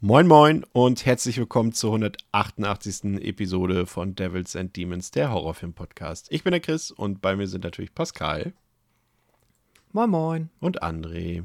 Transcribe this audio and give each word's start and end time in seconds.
Moin 0.00 0.26
Moin 0.26 0.62
und 0.72 1.06
herzlich 1.06 1.38
willkommen 1.38 1.72
zur 1.72 1.94
188. 1.94 3.18
Episode 3.22 3.86
von 3.86 4.14
Devils 4.14 4.54
and 4.54 4.76
Demons, 4.76 5.10
der 5.10 5.32
Horrorfilm-Podcast. 5.32 6.26
Ich 6.28 6.44
bin 6.44 6.50
der 6.50 6.60
Chris 6.60 6.90
und 6.90 7.22
bei 7.22 7.34
mir 7.34 7.48
sind 7.48 7.64
natürlich 7.64 7.94
Pascal. 7.94 8.52
Moin 9.92 10.10
Moin. 10.10 10.50
Und 10.60 10.82
André. 10.82 11.44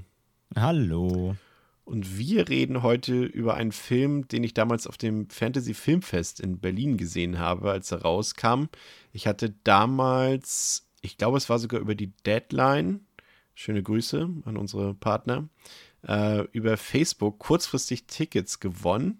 Hallo. 0.53 1.37
Und 1.85 2.17
wir 2.17 2.49
reden 2.49 2.83
heute 2.83 3.23
über 3.23 3.53
einen 3.53 3.71
Film, 3.71 4.27
den 4.27 4.43
ich 4.43 4.53
damals 4.53 4.85
auf 4.85 4.97
dem 4.97 5.29
Fantasy 5.29 5.73
Filmfest 5.73 6.41
in 6.41 6.59
Berlin 6.59 6.97
gesehen 6.97 7.39
habe, 7.39 7.71
als 7.71 7.93
er 7.93 8.01
rauskam. 8.01 8.65
Ich 9.13 9.27
hatte 9.27 9.55
damals, 9.63 10.89
ich 10.99 11.17
glaube, 11.17 11.37
es 11.37 11.49
war 11.49 11.57
sogar 11.57 11.79
über 11.79 11.95
die 11.95 12.11
Deadline. 12.25 13.05
Schöne 13.55 13.81
Grüße 13.81 14.29
an 14.43 14.57
unsere 14.57 14.93
Partner 14.93 15.47
äh, 16.07 16.43
über 16.51 16.77
Facebook 16.77 17.39
kurzfristig 17.39 18.05
Tickets 18.05 18.59
gewonnen. 18.59 19.19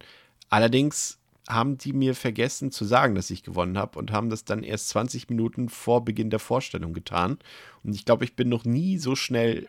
Allerdings 0.50 1.20
haben 1.50 1.78
die 1.78 1.94
mir 1.94 2.16
vergessen 2.16 2.72
zu 2.72 2.86
sagen, 2.86 3.16
dass 3.16 3.30
ich 3.30 3.44
gewonnen 3.44 3.78
habe 3.78 3.98
und 4.00 4.12
haben 4.12 4.30
das 4.30 4.46
dann 4.46 4.64
erst 4.64 4.90
20 4.90 5.30
Minuten 5.30 5.70
vor 5.70 6.06
Beginn 6.06 6.30
der 6.30 6.40
Vorstellung 6.40 6.94
getan. 6.94 7.40
Und 7.84 7.96
ich 7.96 8.06
glaube, 8.06 8.24
ich 8.24 8.36
bin 8.36 8.50
noch 8.50 8.64
nie 8.64 8.98
so 8.98 9.16
schnell 9.16 9.68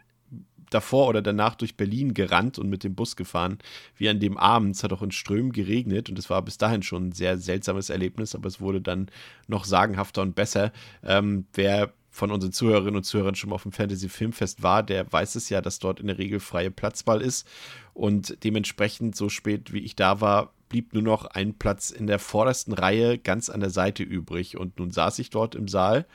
davor 0.71 1.09
oder 1.09 1.23
danach 1.23 1.55
durch 1.55 1.77
Berlin 1.77 2.15
gerannt 2.15 2.59
und 2.59 2.69
mit 2.69 2.85
dem 2.85 2.95
Bus 2.95 3.17
gefahren, 3.17 3.59
wie 3.97 4.09
an 4.09 4.21
dem 4.21 4.39
Abend. 4.39 4.77
Es 4.77 4.85
hat 4.85 4.93
auch 4.93 5.03
in 5.03 5.11
Strömen 5.11 5.53
geregnet 5.53 6.09
und 6.09 6.19
es 6.19 6.31
war 6.31 6.43
bis 6.43 6.59
dahin 6.59 6.83
schon 6.83 7.09
ein 7.09 7.13
sehr 7.13 7.39
seltsames 7.39 7.91
Erlebnis, 7.91 8.35
aber 8.35 8.49
es 8.49 8.61
wurde 8.61 8.81
dann 8.81 9.09
noch 9.49 9.65
sagenhafter 9.65 10.23
und 10.23 10.35
besser. 10.35 10.73
Ähm, 11.03 11.47
wer 11.55 11.93
von 12.13 12.31
unseren 12.31 12.53
Zuhörerinnen 12.53 12.97
und 12.97 13.05
Zuhörern 13.05 13.35
schon 13.35 13.51
mal 13.51 13.57
auf 13.57 13.63
dem 13.63 13.73
Fantasy 13.73 14.09
Filmfest 14.09 14.63
war, 14.63 14.83
der 14.83 15.11
weiß 15.11 15.35
es 15.35 15.49
ja, 15.49 15.61
dass 15.63 15.79
dort 15.79 15.99
in 15.99 16.07
der 16.07 16.19
Regel 16.19 16.39
freie 16.39 16.71
Platzwahl 16.71 17.23
ist. 17.23 17.49
Und 17.95 18.45
dementsprechend, 18.45 19.17
so 19.17 19.29
spät 19.29 19.73
wie 19.73 19.81
ich 19.81 19.97
da 19.97 20.21
war, 20.21 20.53
blieb 20.69 20.93
nur 20.93 21.03
noch 21.03 21.25
ein 21.25 21.55
Platz 21.55 21.91
in 21.91 22.07
der 22.07 22.19
vordersten 22.19 22.75
Reihe 22.75 23.19
ganz 23.19 23.49
an 23.49 23.61
der 23.61 23.71
Seite 23.71 24.03
übrig. 24.03 24.59
Und 24.59 24.79
nun 24.79 24.91
saß 24.91 25.19
ich 25.19 25.31
dort 25.31 25.55
im 25.55 25.69
Saal, 25.69 26.07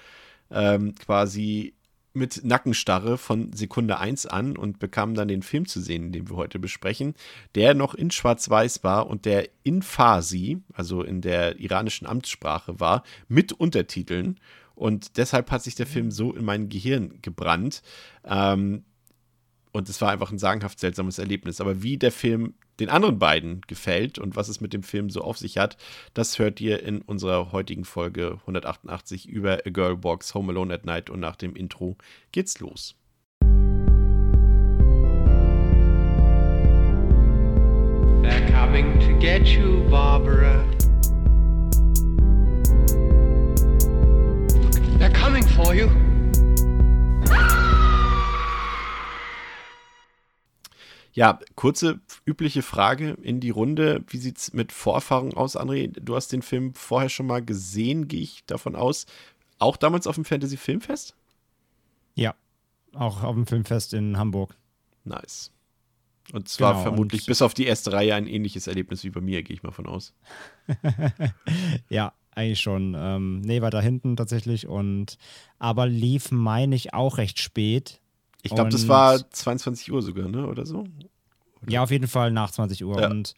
ähm, 0.51 0.93
quasi 0.95 1.73
mit 2.13 2.43
Nackenstarre 2.43 3.17
von 3.17 3.53
Sekunde 3.53 3.99
1 3.99 4.25
an 4.25 4.57
und 4.57 4.79
bekam 4.79 5.13
dann 5.13 5.27
den 5.27 5.43
Film 5.43 5.67
zu 5.67 5.79
sehen, 5.79 6.11
den 6.11 6.29
wir 6.29 6.35
heute 6.35 6.59
besprechen, 6.59 7.13
der 7.55 7.73
noch 7.73 7.93
in 7.93 8.11
Schwarz-Weiß 8.11 8.83
war 8.83 9.07
und 9.07 9.25
der 9.25 9.49
in 9.63 9.81
Farsi, 9.81 10.59
also 10.73 11.03
in 11.03 11.21
der 11.21 11.59
iranischen 11.59 12.07
Amtssprache 12.07 12.79
war, 12.79 13.03
mit 13.27 13.53
Untertiteln. 13.53 14.39
Und 14.77 15.17
deshalb 15.17 15.49
hat 15.49 15.63
sich 15.63 15.73
der 15.73 15.87
Film 15.87 16.11
so 16.11 16.33
in 16.33 16.45
mein 16.45 16.69
Gehirn 16.69 17.17
gebrannt. 17.23 17.81
Ähm, 18.23 18.85
und 19.71 19.89
es 19.89 19.99
war 20.01 20.11
einfach 20.11 20.31
ein 20.31 20.37
sagenhaft 20.37 20.79
seltsames 20.79 21.17
Erlebnis. 21.17 21.59
Aber 21.59 21.81
wie 21.81 21.97
der 21.97 22.11
Film 22.11 22.53
den 22.79 22.89
anderen 22.89 23.17
beiden 23.17 23.61
gefällt 23.61 24.19
und 24.19 24.35
was 24.35 24.49
es 24.49 24.61
mit 24.61 24.73
dem 24.73 24.83
Film 24.83 25.09
so 25.09 25.21
auf 25.21 25.39
sich 25.39 25.57
hat, 25.57 25.77
das 26.13 26.37
hört 26.37 26.61
ihr 26.61 26.83
in 26.83 27.01
unserer 27.01 27.51
heutigen 27.51 27.85
Folge 27.85 28.37
188 28.41 29.27
über 29.27 29.65
A 29.65 29.69
Girl 29.71 30.03
Walks 30.03 30.35
Home 30.35 30.51
Alone 30.51 30.71
at 30.71 30.85
Night. 30.85 31.09
Und 31.09 31.21
nach 31.21 31.37
dem 31.37 31.55
Intro 31.55 31.97
geht's 32.31 32.59
los. 32.59 32.95
They're 38.21 38.51
coming 38.51 38.99
to 38.99 39.17
get 39.19 39.47
you, 39.47 39.89
Barbara. 39.89 40.76
For 45.57 45.73
you. 45.73 45.89
Ja, 51.13 51.39
kurze 51.55 51.99
übliche 52.25 52.61
Frage 52.61 53.17
in 53.23 53.39
die 53.39 53.49
Runde. 53.49 54.03
Wie 54.07 54.17
sieht 54.17 54.37
es 54.37 54.53
mit 54.53 54.71
Vorerfahrung 54.71 55.33
aus, 55.33 55.57
André? 55.57 55.91
Du 55.99 56.15
hast 56.15 56.31
den 56.31 56.43
Film 56.43 56.75
vorher 56.75 57.09
schon 57.09 57.25
mal 57.25 57.43
gesehen, 57.43 58.07
gehe 58.07 58.21
ich 58.21 58.45
davon 58.45 58.75
aus. 58.75 59.07
Auch 59.57 59.77
damals 59.77 60.05
auf 60.05 60.13
dem 60.15 60.25
Fantasy 60.25 60.57
Filmfest? 60.57 61.15
Ja, 62.13 62.35
auch 62.93 63.23
auf 63.23 63.33
dem 63.33 63.47
Filmfest 63.47 63.95
in 63.95 64.17
Hamburg. 64.17 64.55
Nice. 65.05 65.51
Und 66.33 66.49
zwar 66.49 66.73
Genau, 66.73 66.83
vermutlich 66.83 67.21
und- 67.21 67.27
bis 67.27 67.41
auf 67.41 67.55
die 67.55 67.65
erste 67.65 67.93
Reihe 67.93 68.13
ein 68.13 68.27
ähnliches 68.27 68.67
Erlebnis 68.67 69.03
wie 69.03 69.09
bei 69.09 69.21
mir, 69.21 69.41
gehe 69.41 69.55
ich 69.55 69.63
mal 69.63 69.71
von 69.71 69.87
aus. 69.87 70.13
ja, 71.89 72.13
eigentlich 72.37 72.61
schon. 72.61 72.95
Ähm, 72.97 73.41
nee, 73.41 73.61
weiter 73.61 73.81
hinten 73.81 74.15
tatsächlich. 74.15 74.67
Und 74.67 75.17
aber 75.59 75.87
lief, 75.87 76.31
meine 76.31 76.75
ich, 76.75 76.93
auch 76.93 77.17
recht 77.17 77.39
spät. 77.39 77.99
Ich 78.43 78.53
glaube, 78.53 78.69
das 78.69 78.87
war 78.87 79.29
22 79.29 79.91
Uhr 79.91 80.01
sogar, 80.01 80.29
ne? 80.29 80.47
Oder 80.47 80.65
so? 80.65 80.85
Ja, 81.67 81.83
auf 81.83 81.91
jeden 81.91 82.07
Fall 82.07 82.31
nach 82.31 82.51
20 82.51 82.85
Uhr. 82.85 83.01
Ja. 83.01 83.09
Und 83.09 83.33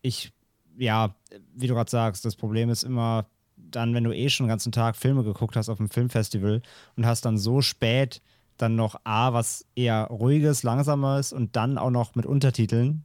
ich, 0.00 0.32
ja, 0.78 1.14
wie 1.54 1.66
du 1.66 1.74
gerade 1.74 1.90
sagst, 1.90 2.24
das 2.24 2.36
Problem 2.36 2.70
ist 2.70 2.84
immer 2.84 3.26
dann, 3.56 3.94
wenn 3.94 4.04
du 4.04 4.12
eh 4.12 4.28
schon 4.28 4.44
den 4.44 4.50
ganzen 4.50 4.72
Tag 4.72 4.96
Filme 4.96 5.24
geguckt 5.24 5.56
hast 5.56 5.68
auf 5.68 5.78
dem 5.78 5.88
Filmfestival 5.88 6.62
und 6.96 7.06
hast 7.06 7.24
dann 7.24 7.38
so 7.38 7.60
spät 7.60 8.22
dann 8.56 8.76
noch 8.76 8.96
A, 9.04 9.32
was 9.32 9.64
eher 9.74 10.04
ruhiges, 10.04 10.62
langsames 10.62 11.32
und 11.32 11.56
dann 11.56 11.78
auch 11.78 11.90
noch 11.90 12.14
mit 12.14 12.26
Untertiteln, 12.26 13.04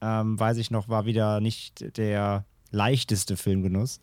ähm, 0.00 0.38
weiß 0.38 0.56
ich 0.58 0.70
noch, 0.70 0.88
war 0.88 1.04
wieder 1.04 1.40
nicht 1.40 1.96
der 1.96 2.44
leichteste 2.70 3.36
Filmgenuss. 3.36 4.00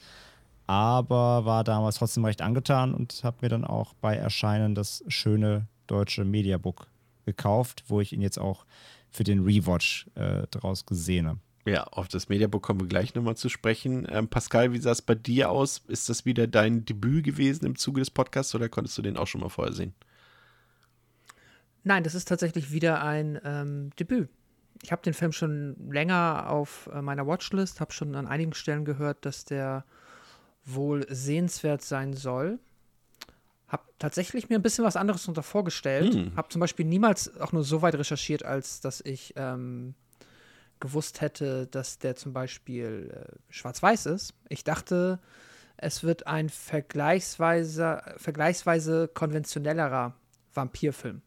Aber 0.67 1.45
war 1.45 1.63
damals 1.63 1.97
trotzdem 1.97 2.25
recht 2.25 2.41
angetan 2.41 2.93
und 2.93 3.23
habe 3.23 3.37
mir 3.41 3.49
dann 3.49 3.65
auch 3.65 3.93
bei 3.95 4.15
Erscheinen 4.15 4.73
das 4.73 5.03
schöne 5.07 5.67
deutsche 5.87 6.25
Mediabook 6.25 6.87
gekauft, 7.25 7.83
wo 7.87 8.01
ich 8.01 8.13
ihn 8.13 8.21
jetzt 8.21 8.39
auch 8.39 8.65
für 9.11 9.23
den 9.23 9.43
Rewatch 9.43 10.07
äh, 10.15 10.47
draus 10.47 10.85
gesehen 10.85 11.27
habe. 11.27 11.39
Ja, 11.65 11.83
auf 11.85 12.07
das 12.07 12.29
Mediabook 12.29 12.61
kommen 12.61 12.79
wir 12.79 12.87
gleich 12.87 13.15
nochmal 13.15 13.37
zu 13.37 13.49
sprechen. 13.49 14.05
Ähm, 14.09 14.27
Pascal, 14.27 14.71
wie 14.71 14.77
sah 14.77 14.91
es 14.91 15.01
bei 15.01 15.15
dir 15.15 15.49
aus? 15.49 15.81
Ist 15.87 16.09
das 16.09 16.23
wieder 16.23 16.45
dein 16.45 16.85
Debüt 16.85 17.23
gewesen 17.23 17.65
im 17.65 17.75
Zuge 17.75 18.01
des 18.01 18.11
Podcasts 18.11 18.53
oder 18.53 18.69
konntest 18.69 18.97
du 18.97 19.01
den 19.01 19.17
auch 19.17 19.25
schon 19.25 19.41
mal 19.41 19.49
vorher 19.49 19.73
sehen? 19.73 19.95
Nein, 21.83 22.03
das 22.03 22.13
ist 22.13 22.27
tatsächlich 22.27 22.71
wieder 22.71 23.03
ein 23.03 23.39
ähm, 23.43 23.89
Debüt. 23.99 24.29
Ich 24.83 24.91
habe 24.91 25.01
den 25.01 25.13
Film 25.13 25.31
schon 25.31 25.75
länger 25.89 26.49
auf 26.49 26.87
äh, 26.93 27.01
meiner 27.01 27.25
Watchlist, 27.25 27.79
habe 27.79 27.93
schon 27.93 28.15
an 28.15 28.27
einigen 28.27 28.53
Stellen 28.53 28.85
gehört, 28.85 29.25
dass 29.25 29.45
der 29.45 29.85
wohl 30.65 31.05
sehenswert 31.09 31.81
sein 31.81 32.13
soll. 32.13 32.59
Habe 33.67 33.83
tatsächlich 33.99 34.49
mir 34.49 34.55
ein 34.55 34.61
bisschen 34.61 34.83
was 34.85 34.95
anderes 34.95 35.23
darunter 35.23 35.43
vorgestellt. 35.43 36.13
Hm. 36.13 36.35
Habe 36.35 36.49
zum 36.49 36.59
Beispiel 36.59 36.85
niemals 36.85 37.39
auch 37.39 37.51
nur 37.51 37.63
so 37.63 37.81
weit 37.81 37.95
recherchiert, 37.95 38.43
als 38.43 38.81
dass 38.81 39.01
ich 39.01 39.33
ähm, 39.37 39.95
gewusst 40.79 41.21
hätte, 41.21 41.67
dass 41.67 41.99
der 41.99 42.15
zum 42.15 42.33
Beispiel 42.33 43.11
äh, 43.13 43.35
schwarz-weiß 43.49 44.07
ist. 44.07 44.33
Ich 44.49 44.63
dachte, 44.63 45.19
es 45.77 46.03
wird 46.03 46.27
ein 46.27 46.49
vergleichsweise, 46.49 48.01
vergleichsweise 48.17 49.07
konventionellerer 49.07 50.13
Vampirfilm, 50.53 51.21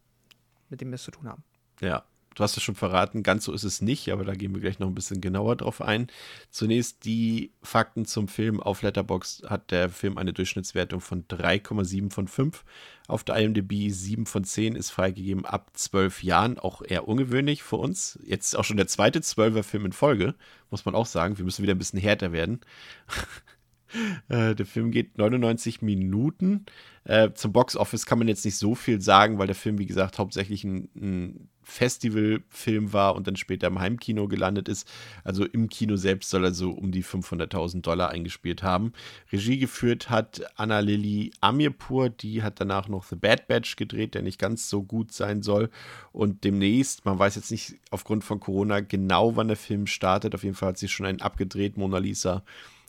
mit 0.69 0.81
dem 0.81 0.91
wir 0.91 0.97
es 0.97 1.03
zu 1.03 1.11
tun 1.11 1.29
haben. 1.29 1.45
Ja, 1.81 2.05
du 2.35 2.43
hast 2.43 2.57
es 2.57 2.63
schon 2.63 2.75
verraten, 2.75 3.23
ganz 3.23 3.45
so 3.45 3.53
ist 3.53 3.65
es 3.65 3.81
nicht, 3.81 4.11
aber 4.11 4.25
da 4.25 4.35
gehen 4.35 4.55
wir 4.55 4.61
gleich 4.61 4.79
noch 4.79 4.87
ein 4.87 4.95
bisschen 4.95 5.21
genauer 5.21 5.57
drauf 5.57 5.83
ein. 5.83 6.09
Zunächst 6.51 7.05
die 7.05 7.53
Fakten 7.63 8.05
zum 8.05 8.29
Film. 8.29 8.61
Auf 8.61 8.83
Letterboxd 8.83 9.51
hat 9.51 9.71
der 9.71 9.91
Film 9.91 10.19
eine 10.19 10.33
Durchschnittswertung 10.33 11.01
von 11.01 11.27
3,7 11.27 12.13
von 12.13 12.29
5. 12.29 12.65
Auf 13.09 13.25
der 13.25 13.37
IMDb 13.37 13.91
7 13.91 14.27
von 14.27 14.45
10 14.45 14.77
ist 14.77 14.91
freigegeben 14.91 15.45
ab 15.47 15.71
12 15.75 16.23
Jahren, 16.23 16.59
auch 16.59 16.83
eher 16.83 17.09
ungewöhnlich 17.09 17.63
für 17.63 17.77
uns. 17.77 18.19
Jetzt 18.25 18.57
auch 18.57 18.65
schon 18.65 18.77
der 18.77 18.87
zweite 18.87 19.21
12er 19.21 19.63
Film 19.63 19.87
in 19.87 19.93
Folge, 19.93 20.35
muss 20.71 20.85
man 20.85 20.95
auch 20.95 21.07
sagen. 21.07 21.39
Wir 21.39 21.45
müssen 21.45 21.63
wieder 21.63 21.75
ein 21.75 21.79
bisschen 21.79 22.01
härter 22.01 22.33
werden. 22.33 22.61
Äh, 24.29 24.55
der 24.55 24.67
Film 24.67 24.91
geht 24.91 25.17
99 25.17 25.81
Minuten. 25.81 26.67
Äh, 27.05 27.33
zum 27.33 27.53
Box-Office 27.53 28.05
kann 28.05 28.19
man 28.19 28.29
jetzt 28.29 28.45
nicht 28.45 28.59
so 28.59 28.75
viel 28.75 29.01
sagen, 29.01 29.39
weil 29.39 29.47
der 29.47 29.57
Film, 29.57 29.79
wie 29.79 29.87
gesagt, 29.87 30.19
hauptsächlich 30.19 30.65
ein, 30.65 30.91
ein 30.95 31.49
Festivalfilm 31.63 32.93
war 32.93 33.15
und 33.15 33.27
dann 33.27 33.37
später 33.37 33.67
im 33.67 33.79
Heimkino 33.79 34.27
gelandet 34.27 34.69
ist. 34.69 34.91
Also 35.25 35.45
im 35.45 35.69
Kino 35.69 35.97
selbst 35.97 36.31
soll 36.31 36.45
er 36.45 36.53
so 36.53 36.71
um 36.71 36.93
die 36.93 37.05
500.000 37.05 37.83
Dollar 37.83 38.11
eingespielt 38.11 38.63
haben. 38.63 38.93
Regie 39.31 39.59
geführt 39.59 40.11
hat 40.11 40.43
Anna 40.57 40.81
Lili 40.81 41.31
Amirpur, 41.41 42.11
die 42.11 42.43
hat 42.43 42.61
danach 42.61 42.89
noch 42.89 43.05
The 43.05 43.17
Bad 43.17 43.49
Batch 43.49 43.77
gedreht, 43.77 44.15
der 44.15 44.23
nicht 44.23 44.39
ganz 44.39 44.69
so 44.69 44.83
gut 44.83 45.13
sein 45.13 45.43
soll. 45.43 45.71
Und 46.13 46.45
demnächst, 46.45 47.05
man 47.05 47.19
weiß 47.19 47.37
jetzt 47.37 47.51
nicht 47.51 47.77
aufgrund 47.91 48.25
von 48.25 48.41
Corona 48.41 48.81
genau, 48.81 49.37
wann 49.37 49.49
der 49.49 49.57
Film 49.57 49.87
startet. 49.87 50.35
Auf 50.35 50.45
jeden 50.45 50.57
Fall 50.57 50.71
hat 50.71 50.79
sie 50.79 50.89
schon 50.89 51.07
einen 51.07 51.21
abgedreht, 51.21 51.77
Mona 51.77 51.99
Lisa 51.99 52.43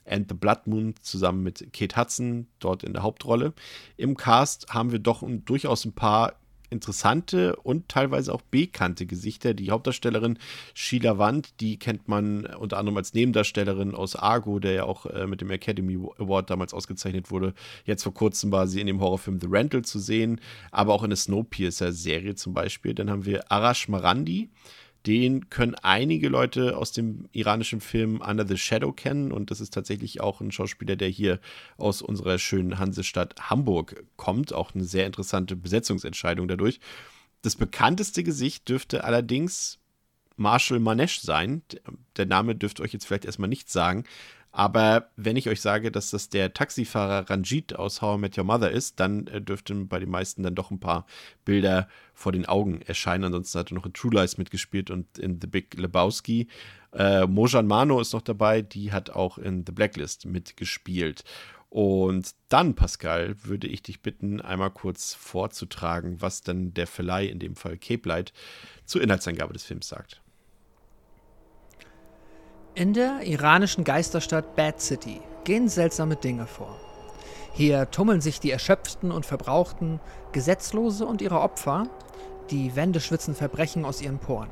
and 0.10 0.28
the 0.30 0.36
Blood 0.36 0.66
Moon 0.66 0.96
zusammen 1.02 1.44
mit 1.44 1.72
Kate 1.74 1.96
Hudson 1.96 2.48
dort 2.60 2.84
in 2.84 2.94
der 2.94 3.04
Hauptrolle. 3.04 3.54
Im 3.98 4.18
Cast 4.18 4.68
haben 4.70 4.92
wir 4.92 5.00
doch 5.00 5.24
durchaus 5.46 5.86
ein 5.86 5.94
paar 5.94 6.34
interessante 6.70 7.56
und 7.56 7.90
teilweise 7.90 8.34
auch 8.34 8.42
bekannte 8.42 9.06
Gesichter. 9.06 9.54
Die 9.54 9.72
Hauptdarstellerin 9.72 10.38
Sheila 10.74 11.18
Wand, 11.18 11.60
die 11.60 11.78
kennt 11.78 12.08
man 12.08 12.46
unter 12.46 12.78
anderem 12.78 12.98
als 12.98 13.14
Nebendarstellerin 13.14 13.96
aus 13.96 14.16
Argo, 14.16 14.60
der 14.60 14.74
ja 14.74 14.84
auch 14.84 15.06
äh, 15.08 15.28
mit 15.28 15.42
dem 15.42 15.50
Academy 15.52 15.96
Award 16.18 16.50
damals 16.50 16.74
ausgezeichnet 16.74 17.32
wurde. 17.32 17.54
Jetzt 17.86 18.04
vor 18.04 18.14
kurzem 18.14 18.52
war 18.52 18.68
sie 18.68 18.82
in 18.82 18.88
dem 18.88 19.02
Horrorfilm 19.02 19.40
The 19.40 19.48
Rental 19.50 19.84
zu 19.84 20.00
sehen, 20.00 20.40
aber 20.72 20.94
auch 20.94 21.04
in 21.04 21.10
der 21.10 21.18
Snowpiercer-Serie 21.18 22.36
zum 22.36 22.54
Beispiel. 22.54 22.94
Dann 22.94 23.10
haben 23.10 23.26
wir 23.26 23.52
Arash 23.52 23.88
Marandi, 23.88 24.50
den 25.06 25.50
können 25.50 25.76
einige 25.76 26.28
Leute 26.28 26.78
aus 26.78 26.92
dem 26.92 27.30
iranischen 27.32 27.82
Film 27.82 28.22
Under 28.22 28.46
the 28.46 28.58
Shadow 28.58 28.92
kennen. 28.92 29.32
Und 29.32 29.52
das 29.52 29.62
ist 29.62 29.74
tatsächlich 29.74 30.22
auch 30.22 30.42
ein 30.42 30.52
Schauspieler, 30.52 30.96
der 30.96 31.08
hier 31.08 31.40
aus 31.78 32.02
unserer 32.02 32.38
schönen 32.38 32.80
Hansestadt 32.80 33.36
Hamburg 33.50 34.04
kommt. 34.18 34.54
Auch 34.54 34.76
eine 34.76 34.84
sehr 34.84 35.06
interessante 35.06 35.56
Besetzungsentscheidung 35.56 36.48
dadurch. 36.48 36.80
Das 37.42 37.56
bekannteste 37.56 38.24
Gesicht 38.24 38.68
dürfte 38.68 39.06
allerdings 39.06 39.80
Marshall 40.36 40.80
Manesh 40.80 41.22
sein. 41.22 41.62
Der 42.18 42.26
Name 42.26 42.56
dürfte 42.56 42.82
euch 42.84 42.94
jetzt 42.94 43.06
vielleicht 43.06 43.26
erstmal 43.26 43.50
nichts 43.50 43.72
sagen. 43.72 44.04
Aber 44.60 45.10
wenn 45.16 45.38
ich 45.38 45.48
euch 45.48 45.62
sage, 45.62 45.90
dass 45.90 46.10
das 46.10 46.28
der 46.28 46.54
Taxifahrer 46.54 47.30
Ranjit 47.30 47.78
aus 47.78 48.02
How 48.02 48.18
I 48.18 48.20
Met 48.20 48.38
Your 48.38 48.44
Mother 48.44 48.70
ist, 48.70 49.00
dann 49.00 49.26
äh, 49.28 49.40
dürften 49.42 49.88
bei 49.88 50.00
den 50.00 50.10
meisten 50.10 50.44
dann 50.44 50.54
doch 50.54 50.70
ein 50.70 50.82
paar 50.82 51.06
Bilder 51.46 51.88
vor 52.14 52.34
den 52.34 52.46
Augen 52.46 52.82
erscheinen. 52.82 53.24
Ansonsten 53.24 53.58
hat 53.58 53.72
er 53.72 53.76
noch 53.76 53.86
in 53.86 53.94
True 53.94 54.12
Lies 54.14 54.38
mitgespielt 54.38 54.92
und 54.92 55.18
in 55.18 55.40
The 55.40 55.48
Big 55.48 55.76
Lebowski. 55.76 56.50
Äh, 56.92 57.26
Mojan 57.26 57.68
Mano 57.68 58.02
ist 58.02 58.12
noch 58.12 58.22
dabei, 58.22 58.62
die 58.62 58.92
hat 58.92 59.12
auch 59.12 59.38
in 59.38 59.64
The 59.66 59.72
Blacklist 59.72 60.26
mitgespielt. 60.26 61.24
Und 61.70 62.36
dann, 62.50 62.76
Pascal, 62.76 63.38
würde 63.42 63.68
ich 63.68 63.82
dich 63.82 64.02
bitten, 64.02 64.42
einmal 64.42 64.72
kurz 64.72 65.14
vorzutragen, 65.14 66.22
was 66.22 66.42
dann 66.42 66.74
der 66.74 66.88
Verleih, 66.88 67.28
in 67.28 67.40
dem 67.40 67.56
Fall 67.56 67.78
Cape 67.78 68.10
Light, 68.10 68.34
zur 68.84 69.02
Inhaltsangabe 69.02 69.54
des 69.54 69.64
Films 69.64 69.88
sagt. 69.88 70.22
In 72.76 72.94
der 72.94 73.24
iranischen 73.24 73.84
Geisterstadt 73.84 74.56
Bad 74.56 74.80
City 74.80 75.22
gehen 75.44 75.68
seltsame 75.68 76.16
Dinge 76.16 76.46
vor. 76.46 76.78
Hier 77.52 77.90
tummeln 77.90 78.22
sich 78.22 78.40
die 78.40 78.52
Erschöpften 78.52 79.12
und 79.12 79.26
Verbrauchten, 79.26 80.00
Gesetzlose 80.32 81.06
und 81.06 81.22
ihre 81.22 81.42
Opfer, 81.42 81.88
die 82.52 82.76
Wände 82.76 83.00
schwitzen 83.00 83.34
Verbrechen 83.34 83.86
aus 83.86 84.02
ihren 84.02 84.20
Poren. 84.20 84.50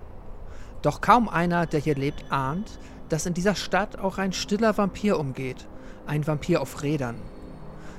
Doch 0.81 0.99
kaum 0.99 1.29
einer, 1.29 1.67
der 1.67 1.79
hier 1.79 1.95
lebt, 1.95 2.25
ahnt, 2.29 2.79
dass 3.07 3.27
in 3.27 3.35
dieser 3.35 3.55
Stadt 3.55 3.99
auch 3.99 4.17
ein 4.17 4.33
stiller 4.33 4.77
Vampir 4.77 5.19
umgeht, 5.19 5.67
ein 6.07 6.25
Vampir 6.25 6.61
auf 6.61 6.81
Rädern. 6.81 7.21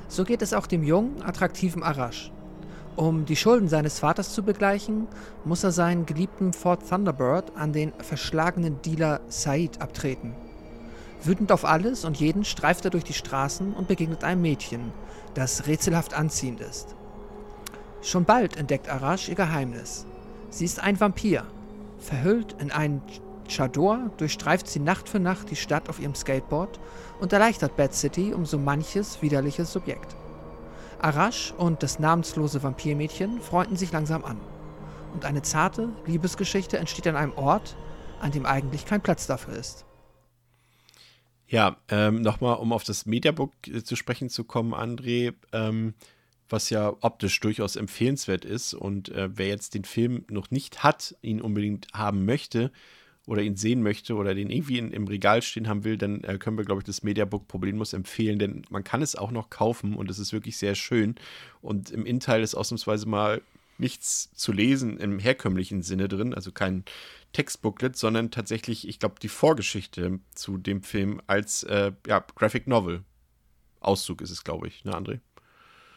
So 0.09 0.25
geht 0.25 0.43
es 0.43 0.53
auch 0.53 0.67
dem 0.67 0.83
jungen, 0.83 1.23
attraktiven 1.23 1.83
Arash. 1.83 2.33
Um 2.99 3.27
die 3.27 3.37
Schulden 3.37 3.69
seines 3.69 4.01
Vaters 4.01 4.35
zu 4.35 4.43
begleichen, 4.43 5.07
muss 5.45 5.63
er 5.63 5.71
seinen 5.71 6.05
geliebten 6.05 6.53
Ford 6.53 6.81
Thunderbird 6.89 7.57
an 7.57 7.73
den 7.73 7.93
verschlagenen 7.99 8.83
Dealer 8.83 9.21
Said 9.29 9.81
abtreten. 9.81 10.35
Wütend 11.23 11.53
auf 11.53 11.65
alles 11.65 12.05
und 12.05 12.17
jeden 12.19 12.45
streift 12.45 12.85
er 12.85 12.91
durch 12.91 13.05
die 13.05 13.13
Straßen 13.13 13.73
und 13.73 13.87
begegnet 13.87 14.25
einem 14.25 14.43
Mädchen, 14.43 14.93
das 15.35 15.69
rätselhaft 15.69 16.13
anziehend 16.13 16.61
ist. 16.61 16.97
Schon 18.03 18.25
bald 18.25 18.57
entdeckt 18.57 18.89
Arash 18.89 19.29
ihr 19.29 19.37
Geheimnis. 19.37 20.05
Sie 20.51 20.65
ist 20.65 20.83
ein 20.83 20.99
Vampir. 20.99 21.45
Verhüllt 22.01 22.57
in 22.59 22.73
einen 22.73 23.01
Chador 23.47 24.11
durchstreift 24.17 24.67
sie 24.67 24.81
Nacht 24.81 25.09
für 25.09 25.21
Nacht 25.21 25.53
die 25.53 25.57
Stadt 25.57 25.89
auf 25.89 26.01
ihrem 26.01 26.17
Skateboard 26.17 26.81
und 27.21 27.33
erleichtert 27.33 27.77
Bad 27.77 27.95
City 27.95 28.35
um 28.35 28.45
so 28.45 28.59
manches 28.59 29.23
widerliches 29.23 29.73
Subjekt. 29.73 30.17
Arash 31.01 31.53
und 31.57 31.83
das 31.83 31.99
namenslose 31.99 32.63
Vampirmädchen 32.63 33.41
freunden 33.41 33.77
sich 33.77 33.93
langsam 33.93 34.25
an. 34.25 34.41
Und 35.15 35.25
eine 35.25 35.43
zarte 35.43 35.89
Liebesgeschichte 36.07 36.79
entsteht 36.79 37.07
an 37.07 37.17
einem 37.17 37.33
Ort, 37.33 37.77
an 38.21 38.33
dem 38.33 38.47
eigentlich 38.47 38.85
kein 38.85 39.01
Platz 39.01 39.27
dafür 39.27 39.55
ist. 39.55 39.85
Ja, 41.47 41.79
ähm, 41.89 42.21
nochmal, 42.21 42.57
um 42.57 42.73
auf 42.73 42.85
das 42.85 43.07
Mediabook 43.07 43.53
äh, 43.67 43.83
zu 43.83 43.97
sprechen 43.97 44.29
zu 44.29 44.45
kommen, 44.45 44.75
André, 44.75 45.33
ähm, 45.53 45.95
was 46.51 46.69
ja 46.71 46.95
optisch 47.01 47.41
durchaus 47.41 47.77
empfehlenswert 47.77 48.45
ist. 48.45 48.75
Und 48.75 49.09
äh, 49.11 49.31
wer 49.33 49.49
jetzt 49.49 49.75
den 49.75 49.85
Film 49.85 50.25
noch 50.29 50.51
nicht 50.51 50.83
hat, 50.83 51.17
ihn 51.23 51.41
unbedingt 51.41 51.89
haben 51.95 52.25
möchte, 52.27 52.71
oder 53.29 53.43
ihn 53.43 53.57
sehen 53.57 53.83
möchte 53.83 54.15
oder 54.15 54.35
den 54.35 54.49
irgendwie 54.49 54.79
in, 54.79 54.91
im 54.91 55.07
Regal 55.07 55.43
stehen 55.43 55.69
haben 55.69 55.85
will, 55.85 55.99
dann 55.99 56.25
äh, 56.25 56.39
können 56.39 56.57
wir, 56.57 56.65
glaube 56.65 56.81
ich, 56.81 56.87
das 56.87 57.03
Mediabook 57.03 57.47
problemlos 57.47 57.93
empfehlen, 57.93 58.39
denn 58.39 58.63
man 58.71 58.85
kann 58.85 59.03
es 59.03 59.17
auch 59.17 59.31
noch 59.31 59.51
kaufen 59.51 59.95
und 59.95 60.11
es 60.11 60.19
ist 60.19 60.33
wirklich 60.33 60.57
sehr 60.57 60.75
schön. 60.75 61.15
Und 61.61 61.91
im 61.91 62.07
Innenteil 62.07 62.43
ist 62.43 62.55
ausnahmsweise 62.55 63.07
mal 63.07 63.43
nichts 63.77 64.33
zu 64.33 64.51
lesen 64.51 64.97
im 64.97 65.19
herkömmlichen 65.19 65.83
Sinne 65.83 66.09
drin, 66.09 66.33
also 66.33 66.53
kein 66.53 66.85
Textbooklet, 67.35 67.97
sondern 67.97 68.31
tatsächlich, 68.31 68.89
ich 68.89 68.99
glaube, 68.99 69.17
die 69.21 69.29
Vorgeschichte 69.29 70.21
zu 70.35 70.57
dem 70.57 70.83
Film 70.83 71.21
als 71.27 71.65
äh, 71.65 71.93
ja, 72.07 72.25
Graphic 72.35 72.67
Novel. 72.67 73.05
Auszug 73.81 74.23
ist 74.23 74.31
es, 74.31 74.43
glaube 74.43 74.69
ich, 74.69 74.87
ne, 74.87 74.93
André? 74.97 75.21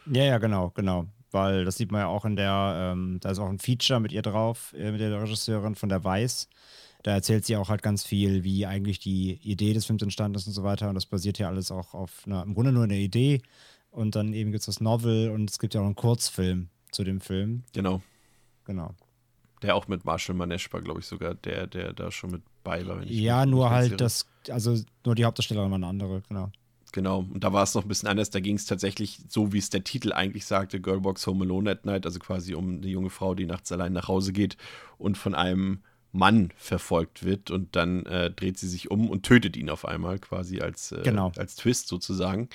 Ja, 0.04 0.24
ja, 0.24 0.36
genau, 0.36 0.70
genau. 0.70 1.06
Weil 1.30 1.64
das 1.64 1.78
sieht 1.78 1.90
man 1.90 2.02
ja 2.02 2.06
auch 2.08 2.26
in 2.26 2.36
der, 2.36 2.92
ähm, 2.92 3.18
da 3.20 3.30
ist 3.30 3.38
auch 3.38 3.48
ein 3.48 3.58
Feature 3.58 4.00
mit 4.00 4.12
ihr 4.12 4.20
drauf, 4.20 4.74
äh, 4.76 4.92
mit 4.92 5.00
der 5.00 5.22
Regisseurin 5.22 5.74
von 5.74 5.88
der 5.88 6.04
Weiß. 6.04 6.50
Da 7.02 7.12
erzählt 7.12 7.44
sie 7.44 7.56
auch 7.56 7.68
halt 7.68 7.82
ganz 7.82 8.04
viel, 8.04 8.44
wie 8.44 8.66
eigentlich 8.66 9.00
die 9.00 9.40
Idee 9.42 9.72
des 9.72 9.86
Films 9.86 10.02
entstanden 10.02 10.36
ist 10.36 10.46
und 10.46 10.52
so 10.52 10.62
weiter. 10.62 10.88
Und 10.88 10.94
das 10.94 11.06
basiert 11.06 11.38
ja 11.38 11.48
alles 11.48 11.70
auch 11.70 11.94
auf 11.94 12.22
einer, 12.26 12.42
im 12.42 12.54
Grunde 12.54 12.72
nur 12.72 12.84
einer 12.84 12.94
Idee. 12.94 13.42
Und 13.90 14.14
dann 14.14 14.32
eben 14.32 14.52
gibt 14.52 14.60
es 14.60 14.66
das 14.66 14.80
Novel 14.80 15.30
und 15.30 15.50
es 15.50 15.58
gibt 15.58 15.74
ja 15.74 15.80
auch 15.80 15.86
einen 15.86 15.96
Kurzfilm 15.96 16.68
zu 16.90 17.04
dem 17.04 17.20
Film. 17.20 17.64
Genau. 17.72 18.02
Genau. 18.64 18.94
Der 19.62 19.74
auch 19.74 19.88
mit 19.88 20.04
Marshall 20.04 20.36
Manesh 20.36 20.72
war, 20.72 20.80
glaube 20.80 21.00
ich, 21.00 21.06
sogar 21.06 21.34
der, 21.34 21.66
der 21.66 21.92
da 21.92 22.10
schon 22.10 22.30
mit 22.30 22.42
bei 22.64 22.86
war. 22.86 23.02
ja, 23.04 23.44
nur 23.44 23.70
halt 23.70 24.00
das, 24.00 24.26
also 24.48 24.78
nur 25.04 25.14
die 25.14 25.24
Hauptdarstellerin 25.24 25.70
war 25.70 25.76
eine 25.76 25.86
andere, 25.86 26.22
genau. 26.28 26.50
Genau, 26.92 27.20
und 27.20 27.42
da 27.42 27.52
war 27.54 27.62
es 27.62 27.74
noch 27.74 27.82
ein 27.82 27.88
bisschen 27.88 28.08
anders. 28.08 28.28
Da 28.28 28.40
ging 28.40 28.56
es 28.56 28.66
tatsächlich 28.66 29.18
so, 29.28 29.52
wie 29.52 29.58
es 29.58 29.70
der 29.70 29.82
Titel 29.82 30.12
eigentlich 30.12 30.44
sagte: 30.44 30.78
Girlbox 30.78 31.26
Home 31.26 31.44
Alone 31.44 31.70
at 31.70 31.86
Night, 31.86 32.04
also 32.04 32.18
quasi 32.18 32.54
um 32.54 32.76
eine 32.76 32.86
junge 32.86 33.08
Frau, 33.08 33.34
die 33.34 33.46
nachts 33.46 33.72
allein 33.72 33.94
nach 33.94 34.08
Hause 34.08 34.32
geht 34.32 34.58
und 34.98 35.16
von 35.16 35.34
einem 35.34 35.80
Mann 36.12 36.52
verfolgt 36.56 37.24
wird 37.24 37.50
und 37.50 37.74
dann 37.74 38.04
äh, 38.06 38.30
dreht 38.30 38.58
sie 38.58 38.68
sich 38.68 38.90
um 38.90 39.08
und 39.08 39.24
tötet 39.24 39.56
ihn 39.56 39.70
auf 39.70 39.86
einmal 39.86 40.18
quasi 40.18 40.60
als, 40.60 40.92
äh, 40.92 41.00
genau. 41.02 41.32
als 41.36 41.56
Twist 41.56 41.88
sozusagen. 41.88 42.48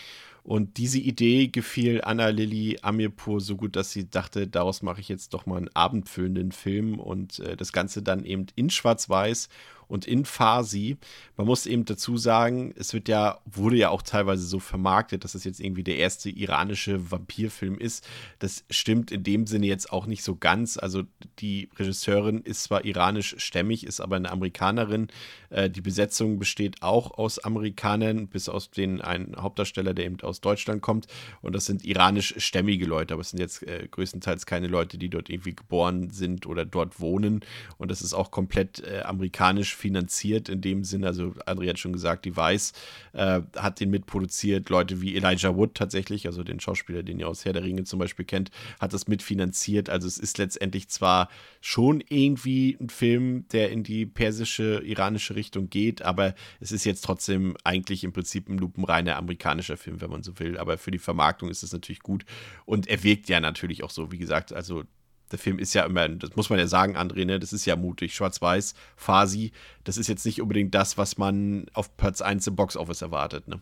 Und 0.44 0.78
diese 0.78 1.00
Idee 1.00 1.48
gefiel 1.48 2.02
Anna 2.02 2.30
Lilly 2.30 2.80
Amirpur 2.82 3.42
so 3.42 3.58
gut, 3.58 3.76
dass 3.76 3.92
sie 3.92 4.10
dachte, 4.10 4.48
daraus 4.48 4.82
mache 4.82 5.02
ich 5.02 5.10
jetzt 5.10 5.34
doch 5.34 5.46
mal 5.46 5.58
einen 5.58 5.70
abendfüllenden 5.74 6.54
Film 6.54 7.00
und 7.00 7.40
äh, 7.40 7.58
das 7.58 7.74
Ganze 7.74 8.02
dann 8.02 8.24
eben 8.24 8.46
in 8.56 8.70
Schwarz-Weiß 8.70 9.50
und 9.88 10.06
in 10.06 10.26
Farsi. 10.26 10.98
Man 11.36 11.48
muss 11.48 11.66
eben 11.66 11.86
dazu 11.86 12.18
sagen, 12.18 12.74
es 12.78 12.94
wird 12.94 13.08
ja, 13.08 13.40
wurde 13.46 13.78
ja 13.78 13.90
auch 13.90 14.02
teilweise 14.02 14.46
so 14.46 14.60
vermarktet, 14.60 15.24
dass 15.24 15.36
es 15.36 15.44
jetzt 15.44 15.60
irgendwie 15.60 15.84
der 15.84 15.98
erste 15.98 16.30
iranische 16.30 17.12
Vampirfilm 17.12 17.78
ist. 17.78 18.08
Das 18.40 18.64
stimmt 18.70 19.12
in 19.12 19.24
dem 19.24 19.48
Sinne 19.48 19.68
jetzt 19.68 19.92
auch 19.92 20.06
nicht 20.06 20.24
so 20.24 20.36
ganz. 20.36 20.78
Also 20.78 21.04
die 21.40 21.70
Regisseurin 21.78 22.42
ist 22.42 22.64
zwar 22.64 22.86
iranisch 22.86 23.36
stämmig, 23.38 23.86
ist 23.86 24.02
aber 24.02 24.16
eine 24.16 24.32
Amerikanerin. 24.32 25.08
Äh, 25.50 25.70
die 25.70 25.82
Besetzung 25.82 26.40
besteht 26.40 26.84
auch 26.84 27.18
aus 27.18 27.40
Amerikanern, 27.40 28.28
bis 28.28 28.50
aus 28.50 28.72
den 28.72 29.02
einen 29.02 29.36
Hauptdarsteller, 29.38 29.94
der 29.94 30.06
eben 30.06 30.20
aus 30.22 30.42
Deutschland 30.42 30.82
kommt. 30.82 31.08
Und 31.42 31.54
das 31.54 31.66
sind 31.66 31.86
iranisch 31.86 32.36
stämmige 32.38 32.86
Leute, 32.86 33.14
aber 33.14 33.22
es 33.22 33.30
sind 33.30 33.40
jetzt 33.40 33.64
äh, 33.64 33.88
größtenteils 33.90 34.46
keine 34.46 34.68
Leute, 34.68 34.98
die 34.98 35.10
dort 35.10 35.30
irgendwie 35.30 35.56
geboren 35.56 36.10
sind 36.10 36.46
oder 36.46 36.66
dort 36.66 37.00
wohnen. 37.00 37.42
Und 37.78 37.92
das 37.92 38.02
ist 38.02 38.14
auch 38.14 38.32
komplett 38.32 38.84
äh, 38.84 39.02
amerikanisch 39.02 39.76
finanziert 39.78 40.50
in 40.50 40.62
dem 40.62 40.84
Sinne. 40.84 41.08
Also 41.08 41.34
André 41.46 41.70
hat 41.70 41.80
schon 41.80 41.94
gesagt, 41.94 42.26
die 42.26 42.36
Weiß 42.36 42.74
äh, 43.14 43.42
hat 43.56 43.80
den 43.80 43.90
mitproduziert. 43.90 44.70
Leute 44.70 45.02
wie 45.02 45.16
Elijah 45.16 45.56
Wood 45.56 45.76
tatsächlich, 45.76 46.28
also 46.28 46.44
den 46.44 46.60
Schauspieler, 46.60 47.04
den 47.04 47.20
ihr 47.20 47.28
aus 47.28 47.46
Herr 47.46 47.54
der 47.54 47.64
Ringe 47.64 47.84
zum 47.84 48.00
Beispiel 48.00 48.26
kennt, 48.26 48.52
hat 48.80 48.94
das 48.94 49.08
mitfinanziert. 49.08 49.90
Also 49.90 50.08
es 50.08 50.18
ist 50.18 50.38
letztendlich 50.38 50.90
zwar 50.90 51.30
schon 51.62 52.04
irgendwie 52.10 52.78
ein 52.82 52.90
Film, 52.90 53.48
der 53.50 53.72
in 53.72 53.84
die 53.84 54.06
persische, 54.06 54.82
iranische 54.84 55.36
Richtung 55.36 55.70
geht, 55.70 56.02
aber 56.02 56.36
es 56.60 56.72
ist 56.72 56.86
jetzt 56.86 57.04
trotzdem 57.04 57.56
eigentlich 57.64 58.04
im 58.04 58.14
Prinzip 58.14 58.50
ein 58.50 58.58
lupenreiner 58.58 59.16
amerikanischer 59.16 59.78
Film, 59.78 60.02
wenn 60.02 60.10
man 60.10 60.24
so 60.24 60.40
will. 60.40 60.58
Aber 60.58 60.78
für 60.78 60.92
die 60.92 61.00
Vermarktung 61.00 61.50
ist 61.50 61.64
es 61.64 61.72
natürlich 61.72 62.02
gut. 62.02 62.26
Und 62.66 62.88
er 62.88 63.04
wirkt 63.04 63.30
ja 63.30 63.40
natürlich 63.40 63.84
auch 63.84 63.92
so, 63.92 64.12
wie 64.12 64.18
gesagt, 64.18 64.54
also 64.54 64.84
der 65.32 65.40
Film 65.40 65.60
ist 65.60 65.74
ja 65.74 65.86
immer, 65.86 66.08
das 66.10 66.36
muss 66.36 66.50
man 66.50 66.60
ja 66.60 66.68
sagen, 66.68 66.96
André, 66.98 67.26
ne, 67.26 67.40
das 67.40 67.54
ist 67.54 67.66
ja 67.66 67.76
mutig. 67.76 68.16
Schwarz-Weiß, 68.16 68.74
Fasi, 68.96 69.52
das 69.84 69.98
ist 69.98 70.08
jetzt 70.08 70.26
nicht 70.26 70.42
unbedingt 70.42 70.74
das, 70.74 70.98
was 70.98 71.18
man 71.18 71.66
auf 71.74 71.96
Platz 71.98 72.22
1 72.22 72.48
im 72.48 72.56
Boxoffice 72.56 73.02
erwartet, 73.02 73.48
ne? 73.48 73.62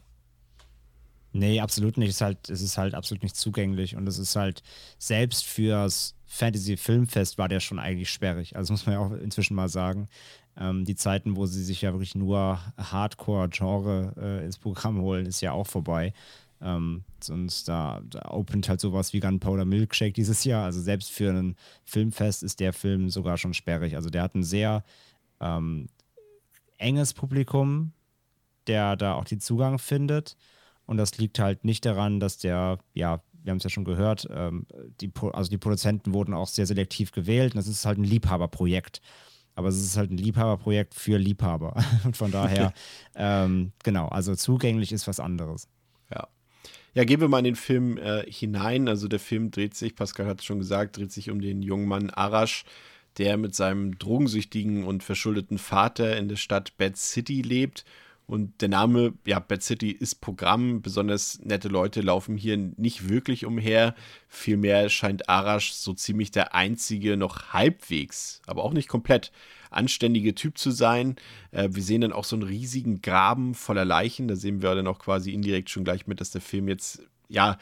Nee, 1.37 1.59
absolut 1.59 1.97
nicht. 1.97 2.09
Es 2.09 2.15
ist 2.15 2.21
halt, 2.21 2.49
es 2.49 2.61
ist 2.61 2.77
halt 2.77 2.95
absolut 2.95 3.21
nicht 3.21 3.35
zugänglich 3.35 3.97
und 3.97 4.07
es 4.07 4.19
ist 4.19 4.37
halt, 4.37 4.63
selbst 4.97 5.45
fürs 5.45 6.15
Fantasy-Filmfest 6.27 7.37
war 7.37 7.49
der 7.49 7.59
schon 7.59 7.77
eigentlich 7.77 8.09
sperrig. 8.09 8.55
Also 8.55 8.71
muss 8.71 8.85
man 8.85 8.93
ja 8.93 8.99
auch 8.99 9.11
inzwischen 9.11 9.53
mal 9.53 9.67
sagen. 9.67 10.07
Ähm, 10.57 10.85
die 10.85 10.95
Zeiten, 10.95 11.35
wo 11.35 11.45
sie 11.45 11.63
sich 11.63 11.81
ja 11.81 11.91
wirklich 11.91 12.15
nur 12.15 12.59
Hardcore-Genre 12.77 14.13
äh, 14.17 14.45
ins 14.45 14.57
Programm 14.57 15.01
holen, 15.01 15.25
ist 15.25 15.41
ja 15.41 15.51
auch 15.51 15.67
vorbei. 15.67 16.13
Ähm, 16.65 17.03
sonst 17.21 17.67
da, 17.67 18.01
da 18.09 18.31
opent 18.31 18.67
halt 18.67 18.81
sowas 18.81 19.13
wie 19.13 19.19
Gunpowder 19.19 19.65
Milkshake 19.65 20.13
dieses 20.13 20.43
Jahr. 20.43 20.65
Also 20.65 20.81
selbst 20.81 21.11
für 21.11 21.31
ein 21.31 21.55
Filmfest 21.83 22.41
ist 22.41 22.59
der 22.59 22.73
Film 22.73 23.11
sogar 23.11 23.37
schon 23.37 23.53
sperrig. 23.53 23.95
Also 23.95 24.09
der 24.09 24.23
hat 24.23 24.33
ein 24.33 24.43
sehr 24.43 24.83
ähm, 25.39 25.87
enges 26.79 27.13
Publikum, 27.13 27.93
der 28.65 28.95
da 28.95 29.13
auch 29.13 29.25
den 29.25 29.39
Zugang 29.39 29.77
findet. 29.77 30.37
Und 30.87 30.97
das 30.97 31.19
liegt 31.19 31.37
halt 31.37 31.65
nicht 31.65 31.85
daran, 31.85 32.19
dass 32.19 32.39
der, 32.39 32.79
ja, 32.93 33.21
wir 33.43 33.51
haben 33.51 33.57
es 33.57 33.63
ja 33.63 33.69
schon 33.69 33.85
gehört, 33.85 34.27
ähm, 34.31 34.65
die, 35.01 35.11
also 35.33 35.51
die 35.51 35.59
Produzenten 35.59 36.13
wurden 36.13 36.33
auch 36.33 36.47
sehr 36.47 36.65
selektiv 36.65 37.11
gewählt. 37.11 37.53
Und 37.53 37.57
das 37.57 37.67
ist 37.67 37.85
halt 37.85 37.99
ein 37.99 38.03
Liebhaberprojekt. 38.03 39.01
Aber 39.53 39.67
es 39.67 39.77
ist 39.77 39.97
halt 39.97 40.09
ein 40.09 40.17
Liebhaberprojekt 40.17 40.95
für 40.95 41.17
Liebhaber. 41.17 41.75
Und 42.03 42.17
von 42.17 42.31
daher, 42.31 42.73
ähm, 43.13 43.71
genau, 43.83 44.07
also 44.07 44.35
zugänglich 44.35 44.91
ist 44.91 45.07
was 45.07 45.19
anderes. 45.19 45.67
Ja. 46.11 46.27
Ja, 46.95 47.03
gehen 47.03 47.19
wir 47.19 47.27
mal 47.27 47.39
in 47.39 47.43
den 47.43 47.55
Film 47.57 47.97
äh, 47.97 48.23
hinein. 48.31 48.87
Also 48.87 49.09
der 49.09 49.19
Film 49.19 49.51
dreht 49.51 49.75
sich, 49.75 49.95
Pascal 49.95 50.27
hat 50.27 50.39
es 50.39 50.45
schon 50.45 50.59
gesagt, 50.59 50.95
dreht 50.95 51.11
sich 51.11 51.29
um 51.29 51.41
den 51.41 51.61
jungen 51.61 51.89
Mann 51.89 52.09
Arash, 52.09 52.63
der 53.17 53.35
mit 53.35 53.53
seinem 53.53 53.99
drogensüchtigen 53.99 54.85
und 54.85 55.03
verschuldeten 55.03 55.57
Vater 55.57 56.15
in 56.15 56.29
der 56.29 56.37
Stadt 56.37 56.77
Bad 56.77 56.95
City 56.95 57.41
lebt. 57.41 57.83
Und 58.27 58.61
der 58.61 58.69
Name, 58.69 59.13
ja, 59.25 59.39
Bad 59.39 59.61
City 59.61 59.91
ist 59.91 60.15
Programm. 60.15 60.81
Besonders 60.81 61.39
nette 61.43 61.67
Leute 61.67 62.01
laufen 62.01 62.37
hier 62.37 62.57
nicht 62.57 63.07
wirklich 63.07 63.45
umher. 63.45 63.93
Vielmehr 64.27 64.89
scheint 64.89 65.29
Arash 65.29 65.73
so 65.73 65.93
ziemlich 65.93 66.31
der 66.31 66.55
einzige 66.55 67.17
noch 67.17 67.53
halbwegs, 67.53 68.41
aber 68.47 68.63
auch 68.63 68.73
nicht 68.73 68.89
komplett 68.89 69.31
anständige 69.69 70.33
Typ 70.33 70.57
zu 70.57 70.71
sein. 70.71 71.17
Äh, 71.51 71.69
wir 71.71 71.83
sehen 71.83 72.01
dann 72.01 72.13
auch 72.13 72.23
so 72.23 72.35
einen 72.35 72.43
riesigen 72.43 73.01
Graben 73.01 73.53
voller 73.53 73.85
Leichen. 73.85 74.27
Da 74.27 74.35
sehen 74.35 74.61
wir 74.61 74.73
dann 74.73 74.87
auch 74.87 74.99
quasi 74.99 75.31
indirekt 75.31 75.69
schon 75.69 75.83
gleich 75.83 76.07
mit, 76.07 76.19
dass 76.19 76.31
der 76.31 76.41
Film 76.41 76.67
jetzt, 76.67 77.03
ja, 77.29 77.57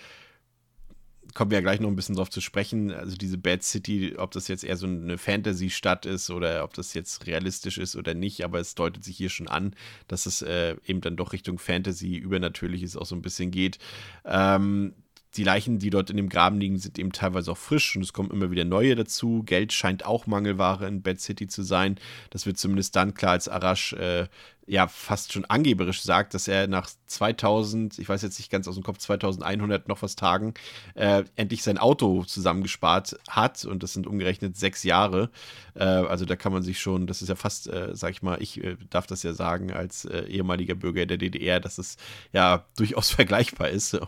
kommen 1.34 1.52
wir 1.52 1.58
ja 1.58 1.62
gleich 1.62 1.80
noch 1.80 1.90
ein 1.90 1.96
bisschen 1.96 2.16
drauf 2.16 2.30
zu 2.30 2.42
sprechen. 2.42 2.92
Also 2.92 3.16
diese 3.16 3.38
Bad 3.38 3.64
City, 3.64 4.16
ob 4.18 4.32
das 4.32 4.48
jetzt 4.48 4.64
eher 4.64 4.78
so 4.78 4.88
eine 4.88 5.18
Fantasy-Stadt 5.18 6.06
ist 6.06 6.30
oder 6.30 6.64
ob 6.64 6.74
das 6.74 6.94
jetzt 6.94 7.26
realistisch 7.28 7.78
ist 7.78 7.96
oder 7.96 8.14
nicht, 8.14 8.44
aber 8.44 8.60
es 8.60 8.76
deutet 8.76 9.04
sich 9.04 9.18
hier 9.18 9.30
schon 9.30 9.48
an, 9.48 9.76
dass 10.08 10.26
es 10.26 10.42
äh, 10.42 10.76
eben 10.86 11.02
dann 11.02 11.16
doch 11.16 11.34
Richtung 11.34 11.60
Fantasy, 11.60 12.16
Übernatürliches 12.16 12.98
auch 12.98 13.06
so 13.06 13.16
ein 13.16 13.22
bisschen 13.22 13.52
geht. 13.52 13.80
Ähm, 14.26 14.94
die 15.36 15.44
Leichen, 15.44 15.80
die 15.80 15.90
dort 15.90 16.10
in 16.10 16.18
dem 16.18 16.30
Graben 16.30 16.60
liegen, 16.60 16.78
sind 16.78 17.00
eben 17.00 17.12
teilweise 17.12 17.52
auch 17.52 17.58
frisch 17.58 17.96
und 17.96 18.04
es 18.04 18.14
kommen 18.14 18.30
immer 18.30 18.52
wieder 18.52 18.66
neue 18.66 18.96
dazu. 18.96 19.42
Geld 19.44 19.74
scheint 19.74 20.06
auch 20.06 20.28
Mangelware 20.28 20.88
in 20.88 21.02
Bad 21.02 21.20
City 21.20 21.48
zu 21.48 21.64
sein. 21.64 22.00
Das 22.30 22.46
wird 22.46 22.58
zumindest 22.58 22.96
dann 22.96 23.16
klar, 23.16 23.32
als 23.32 23.50
Arash 23.50 23.94
äh, 23.94 24.28
ja 24.66 24.88
fast 24.88 25.34
schon 25.34 25.46
angeberisch 25.46 26.02
sagt, 26.02 26.34
dass 26.34 26.48
er 26.48 26.68
nach 26.68 26.90
2000, 27.08 28.00
ich 28.00 28.08
weiß 28.08 28.22
jetzt 28.22 28.38
nicht 28.40 28.52
ganz 28.52 28.68
aus 28.68 28.76
dem 28.76 28.84
Kopf, 28.84 28.98
2100 28.98 29.88
noch 29.88 30.02
was 30.02 30.16
Tagen, 30.16 30.54
äh, 30.96 31.24
endlich 31.36 31.64
sein 31.64 31.78
Auto 31.78 32.24
zusammengespart 32.24 33.18
hat 33.30 33.66
und 33.66 33.84
das 33.84 33.94
sind 33.94 34.08
umgerechnet 34.08 34.56
sechs 34.56 34.84
Jahre. 34.84 35.30
Äh, 35.76 35.84
also 35.84 36.26
da 36.26 36.36
kann 36.36 36.54
man 36.54 36.64
sich 36.64 36.80
schon, 36.80 37.08
das 37.08 37.22
ist 37.22 37.30
ja 37.30 37.36
fast, 37.36 37.68
äh, 37.68 37.96
sag 37.96 38.12
ich 38.12 38.22
mal, 38.22 38.42
ich 38.42 38.64
äh, 38.64 38.78
darf 38.90 39.08
das 39.08 39.24
ja 39.24 39.34
sagen 39.34 39.72
als 39.72 40.06
äh, 40.06 40.26
ehemaliger 40.28 40.76
Bürger 40.76 41.06
der 41.06 41.18
DDR, 41.18 41.60
dass 41.60 41.78
es 41.78 41.98
ja 42.32 42.66
durchaus 42.78 43.10
vergleichbar 43.12 43.70
ist. 43.70 44.00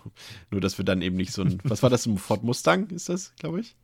Nur, 0.52 0.62
dass 0.62 0.78
wir 0.78 0.86
dann 0.86 1.02
eben 1.02 1.16
nicht 1.16 1.34
so 1.34 1.42
ein, 1.42 1.60
was 1.64 1.84
war 1.84 1.90
das, 1.90 2.06
ein 2.06 2.18
Ford 2.18 2.44
Mustang 2.44 2.90
ist 2.90 3.10
das, 3.10 3.34
glaube 3.36 3.60
ich? 3.60 3.76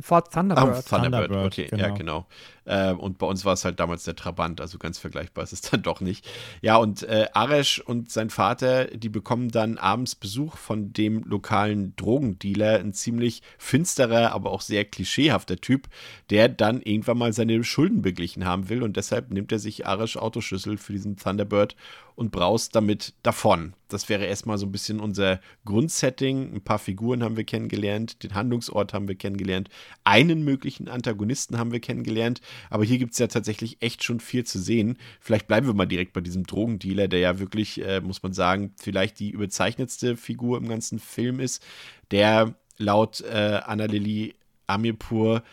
Ford 0.00 0.32
Thunderbird. 0.32 0.76
Ah, 0.76 0.82
Thunderbird. 0.82 1.28
Thunderbird, 1.28 1.46
okay, 1.46 1.66
genau. 1.70 1.82
ja, 1.82 1.90
genau. 1.90 2.26
Äh, 2.64 2.92
und 2.92 3.18
bei 3.18 3.26
uns 3.26 3.44
war 3.44 3.54
es 3.54 3.64
halt 3.64 3.80
damals 3.80 4.04
der 4.04 4.16
Trabant, 4.16 4.60
also 4.60 4.78
ganz 4.78 4.98
vergleichbar 4.98 5.44
ist 5.44 5.52
es 5.52 5.60
dann 5.70 5.82
doch 5.82 6.00
nicht. 6.00 6.28
Ja, 6.60 6.76
und 6.76 7.02
äh, 7.04 7.26
Aresh 7.32 7.78
und 7.80 8.10
sein 8.10 8.30
Vater, 8.30 8.86
die 8.86 9.08
bekommen 9.08 9.50
dann 9.50 9.78
abends 9.78 10.14
Besuch 10.14 10.56
von 10.56 10.92
dem 10.92 11.22
lokalen 11.24 11.94
Drogendealer, 11.96 12.78
ein 12.78 12.92
ziemlich 12.92 13.42
finsterer, 13.56 14.32
aber 14.32 14.50
auch 14.50 14.60
sehr 14.60 14.84
klischeehafter 14.84 15.56
Typ, 15.56 15.88
der 16.30 16.48
dann 16.48 16.82
irgendwann 16.82 17.18
mal 17.18 17.32
seine 17.32 17.62
Schulden 17.64 18.02
beglichen 18.02 18.44
haben 18.44 18.68
will 18.68 18.82
und 18.82 18.96
deshalb 18.96 19.30
nimmt 19.30 19.52
er 19.52 19.58
sich 19.58 19.86
Aresh 19.86 20.16
Autoschlüssel 20.16 20.76
für 20.76 20.92
diesen 20.92 21.16
Thunderbird 21.16 21.76
und 22.18 22.32
braust 22.32 22.74
damit 22.74 23.14
davon. 23.22 23.74
Das 23.86 24.08
wäre 24.08 24.24
erstmal 24.24 24.58
so 24.58 24.66
ein 24.66 24.72
bisschen 24.72 24.98
unser 24.98 25.40
Grundsetting. 25.64 26.52
Ein 26.52 26.60
paar 26.62 26.80
Figuren 26.80 27.22
haben 27.22 27.36
wir 27.36 27.44
kennengelernt, 27.44 28.24
den 28.24 28.34
Handlungsort 28.34 28.92
haben 28.92 29.06
wir 29.06 29.14
kennengelernt, 29.14 29.68
einen 30.02 30.42
möglichen 30.42 30.88
Antagonisten 30.88 31.58
haben 31.58 31.70
wir 31.70 31.78
kennengelernt, 31.78 32.40
aber 32.70 32.84
hier 32.84 32.98
gibt 32.98 33.12
es 33.12 33.20
ja 33.20 33.28
tatsächlich 33.28 33.80
echt 33.80 34.02
schon 34.02 34.18
viel 34.18 34.44
zu 34.44 34.58
sehen. 34.58 34.98
Vielleicht 35.20 35.46
bleiben 35.46 35.68
wir 35.68 35.74
mal 35.74 35.86
direkt 35.86 36.12
bei 36.12 36.20
diesem 36.20 36.42
Drogendealer, 36.42 37.06
der 37.06 37.20
ja 37.20 37.38
wirklich, 37.38 37.80
äh, 37.84 38.00
muss 38.00 38.20
man 38.20 38.32
sagen, 38.32 38.74
vielleicht 38.80 39.20
die 39.20 39.30
überzeichnetste 39.30 40.16
Figur 40.16 40.58
im 40.58 40.68
ganzen 40.68 40.98
Film 40.98 41.38
ist, 41.38 41.64
der 42.10 42.56
laut 42.78 43.20
äh, 43.20 43.60
Anna-Lili 43.64 44.34
Amirpur 44.66 45.44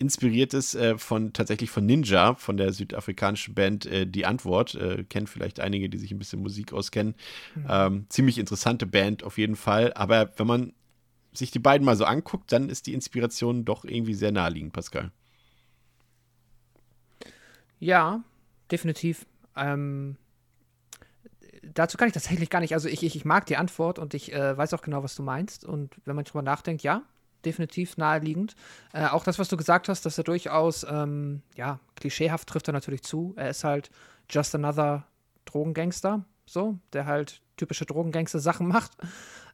inspiriert 0.00 0.54
ist 0.54 0.74
äh, 0.74 0.96
von 0.98 1.32
tatsächlich 1.32 1.70
von 1.70 1.84
Ninja, 1.84 2.34
von 2.34 2.56
der 2.56 2.72
südafrikanischen 2.72 3.54
Band 3.54 3.84
äh, 3.86 4.06
Die 4.06 4.24
Antwort. 4.24 4.74
Äh, 4.74 5.04
kennen 5.04 5.26
vielleicht 5.26 5.60
einige, 5.60 5.88
die 5.88 5.98
sich 5.98 6.10
ein 6.10 6.18
bisschen 6.18 6.42
Musik 6.42 6.72
auskennen. 6.72 7.14
Mhm. 7.54 7.66
Ähm, 7.68 8.06
ziemlich 8.08 8.38
interessante 8.38 8.86
Band 8.86 9.22
auf 9.22 9.36
jeden 9.36 9.56
Fall. 9.56 9.92
Aber 9.92 10.32
wenn 10.36 10.46
man 10.46 10.72
sich 11.32 11.50
die 11.50 11.58
beiden 11.58 11.84
mal 11.84 11.96
so 11.96 12.06
anguckt, 12.06 12.50
dann 12.50 12.70
ist 12.70 12.86
die 12.86 12.94
Inspiration 12.94 13.64
doch 13.64 13.84
irgendwie 13.84 14.14
sehr 14.14 14.32
naheliegend, 14.32 14.72
Pascal. 14.72 15.12
Ja, 17.78 18.24
definitiv. 18.70 19.26
Ähm, 19.54 20.16
dazu 21.62 21.98
kann 21.98 22.08
ich 22.08 22.14
tatsächlich 22.14 22.48
gar 22.48 22.60
nicht. 22.60 22.72
Also 22.72 22.88
ich, 22.88 23.02
ich, 23.02 23.16
ich 23.16 23.24
mag 23.26 23.44
die 23.46 23.58
Antwort 23.58 23.98
und 23.98 24.14
ich 24.14 24.32
äh, 24.32 24.56
weiß 24.56 24.72
auch 24.72 24.82
genau, 24.82 25.02
was 25.02 25.14
du 25.14 25.22
meinst. 25.22 25.64
Und 25.64 25.94
wenn 26.06 26.16
man 26.16 26.24
drüber 26.24 26.42
nachdenkt, 26.42 26.82
ja, 26.82 27.02
definitiv 27.44 27.96
naheliegend. 27.96 28.54
Äh, 28.92 29.06
auch 29.06 29.24
das, 29.24 29.38
was 29.38 29.48
du 29.48 29.56
gesagt 29.56 29.88
hast, 29.88 30.06
dass 30.06 30.18
er 30.18 30.24
durchaus, 30.24 30.84
ähm, 30.88 31.42
ja, 31.56 31.80
klischeehaft 31.96 32.48
trifft 32.48 32.68
er 32.68 32.72
natürlich 32.72 33.02
zu. 33.02 33.34
Er 33.36 33.50
ist 33.50 33.64
halt 33.64 33.90
just 34.28 34.54
another 34.54 35.04
Drogengangster, 35.44 36.24
so, 36.46 36.78
der 36.92 37.06
halt 37.06 37.42
typische 37.56 37.86
Drogengangster-Sachen 37.86 38.66
macht. 38.66 38.92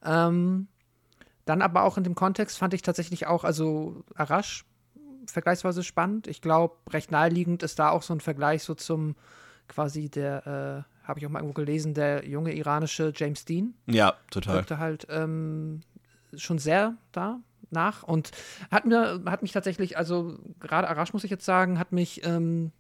Ähm, 0.04 0.68
dann 1.44 1.62
aber 1.62 1.82
auch 1.82 1.96
in 1.96 2.04
dem 2.04 2.14
Kontext 2.14 2.58
fand 2.58 2.74
ich 2.74 2.82
tatsächlich 2.82 3.26
auch, 3.26 3.44
also 3.44 4.04
Arash 4.14 4.64
vergleichsweise 5.26 5.82
spannend. 5.82 6.26
Ich 6.26 6.40
glaube, 6.40 6.76
recht 6.90 7.10
naheliegend 7.10 7.62
ist 7.62 7.78
da 7.78 7.90
auch 7.90 8.02
so 8.02 8.14
ein 8.14 8.20
Vergleich 8.20 8.62
so 8.62 8.74
zum 8.74 9.16
quasi 9.68 10.08
der, 10.08 10.46
äh, 10.46 11.06
habe 11.06 11.18
ich 11.18 11.26
auch 11.26 11.30
mal 11.30 11.40
irgendwo 11.40 11.54
gelesen, 11.54 11.94
der 11.94 12.26
junge 12.26 12.54
iranische 12.54 13.12
James 13.14 13.44
Dean. 13.44 13.74
Ja, 13.86 14.14
total. 14.30 14.54
Wirkte 14.54 14.78
halt 14.78 15.06
ähm, 15.10 15.80
schon 16.36 16.58
sehr 16.58 16.94
da 17.12 17.40
nach 17.70 18.02
und 18.02 18.30
hat 18.70 18.84
mir 18.84 19.22
hat 19.26 19.42
mich 19.42 19.52
tatsächlich, 19.52 19.96
also 19.98 20.38
gerade 20.60 20.88
Arash 20.88 21.12
muss 21.12 21.24
ich 21.24 21.30
jetzt 21.30 21.44
sagen, 21.44 21.78
hat 21.78 21.92
mich 21.92 22.24
ähm, 22.24 22.72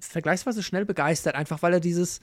vergleichsweise 0.00 0.62
schnell 0.62 0.84
begeistert, 0.84 1.34
einfach 1.34 1.62
weil 1.62 1.74
er 1.74 1.80
dieses 1.80 2.20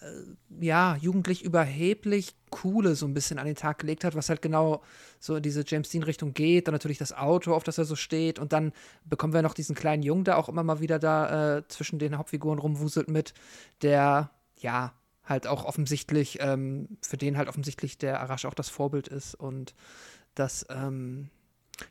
äh, 0.00 0.64
ja, 0.64 0.96
jugendlich 0.96 1.44
überheblich 1.44 2.34
Coole 2.50 2.94
so 2.94 3.06
ein 3.06 3.14
bisschen 3.14 3.38
an 3.38 3.46
den 3.46 3.54
Tag 3.54 3.78
gelegt 3.78 4.04
hat, 4.04 4.14
was 4.14 4.28
halt 4.28 4.42
genau 4.42 4.82
so 5.18 5.36
in 5.36 5.42
diese 5.42 5.64
James 5.66 5.88
Dean-Richtung 5.90 6.34
geht. 6.34 6.66
Dann 6.66 6.72
natürlich 6.72 6.98
das 6.98 7.12
Auto, 7.12 7.54
auf 7.54 7.64
das 7.64 7.78
er 7.78 7.84
so 7.84 7.96
steht. 7.96 8.38
Und 8.38 8.52
dann 8.52 8.72
bekommen 9.04 9.32
wir 9.32 9.42
noch 9.42 9.54
diesen 9.54 9.76
kleinen 9.76 10.02
Jungen, 10.02 10.24
der 10.24 10.38
auch 10.38 10.48
immer 10.48 10.62
mal 10.62 10.80
wieder 10.80 10.98
da 10.98 11.58
äh, 11.58 11.68
zwischen 11.68 11.98
den 11.98 12.18
Hauptfiguren 12.18 12.58
rumwuselt 12.58 13.08
mit, 13.08 13.34
der, 13.82 14.30
ja, 14.58 14.92
halt 15.24 15.46
auch 15.46 15.64
offensichtlich, 15.64 16.38
ähm, 16.40 16.88
für 17.02 17.16
den 17.16 17.36
halt 17.36 17.48
offensichtlich 17.48 17.98
der 17.98 18.20
Arash 18.20 18.46
auch 18.46 18.54
das 18.54 18.68
Vorbild 18.68 19.06
ist. 19.06 19.34
Und 19.34 19.74
das, 20.34 20.66
ähm, 20.70 21.30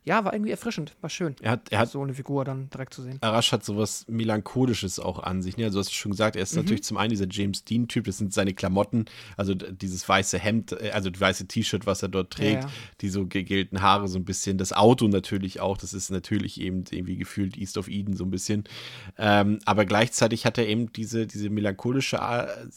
ja, 0.04 0.24
war 0.24 0.34
irgendwie 0.34 0.52
erfrischend, 0.52 0.96
war 1.02 1.10
schön. 1.10 1.36
Er 1.42 1.52
hat, 1.52 1.72
er 1.72 1.80
hat 1.80 1.90
so 1.90 2.02
eine 2.02 2.14
Figur 2.14 2.46
dann 2.46 2.70
direkt 2.70 2.94
zu 2.94 3.02
sehen. 3.02 3.18
Arash 3.22 3.52
hat 3.52 3.64
sowas 3.64 4.06
Melancholisches 4.08 5.00
auch 5.00 5.20
an 5.20 5.42
sich. 5.42 5.58
Ne? 5.58 5.66
Also, 5.66 5.78
du 5.78 5.80
hast 5.80 5.94
schon 5.94 6.12
gesagt, 6.12 6.36
er 6.36 6.44
ist 6.44 6.54
mhm. 6.54 6.62
natürlich 6.62 6.84
zum 6.84 6.98
einen 6.98 7.10
dieser 7.10 7.28
James 7.30 7.64
Dean-Typ, 7.64 8.06
das 8.06 8.18
sind 8.18 8.34
seine 8.34 8.54
Klamotten, 8.54 9.06
also 9.38 9.54
dieses 9.54 10.08
weiße 10.08 10.38
Hemd, 10.38 10.74
äh, 10.74 10.92
also 10.92 11.10
das 11.10 11.20
weiße 11.20 11.48
T-Shirt, 11.48 11.86
was 11.86 12.04
er 12.04 12.10
dort 12.10 12.32
trägt, 12.32 12.64
ja, 12.64 12.70
ja. 12.70 12.74
die 13.02 13.10
so 13.10 13.26
gegelten 13.26 13.82
Haare 13.82 14.08
so 14.08 14.18
ein 14.18 14.26
bisschen, 14.26 14.58
das 14.58 14.74
Auto 14.74 15.08
natürlich 15.08 15.60
auch, 15.60 15.78
das 15.78 15.94
ist 15.94 16.10
natürlich 16.10 16.60
eben 16.62 16.84
irgendwie 16.90 17.18
gefühlt 17.18 17.58
East 17.58 17.78
of 17.78 17.88
Eden 17.88 18.16
so 18.16 18.26
ein 18.26 18.32
bisschen. 18.32 18.64
Ähm, 19.18 19.60
aber 19.66 19.86
gleichzeitig 19.86 20.46
hat 20.46 20.58
er 20.58 20.68
eben 20.68 20.92
diese, 20.94 21.28
diese 21.28 21.50
melancholische, 21.50 22.18
äh, 22.18 22.68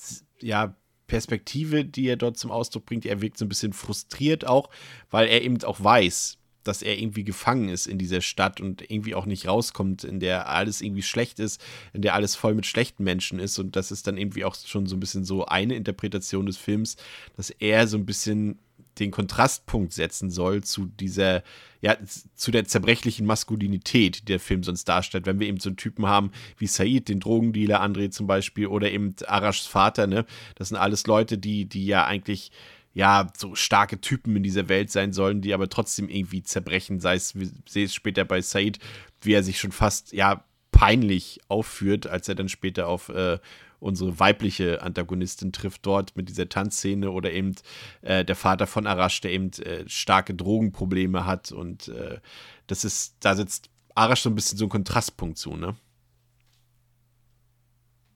ja, 0.41 0.75
Perspektive, 1.13 1.85
die 1.85 2.07
er 2.07 2.17
dort 2.17 2.39
zum 2.39 2.51
Ausdruck 2.51 2.87
bringt. 2.87 3.05
Er 3.05 3.21
wirkt 3.21 3.37
so 3.37 3.45
ein 3.45 3.51
bisschen 3.51 3.75
frustriert 3.75 4.47
auch, 4.47 4.71
weil 5.11 5.29
er 5.29 5.43
eben 5.43 5.63
auch 5.63 5.85
weiß, 5.85 6.39
dass 6.65 6.81
er 6.81 6.99
irgendwie 6.99 7.23
gefangen 7.23 7.69
ist 7.69 7.87
in 7.87 7.99
dieser 7.99 8.23
Stadt 8.23 8.63
und 8.63 8.91
irgendwie 8.91 9.15
auch 9.15 9.27
nicht 9.27 9.47
rauskommt, 9.47 10.05
in 10.05 10.21
der 10.21 10.49
alles 10.49 10.81
irgendwie 10.81 11.03
schlecht 11.03 11.39
ist, 11.39 11.61
in 11.93 12.01
der 12.01 12.15
alles 12.15 12.35
voll 12.35 12.55
mit 12.55 12.65
schlechten 12.65 13.05
Menschen 13.05 13.39
ist. 13.41 13.59
Und 13.59 13.77
das 13.77 13.91
ist 13.91 14.07
dann 14.07 14.17
irgendwie 14.17 14.47
auch 14.47 14.55
schon 14.55 14.87
so 14.87 14.97
ein 14.97 15.01
bisschen 15.01 15.27
so 15.27 15.45
eine 15.45 15.75
Interpretation 15.75 16.47
des 16.47 16.57
Films, 16.57 16.97
dass 17.37 17.51
er 17.51 17.87
so 17.87 17.99
ein 17.99 18.07
bisschen 18.07 18.59
den 18.99 19.11
Kontrastpunkt 19.11 19.93
setzen 19.93 20.31
soll 20.31 20.63
zu 20.63 20.87
dieser, 20.87 21.43
ja, 21.81 21.97
zu 22.35 22.51
der 22.51 22.67
zerbrechlichen 22.67 23.27
Maskulinität, 23.27 24.21
die 24.21 24.25
der 24.25 24.41
Film 24.41 24.63
sonst 24.63 24.85
darstellt. 24.85 25.27
Wenn 25.27 25.41
wir 25.41 25.49
eben 25.49 25.61
so 25.61 25.71
einen 25.71 25.77
Typen 25.77 26.07
haben 26.07 26.31
wie 26.59 26.67
Said, 26.67 27.09
den 27.09 27.21
Drogendealer 27.21 27.83
André 27.83 28.11
zum 28.11 28.27
Beispiel, 28.27 28.67
oder 28.67 28.91
eben 28.91 29.15
Arashs 29.27 29.67
Vater, 29.67 30.07
ne? 30.07 30.25
Das 30.57 30.69
sind 30.69 30.77
alles 30.77 31.07
Leute, 31.07 31.39
die, 31.39 31.65
die 31.67 31.87
ja 31.87 32.05
eigentlich 32.05 32.53
ja, 32.95 33.29
so 33.37 33.55
starke 33.55 34.01
Typen 34.01 34.37
in 34.37 34.43
dieser 34.43 34.69
Welt 34.69 34.91
sein 34.91 35.13
sollen, 35.13 35.41
die 35.41 35.55
aber 35.55 35.69
trotzdem 35.69 36.09
irgendwie 36.09 36.43
zerbrechen. 36.43 37.01
Sei 37.01 37.15
es, 37.15 37.35
wir 37.35 37.49
sehen 37.67 37.87
es 37.87 37.95
später 37.95 38.25
bei 38.25 38.43
Said, 38.43 38.79
wie 39.23 39.33
er 39.33 39.43
sich 39.43 39.59
schon 39.59 39.73
fast, 39.73 40.13
ja, 40.13 40.45
peinlich 40.73 41.41
aufführt, 41.49 42.07
als 42.07 42.29
er 42.29 42.35
dann 42.35 42.49
später 42.49 42.89
auf 42.89 43.09
äh, 43.11 43.39
unsere 43.83 44.19
weibliche 44.19 44.81
Antagonistin 44.83 45.53
trifft 45.53 45.85
dort 45.85 46.17
mit 46.17 46.29
dieser 46.29 46.49
Tanzszene 46.49 47.11
oder 47.11 47.33
eben 47.33 47.55
äh, 48.03 48.25
der 48.25 48.37
Vater 48.37 48.67
von 48.67 48.87
Arash, 48.87 49.21
der 49.21 49.33
eben 49.33 49.51
äh, 49.63 49.89
starke 49.89 50.35
Drogenprobleme 50.35 51.27
hat 51.27 51.53
und 51.53 51.89
äh, 51.89 52.19
das 52.67 52.85
ist, 52.85 53.17
da 53.21 53.35
setzt 53.35 53.71
Arash 53.95 54.23
so 54.23 54.31
ein 54.31 54.35
bisschen 54.35 54.57
so 54.57 54.67
ein 54.67 54.71
Kontrastpunkt 54.71 55.37
zu, 55.37 55.57
ne? 55.57 55.75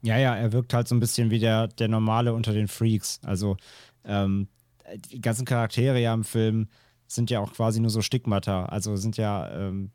Ja, 0.03 0.19
ja, 0.19 0.37
er 0.37 0.53
wirkt 0.53 0.73
halt 0.73 0.87
so 0.87 0.95
ein 0.95 1.01
bisschen 1.01 1.31
wie 1.31 1.41
der, 1.41 1.67
der 1.69 1.89
Normale 1.89 2.33
unter 2.33 2.53
den 2.53 2.69
Freaks. 2.69 3.19
Also 3.25 3.57
ähm, 4.05 4.47
die 5.11 5.21
ganzen 5.21 5.45
Charaktere 5.45 6.01
ja 6.01 6.15
im 6.15 6.23
Film 6.23 6.69
sind 7.09 7.31
ja 7.31 7.41
auch 7.41 7.53
quasi 7.53 7.81
nur 7.81 7.91
so 7.91 8.03
Stigmata. 8.03 8.67
Also 8.67 8.97
sind 8.97 9.17
ja 9.17 9.51
ähm, 9.51 9.91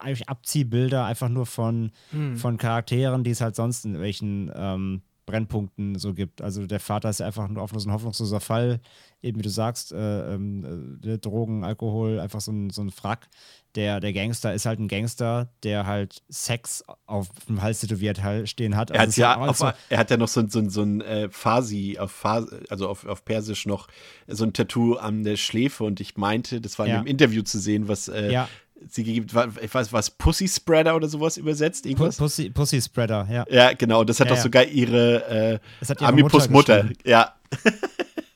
eigentlich 0.00 0.28
Abziehbilder 0.28 1.04
einfach 1.04 1.28
nur 1.28 1.46
von, 1.46 1.92
hm. 2.10 2.36
von 2.36 2.56
Charakteren, 2.56 3.24
die 3.24 3.30
es 3.30 3.40
halt 3.40 3.56
sonst 3.56 3.84
in 3.84 4.00
welchen 4.00 4.50
ähm, 4.54 5.02
Brennpunkten 5.28 5.98
so 5.98 6.14
gibt. 6.14 6.40
Also 6.40 6.66
der 6.66 6.80
Vater 6.80 7.10
ist 7.10 7.20
ja 7.20 7.26
einfach 7.26 7.48
nur 7.48 7.62
ein 7.62 7.92
hoffnungsloser 7.92 8.40
Fall, 8.40 8.80
eben 9.20 9.38
wie 9.38 9.42
du 9.42 9.50
sagst, 9.50 9.92
äh, 9.92 10.34
äh, 10.34 11.18
Drogen, 11.18 11.64
Alkohol, 11.64 12.18
einfach 12.18 12.40
so 12.40 12.50
ein, 12.50 12.70
so 12.70 12.80
ein 12.80 12.90
Frack. 12.90 13.28
Der, 13.74 14.00
der 14.00 14.14
Gangster 14.14 14.54
ist 14.54 14.64
halt 14.64 14.80
ein 14.80 14.88
Gangster, 14.88 15.52
der 15.64 15.84
halt 15.84 16.22
Sex 16.30 16.82
auf 17.04 17.28
dem 17.46 17.60
Hals 17.60 17.80
tätowiert 17.80 18.18
stehen 18.48 18.74
hat. 18.74 18.90
Also 18.90 19.02
er, 19.20 19.28
hat 19.28 19.36
ja 19.36 19.40
halt 19.40 19.50
auf, 19.50 19.74
er 19.90 19.98
hat 19.98 20.10
ja 20.10 20.16
noch 20.16 20.28
so, 20.28 20.48
so, 20.48 20.66
so 20.70 20.82
ein 20.82 21.02
äh, 21.02 21.28
Farsi, 21.30 21.98
auf 21.98 22.10
Farsi, 22.10 22.56
also 22.70 22.88
auf, 22.88 23.04
auf 23.04 23.26
Persisch 23.26 23.66
noch 23.66 23.88
so 24.26 24.44
ein 24.44 24.54
Tattoo 24.54 24.94
an 24.94 25.24
der 25.24 25.36
Schläfe 25.36 25.84
und 25.84 26.00
ich 26.00 26.16
meinte, 26.16 26.62
das 26.62 26.78
war 26.78 26.86
in 26.86 26.92
ja. 26.92 26.98
einem 26.98 27.06
Interview 27.06 27.42
zu 27.42 27.58
sehen, 27.58 27.86
was 27.86 28.08
äh, 28.08 28.32
ja 28.32 28.48
sie 28.88 29.04
gibt, 29.04 29.34
ich 29.62 29.74
weiß 29.74 29.92
was, 29.92 30.10
Pussy 30.10 30.48
Spreader 30.48 30.96
oder 30.96 31.08
sowas 31.08 31.36
übersetzt. 31.36 31.86
Irgendwas? 31.86 32.16
Pussy, 32.16 32.50
Pussy 32.50 32.80
Spreader, 32.80 33.26
ja. 33.30 33.44
Ja, 33.48 33.72
genau. 33.72 34.04
Das 34.04 34.20
hat 34.20 34.28
ja, 34.28 34.34
doch 34.34 34.42
sogar 34.42 34.64
ihre 34.64 35.60
äh, 35.80 36.04
Amipus 36.04 36.48
Mutter, 36.48 36.84
Mutter. 36.84 36.98
Ja. 37.04 37.34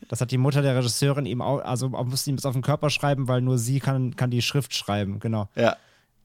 Das 0.09 0.21
hat 0.21 0.31
die 0.31 0.37
Mutter 0.37 0.61
der 0.61 0.77
Regisseurin 0.77 1.25
ihm 1.25 1.41
auch, 1.41 1.61
also 1.61 1.89
musste 1.89 2.29
ihm 2.29 2.37
das 2.37 2.45
auf 2.45 2.53
den 2.53 2.61
Körper 2.61 2.91
schreiben, 2.91 3.29
weil 3.29 3.41
nur 3.41 3.57
sie 3.57 3.81
kann, 3.81 4.15
kann 4.15 4.31
die 4.31 4.43
Schrift 4.43 4.75
schreiben, 4.75 5.21
genau. 5.21 5.49
Ja. 5.55 5.79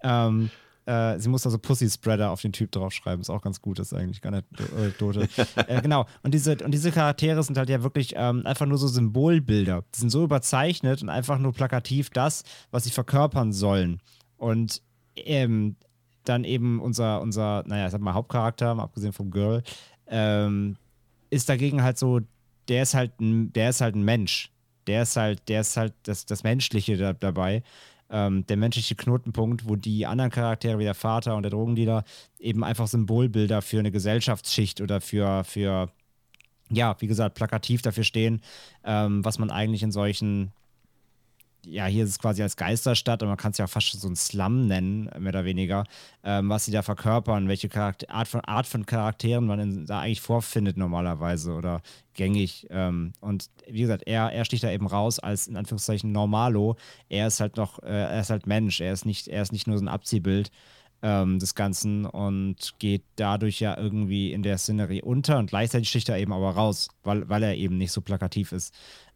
Ähm, 0.03 0.49
äh, 0.87 1.19
sie 1.19 1.27
muss 1.27 1.45
also 1.45 1.57
Pussy 1.57 1.89
Spreader 1.89 2.31
auf 2.31 2.41
den 2.41 2.53
Typ 2.53 2.71
draufschreiben. 2.71 3.19
Ist 3.19 3.29
auch 3.29 3.41
ganz 3.41 3.61
gut, 3.61 3.77
das 3.77 3.91
ist 3.91 3.97
eigentlich 3.97 4.21
gar 4.21 4.31
nicht 4.31 4.45
Anekdote. 4.77 5.27
äh, 5.67 5.81
genau. 5.81 6.05
Und 6.23 6.33
diese, 6.33 6.55
und 6.63 6.71
diese 6.71 6.91
Charaktere 6.91 7.43
sind 7.43 7.57
halt 7.57 7.67
ja 7.69 7.83
wirklich 7.83 8.13
ähm, 8.15 8.45
einfach 8.45 8.65
nur 8.65 8.77
so 8.77 8.87
Symbolbilder. 8.87 9.83
Die 9.93 9.99
sind 9.99 10.09
so 10.09 10.23
überzeichnet 10.23 11.01
und 11.01 11.09
einfach 11.09 11.39
nur 11.39 11.51
plakativ 11.51 12.09
das, 12.09 12.43
was 12.71 12.85
sie 12.85 12.91
verkörpern 12.91 13.51
sollen. 13.51 14.01
Und 14.37 14.81
ähm, 15.17 15.75
dann 16.23 16.45
eben 16.45 16.79
unser, 16.79 17.21
unser, 17.21 17.63
naja, 17.67 17.87
ich 17.87 17.91
sag 17.91 17.99
mal, 17.99 18.13
Hauptcharakter, 18.13 18.73
mal 18.73 18.83
abgesehen 18.83 19.11
vom 19.11 19.29
Girl, 19.29 19.63
ähm, 20.07 20.77
ist 21.29 21.49
dagegen 21.49 21.83
halt 21.83 21.97
so, 21.97 22.21
der 22.69 22.83
ist 22.83 22.93
halt 22.93 23.19
ein, 23.19 23.51
der 23.51 23.71
ist 23.71 23.81
halt 23.81 23.95
ein 23.95 24.03
Mensch. 24.03 24.51
Der 24.87 25.03
ist 25.03 25.17
halt, 25.17 25.49
der 25.49 25.61
ist 25.61 25.75
halt 25.75 25.93
das, 26.03 26.25
das 26.25 26.43
Menschliche 26.43 26.95
da, 26.95 27.11
dabei 27.11 27.61
ähm, 28.09 28.45
der 28.47 28.57
menschliche 28.57 28.95
Knotenpunkt, 28.95 29.67
wo 29.67 29.75
die 29.75 30.05
anderen 30.05 30.31
Charaktere 30.31 30.79
wie 30.79 30.83
der 30.83 30.93
Vater 30.93 31.35
und 31.35 31.43
der 31.43 31.51
Drogendealer 31.51 32.03
eben 32.39 32.63
einfach 32.63 32.87
Symbolbilder 32.87 33.61
für 33.61 33.79
eine 33.79 33.91
Gesellschaftsschicht 33.91 34.81
oder 34.81 35.01
für, 35.01 35.43
für 35.43 35.91
ja, 36.69 36.95
wie 36.99 37.07
gesagt, 37.07 37.35
plakativ 37.35 37.81
dafür 37.81 38.03
stehen, 38.03 38.41
ähm, 38.83 39.23
was 39.23 39.39
man 39.39 39.49
eigentlich 39.49 39.83
in 39.83 39.91
solchen 39.91 40.51
ja, 41.69 41.85
hier 41.85 42.03
ist 42.03 42.11
es 42.11 42.19
quasi 42.19 42.41
als 42.41 42.55
Geisterstadt 42.55 43.21
und 43.21 43.29
man 43.29 43.37
kann 43.37 43.51
es 43.51 43.57
ja 43.57 43.67
fast 43.67 43.91
so 43.99 44.07
ein 44.07 44.15
Slum 44.15 44.67
nennen, 44.67 45.09
mehr 45.19 45.29
oder 45.29 45.45
weniger, 45.45 45.83
ähm, 46.23 46.49
was 46.49 46.65
sie 46.65 46.71
da 46.71 46.81
verkörpern, 46.81 47.47
welche 47.47 47.69
Charakter 47.69 48.09
Art, 48.09 48.27
von, 48.27 48.41
Art 48.41 48.67
von 48.67 48.85
Charakteren 48.85 49.45
man 49.45 49.59
in, 49.59 49.85
da 49.85 49.99
eigentlich 49.99 50.21
vorfindet 50.21 50.77
normalerweise 50.77 51.53
oder 51.53 51.81
gängig. 52.13 52.67
Ähm, 52.69 53.13
und 53.19 53.49
wie 53.67 53.81
gesagt, 53.81 54.03
er, 54.05 54.31
er 54.31 54.45
sticht 54.45 54.63
da 54.63 54.71
eben 54.71 54.87
raus 54.87 55.19
als 55.19 55.47
in 55.47 55.57
Anführungszeichen 55.57 56.11
Normalo. 56.11 56.77
Er 57.09 57.27
ist 57.27 57.39
halt 57.39 57.57
noch, 57.57 57.79
äh, 57.83 57.87
er 57.87 58.21
ist 58.21 58.29
halt 58.29 58.47
Mensch, 58.47 58.81
er 58.81 58.93
ist 58.93 59.05
nicht, 59.05 59.27
er 59.27 59.41
ist 59.41 59.51
nicht 59.51 59.67
nur 59.67 59.77
so 59.77 59.83
ein 59.83 59.89
Abziehbild 59.89 60.51
ähm, 61.03 61.37
des 61.37 61.53
Ganzen 61.53 62.05
und 62.05 62.73
geht 62.79 63.03
dadurch 63.17 63.59
ja 63.59 63.77
irgendwie 63.77 64.31
in 64.31 64.41
der 64.41 64.57
Szenerie 64.57 65.01
unter 65.03 65.37
und 65.37 65.51
gleichzeitig 65.51 65.89
sticht 65.89 66.09
er 66.09 66.17
eben 66.17 66.33
aber 66.33 66.51
raus, 66.51 66.89
weil, 67.03 67.29
weil 67.29 67.43
er 67.43 67.55
eben 67.55 67.77
nicht 67.77 67.91
so 67.91 68.01
plakativ 68.01 68.51
ist 68.51 68.73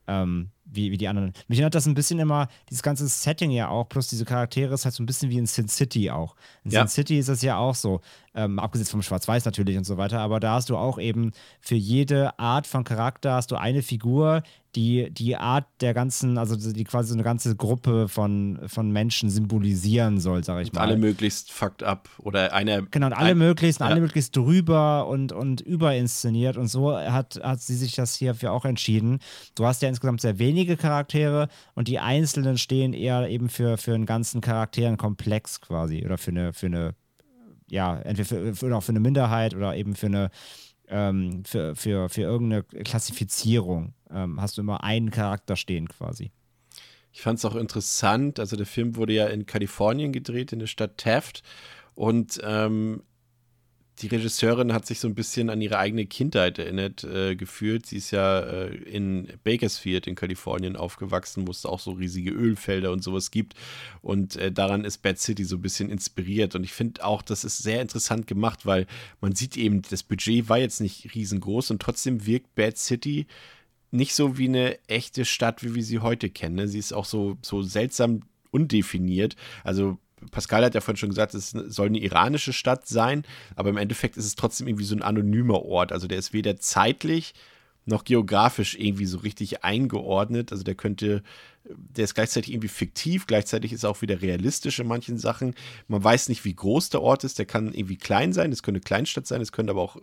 ähm, 0.07 0.49
wie, 0.71 0.91
wie 0.91 0.97
die 0.97 1.07
anderen. 1.07 1.33
Mich 1.47 1.59
erinnert 1.59 1.75
das 1.75 1.85
ein 1.85 1.93
bisschen 1.93 2.19
immer, 2.19 2.47
dieses 2.69 2.81
ganze 2.81 3.07
Setting 3.07 3.51
ja 3.51 3.69
auch, 3.69 3.87
plus 3.89 4.07
diese 4.07 4.25
Charaktere 4.25 4.73
ist 4.73 4.85
halt 4.85 4.95
so 4.95 5.03
ein 5.03 5.05
bisschen 5.05 5.29
wie 5.29 5.37
in 5.37 5.45
Sin 5.45 5.67
City 5.67 6.09
auch. 6.09 6.35
In 6.63 6.71
ja. 6.71 6.81
Sin 6.81 6.87
City 6.87 7.19
ist 7.19 7.29
das 7.29 7.41
ja 7.41 7.57
auch 7.57 7.75
so, 7.75 8.01
ähm, 8.33 8.59
abgesehen 8.59 8.87
vom 8.87 9.01
Schwarz-Weiß 9.01 9.45
natürlich 9.45 9.77
und 9.77 9.83
so 9.83 9.97
weiter, 9.97 10.19
aber 10.19 10.39
da 10.39 10.53
hast 10.53 10.69
du 10.69 10.77
auch 10.77 10.97
eben 10.97 11.31
für 11.59 11.75
jede 11.75 12.39
Art 12.39 12.65
von 12.67 12.83
Charakter 12.83 13.33
hast 13.33 13.51
du 13.51 13.55
eine 13.55 13.81
Figur, 13.81 14.43
die 14.75 15.09
die 15.11 15.35
Art 15.35 15.65
der 15.81 15.93
ganzen, 15.93 16.37
also 16.37 16.55
die 16.55 16.83
quasi 16.83 17.09
so 17.09 17.15
eine 17.15 17.23
ganze 17.23 17.55
Gruppe 17.55 18.07
von, 18.07 18.59
von 18.67 18.91
Menschen 18.91 19.29
symbolisieren 19.29 20.19
soll, 20.19 20.43
sag 20.43 20.61
ich 20.61 20.69
und 20.69 20.75
mal. 20.75 20.81
Alle 20.81 20.97
möglichst 20.97 21.51
fucked 21.51 21.83
up 21.83 22.09
oder 22.19 22.53
eine. 22.53 22.83
Genau, 22.89 23.07
und 23.07 23.13
alle 23.13 23.31
ein, 23.31 23.37
möglichst, 23.37 23.81
ja. 23.81 23.87
alle 23.87 23.99
möglichst 23.99 24.35
drüber 24.35 25.07
und, 25.07 25.33
und 25.33 25.61
überinszeniert 25.61 26.57
und 26.57 26.67
so 26.67 26.97
hat, 26.97 27.39
hat 27.43 27.61
sie 27.61 27.75
sich 27.75 27.95
das 27.95 28.15
hierfür 28.15 28.53
auch 28.53 28.65
entschieden. 28.65 29.19
Du 29.55 29.65
hast 29.65 29.81
ja 29.81 29.89
insgesamt 29.89 30.21
sehr 30.21 30.39
wenige 30.61 30.77
Charaktere 30.77 31.47
und 31.73 31.87
die 31.87 31.99
einzelnen 31.99 32.57
stehen 32.57 32.93
eher 32.93 33.27
eben 33.27 33.49
für, 33.49 33.77
für 33.77 33.95
einen 33.95 34.05
ganzen 34.05 34.41
Charakterenkomplex 34.41 35.59
quasi 35.61 36.05
oder 36.05 36.17
für 36.19 36.31
eine, 36.31 36.53
für 36.53 36.67
eine 36.67 36.95
ja, 37.67 37.97
entweder 37.99 38.27
für, 38.27 38.55
für, 38.55 38.81
für 38.81 38.91
eine 38.91 38.99
Minderheit 38.99 39.55
oder 39.55 39.75
eben 39.75 39.95
für 39.95 40.05
eine, 40.07 40.29
ähm, 40.87 41.43
für, 41.45 41.75
für, 41.75 42.09
für 42.09 42.21
irgendeine 42.21 42.63
Klassifizierung 42.63 43.93
ähm, 44.11 44.39
hast 44.39 44.57
du 44.57 44.61
immer 44.61 44.83
einen 44.83 45.09
Charakter 45.09 45.55
stehen 45.55 45.87
quasi. 45.87 46.31
Ich 47.11 47.21
fand 47.21 47.39
es 47.39 47.45
auch 47.45 47.55
interessant, 47.55 48.39
also 48.39 48.55
der 48.55 48.67
Film 48.67 48.95
wurde 48.95 49.13
ja 49.13 49.27
in 49.27 49.45
Kalifornien 49.45 50.11
gedreht, 50.11 50.53
in 50.53 50.59
der 50.59 50.67
Stadt 50.67 50.97
Taft. 50.97 51.43
Und 51.95 52.39
ähm, 52.43 53.03
die 54.01 54.07
Regisseurin 54.07 54.73
hat 54.73 54.85
sich 54.85 54.99
so 54.99 55.07
ein 55.07 55.15
bisschen 55.15 55.49
an 55.49 55.61
ihre 55.61 55.77
eigene 55.77 56.05
Kindheit 56.05 56.57
erinnert 56.57 57.03
äh, 57.03 57.35
gefühlt. 57.35 57.85
Sie 57.85 57.97
ist 57.97 58.11
ja 58.11 58.39
äh, 58.39 58.75
in 58.75 59.27
Bakersfield 59.43 60.07
in 60.07 60.15
Kalifornien 60.15 60.75
aufgewachsen, 60.75 61.47
wo 61.47 61.51
es 61.51 61.65
auch 61.65 61.79
so 61.79 61.91
riesige 61.91 62.31
Ölfelder 62.31 62.91
und 62.91 63.03
sowas 63.03 63.29
gibt. 63.29 63.53
Und 64.01 64.35
äh, 64.37 64.51
daran 64.51 64.85
ist 64.85 64.99
Bad 64.99 65.19
City 65.19 65.43
so 65.43 65.57
ein 65.57 65.61
bisschen 65.61 65.89
inspiriert. 65.89 66.55
Und 66.55 66.63
ich 66.63 66.73
finde 66.73 67.05
auch, 67.05 67.21
das 67.21 67.43
ist 67.43 67.59
sehr 67.59 67.81
interessant 67.81 68.25
gemacht, 68.25 68.65
weil 68.65 68.87
man 69.21 69.35
sieht 69.35 69.55
eben, 69.55 69.81
das 69.83 70.03
Budget 70.03 70.49
war 70.49 70.57
jetzt 70.57 70.81
nicht 70.81 71.13
riesengroß 71.13 71.71
und 71.71 71.81
trotzdem 71.81 72.25
wirkt 72.25 72.55
Bad 72.55 72.77
City 72.77 73.27
nicht 73.91 74.15
so 74.15 74.37
wie 74.37 74.47
eine 74.47 74.79
echte 74.87 75.25
Stadt, 75.25 75.63
wie 75.63 75.75
wir 75.75 75.83
sie 75.83 75.99
heute 75.99 76.29
kennen. 76.29 76.55
Ne? 76.55 76.67
Sie 76.67 76.79
ist 76.79 76.93
auch 76.93 77.05
so, 77.05 77.37
so 77.41 77.61
seltsam 77.61 78.21
undefiniert. 78.49 79.35
Also 79.63 79.99
Pascal 80.29 80.63
hat 80.63 80.75
ja 80.75 80.81
vorhin 80.81 80.97
schon 80.97 81.09
gesagt, 81.09 81.33
es 81.33 81.49
soll 81.49 81.87
eine 81.87 81.99
iranische 81.99 82.53
Stadt 82.53 82.87
sein, 82.87 83.23
aber 83.55 83.69
im 83.69 83.77
Endeffekt 83.77 84.17
ist 84.17 84.25
es 84.25 84.35
trotzdem 84.35 84.67
irgendwie 84.67 84.85
so 84.85 84.95
ein 84.95 85.01
anonymer 85.01 85.63
Ort. 85.63 85.91
Also 85.91 86.07
der 86.07 86.19
ist 86.19 86.33
weder 86.33 86.57
zeitlich 86.57 87.33
noch 87.85 88.03
geografisch 88.03 88.75
irgendwie 88.79 89.05
so 89.05 89.19
richtig 89.19 89.63
eingeordnet. 89.63 90.51
Also 90.51 90.63
der 90.63 90.75
könnte, 90.75 91.23
der 91.63 92.03
ist 92.03 92.13
gleichzeitig 92.13 92.53
irgendwie 92.53 92.67
fiktiv, 92.67 93.25
gleichzeitig 93.25 93.73
ist 93.73 93.83
er 93.83 93.89
auch 93.89 94.01
wieder 94.01 94.21
realistisch 94.21 94.79
in 94.79 94.87
manchen 94.87 95.17
Sachen. 95.17 95.55
Man 95.87 96.03
weiß 96.03 96.29
nicht, 96.29 96.45
wie 96.45 96.53
groß 96.53 96.89
der 96.89 97.01
Ort 97.01 97.23
ist. 97.23 97.39
Der 97.39 97.45
kann 97.45 97.73
irgendwie 97.73 97.97
klein 97.97 98.33
sein, 98.33 98.51
es 98.51 98.63
könnte 98.63 98.81
Kleinstadt 98.81 99.25
sein, 99.25 99.41
es 99.41 99.51
könnte 99.51 99.71
aber 99.71 99.81
auch 99.81 99.97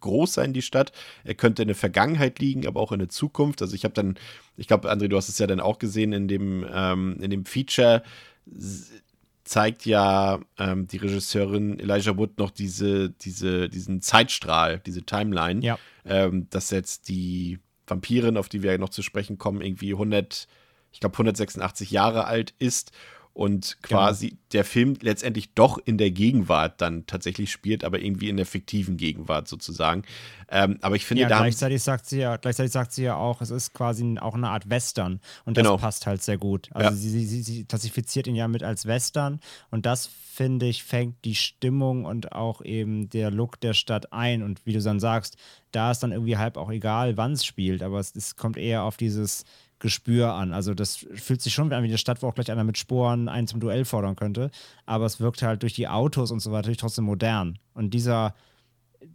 groß 0.00 0.34
sein, 0.34 0.52
die 0.52 0.62
Stadt. 0.62 0.92
Er 1.24 1.34
könnte 1.34 1.62
in 1.62 1.68
der 1.68 1.76
Vergangenheit 1.76 2.40
liegen, 2.40 2.66
aber 2.66 2.80
auch 2.80 2.92
in 2.92 2.98
der 2.98 3.08
Zukunft. 3.08 3.62
Also 3.62 3.74
ich 3.74 3.84
habe 3.84 3.94
dann, 3.94 4.16
ich 4.56 4.66
glaube, 4.66 4.92
André, 4.92 5.08
du 5.08 5.16
hast 5.16 5.28
es 5.28 5.38
ja 5.38 5.46
dann 5.46 5.60
auch 5.60 5.78
gesehen 5.78 6.12
in 6.12 6.28
dem, 6.28 6.66
ähm, 6.72 7.16
in 7.20 7.30
dem 7.30 7.44
Feature 7.44 8.02
zeigt 9.44 9.86
ja 9.86 10.40
ähm, 10.58 10.86
die 10.86 10.98
Regisseurin 10.98 11.78
Elijah 11.78 12.16
Wood 12.16 12.38
noch 12.38 12.50
diese, 12.50 13.10
diese, 13.10 13.68
diesen 13.68 14.00
Zeitstrahl, 14.00 14.80
diese 14.80 15.02
Timeline, 15.02 15.62
ja. 15.62 15.78
ähm, 16.04 16.48
dass 16.50 16.70
jetzt 16.70 17.08
die 17.08 17.58
Vampirin, 17.86 18.36
auf 18.36 18.48
die 18.48 18.62
wir 18.62 18.72
ja 18.72 18.78
noch 18.78 18.88
zu 18.88 19.02
sprechen 19.02 19.38
kommen, 19.38 19.60
irgendwie 19.60 19.92
100, 19.92 20.46
ich 20.92 21.00
glaube 21.00 21.14
186 21.14 21.90
Jahre 21.90 22.26
alt 22.26 22.54
ist 22.58 22.92
und 23.34 23.78
quasi 23.82 24.28
genau. 24.28 24.40
der 24.52 24.64
Film 24.64 24.96
letztendlich 25.00 25.54
doch 25.54 25.78
in 25.82 25.96
der 25.96 26.10
Gegenwart 26.10 26.80
dann 26.80 27.06
tatsächlich 27.06 27.50
spielt, 27.50 27.82
aber 27.82 28.00
irgendwie 28.00 28.28
in 28.28 28.36
der 28.36 28.44
fiktiven 28.44 28.98
Gegenwart 28.98 29.48
sozusagen. 29.48 30.02
Ähm, 30.50 30.78
aber 30.82 30.96
ich 30.96 31.06
finde, 31.06 31.22
ja, 31.22 31.28
da 31.28 31.38
gleichzeitig 31.38 31.82
sagt 31.82 32.06
sie 32.06 32.18
ja, 32.18 32.36
gleichzeitig 32.36 32.72
sagt 32.72 32.92
sie 32.92 33.04
ja 33.04 33.16
auch, 33.16 33.40
es 33.40 33.50
ist 33.50 33.72
quasi 33.72 34.18
auch 34.20 34.34
eine 34.34 34.50
Art 34.50 34.68
Western 34.68 35.20
und 35.46 35.56
das 35.56 35.64
genau. 35.64 35.78
passt 35.78 36.06
halt 36.06 36.22
sehr 36.22 36.36
gut. 36.36 36.68
Also 36.72 36.90
ja. 36.90 36.94
sie, 36.94 37.24
sie, 37.24 37.42
sie 37.42 37.64
klassifiziert 37.64 38.26
ihn 38.26 38.36
ja 38.36 38.48
mit 38.48 38.62
als 38.62 38.84
Western 38.84 39.40
und 39.70 39.86
das 39.86 40.06
finde 40.06 40.66
ich 40.66 40.84
fängt 40.84 41.24
die 41.24 41.34
Stimmung 41.34 42.04
und 42.04 42.32
auch 42.32 42.62
eben 42.62 43.08
der 43.08 43.30
Look 43.30 43.60
der 43.60 43.72
Stadt 43.72 44.12
ein 44.12 44.42
und 44.42 44.64
wie 44.66 44.74
du 44.74 44.82
dann 44.82 45.00
sagst, 45.00 45.36
da 45.72 45.90
ist 45.90 46.02
dann 46.02 46.12
irgendwie 46.12 46.36
halb 46.36 46.58
auch 46.58 46.70
egal, 46.70 47.16
wann 47.16 47.32
es 47.32 47.46
spielt, 47.46 47.82
aber 47.82 47.98
es, 47.98 48.14
es 48.14 48.36
kommt 48.36 48.58
eher 48.58 48.82
auf 48.82 48.98
dieses 48.98 49.44
Gespür 49.82 50.32
an. 50.32 50.52
Also 50.52 50.72
das 50.74 51.04
fühlt 51.14 51.42
sich 51.42 51.52
schon 51.52 51.70
an 51.72 51.82
wie 51.82 51.88
eine 51.88 51.98
Stadt, 51.98 52.22
wo 52.22 52.28
auch 52.28 52.34
gleich 52.34 52.50
einer 52.50 52.64
mit 52.64 52.78
Sporen 52.78 53.28
einen 53.28 53.48
zum 53.48 53.60
Duell 53.60 53.84
fordern 53.84 54.16
könnte. 54.16 54.50
Aber 54.86 55.04
es 55.04 55.20
wirkt 55.20 55.42
halt 55.42 55.62
durch 55.62 55.74
die 55.74 55.88
Autos 55.88 56.30
und 56.30 56.40
so 56.40 56.52
weiter 56.52 56.72
trotzdem 56.74 57.04
modern. 57.04 57.58
Und 57.74 57.92
dieser, 57.92 58.34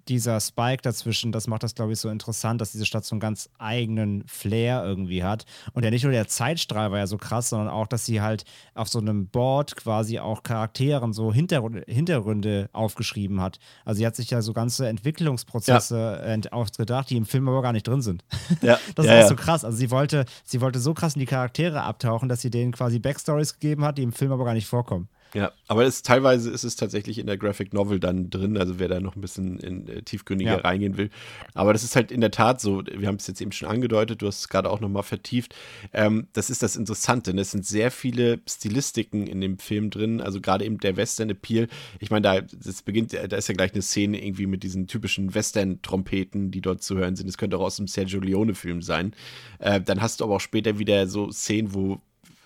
dieser 0.07 0.39
Spike 0.39 0.81
dazwischen, 0.81 1.31
das 1.31 1.47
macht 1.47 1.63
das, 1.63 1.75
glaube 1.75 1.93
ich, 1.93 1.99
so 1.99 2.09
interessant, 2.09 2.61
dass 2.61 2.71
diese 2.71 2.85
Stadt 2.85 3.05
so 3.05 3.13
einen 3.13 3.19
ganz 3.19 3.49
eigenen 3.57 4.23
Flair 4.27 4.83
irgendwie 4.83 5.23
hat. 5.23 5.45
Und 5.73 5.83
ja 5.83 5.91
nicht 5.91 6.03
nur 6.03 6.11
der 6.11 6.27
Zeitstrahl 6.27 6.91
war 6.91 6.99
ja 6.99 7.07
so 7.07 7.17
krass, 7.17 7.49
sondern 7.49 7.69
auch, 7.69 7.87
dass 7.87 8.05
sie 8.05 8.21
halt 8.21 8.45
auf 8.73 8.87
so 8.87 8.99
einem 8.99 9.27
Board 9.27 9.75
quasi 9.75 10.19
auch 10.19 10.43
Charakteren 10.43 11.13
so 11.13 11.33
Hintergründe, 11.33 11.83
Hintergründe 11.87 12.69
aufgeschrieben 12.73 13.41
hat. 13.41 13.59
Also 13.85 13.99
sie 13.99 14.05
hat 14.05 14.15
sich 14.15 14.29
ja 14.29 14.41
so 14.41 14.53
ganze 14.53 14.87
Entwicklungsprozesse 14.87 16.39
ja. 16.43 16.51
ausgedacht, 16.51 17.09
die 17.09 17.17
im 17.17 17.25
Film 17.25 17.47
aber 17.47 17.61
gar 17.61 17.73
nicht 17.73 17.87
drin 17.87 18.01
sind. 18.01 18.23
Ja. 18.61 18.79
das 18.95 19.05
ist 19.05 19.11
ja, 19.11 19.19
ja. 19.19 19.27
so 19.27 19.35
krass. 19.35 19.63
Also 19.63 19.77
sie 19.77 19.91
wollte, 19.91 20.25
sie 20.43 20.61
wollte 20.61 20.79
so 20.79 20.93
krass 20.93 21.15
in 21.15 21.19
die 21.19 21.25
Charaktere 21.25 21.81
abtauchen, 21.83 22.29
dass 22.29 22.41
sie 22.41 22.49
denen 22.49 22.71
quasi 22.71 22.99
Backstories 22.99 23.53
gegeben 23.53 23.83
hat, 23.83 23.97
die 23.97 24.03
im 24.03 24.13
Film 24.13 24.31
aber 24.31 24.45
gar 24.45 24.53
nicht 24.53 24.67
vorkommen. 24.67 25.09
Ja, 25.33 25.51
aber 25.67 25.85
es, 25.85 26.01
teilweise 26.01 26.49
ist 26.49 26.63
es 26.63 26.75
tatsächlich 26.75 27.19
in 27.19 27.27
der 27.27 27.37
Graphic 27.37 27.73
Novel 27.73 27.99
dann 27.99 28.29
drin, 28.29 28.57
also 28.57 28.79
wer 28.79 28.87
da 28.87 28.99
noch 28.99 29.15
ein 29.15 29.21
bisschen 29.21 29.59
in, 29.59 29.87
äh, 29.87 30.01
tiefgründiger 30.01 30.57
ja. 30.57 30.61
reingehen 30.61 30.97
will. 30.97 31.09
Aber 31.53 31.73
das 31.73 31.83
ist 31.83 31.95
halt 31.95 32.11
in 32.11 32.21
der 32.21 32.31
Tat 32.31 32.61
so, 32.61 32.83
wir 32.85 33.07
haben 33.07 33.15
es 33.15 33.27
jetzt 33.27 33.41
eben 33.41 33.51
schon 33.51 33.67
angedeutet, 33.67 34.21
du 34.21 34.27
hast 34.27 34.39
es 34.39 34.49
gerade 34.49 34.69
auch 34.69 34.79
nochmal 34.79 35.03
vertieft. 35.03 35.55
Ähm, 35.93 36.27
das 36.33 36.49
ist 36.49 36.63
das 36.63 36.75
Interessante, 36.75 37.31
denn 37.31 37.39
es 37.39 37.51
sind 37.51 37.65
sehr 37.65 37.91
viele 37.91 38.39
Stilistiken 38.47 39.27
in 39.27 39.41
dem 39.41 39.59
Film 39.59 39.89
drin, 39.89 40.21
also 40.21 40.39
gerade 40.39 40.65
eben 40.65 40.77
der 40.77 40.95
Western-Appeal. 40.95 41.67
Ich 41.99 42.09
meine, 42.09 42.21
da 42.21 42.41
das 42.41 42.81
beginnt, 42.81 43.13
da 43.13 43.37
ist 43.37 43.49
ja 43.49 43.55
gleich 43.55 43.73
eine 43.73 43.81
Szene 43.81 44.23
irgendwie 44.23 44.47
mit 44.47 44.63
diesen 44.63 44.87
typischen 44.87 45.33
Western-Trompeten, 45.33 46.51
die 46.51 46.61
dort 46.61 46.83
zu 46.83 46.97
hören 46.97 47.15
sind. 47.15 47.27
Das 47.27 47.37
könnte 47.37 47.57
auch 47.57 47.63
aus 47.63 47.79
einem 47.79 47.87
Sergio 47.87 48.19
Leone-Film 48.19 48.81
sein. 48.81 49.13
Äh, 49.59 49.81
dann 49.81 50.01
hast 50.01 50.19
du 50.19 50.23
aber 50.23 50.35
auch 50.35 50.41
später 50.41 50.79
wieder 50.79 51.07
so 51.07 51.31
Szenen, 51.31 51.73
wo 51.73 52.01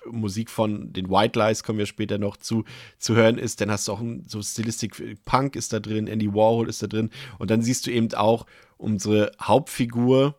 Musik 0.09 0.49
von 0.49 0.93
den 0.93 1.09
White 1.09 1.37
Lies, 1.37 1.63
kommen 1.63 1.79
wir 1.79 1.85
später 1.85 2.17
noch 2.17 2.37
zu, 2.37 2.63
zu 2.97 3.15
hören 3.15 3.37
ist. 3.37 3.61
Dann 3.61 3.71
hast 3.71 3.87
du 3.87 3.93
auch 3.93 4.01
so 4.27 4.41
Stilistik, 4.41 5.19
Punk 5.25 5.55
ist 5.55 5.73
da 5.73 5.79
drin, 5.79 6.07
Andy 6.07 6.33
Warhol 6.33 6.69
ist 6.69 6.81
da 6.81 6.87
drin. 6.87 7.09
Und 7.37 7.51
dann 7.51 7.61
siehst 7.61 7.87
du 7.87 7.91
eben 7.91 8.13
auch 8.13 8.45
unsere 8.77 9.31
Hauptfigur, 9.41 10.35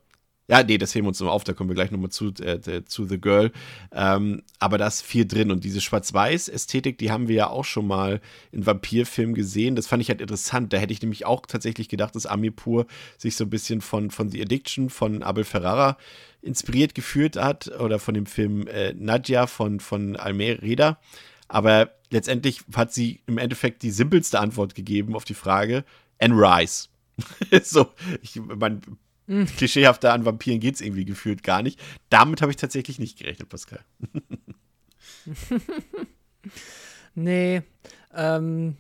ja, 0.53 0.63
nee, 0.63 0.77
das 0.77 0.95
heben 0.95 1.07
wir 1.07 1.09
uns 1.09 1.19
nochmal 1.19 1.35
auf, 1.35 1.45
da 1.45 1.55
kommen 1.55 1.71
wir 1.71 1.75
gleich 1.75 1.91
nochmal 1.91 2.11
zu, 2.11 2.27
äh, 2.43 2.85
zu 2.85 3.07
The 3.07 3.19
Girl. 3.19 3.53
Ähm, 3.91 4.43
aber 4.59 4.77
da 4.77 4.87
ist 4.87 5.01
viel 5.01 5.25
drin 5.25 5.51
und 5.51 5.65
diese 5.65 5.81
Schwarz-Weiß-Ästhetik, 5.81 6.99
die 6.99 7.11
haben 7.11 7.27
wir 7.27 7.35
ja 7.35 7.47
auch 7.49 7.65
schon 7.65 7.87
mal 7.87 8.21
in 8.51 8.67
Vampirfilmen 8.67 9.35
gesehen. 9.35 9.77
Das 9.77 9.87
fand 9.87 10.03
ich 10.03 10.11
halt 10.11 10.21
interessant. 10.21 10.75
Da 10.75 10.77
hätte 10.77 10.93
ich 10.93 11.01
nämlich 11.01 11.25
auch 11.25 11.47
tatsächlich 11.47 11.89
gedacht, 11.89 12.15
dass 12.15 12.27
Amipur 12.27 12.85
sich 13.17 13.35
so 13.35 13.45
ein 13.45 13.49
bisschen 13.49 13.81
von, 13.81 14.11
von 14.11 14.29
The 14.29 14.43
Addiction 14.43 14.91
von 14.91 15.23
Abel 15.23 15.45
Ferrara 15.45 15.97
inspiriert 16.43 16.95
geführt 16.95 17.37
hat 17.37 17.69
oder 17.81 17.99
von 17.99 18.13
dem 18.13 18.27
Film 18.27 18.67
äh, 18.67 18.93
Nadja 18.93 19.47
von, 19.47 19.81
von 19.81 20.17
Almeida. 20.17 20.99
Aber 21.49 21.93
letztendlich 22.11 22.61
hat 22.77 22.93
sie 22.93 23.23
im 23.27 23.39
Endeffekt 23.39 23.83
die 23.83 23.91
simpelste 23.91 24.39
Antwort 24.39 24.75
gegeben 24.75 25.17
auf 25.17 25.25
die 25.25 25.33
Frage: 25.33 25.87
Anne 26.19 26.35
Rice. 26.35 26.91
so, 27.63 27.87
ich 28.21 28.37
meine, 28.37 28.83
mhm. 29.33 29.47
klischeehafter 29.47 30.13
an 30.13 30.25
Vampiren 30.25 30.61
geht 30.61 30.77
es 30.77 30.81
irgendwie 30.81 31.05
gefühlt 31.05 31.43
gar 31.43 31.63
nicht. 31.63 31.81
Damit 32.11 32.43
habe 32.43 32.53
ich 32.53 32.57
tatsächlich 32.57 32.99
nicht 32.99 33.19
gerechnet, 33.19 33.49
Pascal. 33.49 33.81
nee, 37.15 37.63
ähm, 38.15 38.77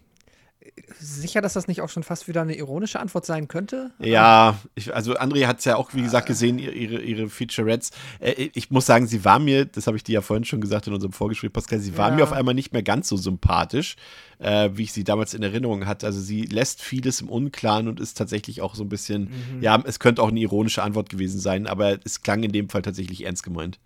sicher, 0.98 1.40
dass 1.40 1.55
das 1.55 1.68
nicht 1.68 1.81
auch 1.81 1.88
schon 1.88 2.03
fast 2.03 2.29
wieder 2.29 2.42
eine 2.42 2.57
ironische 2.57 3.01
Antwort 3.01 3.27
sein 3.27 3.48
könnte? 3.48 3.90
Ja, 3.98 4.59
ich, 4.75 4.94
also 4.94 5.14
André 5.16 5.46
hat 5.46 5.59
es 5.59 5.64
ja 5.64 5.77
auch, 5.77 5.94
wie 5.94 6.03
gesagt, 6.03 6.27
gesehen, 6.27 6.59
ihre, 6.59 7.01
ihre 7.01 7.29
Featurettes. 7.29 7.90
Äh, 8.20 8.51
ich 8.55 8.70
muss 8.70 8.87
sagen, 8.87 9.07
sie 9.07 9.25
war 9.25 9.38
mir, 9.38 9.64
das 9.64 9.87
habe 9.87 9.96
ich 9.96 10.05
dir 10.05 10.14
ja 10.14 10.20
vorhin 10.20 10.44
schon 10.44 10.61
gesagt 10.61 10.87
in 10.87 10.92
unserem 10.92 11.12
Vorgespräch, 11.12 11.53
Pascal, 11.53 11.81
sie 11.81 11.96
war 11.96 12.11
ja. 12.11 12.16
mir 12.16 12.22
auf 12.22 12.33
einmal 12.33 12.55
nicht 12.55 12.72
mehr 12.72 12.83
ganz 12.83 13.09
so 13.09 13.16
sympathisch, 13.16 13.96
äh, 14.38 14.70
wie 14.75 14.85
ich 14.85 14.92
sie 14.92 15.05
damals 15.05 15.35
in 15.35 15.42
Erinnerung 15.42 15.87
hatte. 15.87 16.07
Also 16.07 16.20
sie 16.20 16.42
lässt 16.42 16.83
vieles 16.83 17.20
im 17.20 17.29
Unklaren 17.29 17.88
und 17.88 18.01
ist 18.01 18.16
tatsächlich 18.16 18.61
auch 18.61 18.75
so 18.75 18.85
ein 18.85 18.88
bisschen, 18.88 19.25
mhm. 19.25 19.62
ja, 19.62 19.83
es 19.85 19.98
könnte 19.98 20.22
auch 20.22 20.29
eine 20.29 20.40
ironische 20.40 20.83
Antwort 20.83 21.09
gewesen 21.09 21.40
sein, 21.40 21.66
aber 21.66 21.98
es 22.05 22.22
klang 22.22 22.42
in 22.42 22.53
dem 22.53 22.68
Fall 22.68 22.83
tatsächlich 22.83 23.25
ernst 23.25 23.42
gemeint. 23.42 23.79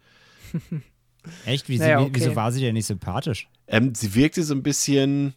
Echt? 1.44 1.68
Wie 1.68 1.78
naja, 1.78 2.00
okay. 2.00 2.10
Wieso 2.14 2.36
war 2.36 2.52
sie 2.52 2.60
denn 2.60 2.74
nicht 2.74 2.86
sympathisch? 2.86 3.48
Ähm, 3.66 3.94
sie 3.94 4.14
wirkte 4.14 4.44
so 4.44 4.54
ein 4.54 4.62
bisschen 4.62 5.34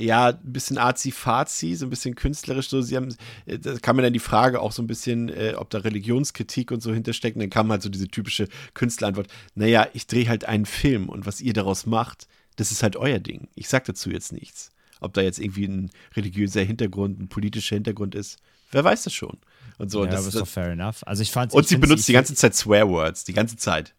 ja, 0.00 0.28
ein 0.28 0.52
bisschen 0.52 0.78
arzi-fazi, 0.78 1.74
so 1.74 1.86
ein 1.86 1.90
bisschen 1.90 2.14
künstlerisch. 2.14 2.68
So, 2.68 2.80
sie 2.82 2.96
haben, 2.96 3.14
äh, 3.46 3.58
da 3.58 3.78
kam 3.78 3.96
mir 3.96 4.02
dann 4.02 4.12
die 4.12 4.18
Frage 4.18 4.60
auch 4.60 4.72
so 4.72 4.82
ein 4.82 4.86
bisschen, 4.86 5.28
äh, 5.28 5.54
ob 5.56 5.70
da 5.70 5.78
Religionskritik 5.78 6.70
und 6.70 6.82
so 6.82 6.92
hintersteckt. 6.92 7.36
Und 7.36 7.40
dann 7.40 7.50
kam 7.50 7.70
halt 7.70 7.82
so 7.82 7.88
diese 7.88 8.08
typische 8.08 8.48
Künstlerantwort: 8.74 9.28
Naja, 9.54 9.86
ich 9.92 10.06
drehe 10.06 10.28
halt 10.28 10.44
einen 10.44 10.66
Film 10.66 11.08
und 11.08 11.26
was 11.26 11.40
ihr 11.40 11.52
daraus 11.52 11.86
macht, 11.86 12.26
das 12.56 12.70
ist 12.72 12.82
halt 12.82 12.96
euer 12.96 13.18
Ding. 13.18 13.48
Ich 13.54 13.68
sag 13.68 13.84
dazu 13.84 14.10
jetzt 14.10 14.32
nichts. 14.32 14.70
Ob 15.00 15.14
da 15.14 15.22
jetzt 15.22 15.38
irgendwie 15.38 15.64
ein 15.64 15.90
religiöser 16.14 16.62
Hintergrund, 16.62 17.20
ein 17.20 17.28
politischer 17.28 17.76
Hintergrund 17.76 18.14
ist, 18.14 18.38
wer 18.70 18.84
weiß 18.84 19.04
das 19.04 19.14
schon. 19.14 19.38
Und 19.78 19.90
so. 19.90 20.04
Ja, 20.04 20.10
das 20.10 20.26
ist 20.26 20.38
doch 20.38 20.46
fair 20.46 20.72
enough. 20.72 21.02
Also 21.06 21.22
ich 21.22 21.30
fand, 21.30 21.54
und 21.54 21.62
ich 21.62 21.68
sie 21.68 21.76
benutzt 21.76 22.06
die 22.06 22.12
ganze 22.12 22.34
Zeit 22.34 22.54
Swearwords, 22.54 23.24
die 23.24 23.32
ganze 23.32 23.56
Zeit. 23.56 23.94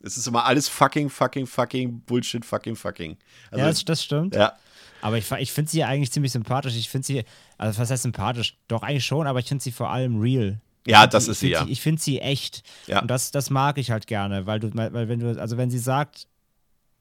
Es 0.00 0.16
ist 0.16 0.26
immer 0.26 0.44
alles 0.44 0.68
fucking, 0.68 1.10
fucking, 1.10 1.46
fucking, 1.46 2.00
Bullshit, 2.00 2.44
fucking, 2.44 2.76
fucking. 2.76 3.16
Also, 3.50 3.62
ja, 3.62 3.68
das, 3.68 3.84
das 3.84 4.04
stimmt. 4.04 4.34
Ja. 4.34 4.56
Aber 5.00 5.18
ich, 5.18 5.30
ich 5.32 5.52
finde 5.52 5.70
sie 5.70 5.84
eigentlich 5.84 6.12
ziemlich 6.12 6.32
sympathisch. 6.32 6.76
Ich 6.76 6.88
finde 6.88 7.06
sie, 7.06 7.24
also 7.56 7.80
was 7.80 7.90
heißt 7.90 8.02
sympathisch? 8.02 8.56
Doch, 8.68 8.82
eigentlich 8.82 9.06
schon, 9.06 9.26
aber 9.26 9.38
ich 9.38 9.46
finde 9.46 9.62
sie 9.62 9.72
vor 9.72 9.90
allem 9.90 10.20
real. 10.20 10.60
Ja, 10.86 11.06
das 11.06 11.28
ist 11.28 11.40
sie, 11.40 11.50
ja. 11.50 11.66
ich 11.68 11.80
finde 11.80 12.00
sie 12.00 12.20
echt. 12.20 12.62
Ja. 12.86 13.02
Und 13.02 13.10
das, 13.10 13.30
das 13.30 13.50
mag 13.50 13.78
ich 13.78 13.90
halt 13.90 14.06
gerne, 14.06 14.46
weil 14.46 14.60
du, 14.60 14.70
weil 14.74 15.08
wenn 15.08 15.20
du, 15.20 15.38
also 15.38 15.56
wenn 15.56 15.70
sie 15.70 15.78
sagt, 15.78 16.26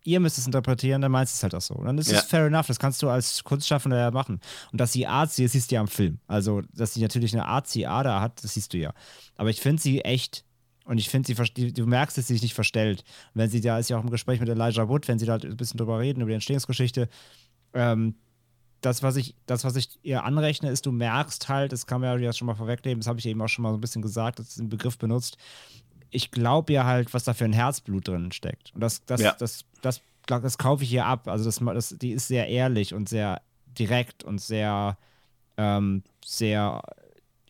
ihr 0.03 0.19
müsst 0.19 0.37
es 0.37 0.45
interpretieren, 0.45 1.01
dann 1.01 1.11
meinst 1.11 1.33
du 1.33 1.37
es 1.37 1.43
halt 1.43 1.55
auch 1.55 1.61
so. 1.61 1.75
Und 1.75 1.85
dann 1.85 1.97
ist 1.97 2.11
ja. 2.11 2.19
es 2.19 2.25
fair 2.25 2.45
enough, 2.45 2.67
das 2.67 2.79
kannst 2.79 3.01
du 3.01 3.09
als 3.09 3.43
Kunstschaffender 3.43 3.97
ja 3.97 4.11
machen. 4.11 4.39
Und 4.71 4.81
dass 4.81 4.93
sie 4.93 5.07
artsy 5.07 5.43
ist, 5.43 5.51
siehst 5.53 5.71
du 5.71 5.75
ja 5.75 5.81
am 5.81 5.87
Film. 5.87 6.19
Also, 6.27 6.61
dass 6.73 6.93
sie 6.93 7.01
natürlich 7.01 7.33
eine 7.33 7.45
artsy 7.45 7.85
Ader 7.85 8.21
hat, 8.21 8.43
das 8.43 8.53
siehst 8.53 8.73
du 8.73 8.77
ja. 8.77 8.93
Aber 9.35 9.49
ich 9.49 9.61
finde 9.61 9.81
sie 9.81 10.01
echt 10.01 10.43
und 10.85 10.97
ich 10.97 11.09
finde, 11.09 11.27
sie, 11.27 11.73
du 11.73 11.85
merkst, 11.85 12.17
dass 12.17 12.27
sie 12.27 12.33
sich 12.33 12.41
nicht 12.41 12.53
verstellt. 12.53 13.03
Und 13.33 13.41
wenn 13.41 13.49
sie 13.49 13.59
da 13.59 13.77
ist 13.77 13.89
ja 13.89 13.97
auch 13.97 14.03
im 14.03 14.09
Gespräch 14.09 14.39
mit 14.39 14.47
Elijah 14.47 14.87
Wood, 14.87 15.07
wenn 15.09 15.19
sie 15.19 15.25
da 15.25 15.35
ein 15.35 15.57
bisschen 15.57 15.77
drüber 15.77 15.99
reden, 15.99 16.21
über 16.21 16.29
die 16.29 16.35
Entstehungsgeschichte, 16.35 17.09
ähm, 17.73 18.15
das, 18.81 19.03
was 19.03 19.15
ich, 19.15 19.35
das, 19.45 19.63
was 19.63 19.75
ich 19.75 19.99
ihr 20.03 20.23
anrechne, 20.23 20.69
ist, 20.69 20.85
du 20.85 20.91
merkst 20.91 21.49
halt, 21.49 21.71
das 21.71 21.87
kann 21.87 22.01
man 22.01 22.21
ja 22.21 22.33
schon 22.33 22.45
mal 22.45 22.55
vorwegnehmen, 22.55 22.99
das 22.99 23.07
habe 23.07 23.19
ich 23.19 23.25
eben 23.25 23.41
auch 23.41 23.47
schon 23.47 23.63
mal 23.63 23.71
so 23.71 23.77
ein 23.77 23.81
bisschen 23.81 24.01
gesagt, 24.01 24.39
dass 24.39 24.55
den 24.55 24.69
Begriff 24.69 24.97
benutzt. 24.97 25.37
Ich 26.09 26.31
glaube 26.31 26.73
ja 26.73 26.85
halt, 26.85 27.13
was 27.13 27.23
da 27.23 27.33
für 27.33 27.45
ein 27.45 27.53
Herzblut 27.53 28.07
drin 28.07 28.31
steckt. 28.31 28.71
Und 28.73 28.81
das, 28.81 29.03
das, 29.05 29.21
ja. 29.21 29.35
das, 29.37 29.65
das, 29.81 30.01
das, 30.25 30.41
das 30.41 30.57
kaufe 30.57 30.83
ich 30.83 30.93
ihr 30.93 31.05
ab. 31.05 31.27
Also 31.27 31.45
das, 31.45 31.59
das, 31.59 31.95
die 31.99 32.11
ist 32.11 32.27
sehr 32.27 32.47
ehrlich 32.47 32.93
und 32.93 33.09
sehr 33.09 33.41
direkt 33.77 34.23
und 34.23 34.39
sehr, 34.39 34.97
ähm, 35.57 36.03
sehr 36.23 36.81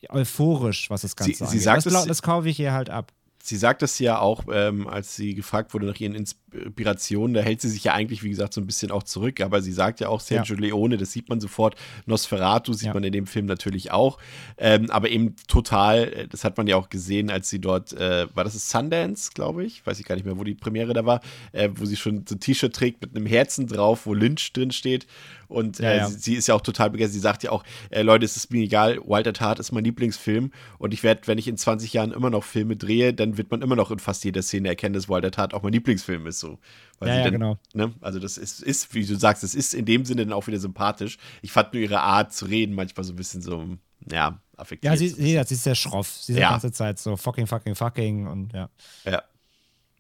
euphorisch, 0.10 0.90
was 0.90 1.02
das 1.02 1.16
Ganze 1.16 1.34
sie, 1.34 1.44
angeht. 1.44 1.52
Sie 1.52 1.64
sagt 1.64 1.86
das, 1.86 2.06
das 2.06 2.22
kaufe 2.22 2.50
ich 2.50 2.60
ihr 2.60 2.74
halt 2.74 2.90
ab. 2.90 3.12
Sie 3.44 3.58
sagt 3.58 3.82
das 3.82 4.00
ja 4.00 4.20
auch, 4.20 4.46
ähm, 4.52 4.88
als 4.88 5.16
sie 5.16 5.34
gefragt 5.34 5.74
wurde 5.74 5.86
nach 5.86 6.00
ihren 6.00 6.16
Inspirationen, 6.16 6.47
da 6.50 7.42
hält 7.42 7.62
sie 7.62 7.70
sich 7.70 7.84
ja 7.84 7.94
eigentlich, 7.94 8.24
wie 8.24 8.30
gesagt, 8.30 8.54
so 8.54 8.62
ein 8.62 8.66
bisschen 8.66 8.92
auch 8.92 9.04
zurück, 9.04 9.42
aber 9.42 9.62
sie 9.62 9.74
sagt 9.74 10.00
ja 10.00 10.10
auch 10.10 10.22
Sergio 10.22 10.56
ja. 10.56 10.62
Leone, 10.62 10.98
das 10.98 11.12
sieht 11.12 11.30
man 11.30 11.42
sofort, 11.42 11.76
Nosferatu 12.06 12.74
sieht 12.74 12.88
ja. 12.88 12.94
man 12.94 13.04
in 13.04 13.12
dem 13.12 13.28
Film 13.28 13.46
natürlich 13.46 13.92
auch, 13.92 14.18
ähm, 14.58 14.90
aber 14.90 15.10
eben 15.10 15.36
total, 15.48 16.04
äh, 16.14 16.28
das 16.28 16.44
hat 16.44 16.58
man 16.58 16.68
ja 16.68 16.78
auch 16.78 16.90
gesehen, 16.90 17.30
als 17.30 17.50
sie 17.50 17.60
dort, 17.60 17.94
äh, 17.94 18.28
war 18.34 18.44
das 18.44 18.70
Sundance, 18.70 19.32
glaube 19.34 19.66
ich, 19.66 19.86
weiß 19.86 20.00
ich 20.00 20.06
gar 20.06 20.16
nicht 20.16 20.26
mehr, 20.26 20.38
wo 20.38 20.44
die 20.44 20.56
Premiere 20.56 20.94
da 20.94 21.06
war, 21.06 21.22
äh, 21.52 21.70
wo 21.76 21.86
sie 21.86 21.98
schon 21.98 22.26
so 22.28 22.36
ein 22.36 22.40
T-Shirt 22.40 22.74
trägt 22.74 23.02
mit 23.02 23.16
einem 23.16 23.26
Herzen 23.26 23.68
drauf, 23.68 24.06
wo 24.06 24.14
Lynch 24.14 24.54
drin 24.54 24.72
steht 24.72 25.06
und 25.48 25.80
ja, 25.80 25.92
äh. 25.92 26.08
Sie, 26.08 26.18
sie, 26.18 26.36
ist 26.36 26.48
ja 26.48 26.56
auch 26.56 26.62
total 26.62 26.90
begeistert. 26.90 27.14
Sie 27.14 27.20
sagt 27.20 27.44
ja 27.44 27.52
auch, 27.52 27.64
äh, 27.90 28.02
Leute, 28.02 28.26
es 28.26 28.36
ist 28.36 28.52
mir 28.52 28.64
egal, 28.64 29.00
Walter 29.06 29.34
Tat 29.34 29.60
ist 29.60 29.72
mein 29.72 29.84
Lieblingsfilm. 29.84 30.52
Und 30.78 30.94
ich 30.94 31.04
werde, 31.04 31.22
wenn 31.26 31.38
ich 31.38 31.48
in 31.48 31.58
20 31.58 31.94
Jahren 31.94 32.12
immer 32.12 32.30
noch 32.30 32.44
Filme 32.44 32.76
drehe, 32.76 33.14
dann 33.14 33.38
wird 33.38 33.52
man 33.52 33.62
immer 33.62 33.76
noch 33.76 33.92
in 33.92 34.00
fast 34.00 34.26
jeder 34.26 34.42
Szene 34.42 34.68
erkennen, 34.68 34.94
dass 34.94 35.10
Walter 35.10 35.32
Tat 35.32 35.54
auch 35.54 35.64
mein 35.64 35.74
Lieblingsfilm 35.74 36.28
ist. 36.28 36.37
So. 36.40 36.60
Weil 37.00 37.10
ja, 37.10 37.16
ja 37.18 37.24
dann, 37.26 37.34
genau. 37.34 37.58
Ne? 37.74 37.94
Also 38.02 38.20
das 38.20 38.38
ist, 38.38 38.62
ist, 38.62 38.94
wie 38.94 39.06
du 39.06 39.16
sagst, 39.16 39.44
es 39.44 39.56
ist 39.56 39.74
in 39.74 39.86
dem 39.86 40.06
Sinne 40.06 40.26
dann 40.26 40.34
auch 40.34 40.48
wieder 40.48 40.60
sympathisch. 40.60 41.18
Ich 41.42 41.52
fand 41.52 41.74
nur 41.74 41.82
ihre 41.82 42.02
Art 42.02 42.34
zu 42.34 42.46
reden 42.46 42.74
manchmal 42.74 43.04
so 43.04 43.14
ein 43.14 43.16
bisschen 43.16 43.42
so, 43.42 43.78
ja, 44.12 44.40
affektiert. 44.56 44.94
Ja, 44.94 44.98
sie, 44.98 45.10
sie, 45.10 45.42
sie 45.44 45.54
ist 45.54 45.64
sehr 45.64 45.76
schroff. 45.76 46.12
Sie 46.12 46.34
ist 46.34 46.40
ja. 46.40 46.48
die 46.48 46.52
ganze 46.54 46.72
Zeit 46.72 47.00
so 47.00 47.16
fucking, 47.16 47.48
fucking, 47.48 47.76
fucking 47.76 48.28
und 48.28 48.54
ja. 48.54 48.70
Ja. 49.06 49.24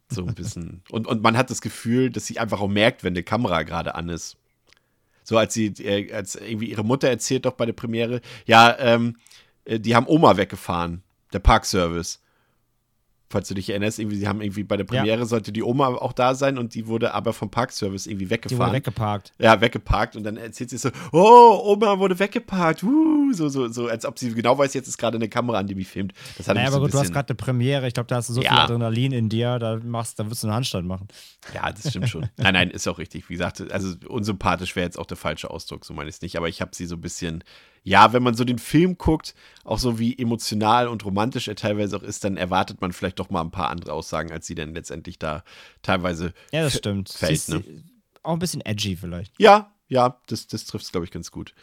So 0.09 0.25
ein 0.25 0.35
bisschen. 0.35 0.81
Und, 0.89 1.05
und 1.05 1.21
man 1.21 1.35
hat 1.35 1.49
das 1.49 1.59
Gefühl, 1.59 2.09
dass 2.09 2.25
sie 2.25 2.39
einfach 2.39 2.61
auch 2.61 2.69
merkt, 2.69 3.03
wenn 3.03 3.13
die 3.13 3.23
Kamera 3.23 3.63
gerade 3.63 3.93
an 3.95 4.07
ist. 4.07 4.37
So 5.25 5.37
als 5.37 5.53
sie, 5.53 5.65
äh, 5.83 6.13
als 6.13 6.35
irgendwie 6.35 6.69
ihre 6.69 6.85
Mutter 6.85 7.09
erzählt 7.09 7.45
doch 7.45 7.51
bei 7.51 7.65
der 7.65 7.73
Premiere, 7.73 8.21
ja, 8.45 8.73
ähm, 8.79 9.17
äh, 9.65 9.81
die 9.81 9.97
haben 9.97 10.07
Oma 10.07 10.37
weggefahren, 10.37 11.03
der 11.33 11.39
Parkservice 11.39 12.21
falls 13.29 13.47
du 13.49 13.53
dich 13.53 13.69
erinnerst, 13.69 13.99
irgendwie, 13.99 14.17
sie 14.17 14.27
haben 14.27 14.41
irgendwie 14.41 14.63
bei 14.63 14.77
der 14.77 14.85
Premiere 14.85 15.19
ja. 15.19 15.25
sollte 15.25 15.51
die 15.51 15.63
Oma 15.63 15.87
auch 15.87 16.13
da 16.13 16.33
sein 16.33 16.57
und 16.57 16.75
die 16.75 16.87
wurde 16.87 17.13
aber 17.13 17.33
vom 17.33 17.49
Parkservice 17.49 18.07
irgendwie 18.07 18.29
weggefahren. 18.29 18.57
Die 18.57 18.65
wurde 18.65 18.75
weggeparkt. 18.77 19.33
Ja, 19.39 19.59
weggeparkt 19.59 20.15
und 20.15 20.23
dann 20.23 20.37
erzählt 20.37 20.69
sie 20.69 20.77
so, 20.77 20.89
oh, 21.11 21.73
Oma 21.73 21.99
wurde 21.99 22.17
weggeparkt, 22.17 22.83
uh, 22.83 23.33
so, 23.33 23.49
so, 23.49 23.67
so, 23.67 23.87
als 23.87 24.05
ob 24.05 24.17
sie 24.17 24.33
genau 24.33 24.57
weiß, 24.57 24.73
jetzt 24.73 24.87
ist 24.87 24.97
gerade 24.97 25.17
eine 25.17 25.27
Kamera 25.27 25.59
an, 25.59 25.67
die 25.67 25.75
mich 25.75 25.87
filmt. 25.87 26.13
Das 26.37 26.47
hat 26.47 26.55
naja, 26.55 26.69
aber 26.69 26.79
gut, 26.79 26.93
du 26.93 26.99
hast 26.99 27.11
gerade 27.11 27.29
eine 27.29 27.35
Premiere, 27.35 27.87
ich 27.87 27.93
glaube, 27.93 28.07
da 28.07 28.15
hast 28.15 28.29
du 28.29 28.33
so 28.33 28.41
ja. 28.41 28.49
viel 28.49 28.59
Adrenalin 28.59 29.11
in 29.11 29.29
dir, 29.29 29.59
da 29.59 29.77
machst, 29.83 30.19
da 30.19 30.29
wirst 30.29 30.43
du 30.43 30.47
einen 30.47 30.55
Handstand 30.55 30.87
machen. 30.87 31.07
Ja, 31.53 31.71
das 31.71 31.89
stimmt 31.89 32.09
schon. 32.09 32.29
nein, 32.37 32.53
nein, 32.53 32.69
ist 32.69 32.87
auch 32.87 32.97
richtig. 32.97 33.29
Wie 33.29 33.33
gesagt, 33.33 33.71
also 33.71 33.93
unsympathisch 34.07 34.75
wäre 34.75 34.85
jetzt 34.85 34.97
auch 34.97 35.05
der 35.05 35.17
falsche 35.17 35.49
Ausdruck, 35.49 35.83
so 35.83 35.93
meine 35.93 36.09
ich 36.09 36.15
es 36.15 36.21
nicht, 36.21 36.37
aber 36.37 36.47
ich 36.47 36.61
habe 36.61 36.71
sie 36.73 36.85
so 36.85 36.95
ein 36.95 37.01
bisschen 37.01 37.43
ja, 37.87 38.11
wenn 38.11 38.21
man 38.21 38.33
so 38.33 38.43
den 38.43 38.59
Film 38.59 38.97
guckt, 38.97 39.33
auch 39.63 39.79
so 39.79 39.97
wie 39.97 40.17
emotional 40.19 40.89
und 40.89 41.05
romantisch 41.05 41.47
er 41.47 41.55
teilweise 41.55 41.95
auch 41.95 42.03
ist, 42.03 42.21
dann 42.25 42.35
erwartet 42.35 42.81
man 42.81 42.91
vielleicht 42.91 43.17
doch 43.17 43.29
mal 43.29 43.39
ein 43.39 43.49
paar 43.49 43.69
andere 43.69 43.93
Aussagen, 43.93 44.29
als 44.29 44.45
sie 44.45 44.55
denn 44.55 44.73
letztendlich 44.73 45.19
da 45.19 45.45
teilweise 45.83 46.33
Ja, 46.51 46.63
das 46.63 46.77
stimmt. 46.77 47.07
Fällt, 47.07 47.47
ne? 47.47 47.63
Auch 48.23 48.33
ein 48.33 48.39
bisschen 48.39 48.59
edgy 48.59 48.97
vielleicht. 48.97 49.33
Ja, 49.39 49.71
ja, 49.87 50.19
das, 50.27 50.47
das 50.47 50.65
trifft 50.65 50.83
es, 50.83 50.91
glaube 50.91 51.05
ich, 51.05 51.11
ganz 51.11 51.31
gut. 51.31 51.53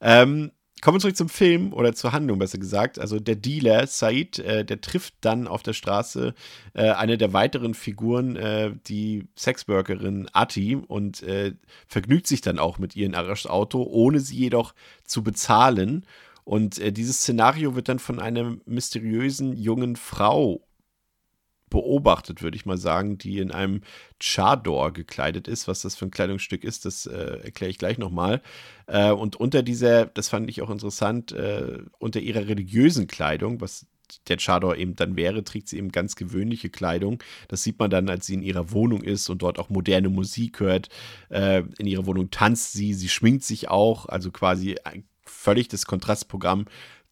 Ähm, 0.00 0.50
Kommen 0.80 0.96
wir 0.96 1.00
zurück 1.00 1.16
zum 1.16 1.28
Film 1.28 1.72
oder 1.72 1.92
zur 1.94 2.12
Handlung, 2.12 2.38
besser 2.38 2.58
gesagt. 2.58 2.98
Also 2.98 3.18
der 3.18 3.34
Dealer, 3.34 3.86
Said, 3.86 4.38
äh, 4.38 4.64
der 4.64 4.80
trifft 4.80 5.14
dann 5.22 5.48
auf 5.48 5.62
der 5.62 5.72
Straße 5.72 6.34
äh, 6.74 6.90
eine 6.90 7.18
der 7.18 7.32
weiteren 7.32 7.74
Figuren, 7.74 8.36
äh, 8.36 8.72
die 8.86 9.26
Sexworkerin 9.36 10.28
Ati, 10.32 10.76
und 10.76 11.22
äh, 11.22 11.54
vergnügt 11.88 12.26
sich 12.26 12.42
dann 12.42 12.58
auch 12.58 12.78
mit 12.78 12.94
ihr 12.94 13.06
in 13.06 13.14
Arash 13.14 13.46
Auto, 13.46 13.82
ohne 13.82 14.20
sie 14.20 14.36
jedoch 14.36 14.74
zu 15.04 15.22
bezahlen. 15.22 16.04
Und 16.44 16.78
äh, 16.78 16.92
dieses 16.92 17.18
Szenario 17.18 17.74
wird 17.74 17.88
dann 17.88 17.98
von 17.98 18.20
einer 18.20 18.56
mysteriösen 18.64 19.56
jungen 19.56 19.96
Frau 19.96 20.67
beobachtet, 21.70 22.42
würde 22.42 22.56
ich 22.56 22.66
mal 22.66 22.78
sagen, 22.78 23.18
die 23.18 23.38
in 23.38 23.50
einem 23.50 23.82
Chador 24.20 24.92
gekleidet 24.92 25.48
ist. 25.48 25.68
Was 25.68 25.82
das 25.82 25.96
für 25.96 26.06
ein 26.06 26.10
Kleidungsstück 26.10 26.64
ist, 26.64 26.84
das 26.84 27.06
äh, 27.06 27.40
erkläre 27.44 27.70
ich 27.70 27.78
gleich 27.78 27.98
nochmal. 27.98 28.42
Äh, 28.86 29.10
und 29.10 29.36
unter 29.36 29.62
dieser, 29.62 30.06
das 30.06 30.28
fand 30.28 30.48
ich 30.50 30.62
auch 30.62 30.70
interessant, 30.70 31.32
äh, 31.32 31.78
unter 31.98 32.20
ihrer 32.20 32.48
religiösen 32.48 33.06
Kleidung, 33.06 33.60
was 33.60 33.86
der 34.28 34.38
Chador 34.38 34.76
eben 34.76 34.96
dann 34.96 35.16
wäre, 35.16 35.44
trägt 35.44 35.68
sie 35.68 35.78
eben 35.78 35.92
ganz 35.92 36.16
gewöhnliche 36.16 36.70
Kleidung. 36.70 37.22
Das 37.48 37.62
sieht 37.62 37.78
man 37.78 37.90
dann, 37.90 38.08
als 38.08 38.26
sie 38.26 38.34
in 38.34 38.42
ihrer 38.42 38.72
Wohnung 38.72 39.02
ist 39.02 39.28
und 39.28 39.42
dort 39.42 39.58
auch 39.58 39.68
moderne 39.68 40.08
Musik 40.08 40.60
hört. 40.60 40.88
Äh, 41.28 41.62
in 41.78 41.86
ihrer 41.86 42.06
Wohnung 42.06 42.30
tanzt 42.30 42.72
sie, 42.72 42.94
sie 42.94 43.08
schminkt 43.08 43.44
sich 43.44 43.68
auch, 43.68 44.06
also 44.06 44.30
quasi 44.30 44.76
völlig 45.24 45.68
das 45.68 45.86
Kontrastprogramm 45.86 46.66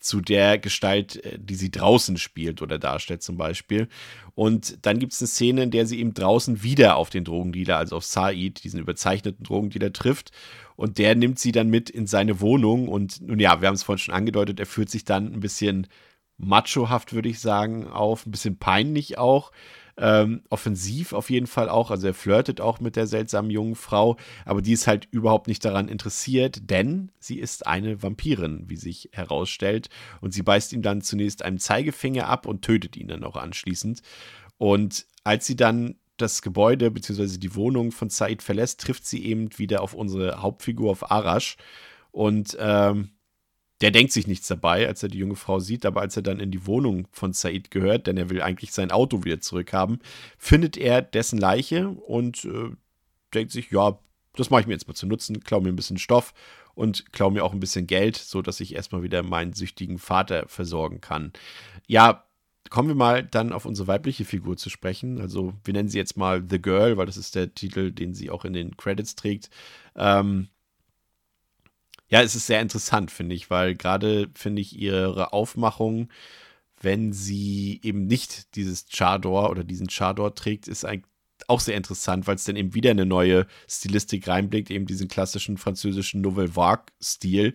zu 0.06 0.20
der 0.20 0.58
Gestalt, 0.58 1.24
äh, 1.24 1.38
die 1.38 1.54
sie 1.54 1.70
draußen 1.70 2.16
spielt 2.16 2.62
oder 2.62 2.78
darstellt 2.78 3.22
zum 3.22 3.36
Beispiel. 3.36 3.88
Und 4.34 4.84
dann 4.86 4.98
gibt 4.98 5.12
es 5.12 5.20
eine 5.20 5.28
Szene, 5.28 5.62
in 5.62 5.70
der 5.70 5.86
sie 5.86 5.98
eben 5.98 6.14
draußen 6.14 6.62
wieder 6.62 6.96
auf 6.96 7.10
den 7.10 7.24
Drogendealer, 7.24 7.76
also 7.76 7.96
auf 7.96 8.04
Said, 8.04 8.62
diesen 8.64 8.80
überzeichneten 8.80 9.44
Drogendealer 9.44 9.92
trifft. 9.92 10.30
Und 10.76 10.98
der 10.98 11.14
nimmt 11.14 11.38
sie 11.38 11.52
dann 11.52 11.68
mit 11.68 11.90
in 11.90 12.06
seine 12.06 12.40
Wohnung. 12.40 12.88
Und 12.88 13.20
nun 13.22 13.38
ja, 13.38 13.60
wir 13.60 13.68
haben 13.68 13.74
es 13.74 13.82
vorhin 13.82 13.98
schon 13.98 14.14
angedeutet, 14.14 14.60
er 14.60 14.66
fühlt 14.66 14.90
sich 14.90 15.04
dann 15.04 15.32
ein 15.32 15.40
bisschen 15.40 15.86
machohaft, 16.38 17.12
würde 17.12 17.28
ich 17.28 17.40
sagen, 17.40 17.86
auf, 17.86 18.26
ein 18.26 18.30
bisschen 18.30 18.58
peinlich 18.58 19.18
auch. 19.18 19.52
Ähm, 19.98 20.42
offensiv 20.50 21.14
auf 21.14 21.30
jeden 21.30 21.46
Fall 21.46 21.70
auch. 21.70 21.90
Also 21.90 22.08
er 22.08 22.14
flirtet 22.14 22.60
auch 22.60 22.80
mit 22.80 22.96
der 22.96 23.06
seltsamen 23.06 23.50
jungen 23.50 23.76
Frau, 23.76 24.16
aber 24.44 24.60
die 24.60 24.72
ist 24.72 24.86
halt 24.86 25.08
überhaupt 25.10 25.48
nicht 25.48 25.64
daran 25.64 25.88
interessiert, 25.88 26.68
denn 26.68 27.10
sie 27.18 27.38
ist 27.38 27.66
eine 27.66 28.02
Vampirin, 28.02 28.64
wie 28.68 28.76
sich 28.76 29.08
herausstellt. 29.12 29.88
Und 30.20 30.34
sie 30.34 30.42
beißt 30.42 30.74
ihm 30.74 30.82
dann 30.82 31.00
zunächst 31.00 31.42
einen 31.42 31.58
Zeigefinger 31.58 32.28
ab 32.28 32.44
und 32.46 32.62
tötet 32.62 32.96
ihn 32.96 33.08
dann 33.08 33.24
auch 33.24 33.36
anschließend. 33.36 34.02
Und 34.58 35.06
als 35.24 35.46
sie 35.46 35.56
dann 35.56 35.96
das 36.16 36.42
Gebäude 36.42 36.90
bzw. 36.90 37.38
die 37.38 37.54
Wohnung 37.54 37.92
von 37.92 38.10
Said 38.10 38.42
verlässt, 38.42 38.80
trifft 38.80 39.06
sie 39.06 39.24
eben 39.24 39.58
wieder 39.58 39.82
auf 39.82 39.94
unsere 39.94 40.42
Hauptfigur, 40.42 40.90
auf 40.90 41.10
Arash. 41.10 41.56
Und 42.10 42.56
ähm, 42.60 43.10
der 43.80 43.90
denkt 43.90 44.12
sich 44.12 44.26
nichts 44.26 44.48
dabei, 44.48 44.86
als 44.86 45.02
er 45.02 45.08
die 45.08 45.18
junge 45.18 45.36
Frau 45.36 45.60
sieht, 45.60 45.84
aber 45.84 46.00
als 46.00 46.16
er 46.16 46.22
dann 46.22 46.40
in 46.40 46.50
die 46.50 46.66
Wohnung 46.66 47.08
von 47.12 47.32
Said 47.32 47.70
gehört, 47.70 48.06
denn 48.06 48.16
er 48.16 48.30
will 48.30 48.40
eigentlich 48.40 48.72
sein 48.72 48.90
Auto 48.90 49.24
wieder 49.24 49.40
zurückhaben, 49.40 50.00
findet 50.38 50.76
er 50.76 51.02
dessen 51.02 51.38
Leiche 51.38 51.88
und 51.88 52.44
äh, 52.46 52.70
denkt 53.34 53.52
sich, 53.52 53.70
ja, 53.70 53.98
das 54.34 54.50
mache 54.50 54.62
ich 54.62 54.66
mir 54.66 54.74
jetzt 54.74 54.88
mal 54.88 54.94
zu 54.94 55.06
nutzen, 55.06 55.40
klau 55.40 55.60
mir 55.60 55.68
ein 55.68 55.76
bisschen 55.76 55.98
Stoff 55.98 56.32
und 56.74 57.12
klau 57.12 57.30
mir 57.30 57.44
auch 57.44 57.52
ein 57.52 57.60
bisschen 57.60 57.86
Geld, 57.86 58.16
sodass 58.16 58.60
ich 58.60 58.74
erstmal 58.74 59.02
wieder 59.02 59.22
meinen 59.22 59.52
süchtigen 59.52 59.98
Vater 59.98 60.44
versorgen 60.48 61.00
kann. 61.00 61.32
Ja, 61.86 62.26
kommen 62.70 62.88
wir 62.88 62.94
mal 62.94 63.22
dann 63.22 63.52
auf 63.52 63.64
unsere 63.64 63.88
weibliche 63.88 64.24
Figur 64.24 64.56
zu 64.56 64.70
sprechen. 64.70 65.20
Also 65.20 65.54
wir 65.64 65.72
nennen 65.72 65.88
sie 65.88 65.98
jetzt 65.98 66.16
mal 66.16 66.44
The 66.48 66.60
Girl, 66.60 66.96
weil 66.96 67.06
das 67.06 67.16
ist 67.16 67.34
der 67.34 67.54
Titel, 67.54 67.92
den 67.92 68.14
sie 68.14 68.30
auch 68.30 68.44
in 68.44 68.52
den 68.52 68.76
Credits 68.76 69.14
trägt. 69.14 69.50
Ähm, 69.94 70.48
ja, 72.08 72.22
es 72.22 72.34
ist 72.34 72.46
sehr 72.46 72.60
interessant, 72.60 73.10
finde 73.10 73.34
ich, 73.34 73.50
weil 73.50 73.74
gerade 73.74 74.28
finde 74.34 74.62
ich 74.62 74.78
ihre 74.78 75.32
Aufmachung, 75.32 76.08
wenn 76.80 77.12
sie 77.12 77.80
eben 77.82 78.06
nicht 78.06 78.54
dieses 78.54 78.86
Chador 78.88 79.50
oder 79.50 79.64
diesen 79.64 79.88
Chador 79.88 80.34
trägt, 80.34 80.68
ist 80.68 80.84
eigentlich 80.84 81.10
auch 81.48 81.60
sehr 81.60 81.76
interessant, 81.76 82.26
weil 82.26 82.36
es 82.36 82.44
dann 82.44 82.56
eben 82.56 82.74
wieder 82.74 82.90
eine 82.90 83.06
neue 83.06 83.46
Stilistik 83.68 84.26
reinblickt, 84.28 84.70
eben 84.70 84.86
diesen 84.86 85.08
klassischen 85.08 85.58
französischen 85.58 86.20
Nouvelle 86.20 86.54
Vague-Stil, 86.54 87.54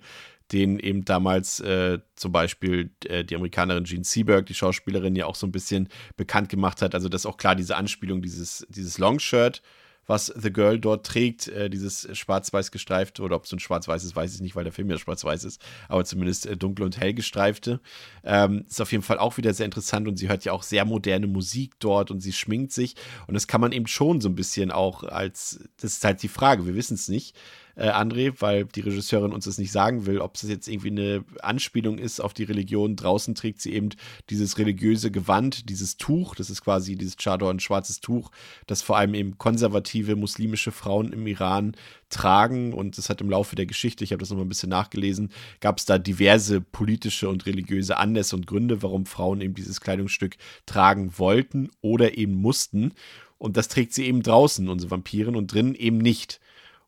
den 0.51 0.79
eben 0.79 1.05
damals 1.05 1.59
äh, 1.61 1.99
zum 2.15 2.31
Beispiel 2.31 2.91
äh, 3.05 3.23
die 3.23 3.35
Amerikanerin 3.35 3.85
Jean 3.85 4.03
Seberg, 4.03 4.45
die 4.47 4.53
Schauspielerin, 4.53 5.15
ja 5.15 5.25
auch 5.25 5.35
so 5.35 5.47
ein 5.47 5.51
bisschen 5.51 5.87
bekannt 6.17 6.49
gemacht 6.49 6.81
hat. 6.81 6.93
Also, 6.93 7.09
dass 7.09 7.25
auch 7.25 7.37
klar 7.37 7.55
diese 7.55 7.77
Anspielung, 7.77 8.21
dieses, 8.21 8.65
dieses 8.69 8.97
Longshirt, 8.97 9.61
was 10.07 10.27
The 10.35 10.51
Girl 10.51 10.79
dort 10.79 11.05
trägt, 11.05 11.47
äh, 11.47 11.69
dieses 11.69 12.07
schwarz-weiß 12.11 12.71
gestreifte, 12.71 13.21
oder 13.21 13.35
ob 13.35 13.45
es 13.45 13.51
ein 13.51 13.59
schwarz-weiß 13.59 14.03
ist, 14.03 14.15
weiß 14.15 14.35
ich 14.35 14.41
nicht, 14.41 14.55
weil 14.55 14.63
der 14.63 14.73
Film 14.73 14.89
ja 14.89 14.97
schwarz-weiß 14.97 15.43
ist, 15.43 15.61
aber 15.87 16.03
zumindest 16.05 16.45
äh, 16.45 16.57
dunkel 16.57 16.85
und 16.85 16.99
hell 16.99 17.13
gestreifte. 17.13 17.79
Ähm, 18.23 18.65
ist 18.67 18.81
auf 18.81 18.91
jeden 18.91 19.03
Fall 19.03 19.19
auch 19.19 19.37
wieder 19.37 19.53
sehr 19.53 19.65
interessant 19.65 20.07
und 20.07 20.17
sie 20.17 20.29
hört 20.29 20.45
ja 20.45 20.51
auch 20.51 20.63
sehr 20.63 20.85
moderne 20.85 21.27
Musik 21.27 21.73
dort 21.79 22.11
und 22.11 22.21
sie 22.21 22.33
schminkt 22.33 22.71
sich 22.71 22.95
und 23.27 23.33
das 23.33 23.47
kann 23.47 23.61
man 23.61 23.71
eben 23.71 23.87
schon 23.87 24.21
so 24.21 24.29
ein 24.29 24.35
bisschen 24.35 24.71
auch 24.71 25.03
als, 25.03 25.59
das 25.77 25.93
ist 25.93 26.03
halt 26.03 26.21
die 26.23 26.27
Frage, 26.27 26.65
wir 26.65 26.75
wissen 26.75 26.95
es 26.95 27.07
nicht, 27.07 27.35
äh, 27.75 27.89
André, 27.89 28.33
weil 28.39 28.65
die 28.65 28.81
Regisseurin 28.81 29.33
uns 29.33 29.45
das 29.45 29.57
nicht 29.57 29.71
sagen 29.71 30.05
will, 30.05 30.19
ob 30.19 30.35
es 30.35 30.43
jetzt 30.43 30.67
irgendwie 30.67 30.91
eine 30.91 31.23
Anspielung 31.41 31.97
ist 31.97 32.19
auf 32.19 32.33
die 32.33 32.43
Religion. 32.43 32.95
Draußen 32.95 33.35
trägt 33.35 33.61
sie 33.61 33.73
eben 33.73 33.89
dieses 34.29 34.57
religiöse 34.57 35.11
Gewand, 35.11 35.69
dieses 35.69 35.97
Tuch, 35.97 36.35
das 36.35 36.49
ist 36.49 36.63
quasi 36.63 36.95
dieses 36.95 37.17
Chador, 37.17 37.49
ein 37.51 37.59
schwarzes 37.59 37.99
Tuch, 37.99 38.31
das 38.67 38.81
vor 38.81 38.97
allem 38.97 39.13
eben 39.13 39.37
konservative 39.37 40.15
muslimische 40.15 40.71
Frauen 40.71 41.13
im 41.13 41.27
Iran 41.27 41.75
tragen 42.09 42.73
und 42.73 42.97
es 42.97 43.09
hat 43.09 43.21
im 43.21 43.29
Laufe 43.29 43.55
der 43.55 43.65
Geschichte, 43.65 44.03
ich 44.03 44.11
habe 44.11 44.19
das 44.19 44.29
nochmal 44.29 44.45
ein 44.45 44.49
bisschen 44.49 44.69
nachgelesen, 44.69 45.31
gab 45.61 45.77
es 45.77 45.85
da 45.85 45.97
diverse 45.97 46.61
politische 46.61 47.29
und 47.29 47.45
religiöse 47.45 47.97
Anlässe 47.97 48.35
und 48.35 48.47
Gründe, 48.47 48.83
warum 48.83 49.05
Frauen 49.05 49.41
eben 49.41 49.53
dieses 49.55 49.81
Kleidungsstück 49.81 50.35
tragen 50.65 51.17
wollten 51.17 51.69
oder 51.81 52.17
eben 52.17 52.35
mussten. 52.35 52.93
Und 53.37 53.57
das 53.57 53.69
trägt 53.69 53.93
sie 53.93 54.05
eben 54.05 54.21
draußen, 54.21 54.69
unsere 54.69 54.91
Vampiren, 54.91 55.35
und 55.35 55.51
drinnen 55.51 55.73
eben 55.73 55.97
nicht. 55.97 56.39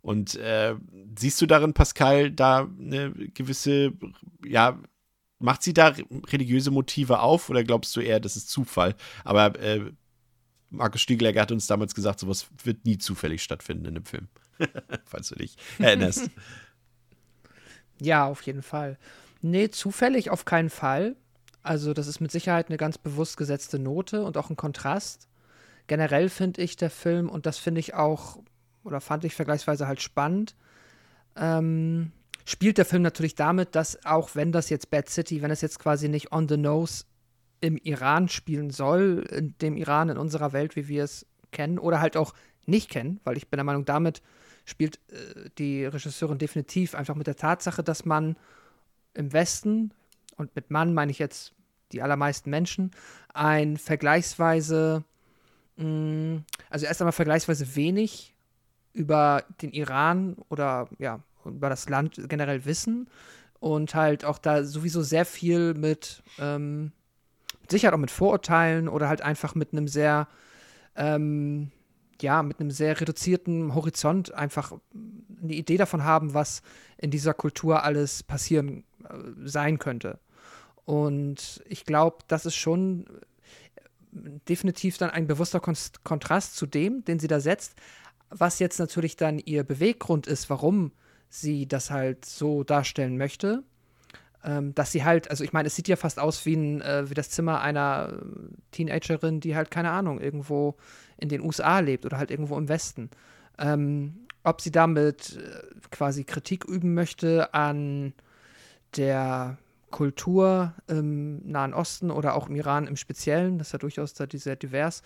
Und 0.03 0.35
äh, 0.35 0.75
siehst 1.17 1.41
du 1.41 1.45
darin, 1.45 1.73
Pascal, 1.73 2.29
da 2.29 2.67
eine 2.77 3.13
gewisse, 3.33 3.93
ja, 4.45 4.77
macht 5.39 5.63
sie 5.63 5.73
da 5.73 5.95
religiöse 6.27 6.71
Motive 6.71 7.21
auf 7.21 7.49
oder 7.49 7.63
glaubst 7.63 7.95
du 7.95 8.01
eher, 8.01 8.19
das 8.19 8.35
ist 8.35 8.49
Zufall? 8.49 8.95
Aber 9.23 9.57
äh, 9.61 9.93
Markus 10.69 11.01
Stiegler 11.01 11.33
hat 11.39 11.53
uns 11.53 11.67
damals 11.67 11.95
gesagt, 11.95 12.19
sowas 12.19 12.47
wird 12.63 12.85
nie 12.85 12.97
zufällig 12.97 13.41
stattfinden 13.43 13.85
in 13.85 13.93
dem 13.95 14.05
Film. 14.05 14.27
Falls 15.05 15.29
du 15.29 15.35
dich 15.35 15.55
erinnerst. 15.79 16.29
Ja, 18.01 18.25
auf 18.25 18.41
jeden 18.41 18.63
Fall. 18.63 18.97
Nee, 19.41 19.69
zufällig 19.69 20.29
auf 20.29 20.43
keinen 20.43 20.71
Fall. 20.71 21.15
Also, 21.61 21.93
das 21.93 22.07
ist 22.07 22.19
mit 22.19 22.31
Sicherheit 22.31 22.67
eine 22.67 22.75
ganz 22.75 22.97
bewusst 22.97 23.37
gesetzte 23.37 23.79
Note 23.79 24.23
und 24.25 24.35
auch 24.35 24.49
ein 24.49 24.57
Kontrast. 24.57 25.29
Generell 25.87 26.27
finde 26.27 26.61
ich 26.63 26.75
der 26.75 26.89
Film, 26.89 27.29
und 27.29 27.45
das 27.45 27.59
finde 27.59 27.79
ich 27.79 27.93
auch 27.93 28.39
oder 28.83 29.01
fand 29.01 29.23
ich 29.23 29.35
vergleichsweise 29.35 29.87
halt 29.87 30.01
spannend. 30.01 30.55
Ähm, 31.35 32.11
spielt 32.45 32.77
der 32.77 32.85
Film 32.85 33.01
natürlich 33.01 33.35
damit, 33.35 33.75
dass 33.75 34.05
auch 34.05 34.35
wenn 34.35 34.51
das 34.51 34.69
jetzt 34.69 34.91
Bad 34.91 35.09
City, 35.09 35.41
wenn 35.41 35.51
es 35.51 35.61
jetzt 35.61 35.79
quasi 35.79 36.09
nicht 36.09 36.31
on 36.31 36.47
the 36.47 36.57
nose 36.57 37.05
im 37.61 37.77
Iran 37.77 38.27
spielen 38.27 38.69
soll, 38.71 39.25
in 39.31 39.57
dem 39.59 39.77
Iran 39.77 40.09
in 40.09 40.17
unserer 40.17 40.51
Welt, 40.51 40.75
wie 40.75 40.87
wir 40.87 41.03
es 41.03 41.25
kennen, 41.51 41.79
oder 41.79 42.01
halt 42.01 42.17
auch 42.17 42.33
nicht 42.65 42.89
kennen, 42.89 43.19
weil 43.23 43.37
ich 43.37 43.47
bin 43.47 43.57
der 43.57 43.63
Meinung, 43.63 43.85
damit 43.85 44.21
spielt 44.65 44.99
äh, 45.09 45.49
die 45.57 45.85
Regisseurin 45.85 46.37
definitiv 46.37 46.95
einfach 46.95 47.15
mit 47.15 47.27
der 47.27 47.35
Tatsache, 47.35 47.83
dass 47.83 48.05
man 48.05 48.37
im 49.13 49.31
Westen, 49.31 49.93
und 50.35 50.55
mit 50.55 50.71
Mann 50.71 50.93
meine 50.93 51.11
ich 51.11 51.19
jetzt 51.19 51.53
die 51.91 52.01
allermeisten 52.01 52.49
Menschen, 52.49 52.91
ein 53.33 53.77
vergleichsweise 53.77 55.03
mh, 55.77 56.43
also 56.69 56.85
erst 56.85 57.01
einmal 57.01 57.13
vergleichsweise 57.13 57.75
wenig 57.75 58.32
über 58.93 59.43
den 59.61 59.71
Iran 59.71 60.37
oder 60.49 60.87
ja, 60.99 61.19
über 61.45 61.69
das 61.69 61.89
Land 61.89 62.21
generell 62.29 62.65
wissen 62.65 63.07
und 63.59 63.95
halt 63.95 64.25
auch 64.25 64.37
da 64.37 64.63
sowieso 64.63 65.01
sehr 65.01 65.25
viel 65.25 65.73
mit, 65.73 66.23
ähm, 66.39 66.91
Sicherheit 67.69 67.93
auch 67.93 67.99
mit 67.99 68.11
Vorurteilen 68.11 68.87
oder 68.87 69.07
halt 69.07 69.21
einfach 69.21 69.55
mit 69.55 69.71
einem 69.71 69.87
sehr, 69.87 70.27
ähm, 70.95 71.71
ja, 72.21 72.43
mit 72.43 72.59
einem 72.59 72.71
sehr 72.71 72.99
reduzierten 72.99 73.73
Horizont 73.73 74.33
einfach 74.33 74.73
eine 75.41 75.53
Idee 75.53 75.77
davon 75.77 76.03
haben, 76.03 76.33
was 76.33 76.61
in 76.97 77.11
dieser 77.11 77.33
Kultur 77.33 77.83
alles 77.83 78.23
passieren 78.23 78.83
äh, 79.09 79.15
sein 79.45 79.79
könnte. 79.79 80.19
Und 80.85 81.63
ich 81.67 81.85
glaube, 81.85 82.17
das 82.27 82.45
ist 82.45 82.55
schon 82.55 83.05
definitiv 84.47 84.97
dann 84.97 85.09
ein 85.09 85.27
bewusster 85.27 85.59
Kon 85.59 85.75
Kontrast 86.03 86.55
zu 86.55 86.65
dem, 86.65 87.03
den 87.05 87.19
sie 87.19 87.27
da 87.27 87.39
setzt, 87.39 87.75
was 88.35 88.59
jetzt 88.59 88.79
natürlich 88.79 89.15
dann 89.15 89.39
ihr 89.39 89.63
Beweggrund 89.63 90.27
ist, 90.27 90.49
warum 90.49 90.91
sie 91.29 91.67
das 91.67 91.89
halt 91.89 92.25
so 92.25 92.63
darstellen 92.63 93.17
möchte. 93.17 93.63
Ähm, 94.45 94.75
dass 94.75 94.91
sie 94.91 95.05
halt, 95.05 95.29
also 95.29 95.43
ich 95.43 95.53
meine, 95.53 95.67
es 95.67 95.75
sieht 95.75 95.87
ja 95.87 95.95
fast 95.95 96.19
aus 96.19 96.45
wie, 96.45 96.55
ein, 96.55 96.81
äh, 96.81 97.09
wie 97.09 97.13
das 97.13 97.29
Zimmer 97.29 97.61
einer 97.61 98.21
Teenagerin, 98.71 99.39
die 99.39 99.55
halt, 99.55 99.71
keine 99.71 99.91
Ahnung, 99.91 100.19
irgendwo 100.19 100.75
in 101.17 101.29
den 101.29 101.41
USA 101.41 101.79
lebt 101.79 102.05
oder 102.05 102.17
halt 102.17 102.29
irgendwo 102.29 102.57
im 102.57 102.67
Westen. 102.67 103.09
Ähm, 103.57 104.27
ob 104.43 104.59
sie 104.59 104.71
damit 104.71 105.37
äh, 105.37 105.89
quasi 105.91 106.25
Kritik 106.25 106.65
üben 106.65 106.93
möchte 106.93 107.53
an 107.53 108.13
der 108.97 109.57
Kultur 109.91 110.73
im 110.87 111.47
Nahen 111.49 111.73
Osten 111.73 112.11
oder 112.11 112.35
auch 112.35 112.49
im 112.49 112.55
Iran 112.55 112.87
im 112.87 112.97
Speziellen, 112.97 113.59
das 113.59 113.67
ist 113.67 113.73
ja 113.73 113.79
durchaus 113.79 114.13
da 114.13 114.25
sehr 114.29 114.55
divers, 114.55 115.03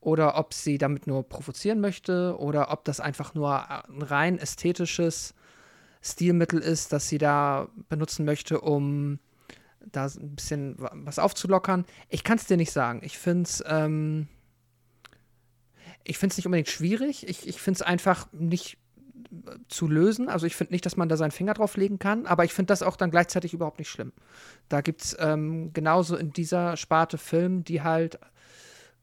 oder 0.00 0.38
ob 0.38 0.54
sie 0.54 0.78
damit 0.78 1.06
nur 1.06 1.28
provozieren 1.28 1.80
möchte 1.80 2.36
oder 2.38 2.70
ob 2.70 2.84
das 2.84 3.00
einfach 3.00 3.34
nur 3.34 3.68
ein 3.88 4.02
rein 4.02 4.38
ästhetisches 4.38 5.34
Stilmittel 6.02 6.60
ist, 6.60 6.92
das 6.92 7.08
sie 7.08 7.18
da 7.18 7.68
benutzen 7.88 8.24
möchte, 8.24 8.60
um 8.60 9.18
da 9.92 10.06
ein 10.06 10.34
bisschen 10.34 10.76
was 10.78 11.18
aufzulockern. 11.18 11.84
Ich 12.08 12.24
kann 12.24 12.38
es 12.38 12.46
dir 12.46 12.56
nicht 12.56 12.72
sagen. 12.72 13.00
Ich 13.02 13.18
finde 13.18 13.42
es 13.44 13.62
ähm, 13.66 14.28
ich 16.04 16.18
finde 16.18 16.32
es 16.32 16.36
nicht 16.38 16.46
unbedingt 16.46 16.68
schwierig. 16.68 17.28
Ich, 17.28 17.46
ich 17.46 17.60
finde 17.60 17.78
es 17.78 17.82
einfach 17.82 18.26
nicht 18.32 18.78
zu 19.68 19.86
lösen. 19.86 20.28
Also 20.28 20.46
ich 20.46 20.56
finde 20.56 20.72
nicht, 20.72 20.84
dass 20.86 20.96
man 20.96 21.08
da 21.08 21.16
seinen 21.16 21.30
Finger 21.30 21.54
drauf 21.54 21.76
legen 21.76 21.98
kann, 21.98 22.26
aber 22.26 22.44
ich 22.44 22.52
finde 22.52 22.68
das 22.68 22.82
auch 22.82 22.96
dann 22.96 23.10
gleichzeitig 23.10 23.52
überhaupt 23.52 23.78
nicht 23.78 23.90
schlimm. 23.90 24.12
Da 24.68 24.80
gibt 24.80 25.02
es 25.02 25.16
ähm, 25.20 25.72
genauso 25.72 26.16
in 26.16 26.32
dieser 26.32 26.76
Sparte 26.76 27.18
Film, 27.18 27.64
die 27.64 27.82
halt, 27.82 28.18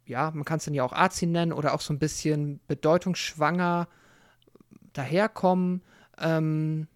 ja, 0.08 0.32
man 0.32 0.46
kann 0.46 0.58
es 0.58 0.66
dann 0.66 0.74
ja 0.74 0.84
auch 0.84 0.94
Azi 0.94 1.26
nennen 1.26 1.54
oder 1.54 1.74
auch 1.74 1.82
so 1.82 1.94
ein 1.94 2.00
bisschen 2.00 2.60
bedeutungsschwanger 2.68 3.88
daherkommen. 4.94 5.84
Ähm, 6.18 6.88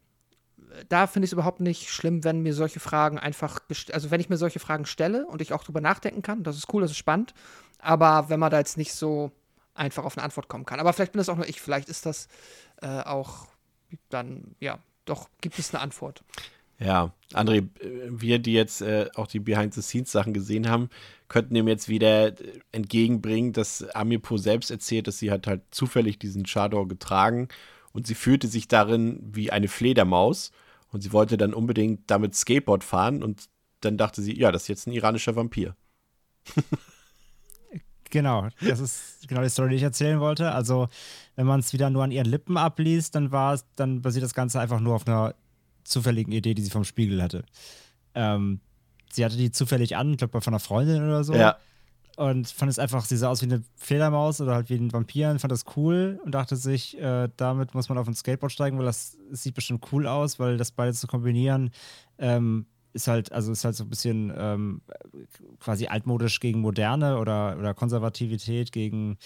da 0.87 1.07
finde 1.07 1.25
ich 1.25 1.29
es 1.29 1.33
überhaupt 1.33 1.59
nicht 1.59 1.89
schlimm, 1.89 2.23
wenn 2.23 2.41
mir 2.41 2.53
solche 2.53 2.79
Fragen 2.79 3.19
einfach, 3.19 3.59
also 3.91 4.09
wenn 4.09 4.21
ich 4.21 4.29
mir 4.29 4.37
solche 4.37 4.59
Fragen 4.59 4.85
stelle 4.85 5.27
und 5.27 5.41
ich 5.41 5.53
auch 5.53 5.63
drüber 5.63 5.81
nachdenken 5.81 6.21
kann, 6.21 6.43
das 6.43 6.55
ist 6.55 6.73
cool, 6.73 6.81
das 6.81 6.91
ist 6.91 6.97
spannend, 6.97 7.33
aber 7.79 8.29
wenn 8.29 8.39
man 8.39 8.51
da 8.51 8.59
jetzt 8.59 8.77
nicht 8.77 8.93
so 8.93 9.31
einfach 9.73 10.05
auf 10.05 10.17
eine 10.17 10.23
Antwort 10.23 10.47
kommen 10.47 10.65
kann. 10.65 10.79
Aber 10.79 10.93
vielleicht 10.93 11.11
bin 11.11 11.19
das 11.19 11.29
auch 11.29 11.35
nur 11.35 11.47
ich, 11.47 11.61
vielleicht 11.61 11.89
ist 11.89 12.05
das 12.05 12.27
äh, 12.81 13.01
auch 13.01 13.47
dann, 14.09 14.55
ja, 14.59 14.79
doch 15.05 15.29
gibt 15.41 15.59
es 15.59 15.73
eine 15.73 15.81
Antwort. 15.81 16.23
Ja, 16.79 17.13
André, 17.33 17.67
wir, 18.09 18.39
die 18.39 18.53
jetzt 18.53 18.81
äh, 18.81 19.07
auch 19.15 19.27
die 19.27 19.39
Behind-the-Scenes-Sachen 19.39 20.33
gesehen 20.33 20.67
haben, 20.67 20.89
könnten 21.31 21.53
dem 21.53 21.69
jetzt 21.69 21.87
wieder 21.87 22.33
entgegenbringen, 22.73 23.53
dass 23.53 23.83
Amipo 23.95 24.35
selbst 24.35 24.69
erzählt, 24.69 25.07
dass 25.07 25.17
sie 25.17 25.31
hat 25.31 25.47
halt 25.47 25.61
zufällig 25.71 26.19
diesen 26.19 26.43
Chador 26.43 26.89
getragen 26.89 27.47
und 27.93 28.05
sie 28.05 28.15
fühlte 28.15 28.49
sich 28.49 28.67
darin 28.67 29.21
wie 29.33 29.49
eine 29.49 29.69
Fledermaus 29.69 30.51
und 30.91 30.99
sie 30.99 31.13
wollte 31.13 31.37
dann 31.37 31.53
unbedingt 31.53 32.11
damit 32.11 32.35
Skateboard 32.35 32.83
fahren 32.83 33.23
und 33.23 33.45
dann 33.79 33.97
dachte 33.97 34.21
sie, 34.21 34.37
ja, 34.37 34.51
das 34.51 34.63
ist 34.63 34.67
jetzt 34.67 34.87
ein 34.87 34.91
iranischer 34.91 35.37
Vampir. 35.37 35.75
Genau, 38.09 38.49
das 38.59 38.81
ist 38.81 39.25
genau 39.29 39.41
die 39.41 39.47
Story, 39.47 39.69
die 39.69 39.77
ich 39.77 39.83
erzählen 39.83 40.19
wollte. 40.19 40.51
Also, 40.51 40.89
wenn 41.37 41.47
man 41.47 41.61
es 41.61 41.71
wieder 41.71 41.89
nur 41.89 42.03
an 42.03 42.11
ihren 42.11 42.25
Lippen 42.25 42.57
abliest, 42.57 43.15
dann 43.15 43.31
war 43.31 43.57
dann 43.77 44.01
basiert 44.01 44.25
das 44.25 44.33
Ganze 44.33 44.59
einfach 44.59 44.81
nur 44.81 44.95
auf 44.95 45.07
einer 45.07 45.33
zufälligen 45.85 46.33
Idee, 46.33 46.53
die 46.53 46.61
sie 46.61 46.71
vom 46.71 46.83
Spiegel 46.83 47.23
hatte. 47.23 47.45
Ähm, 48.13 48.59
sie 49.13 49.25
hatte 49.25 49.37
die 49.37 49.51
zufällig 49.51 49.95
an, 49.95 50.11
ich 50.11 50.17
glaube 50.17 50.41
von 50.41 50.53
einer 50.53 50.59
Freundin 50.59 51.03
oder 51.03 51.23
so. 51.23 51.33
Ja. 51.33 51.57
Und 52.17 52.49
fand 52.49 52.69
es 52.69 52.77
einfach, 52.77 53.05
sie 53.05 53.17
sah 53.17 53.29
aus 53.29 53.41
wie 53.41 53.45
eine 53.45 53.63
Fledermaus 53.75 54.41
oder 54.41 54.53
halt 54.53 54.69
wie 54.69 54.75
ein 54.75 54.91
Vampir 54.91 55.29
und 55.29 55.39
fand 55.39 55.51
das 55.51 55.65
cool 55.75 56.19
und 56.23 56.33
dachte 56.33 56.55
sich, 56.55 56.99
äh, 56.99 57.29
damit 57.37 57.73
muss 57.73 57.89
man 57.89 57.97
auf 57.97 58.07
ein 58.07 58.13
Skateboard 58.13 58.51
steigen, 58.51 58.77
weil 58.77 58.85
das, 58.85 59.17
sieht 59.31 59.55
bestimmt 59.55 59.87
cool 59.91 60.07
aus, 60.07 60.39
weil 60.39 60.57
das 60.57 60.71
beide 60.71 60.93
zu 60.93 61.07
kombinieren 61.07 61.71
ähm, 62.17 62.65
ist 62.93 63.07
halt, 63.07 63.31
also 63.31 63.51
ist 63.51 63.63
halt 63.63 63.75
so 63.75 63.83
ein 63.83 63.89
bisschen 63.89 64.33
ähm, 64.35 64.81
quasi 65.59 65.87
altmodisch 65.87 66.39
gegen 66.39 66.59
Moderne 66.59 67.17
oder, 67.17 67.57
oder 67.57 67.73
Konservativität 67.73 68.71
gegen, 68.71 69.17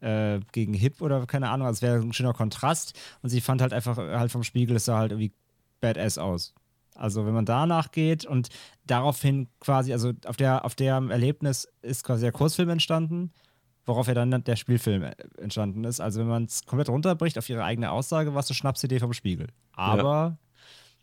äh, 0.00 0.40
gegen 0.52 0.74
Hip 0.74 1.00
oder 1.02 1.26
keine 1.26 1.50
Ahnung. 1.50 1.68
Es 1.68 1.82
wäre 1.82 1.98
ein 1.98 2.12
schöner 2.12 2.32
Kontrast. 2.32 2.98
Und 3.22 3.30
sie 3.30 3.40
fand 3.40 3.60
halt 3.60 3.72
einfach 3.72 3.96
halt 3.96 4.32
vom 4.32 4.42
Spiegel, 4.42 4.76
es 4.76 4.86
sah 4.86 4.98
halt 4.98 5.12
irgendwie 5.12 5.32
badass 5.80 6.18
aus. 6.18 6.54
Also 7.00 7.26
wenn 7.26 7.34
man 7.34 7.46
danach 7.46 7.90
geht 7.90 8.24
und 8.24 8.48
daraufhin 8.86 9.48
quasi, 9.60 9.92
also 9.92 10.12
auf 10.26 10.36
der, 10.36 10.64
auf 10.64 10.74
der 10.74 10.96
Erlebnis 10.96 11.68
ist 11.82 12.04
quasi 12.04 12.22
der 12.22 12.32
Kursfilm 12.32 12.70
entstanden, 12.70 13.32
worauf 13.86 14.06
ja 14.06 14.14
dann 14.14 14.44
der 14.44 14.56
Spielfilm 14.56 15.10
entstanden 15.38 15.84
ist. 15.84 16.00
Also 16.00 16.20
wenn 16.20 16.28
man 16.28 16.44
es 16.44 16.64
komplett 16.66 16.88
runterbricht 16.88 17.38
auf 17.38 17.48
ihre 17.48 17.64
eigene 17.64 17.90
Aussage, 17.90 18.34
war 18.34 18.40
es 18.40 18.48
eine 18.48 18.54
Schnapsidee 18.54 19.00
vom 19.00 19.12
Spiegel. 19.12 19.48
Aber 19.72 20.02
ja 20.02 20.38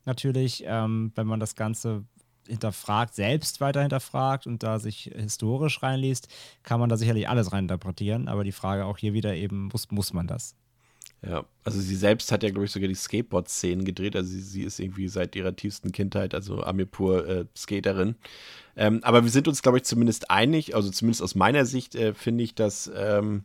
natürlich, 0.07 0.63
ähm, 0.65 1.11
wenn 1.13 1.27
man 1.27 1.39
das 1.39 1.55
Ganze 1.55 2.05
hinterfragt, 2.47 3.13
selbst 3.13 3.61
weiter 3.61 3.81
hinterfragt 3.81 4.47
und 4.47 4.63
da 4.63 4.79
sich 4.79 5.11
historisch 5.13 5.83
reinliest, 5.83 6.29
kann 6.63 6.79
man 6.79 6.89
da 6.89 6.97
sicherlich 6.97 7.29
alles 7.29 7.51
reininterpretieren. 7.51 8.27
Aber 8.29 8.43
die 8.43 8.53
Frage 8.53 8.85
auch 8.85 8.97
hier 8.97 9.13
wieder 9.13 9.35
eben, 9.35 9.67
muss, 9.67 9.91
muss 9.91 10.13
man 10.13 10.25
das? 10.25 10.55
Ja, 11.25 11.45
also 11.63 11.79
sie 11.81 11.95
selbst 11.95 12.31
hat 12.31 12.43
ja, 12.43 12.49
glaube 12.49 12.65
ich, 12.65 12.71
sogar 12.71 12.87
die 12.87 12.95
Skateboard-Szenen 12.95 13.85
gedreht. 13.85 14.15
Also 14.15 14.29
sie, 14.29 14.41
sie, 14.41 14.63
ist 14.63 14.79
irgendwie 14.79 15.07
seit 15.07 15.35
ihrer 15.35 15.55
tiefsten 15.55 15.91
Kindheit, 15.91 16.35
also 16.35 16.63
Amirpur 16.63 17.27
äh, 17.27 17.45
Skaterin. 17.55 18.15
Ähm, 18.75 18.99
aber 19.03 19.23
wir 19.23 19.31
sind 19.31 19.47
uns, 19.47 19.63
glaube 19.63 19.77
ich, 19.79 19.83
zumindest 19.83 20.29
einig, 20.29 20.75
also 20.75 20.91
zumindest 20.91 21.23
aus 21.23 21.33
meiner 21.33 21.65
Sicht 21.65 21.95
äh, 21.95 22.13
finde 22.13 22.43
ich, 22.43 22.53
dass 22.53 22.91
ähm, 22.95 23.43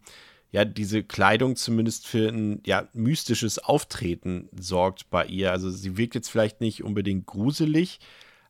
ja, 0.53 0.67
diese 0.67 1.03
Kleidung 1.03 1.57
zumindest 1.57 2.07
für 2.07 2.29
ein 2.29 2.61
ja, 2.67 2.87
mystisches 2.93 3.59
Auftreten 3.59 4.51
sorgt 4.55 5.09
bei 5.09 5.25
ihr. 5.25 5.51
Also 5.51 5.71
sie 5.71 5.97
wirkt 5.97 6.15
jetzt 6.15 6.31
vielleicht 6.31 6.61
nicht 6.61 6.85
unbedingt 6.85 7.25
gruselig, 7.25 8.01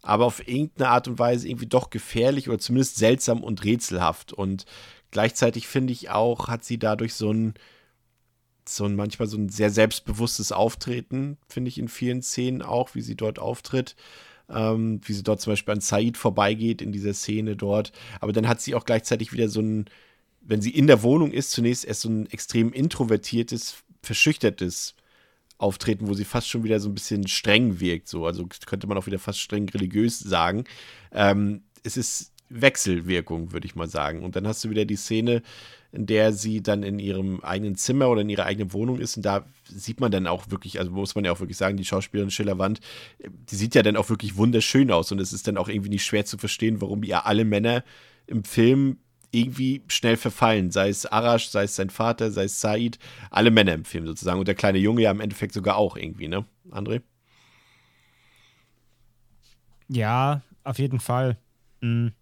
aber 0.02 0.26
auf 0.26 0.46
irgendeine 0.48 0.90
Art 0.90 1.06
und 1.06 1.20
Weise 1.20 1.48
irgendwie 1.48 1.66
doch 1.66 1.90
gefährlich 1.90 2.48
oder 2.48 2.58
zumindest 2.58 2.96
seltsam 2.96 3.44
und 3.44 3.62
rätselhaft. 3.62 4.32
Und 4.32 4.66
gleichzeitig 5.12 5.68
finde 5.68 5.92
ich 5.92 6.11
auch, 6.11 6.48
hat 6.48 6.64
sie 6.64 6.78
dadurch 6.78 7.14
so 7.14 7.32
ein, 7.32 7.54
so 8.68 8.85
ein 8.85 8.96
manchmal 8.96 9.29
so 9.29 9.37
ein 9.37 9.48
sehr 9.48 9.70
selbstbewusstes 9.70 10.53
Auftreten, 10.53 11.38
finde 11.48 11.68
ich 11.68 11.79
in 11.79 11.88
vielen 11.88 12.22
Szenen 12.22 12.62
auch, 12.62 12.94
wie 12.94 13.01
sie 13.01 13.16
dort 13.16 13.38
auftritt. 13.38 13.96
Ähm, 14.51 15.01
wie 15.05 15.12
sie 15.12 15.22
dort 15.22 15.40
zum 15.40 15.53
Beispiel 15.53 15.72
an 15.72 15.81
Said 15.81 16.18
vorbeigeht 16.18 16.83
in 16.83 16.92
dieser 16.92 17.14
Szene 17.14 17.57
dort. 17.57 17.92
Aber 18.20 18.33
dann 18.33 18.48
hat 18.48 18.61
sie 18.61 18.75
auch 18.75 18.85
gleichzeitig 18.85 19.33
wieder 19.33 19.48
so 19.48 19.61
ein, 19.61 19.87
wenn 20.42 20.61
sie 20.61 20.70
in 20.70 20.87
der 20.87 21.03
Wohnung 21.03 21.31
ist, 21.33 21.53
zunächst 21.53 21.85
erst 21.85 22.03
so 22.03 22.11
ein 22.11 22.27
extrem 22.31 22.72
introvertiertes, 22.72 23.77
verschüchtertes 24.03 24.94
Auftreten, 25.59 26.09
wo 26.09 26.14
sie 26.14 26.25
fast 26.25 26.48
schon 26.48 26.64
wieder 26.64 26.81
so 26.81 26.88
ein 26.88 26.94
bisschen 26.94 27.29
streng 27.29 27.81
wirkt. 27.81 28.09
So. 28.09 28.27
Also 28.27 28.46
könnte 28.66 28.87
man 28.87 28.98
auch 28.98 29.07
wieder 29.07 29.20
fast 29.20 29.40
streng 29.40 29.68
religiös 29.68 30.18
sagen. 30.18 30.64
Ähm, 31.12 31.62
es 31.85 31.96
ist 31.96 32.33
Wechselwirkung, 32.48 33.53
würde 33.53 33.66
ich 33.66 33.75
mal 33.75 33.88
sagen. 33.88 34.22
Und 34.22 34.37
dann 34.37 34.46
hast 34.46 34.64
du 34.64 34.70
wieder 34.70 34.85
die 34.85 34.96
Szene, 34.96 35.42
in 35.92 36.07
der 36.07 36.33
sie 36.33 36.62
dann 36.62 36.83
in 36.83 36.98
ihrem 36.98 37.40
eigenen 37.40 37.76
Zimmer 37.76 38.09
oder 38.09 38.22
in 38.22 38.31
ihrer 38.31 38.46
eigenen 38.46 38.72
Wohnung 38.72 38.98
ist. 38.98 39.18
Und 39.18 39.24
da 39.24 39.44
sieht 39.64 40.00
man 40.00 40.11
dann 40.11 40.26
auch 40.26 40.50
wirklich, 40.50 40.78
also 40.78 40.90
muss 40.90 41.14
man 41.14 41.24
ja 41.24 41.33
auch 41.33 41.40
wirklich 41.40 41.59
sagen, 41.59 41.76
die 41.76 41.85
Schauspielerin 41.85 42.31
Schillerwand, 42.31 42.81
die 43.20 43.55
sieht 43.55 43.74
ja 43.74 43.83
dann 43.83 43.96
auch 43.96 44.09
wirklich 44.09 44.37
wunderschön 44.37 44.90
aus. 44.90 45.12
Und 45.12 45.20
es 45.20 45.35
ist 45.35 45.46
dann 45.46 45.59
auch 45.59 45.68
irgendwie 45.68 45.90
nicht 45.90 46.05
schwer 46.05 46.24
zu 46.24 46.38
verstehen, 46.38 46.81
warum 46.81 47.02
ihr 47.02 47.26
alle 47.26 47.44
Männer 47.44 47.85
im 48.26 48.42
Film 48.42 48.98
irgendwie 49.33 49.83
schnell 49.88 50.16
verfallen. 50.16 50.70
Sei 50.70 50.88
es 50.88 51.05
Arash, 51.05 51.48
sei 51.48 51.64
es 51.64 51.76
sein 51.76 51.90
Vater, 51.90 52.31
sei 52.31 52.44
es 52.44 52.61
Said, 52.61 52.98
alle 53.31 53.50
Männer 53.50 53.74
im 53.74 53.85
Film 53.85 54.07
sozusagen. 54.07 54.38
Und 54.38 54.48
der 54.48 54.55
kleine 54.55 54.78
Junge 54.78 55.02
ja 55.02 55.11
im 55.11 55.20
Endeffekt 55.20 55.52
sogar 55.52 55.76
auch 55.76 55.96
irgendwie, 55.96 56.28
ne, 56.28 56.46
André? 56.70 57.02
Ja, 59.88 60.40
auf 60.64 60.78
jeden 60.78 61.00
Fall. 61.00 61.37
Mhm. 61.83 62.12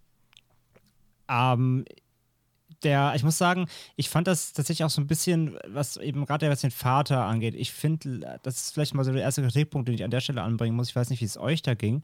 Ähm, 1.28 1.84
der, 2.82 3.12
ich 3.14 3.22
muss 3.22 3.38
sagen, 3.38 3.66
ich 3.96 4.08
fand 4.08 4.26
das 4.26 4.52
tatsächlich 4.52 4.84
auch 4.84 4.90
so 4.90 5.00
ein 5.00 5.06
bisschen, 5.06 5.58
was 5.66 5.96
eben 5.96 6.24
gerade 6.24 6.48
was 6.50 6.60
den 6.60 6.70
Vater 6.70 7.24
angeht. 7.24 7.54
Ich 7.54 7.72
finde, 7.72 8.38
das 8.42 8.56
ist 8.56 8.74
vielleicht 8.74 8.94
mal 8.94 9.04
so 9.04 9.12
der 9.12 9.22
erste 9.22 9.42
Kritikpunkt, 9.42 9.88
den 9.88 9.94
ich 9.94 10.04
an 10.04 10.10
der 10.10 10.20
Stelle 10.20 10.42
anbringen 10.42 10.76
muss. 10.76 10.88
Ich 10.88 10.96
weiß 10.96 11.10
nicht, 11.10 11.20
wie 11.20 11.26
es 11.26 11.38
euch 11.38 11.62
da 11.62 11.74
ging. 11.74 12.02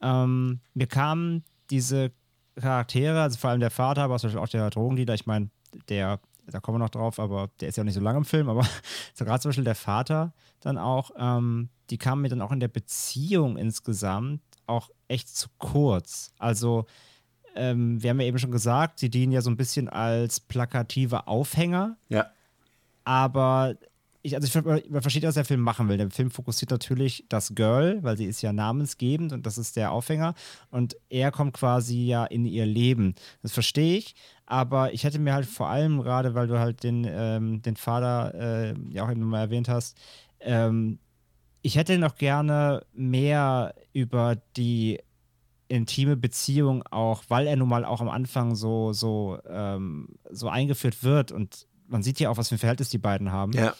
Ähm, 0.00 0.60
mir 0.74 0.86
kamen 0.86 1.44
diese 1.70 2.12
Charaktere, 2.60 3.22
also 3.22 3.38
vor 3.38 3.50
allem 3.50 3.60
der 3.60 3.70
Vater, 3.70 4.02
aber 4.02 4.16
auch 4.16 4.48
der 4.48 4.70
Drogendealer, 4.70 5.14
ich 5.14 5.26
meine, 5.26 5.50
der 5.88 6.20
da 6.50 6.60
kommen 6.60 6.76
wir 6.76 6.84
noch 6.84 6.90
drauf, 6.90 7.18
aber 7.18 7.50
der 7.60 7.68
ist 7.68 7.76
ja 7.76 7.82
auch 7.82 7.84
nicht 7.84 7.94
so 7.94 8.00
lange 8.00 8.18
im 8.18 8.24
Film, 8.24 8.48
aber 8.48 8.66
so 9.14 9.24
gerade 9.24 9.40
zum 9.40 9.50
Beispiel 9.50 9.64
der 9.64 9.74
Vater 9.74 10.32
dann 10.60 10.78
auch, 10.78 11.10
ähm, 11.16 11.68
die 11.90 11.98
kamen 11.98 12.22
mir 12.22 12.28
dann 12.28 12.42
auch 12.42 12.52
in 12.52 12.60
der 12.60 12.68
Beziehung 12.68 13.56
insgesamt 13.56 14.40
auch 14.66 14.90
echt 15.08 15.34
zu 15.34 15.48
kurz. 15.58 16.32
Also, 16.38 16.86
ähm, 17.54 18.02
wir 18.02 18.10
haben 18.10 18.20
ja 18.20 18.26
eben 18.26 18.38
schon 18.38 18.50
gesagt, 18.50 18.98
sie 18.98 19.10
dienen 19.10 19.32
ja 19.32 19.40
so 19.40 19.50
ein 19.50 19.56
bisschen 19.56 19.88
als 19.88 20.40
plakative 20.40 21.26
Aufhänger. 21.26 21.96
Ja. 22.08 22.26
Aber 23.04 23.74
ich, 24.22 24.34
also 24.34 24.46
ich, 24.46 24.90
man 24.90 25.02
versteht, 25.02 25.22
was 25.22 25.34
der 25.34 25.44
Film 25.44 25.60
machen 25.60 25.88
will. 25.88 25.96
Der 25.96 26.10
Film 26.10 26.30
fokussiert 26.30 26.70
natürlich 26.70 27.24
das 27.28 27.54
Girl, 27.54 28.02
weil 28.02 28.16
sie 28.16 28.26
ist 28.26 28.42
ja 28.42 28.52
namensgebend 28.52 29.32
und 29.32 29.46
das 29.46 29.58
ist 29.58 29.76
der 29.76 29.92
Aufhänger. 29.92 30.34
Und 30.70 30.96
er 31.08 31.30
kommt 31.30 31.54
quasi 31.54 32.06
ja 32.06 32.24
in 32.24 32.44
ihr 32.44 32.66
Leben. 32.66 33.14
Das 33.42 33.52
verstehe 33.52 33.98
ich. 33.98 34.14
Aber 34.46 34.92
ich 34.92 35.04
hätte 35.04 35.18
mir 35.18 35.34
halt 35.34 35.46
vor 35.46 35.68
allem 35.68 36.02
gerade, 36.02 36.34
weil 36.34 36.46
du 36.46 36.58
halt 36.58 36.82
den, 36.82 37.06
ähm, 37.08 37.62
den 37.62 37.76
Vater 37.76 38.34
äh, 38.34 38.74
ja 38.90 39.04
auch 39.04 39.10
eben 39.10 39.22
mal 39.22 39.40
erwähnt 39.40 39.68
hast, 39.68 39.96
ähm, 40.40 40.98
ich 41.62 41.76
hätte 41.76 41.98
noch 41.98 42.14
gerne 42.14 42.84
mehr 42.94 43.74
über 43.92 44.36
die 44.56 45.00
intime 45.68 46.16
Beziehung 46.16 46.82
auch, 46.90 47.22
weil 47.28 47.46
er 47.46 47.56
nun 47.56 47.68
mal 47.68 47.84
auch 47.84 48.00
am 48.00 48.08
Anfang 48.08 48.54
so, 48.54 48.92
so, 48.92 49.38
ähm, 49.48 50.08
so 50.30 50.48
eingeführt 50.48 51.02
wird 51.02 51.32
und 51.32 51.66
man 51.86 52.02
sieht 52.02 52.20
ja 52.20 52.30
auch, 52.30 52.36
was 52.36 52.48
für 52.48 52.56
ein 52.56 52.58
Verhältnis 52.58 52.90
die 52.90 52.98
beiden 52.98 53.32
haben. 53.32 53.52
Ja. 53.52 53.74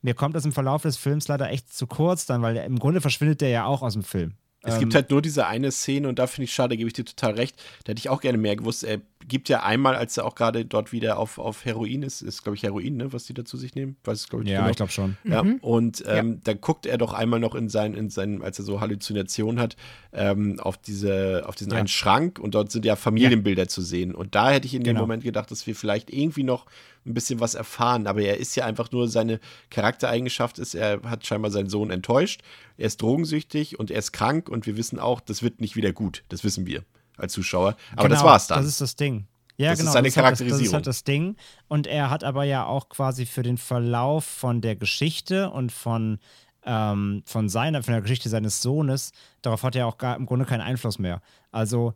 Mir 0.00 0.14
kommt 0.14 0.34
das 0.34 0.44
im 0.44 0.52
Verlauf 0.52 0.82
des 0.82 0.96
Films 0.96 1.28
leider 1.28 1.50
echt 1.50 1.72
zu 1.72 1.86
kurz 1.86 2.26
dann, 2.26 2.42
weil 2.42 2.56
im 2.56 2.78
Grunde 2.78 3.00
verschwindet 3.00 3.40
der 3.40 3.50
ja 3.50 3.64
auch 3.66 3.82
aus 3.82 3.92
dem 3.92 4.02
Film. 4.02 4.34
Es 4.64 4.78
gibt 4.78 4.92
Ähm, 4.92 4.96
halt 4.96 5.10
nur 5.10 5.22
diese 5.22 5.46
eine 5.46 5.72
Szene 5.72 6.08
und 6.08 6.18
da 6.18 6.26
finde 6.26 6.44
ich 6.44 6.52
schade, 6.52 6.70
da 6.70 6.76
gebe 6.76 6.86
ich 6.86 6.94
dir 6.94 7.04
total 7.04 7.34
recht. 7.34 7.56
Da 7.84 7.90
hätte 7.90 7.98
ich 7.98 8.08
auch 8.08 8.20
gerne 8.20 8.38
mehr 8.38 8.56
gewusst. 8.56 8.84
Er 8.84 9.00
gibt 9.28 9.48
ja 9.48 9.62
einmal, 9.62 9.94
als 9.96 10.16
er 10.16 10.24
auch 10.24 10.34
gerade 10.34 10.64
dort 10.64 10.92
wieder 10.92 11.18
auf, 11.18 11.38
auf 11.38 11.64
Heroin 11.64 12.02
ist, 12.02 12.22
ist 12.22 12.42
glaube 12.42 12.56
ich 12.56 12.62
Heroin, 12.62 12.96
ne, 12.96 13.12
was 13.12 13.24
die 13.24 13.34
da 13.34 13.44
zu 13.44 13.56
sich 13.56 13.74
nehmen. 13.74 13.96
Weiß 14.04 14.20
es, 14.20 14.28
glaube 14.28 14.42
ich, 14.42 14.46
nicht 14.46 14.54
Ja, 14.54 14.60
genau. 14.60 14.70
ich 14.70 14.76
glaube 14.76 14.92
schon. 14.92 15.16
Ja, 15.24 15.44
und 15.60 16.02
ähm, 16.06 16.40
da 16.44 16.54
guckt 16.54 16.86
er 16.86 16.98
doch 16.98 17.12
einmal 17.12 17.40
noch 17.40 17.54
in 17.54 17.68
seinen, 17.68 17.94
in 17.94 18.10
seinen, 18.10 18.42
als 18.42 18.58
er 18.58 18.64
so 18.64 18.80
Halluzinationen 18.80 19.60
hat, 19.60 19.76
ähm, 20.12 20.58
auf 20.60 20.76
diese, 20.78 21.44
auf 21.46 21.54
diesen 21.54 21.72
Ja. 21.72 21.78
einen 21.78 21.88
Schrank 21.88 22.38
und 22.38 22.54
dort 22.54 22.70
sind 22.72 22.84
ja 22.84 22.96
Familienbilder 22.96 23.68
zu 23.68 23.80
sehen. 23.82 24.14
Und 24.14 24.34
da 24.34 24.50
hätte 24.50 24.66
ich 24.66 24.74
in 24.74 24.82
dem 24.82 24.92
Genau. 24.94 25.00
Moment 25.00 25.22
gedacht, 25.24 25.50
dass 25.50 25.66
wir 25.66 25.74
vielleicht 25.74 26.12
irgendwie 26.12 26.42
noch 26.44 26.66
ein 27.06 27.14
bisschen 27.14 27.40
was 27.40 27.54
erfahren. 27.54 28.06
Aber 28.06 28.20
er 28.22 28.36
ist 28.38 28.54
ja 28.54 28.64
einfach 28.64 28.92
nur 28.92 29.08
seine 29.08 29.40
Charaktereigenschaft 29.70 30.58
ist, 30.58 30.74
er 30.74 31.00
hat 31.02 31.26
scheinbar 31.26 31.50
seinen 31.50 31.68
Sohn 31.68 31.90
enttäuscht, 31.90 32.42
er 32.78 32.86
ist 32.86 33.02
drogensüchtig 33.02 33.78
und 33.78 33.90
er 33.90 33.98
ist 33.98 34.12
krank 34.12 34.48
und 34.48 34.66
wir 34.66 34.76
wissen 34.76 34.98
auch, 34.98 35.20
das 35.20 35.42
wird 35.42 35.60
nicht 35.60 35.74
wieder 35.76 35.92
gut. 35.92 36.22
Das 36.28 36.44
wissen 36.44 36.66
wir 36.66 36.84
als 37.22 37.32
Zuschauer. 37.32 37.76
Aber 37.96 38.08
das 38.08 38.18
Genau, 38.20 38.30
war's 38.30 38.46
dann. 38.46 38.58
Das 38.58 38.66
ist 38.66 38.80
das 38.80 38.96
Ding. 38.96 39.26
Ja, 39.56 39.70
Das 39.70 39.78
ist 39.78 39.80
genau. 39.84 39.92
seine 39.92 40.08
das, 40.08 40.16
halt 40.16 40.24
das, 40.24 40.38
das 40.38 40.40
ist 40.40 40.44
Charakterisierung. 40.48 40.74
halt 40.74 40.86
das 40.86 41.04
Ding. 41.04 41.36
Und 41.68 41.86
er 41.86 42.10
hat 42.10 42.24
aber 42.24 42.44
ja 42.44 42.66
auch 42.66 42.88
quasi 42.88 43.26
für 43.26 43.42
den 43.42 43.58
Verlauf 43.58 44.24
von 44.24 44.60
der 44.60 44.76
Geschichte 44.76 45.50
und 45.50 45.70
von, 45.72 46.18
ähm, 46.64 47.22
von 47.26 47.48
seiner, 47.48 47.82
von 47.82 47.92
der 47.92 48.02
Geschichte 48.02 48.28
seines 48.28 48.62
Sohnes, 48.62 49.12
darauf 49.42 49.62
hat 49.62 49.76
er 49.76 49.86
auch 49.86 49.98
gar 49.98 50.16
im 50.16 50.26
Grunde 50.26 50.46
keinen 50.46 50.62
Einfluss 50.62 50.98
mehr. 50.98 51.20
Also, 51.50 51.94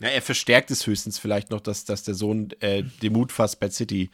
Ja, 0.00 0.08
er 0.08 0.22
verstärkt 0.22 0.70
es 0.70 0.86
höchstens 0.86 1.18
vielleicht 1.18 1.50
noch, 1.50 1.60
dass, 1.60 1.84
dass 1.84 2.02
der 2.02 2.14
Sohn 2.14 2.48
äh, 2.60 2.82
den 3.02 3.12
Mut 3.12 3.32
fasst, 3.32 3.60
Bad 3.60 3.72
City 3.72 4.10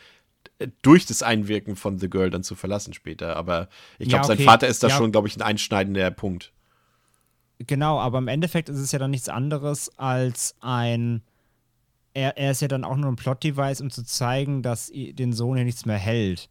äh, 0.59 0.68
durch 0.82 1.07
das 1.07 1.22
Einwirken 1.22 1.74
von 1.74 1.98
The 1.98 2.09
Girl 2.09 2.30
dann 2.30 2.44
zu 2.44 2.55
verlassen 2.55 2.92
später. 2.94 3.36
Aber 3.36 3.68
ich 3.98 4.07
Ja, 4.07 4.18
glaube, 4.18 4.26
sein 4.26 4.36
okay. 4.36 4.44
Vater 4.44 4.68
ist 4.68 4.82
da 4.82 4.88
Ja. 4.88 4.96
schon, 4.96 5.11
glaube 5.11 5.26
ich, 5.28 5.36
ein 5.36 5.42
einschneidender 5.42 6.11
Punkt. 6.11 6.53
Genau, 7.66 7.98
aber 8.00 8.18
im 8.18 8.28
Endeffekt 8.28 8.70
ist 8.70 8.78
es 8.78 8.92
ja 8.92 8.98
dann 8.98 9.11
nichts 9.11 9.28
anderes 9.28 9.90
als 9.98 10.54
ein. 10.61 11.22
Er, 12.14 12.38
er 12.38 12.52
ist 12.52 12.62
ja 12.62 12.68
dann 12.68 12.84
auch 12.84 12.96
nur 12.96 13.11
ein 13.11 13.16
Plot-Device, 13.16 13.82
um 13.82 13.90
zu 13.90 14.02
zeigen, 14.02 14.62
dass 14.62 14.90
den 14.92 15.32
Sohn 15.32 15.56
hier 15.56 15.66
nichts 15.66 15.84
mehr 15.84 15.98
hält. 15.98 16.48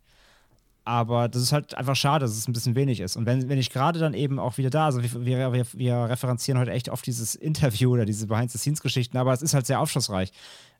Aber 0.85 1.27
das 1.27 1.41
ist 1.41 1.51
halt 1.51 1.75
einfach 1.75 1.95
schade, 1.95 2.25
dass 2.25 2.37
es 2.37 2.47
ein 2.47 2.53
bisschen 2.53 2.75
wenig 2.75 2.99
ist. 2.99 3.15
Und 3.15 3.25
wenn, 3.25 3.49
wenn 3.49 3.57
ich 3.57 3.69
gerade 3.71 3.99
dann 3.99 4.13
eben 4.13 4.39
auch 4.39 4.57
wieder 4.57 4.69
da, 4.69 4.85
also 4.85 5.03
wir, 5.03 5.25
wir, 5.25 5.65
wir, 5.73 5.95
referenzieren 6.09 6.59
heute 6.59 6.71
echt 6.71 6.89
auf 6.89 7.01
dieses 7.01 7.35
Interview 7.35 7.91
oder 7.91 8.05
diese 8.05 8.27
Behind-the-Scenes-Geschichten, 8.27 9.17
aber 9.17 9.33
es 9.33 9.41
ist 9.41 9.53
halt 9.53 9.65
sehr 9.65 9.79
aufschlussreich. 9.79 10.31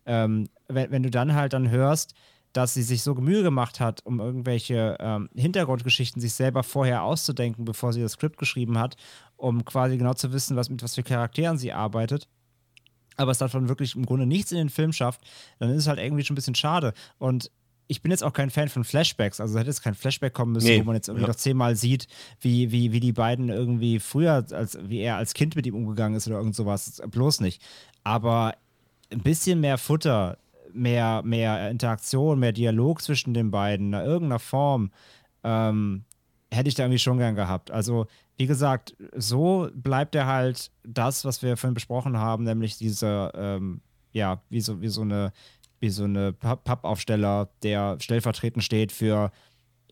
Ähm, 0.06 0.50
wenn, 0.68 0.92
wenn 0.92 1.04
du 1.04 1.10
dann 1.10 1.34
halt 1.34 1.54
dann 1.54 1.70
hörst, 1.70 2.14
dass 2.54 2.74
sie 2.74 2.82
sich 2.82 3.04
so 3.04 3.14
Mühe 3.14 3.44
gemacht 3.44 3.80
hat, 3.80 4.06
um 4.06 4.20
irgendwelche 4.20 4.98
ähm, 5.00 5.30
Hintergrundgeschichten 5.36 6.22
sich 6.22 6.34
selber 6.34 6.64
vorher 6.64 7.04
auszudenken, 7.04 7.66
bevor 7.66 7.94
sie 7.94 8.02
das 8.02 8.14
Skript 8.14 8.38
geschrieben 8.38 8.80
hat, 8.80 8.96
um 9.40 9.66
quasi 9.66 9.98
genau 9.98 10.14
zu 10.14 10.32
wissen, 10.32 10.56
was, 10.56 10.70
mit 10.70 10.84
was 10.84 10.96
für 10.96 11.04
Charakteren 11.04 11.58
sie 11.58 11.72
arbeitet, 11.72 12.28
aber 13.16 13.32
es 13.32 13.38
davon 13.38 13.70
wirklich 13.70 13.96
im 13.96 14.06
Grunde 14.06 14.26
nichts 14.26 14.52
in 14.52 14.58
den 14.58 14.70
Film 14.70 14.94
schafft, 14.94 15.22
dann 15.60 15.70
ist 15.70 15.78
es 15.78 15.88
halt 15.88 16.00
irgendwie 16.00 16.24
schon 16.24 16.34
ein 16.34 16.36
bisschen 16.36 16.56
schade. 16.56 16.94
Und 17.18 17.52
ich 17.88 18.02
bin 18.02 18.12
jetzt 18.12 18.24
auch 18.24 18.34
kein 18.34 18.52
Fan 18.52 18.70
von 18.70 18.84
Flashbacks, 18.84 19.42
also 19.42 19.58
hätte 19.58 19.70
jetzt 19.70 19.82
kein 19.82 19.96
Flashback 19.96 20.34
kommen 20.34 20.52
müssen, 20.52 20.68
Nee, 20.68 20.82
wo 20.82 20.86
man 20.86 20.96
jetzt 20.96 21.08
irgendwie 21.08 21.24
ja. 21.24 21.30
noch 21.30 21.36
zehnmal 21.36 21.76
sieht, 21.76 22.08
wie, 22.40 22.72
wie, 22.72 22.92
wie 22.92 23.00
die 23.00 23.14
beiden 23.14 23.50
irgendwie 23.50 24.00
früher, 24.00 24.46
als, 24.52 24.78
wie 24.84 25.00
er 25.00 25.16
als 25.16 25.34
Kind 25.34 25.56
mit 25.56 25.66
ihm 25.66 25.76
umgegangen 25.76 26.16
ist 26.16 26.28
oder 26.28 26.38
irgend 26.38 26.56
sowas. 26.56 27.02
Bloß 27.10 27.40
nicht. 27.40 27.62
Aber 28.04 28.56
ein 29.12 29.22
bisschen 29.22 29.60
mehr 29.60 29.78
Futter, 29.78 30.38
mehr, 30.72 31.24
mehr 31.24 31.72
Interaktion, 31.72 32.40
mehr 32.40 32.52
Dialog 32.52 33.02
zwischen 33.02 33.34
den 33.34 33.50
beiden, 33.50 33.94
in 33.94 34.00
irgendeiner 34.00 34.40
Form, 34.40 34.92
ähm, 35.44 36.04
hätte 36.52 36.70
ich 36.70 36.76
da 36.76 36.84
irgendwie 36.84 37.00
schon 37.00 37.18
gern 37.18 37.36
gehabt. 37.36 37.72
Also, 37.72 38.08
wie 38.38 38.48
gesagt, 38.48 38.96
so 39.16 39.70
bleibt 39.74 40.16
er 40.16 40.26
halt 40.26 40.72
das, 40.84 41.26
was 41.26 41.42
wir 41.44 41.58
vorhin 41.58 41.74
besprochen 41.74 42.18
haben, 42.18 42.44
nämlich 42.44 42.78
diese, 42.78 43.32
ähm, 43.36 43.82
ja, 44.12 44.42
wie 44.50 44.62
so, 44.62 44.82
wie 44.82 44.88
so 44.88 45.02
eine, 45.02 45.32
wie 45.80 45.90
so 45.90 46.06
eine 46.06 46.32
Papp- 46.32 46.64
Pappaufsteller, 46.64 47.50
der 47.64 47.98
stellvertretend 48.00 48.64
steht 48.64 48.92
für 48.92 49.32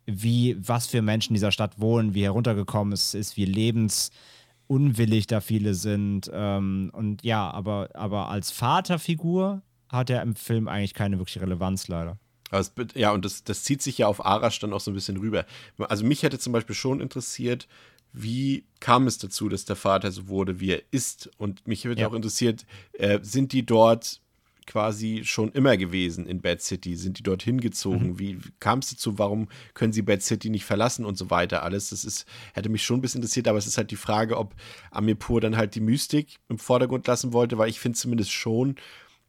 wie, 0.06 0.56
was 0.60 0.88
für 0.88 1.02
Menschen 1.02 1.34
dieser 1.34 1.52
Stadt 1.52 1.80
wohnen, 1.80 2.14
wie 2.14 2.24
heruntergekommen 2.24 2.94
es 2.94 3.14
ist, 3.14 3.36
wie 3.36 3.46
lebensunwillig 3.46 5.28
da 5.28 5.42
viele 5.42 5.74
sind. 5.74 6.32
Ähm, 6.34 6.90
und 6.94 7.24
ja, 7.24 7.52
aber, 7.52 7.90
aber 7.94 8.30
als 8.30 8.52
Vaterfigur 8.52 9.62
hat 9.90 10.10
er 10.10 10.22
im 10.22 10.36
Film 10.36 10.68
eigentlich 10.68 10.94
keine 10.94 11.18
wirkliche 11.18 11.42
Relevanz, 11.42 11.88
leider. 11.90 12.18
Es, 12.52 12.72
ja, 12.96 13.12
und 13.12 13.26
das, 13.26 13.44
das 13.44 13.64
zieht 13.64 13.82
sich 13.82 13.98
ja 13.98 14.08
auf 14.08 14.26
Arash 14.26 14.60
dann 14.60 14.74
auch 14.74 14.80
so 14.80 14.92
ein 14.92 14.94
bisschen 14.94 15.18
rüber. 15.18 15.46
Also 15.80 16.06
mich 16.06 16.24
hätte 16.24 16.40
zum 16.40 16.54
Beispiel 16.54 16.76
schon 16.76 17.02
interessiert, 17.02 17.68
wie 18.14 18.64
kam 18.80 19.06
es 19.06 19.18
dazu, 19.18 19.50
dass 19.50 19.66
der 19.66 19.76
Vater 19.76 20.12
so 20.12 20.28
wurde, 20.28 20.60
wie 20.60 20.72
er 20.72 20.82
ist? 20.92 21.30
Und 21.38 21.68
mich 21.68 21.84
hätte 21.84 22.02
Ja. 22.02 22.08
auch 22.08 22.14
interessiert, 22.14 22.66
äh, 22.94 23.20
sind 23.22 23.52
die 23.52 23.66
dort 23.66 24.22
quasi 24.66 25.22
schon 25.24 25.52
immer 25.54 25.78
gewesen 25.78 26.26
in 26.26 26.42
Bad 26.42 26.62
City? 26.62 26.96
Sind 26.96 27.20
die 27.20 27.24
dort 27.24 27.42
hingezogen? 27.44 28.20
Wie, 28.20 28.44
wie 28.44 28.50
kam 28.60 28.80
es 28.80 28.90
dazu? 28.90 29.18
Warum 29.18 29.48
können 29.74 29.94
sie 29.94 30.02
Bad 30.02 30.22
City 30.24 30.50
nicht 30.50 30.66
verlassen 30.66 31.06
und 31.06 31.18
so 31.18 31.30
weiter? 31.30 31.64
Alles, 31.64 31.90
das 31.92 32.04
ist, 32.04 32.26
hätte 32.54 32.70
mich 32.70 32.84
schon 32.84 32.98
ein 32.98 33.02
bisschen 33.02 33.20
interessiert, 33.20 33.48
aber 33.48 33.58
es 33.58 33.68
ist 33.68 33.78
halt 33.78 33.92
die 33.92 33.96
Frage, 33.96 34.38
ob 34.38 34.56
Amirpur 34.92 35.40
dann 35.42 35.56
halt 35.58 35.76
die 35.76 35.80
Mystik 35.80 36.40
im 36.50 36.60
Vordergrund 36.60 37.08
lassen 37.08 37.32
wollte, 37.34 37.58
weil 37.58 37.70
ich 37.70 37.80
finde 37.80 37.98
zumindest 37.98 38.32
schon, 38.32 38.76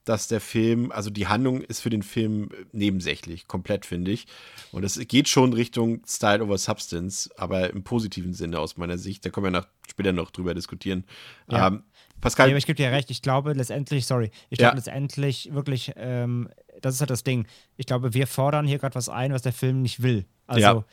dass 0.09 0.28
der 0.28 0.40
Film, 0.40 0.90
also 0.92 1.11
die 1.11 1.26
Handlung 1.26 1.61
ist 1.62 1.80
für 1.80 1.90
den 1.90 2.02
Film 2.02 2.48
nebensächlich, 2.72 3.46
komplett, 3.46 3.84
finde 3.86 4.11
ich. 4.11 4.26
Und 4.72 4.84
es 4.84 4.98
geht 5.09 5.28
schon 5.28 5.52
Richtung 5.52 6.02
Style 6.06 6.42
over 6.42 6.56
Substance, 6.59 7.30
aber 7.36 7.70
im 7.70 7.82
positiven 7.84 8.32
Sinne 8.34 8.59
aus 8.59 8.76
meiner 8.76 8.98
Sicht. 8.98 9.24
Da 9.24 9.30
können 9.30 9.44
wir 9.44 9.50
nach, 9.50 9.68
später 9.88 10.12
noch 10.12 10.30
drüber 10.30 10.54
diskutieren. 10.54 11.04
Ja. 11.50 11.68
Ähm, 11.68 11.82
Pascal, 12.20 12.50
Ja, 12.50 12.56
ich 12.56 12.66
gebe 12.66 12.76
dir 12.76 12.90
recht, 12.90 13.11
ich 13.11 13.22
glaube 13.22 13.52
letztendlich, 13.52 14.06
sorry, 14.06 14.30
ich 14.50 14.59
glaube 14.59 14.72
Ja. 14.72 14.76
letztendlich 14.76 15.52
wirklich, 15.52 15.92
ähm, 15.96 16.48
das 16.80 16.94
ist 16.94 17.00
halt 17.00 17.11
das 17.11 17.22
Ding. 17.22 17.46
Ich 17.76 17.86
glaube, 17.86 18.14
wir 18.14 18.26
fordern 18.26 18.66
hier 18.66 18.78
gerade 18.78 18.94
was 18.96 19.09
ein, 19.09 19.32
was 19.32 19.42
der 19.42 19.52
Film 19.52 19.82
nicht 19.82 20.02
will. 20.02 20.24
Also, 20.46 20.61
Ja. 20.61 20.84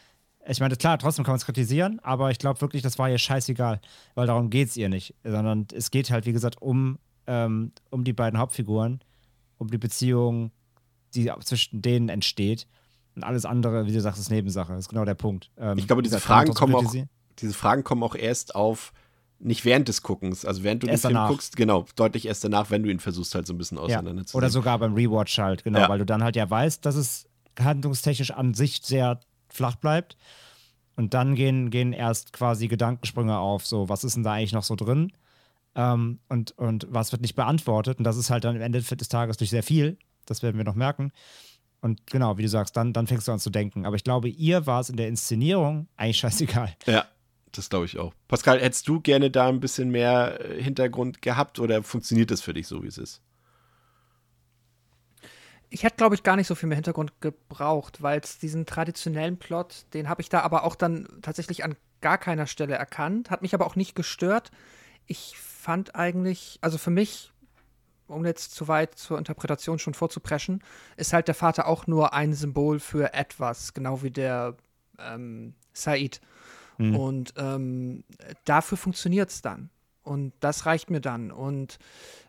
ich 0.47 0.59
meine, 0.59 0.75
klar, 0.75 0.99
trotzdem 0.99 1.25
kann 1.25 1.31
man 1.31 1.37
es 1.39 1.45
kritisieren, 1.45 1.99
aber 2.03 2.29
ich 2.31 2.37
glaube 2.37 2.61
wirklich, 2.61 2.83
das 2.83 2.99
war 2.99 3.09
ihr 3.09 3.17
scheißegal, 3.17 3.81
weil 4.13 4.27
darum 4.27 4.49
geht 4.51 4.69
es 4.69 4.77
ihr 4.77 4.89
nicht. 4.89 5.15
Sondern 5.23 5.67
es 5.73 5.89
geht 5.89 6.11
halt, 6.11 6.25
wie 6.27 6.33
gesagt, 6.33 6.61
um, 6.61 6.99
ähm, 7.27 7.71
um 7.89 8.03
die 8.03 8.13
beiden 8.13 8.39
Hauptfiguren, 8.39 9.01
um 9.57 9.69
die 9.69 9.77
Beziehung, 9.77 10.51
die 11.13 11.31
zwischen 11.43 11.81
denen 11.81 12.09
entsteht. 12.09 12.67
Und 13.15 13.23
alles 13.23 13.45
andere, 13.45 13.85
wie 13.85 13.93
du 13.93 14.01
sagst, 14.01 14.19
ist 14.19 14.29
Nebensache. 14.29 14.73
Das 14.73 14.81
ist 14.81 14.89
genau 14.89 15.05
der 15.05 15.15
Punkt. 15.15 15.49
Ähm, 15.57 15.77
ich 15.77 15.87
glaube, 15.87 16.01
diese 16.01 16.19
Fragen 16.19 16.53
kommen 16.53 16.75
auch, 16.75 16.93
diese 17.39 17.53
Fragen 17.53 17.83
kommen 17.83 18.03
auch 18.03 18.15
erst 18.15 18.55
auf, 18.55 18.91
nicht 19.39 19.65
während 19.65 19.87
des 19.87 20.01
Guckens, 20.01 20.45
also 20.45 20.63
während 20.63 20.83
du 20.83 20.87
Erst 20.87 21.03
den 21.03 21.09
Film 21.09 21.13
danach. 21.15 21.29
guckst, 21.29 21.55
genau, 21.57 21.85
deutlich 21.95 22.25
erst 22.25 22.43
danach, 22.43 22.69
wenn 22.71 22.83
du 22.83 22.89
ihn 22.89 22.99
versuchst 22.99 23.35
halt 23.35 23.45
so 23.47 23.53
ein 23.53 23.57
bisschen 23.57 23.77
Ja. 23.77 23.83
auseinanderzunehmen. 23.83 24.37
Oder 24.45 24.49
sogar 24.49 24.79
beim 24.79 24.93
Rewatch 24.93 25.37
halt, 25.39 25.63
genau, 25.63 25.79
Ja. 25.79 25.89
weil 25.89 25.99
du 25.99 26.05
dann 26.05 26.23
halt 26.23 26.35
ja 26.35 26.49
weißt, 26.49 26.85
dass 26.85 26.95
es 26.95 27.27
handlungstechnisch 27.59 28.31
an 28.31 28.53
sich 28.53 28.81
sehr 28.83 29.19
flach 29.49 29.75
bleibt. 29.75 30.17
Und 30.97 31.13
dann 31.13 31.35
gehen, 31.35 31.69
gehen 31.71 31.91
erst 31.91 32.31
quasi 32.31 32.67
Gedankensprünge 32.69 33.37
auf, 33.37 33.65
so, 33.67 33.89
was 33.89 34.03
ist 34.05 34.15
denn 34.15 34.23
da 34.23 34.33
eigentlich 34.33 34.53
noch 34.53 34.63
so 34.63 34.75
drin? 34.75 35.11
Ähm, 35.75 36.19
und, 36.29 36.51
und 36.57 36.87
was 36.89 37.11
wird 37.11 37.21
nicht 37.21 37.35
beantwortet? 37.35 37.97
Und 37.97 38.03
das 38.05 38.17
ist 38.17 38.29
halt 38.29 38.43
dann 38.45 38.55
am 38.55 38.61
Ende 38.61 38.81
des 38.81 39.09
Tages 39.09 39.37
durch 39.37 39.49
sehr 39.49 39.63
viel. 39.63 39.97
Das 40.25 40.41
werden 40.41 40.57
wir 40.57 40.63
noch 40.63 40.75
merken. 40.75 41.11
Und 41.81 42.07
genau, 42.07 42.37
wie 42.37 42.41
du 42.41 42.49
sagst, 42.49 42.75
dann, 42.77 42.93
dann 42.93 43.05
fängst 43.05 43.27
du 43.27 43.31
an 43.31 43.39
zu 43.39 43.49
denken. 43.49 43.85
Aber 43.85 43.95
ich 43.95 44.03
glaube, 44.03 44.27
ihr 44.29 44.65
war 44.65 44.79
es 44.79 44.89
in 44.89 44.97
der 44.97 45.07
Inszenierung 45.07 45.87
eigentlich 45.97 46.17
scheißegal. 46.17 46.75
Ja, 46.87 47.05
das 47.51 47.69
glaube 47.69 47.85
ich 47.85 47.99
auch. 47.99 48.13
Pascal, 48.27 48.59
hättest 48.59 48.87
du 48.87 48.99
gerne 48.99 49.29
da 49.29 49.47
ein 49.47 49.59
bisschen 49.59 49.89
mehr 49.89 50.39
äh, 50.39 50.61
Hintergrund 50.61 51.21
gehabt 51.21 51.59
oder 51.59 51.83
funktioniert 51.83 52.31
das 52.31 52.41
für 52.41 52.53
dich 52.53 52.67
so, 52.67 52.83
wie 52.83 52.87
es 52.87 52.97
ist? 52.97 53.21
Ich 55.69 55.83
hätte, 55.83 55.97
glaube 55.97 56.15
ich, 56.15 56.23
gar 56.23 56.37
nicht 56.37 56.47
so 56.47 56.55
viel 56.55 56.69
mehr 56.69 56.75
Hintergrund 56.77 57.19
gebraucht, 57.21 58.01
weil 58.01 58.19
es 58.19 58.39
diesen 58.39 58.65
traditionellen 58.65 59.37
Plot, 59.37 59.85
den 59.93 60.09
habe 60.09 60.21
ich 60.21 60.29
da 60.29 60.41
aber 60.41 60.63
auch 60.63 60.75
dann 60.75 61.07
tatsächlich 61.21 61.63
an 61.63 61.75
gar 62.01 62.17
keiner 62.17 62.47
Stelle 62.47 62.75
erkannt, 62.75 63.29
hat 63.29 63.41
mich 63.41 63.53
aber 63.53 63.65
auch 63.65 63.75
nicht 63.75 63.95
gestört. 63.95 64.51
Ich 65.05 65.35
fand 65.65 65.95
eigentlich, 65.95 66.59
also 66.61 66.77
für 66.77 66.91
mich, 66.91 67.33
um 68.07 68.23
jetzt 68.23 68.53
zu 68.53 68.67
weit 68.67 68.93
zur 68.99 69.17
Interpretation 69.17 69.79
schon 69.79 69.95
vorzupreschen, 69.95 70.63
ist 70.95 71.11
halt 71.11 71.27
der 71.27 71.33
Vater 71.33 71.65
auch 71.65 71.87
nur 71.87 72.13
ein 72.13 72.35
Symbol 72.35 72.79
für 72.79 73.15
etwas, 73.15 73.73
genau 73.73 74.03
wie 74.03 74.11
der 74.11 74.55
ähm, 74.99 75.55
Said. 75.73 76.21
Mhm. 76.77 76.95
Und 76.95 77.33
ähm, 77.37 78.03
dafür 78.43 78.77
funktioniert 78.77 79.31
es 79.31 79.41
dann. 79.41 79.71
Und 80.03 80.33
das 80.39 80.67
reicht 80.67 80.91
mir 80.91 81.01
dann. 81.01 81.31
Und 81.31 81.79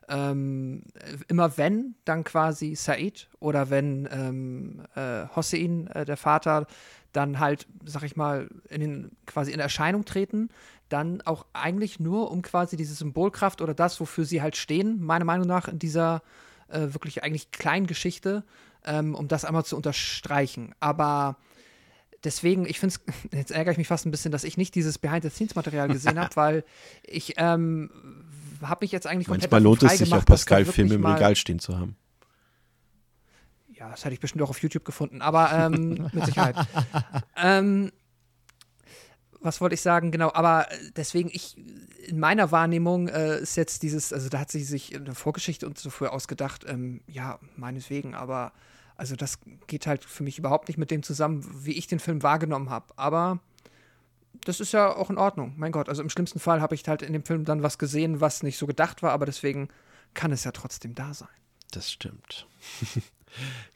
ähm, 0.09 0.85
immer 1.29 1.59
wenn 1.59 1.95
dann 2.07 2.25
quasi 2.25 2.75
Said 2.75 3.29
oder 3.39 3.69
wenn 3.69 4.09
ähm, 4.11 4.87
äh, 4.95 5.27
Hossein, 5.37 5.89
äh, 5.89 6.07
der 6.07 6.17
Vater, 6.17 6.67
dann 7.13 7.39
halt, 7.39 7.67
sag 7.85 8.03
ich 8.03 8.17
mal, 8.17 8.49
in 8.71 8.81
den, 8.81 9.11
quasi 9.27 9.53
in 9.53 9.61
Erscheinung 9.61 10.07
treten, 10.07 10.49
dann 10.89 11.21
auch 11.23 11.47
eigentlich 11.53 12.01
nur 12.01 12.31
um 12.31 12.43
quasi 12.43 12.77
diese 12.77 12.95
Symbolkraft 12.95 13.61
oder 13.61 13.75
das, 13.75 14.01
wofür 14.01 14.25
sie 14.25 14.43
halt 14.43 14.57
stehen, 14.57 15.03
meiner 15.03 15.25
Meinung 15.25 15.47
nach, 15.47 15.69
in 15.69 15.79
dieser 15.79 16.23
äh, 16.69 16.93
wirklich 16.93 17.23
eigentlich 17.23 17.51
kleinen 17.51 17.87
Geschichte, 17.87 18.45
ähm, 18.85 19.15
um 19.15 19.29
das 19.29 19.45
einmal 19.45 19.65
zu 19.65 19.77
unterstreichen. 19.77 20.75
Aber 20.81 21.37
deswegen, 22.25 22.67
ich 22.67 22.79
finde 22.79 22.95
es, 22.97 23.15
jetzt 23.33 23.51
ärgere 23.51 23.73
ich 23.73 23.79
mich 23.79 23.89
fast 23.89 24.07
ein 24.07 24.11
bisschen, 24.11 24.33
dass 24.33 24.45
ich 24.45 24.57
nicht 24.57 24.75
dieses 24.75 24.99
Behind-the-Scenes-Material 24.99 25.89
gesehen 25.89 26.19
habe, 26.19 26.31
weil 26.37 26.65
ich 27.05 27.35
ähm, 27.37 27.91
habe 28.63 28.85
mich 28.85 28.93
jetzt 28.93 29.07
eigentlich 29.07 29.29
Manchmal 29.29 29.63
lohnt 29.63 29.83
es 29.83 29.99
sich 29.99 30.13
auch, 30.13 30.25
Pascal-Filme 30.25 30.95
im 30.95 31.07
Regal 31.07 31.37
stehen 31.37 31.59
zu 31.59 31.79
haben. 31.79 31.97
Ja, 33.69 33.91
das 33.91 34.05
hätte 34.05 34.15
ich 34.15 34.21
bestimmt 34.21 34.43
auch 34.43 34.49
auf 34.49 34.63
YouTube 34.63 34.87
gefunden, 34.87 35.21
aber 35.21 35.53
ähm, 35.53 36.09
mit 36.13 36.25
Sicherheit. 36.25 36.57
ähm, 37.37 37.93
was 39.47 39.61
wollte 39.61 39.75
ich 39.75 39.81
sagen? 39.81 40.11
Genau, 40.11 40.31
aber 40.35 40.71
äh, 40.71 40.77
deswegen, 40.97 41.31
ich, 41.33 41.57
in 42.07 42.19
meiner 42.19 42.53
Wahrnehmung 42.53 43.09
äh, 43.09 43.39
ist 43.39 43.57
jetzt 43.57 43.83
dieses, 43.83 44.13
also 44.13 44.29
da 44.29 44.41
hat 44.41 44.51
sie 44.51 44.63
sich 44.63 44.95
eine 44.95 45.15
Vorgeschichte 45.15 45.67
und 45.67 45.79
so 45.79 45.89
früher 45.89 46.13
ausgedacht, 46.13 46.65
ähm, 46.69 47.01
ja, 47.07 47.39
meineswegen, 47.57 48.15
aber 48.15 48.53
also 48.97 49.17
das 49.17 49.39
geht 49.67 49.87
halt 49.87 50.05
für 50.05 50.23
mich 50.23 50.39
überhaupt 50.39 50.69
nicht 50.69 50.79
mit 50.79 50.91
dem 50.91 51.03
zusammen, 51.03 51.47
wie 51.65 51.73
ich 51.73 51.87
den 51.87 52.01
Film 52.01 52.23
wahrgenommen 52.23 52.71
habe. 52.71 52.87
Aber 52.97 53.41
das 54.45 54.61
ist 54.61 54.73
ja 54.73 54.95
auch 54.95 55.11
in 55.11 55.19
Ordnung. 55.19 55.55
Mein 55.57 55.73
Gott, 55.73 55.89
also 55.89 56.03
im 56.03 56.11
schlimmsten 56.11 56.39
Fall 56.39 56.61
habe 56.61 56.75
ich 56.75 56.87
halt 56.87 57.03
in 57.03 57.13
dem 57.13 57.25
Film 57.25 57.45
dann 57.45 57.63
was 57.63 57.79
gesehen, 57.79 58.21
was 58.21 58.43
nicht 58.43 58.59
so 58.59 58.67
gedacht 58.67 59.03
war, 59.03 59.13
aber 59.13 59.27
deswegen 59.27 59.69
kann 60.15 60.33
es 60.33 60.45
ja 60.45 60.53
trotzdem 60.53 60.95
da 60.95 61.15
sein. 61.15 61.29
Das 61.73 61.91
stimmt. 61.91 62.47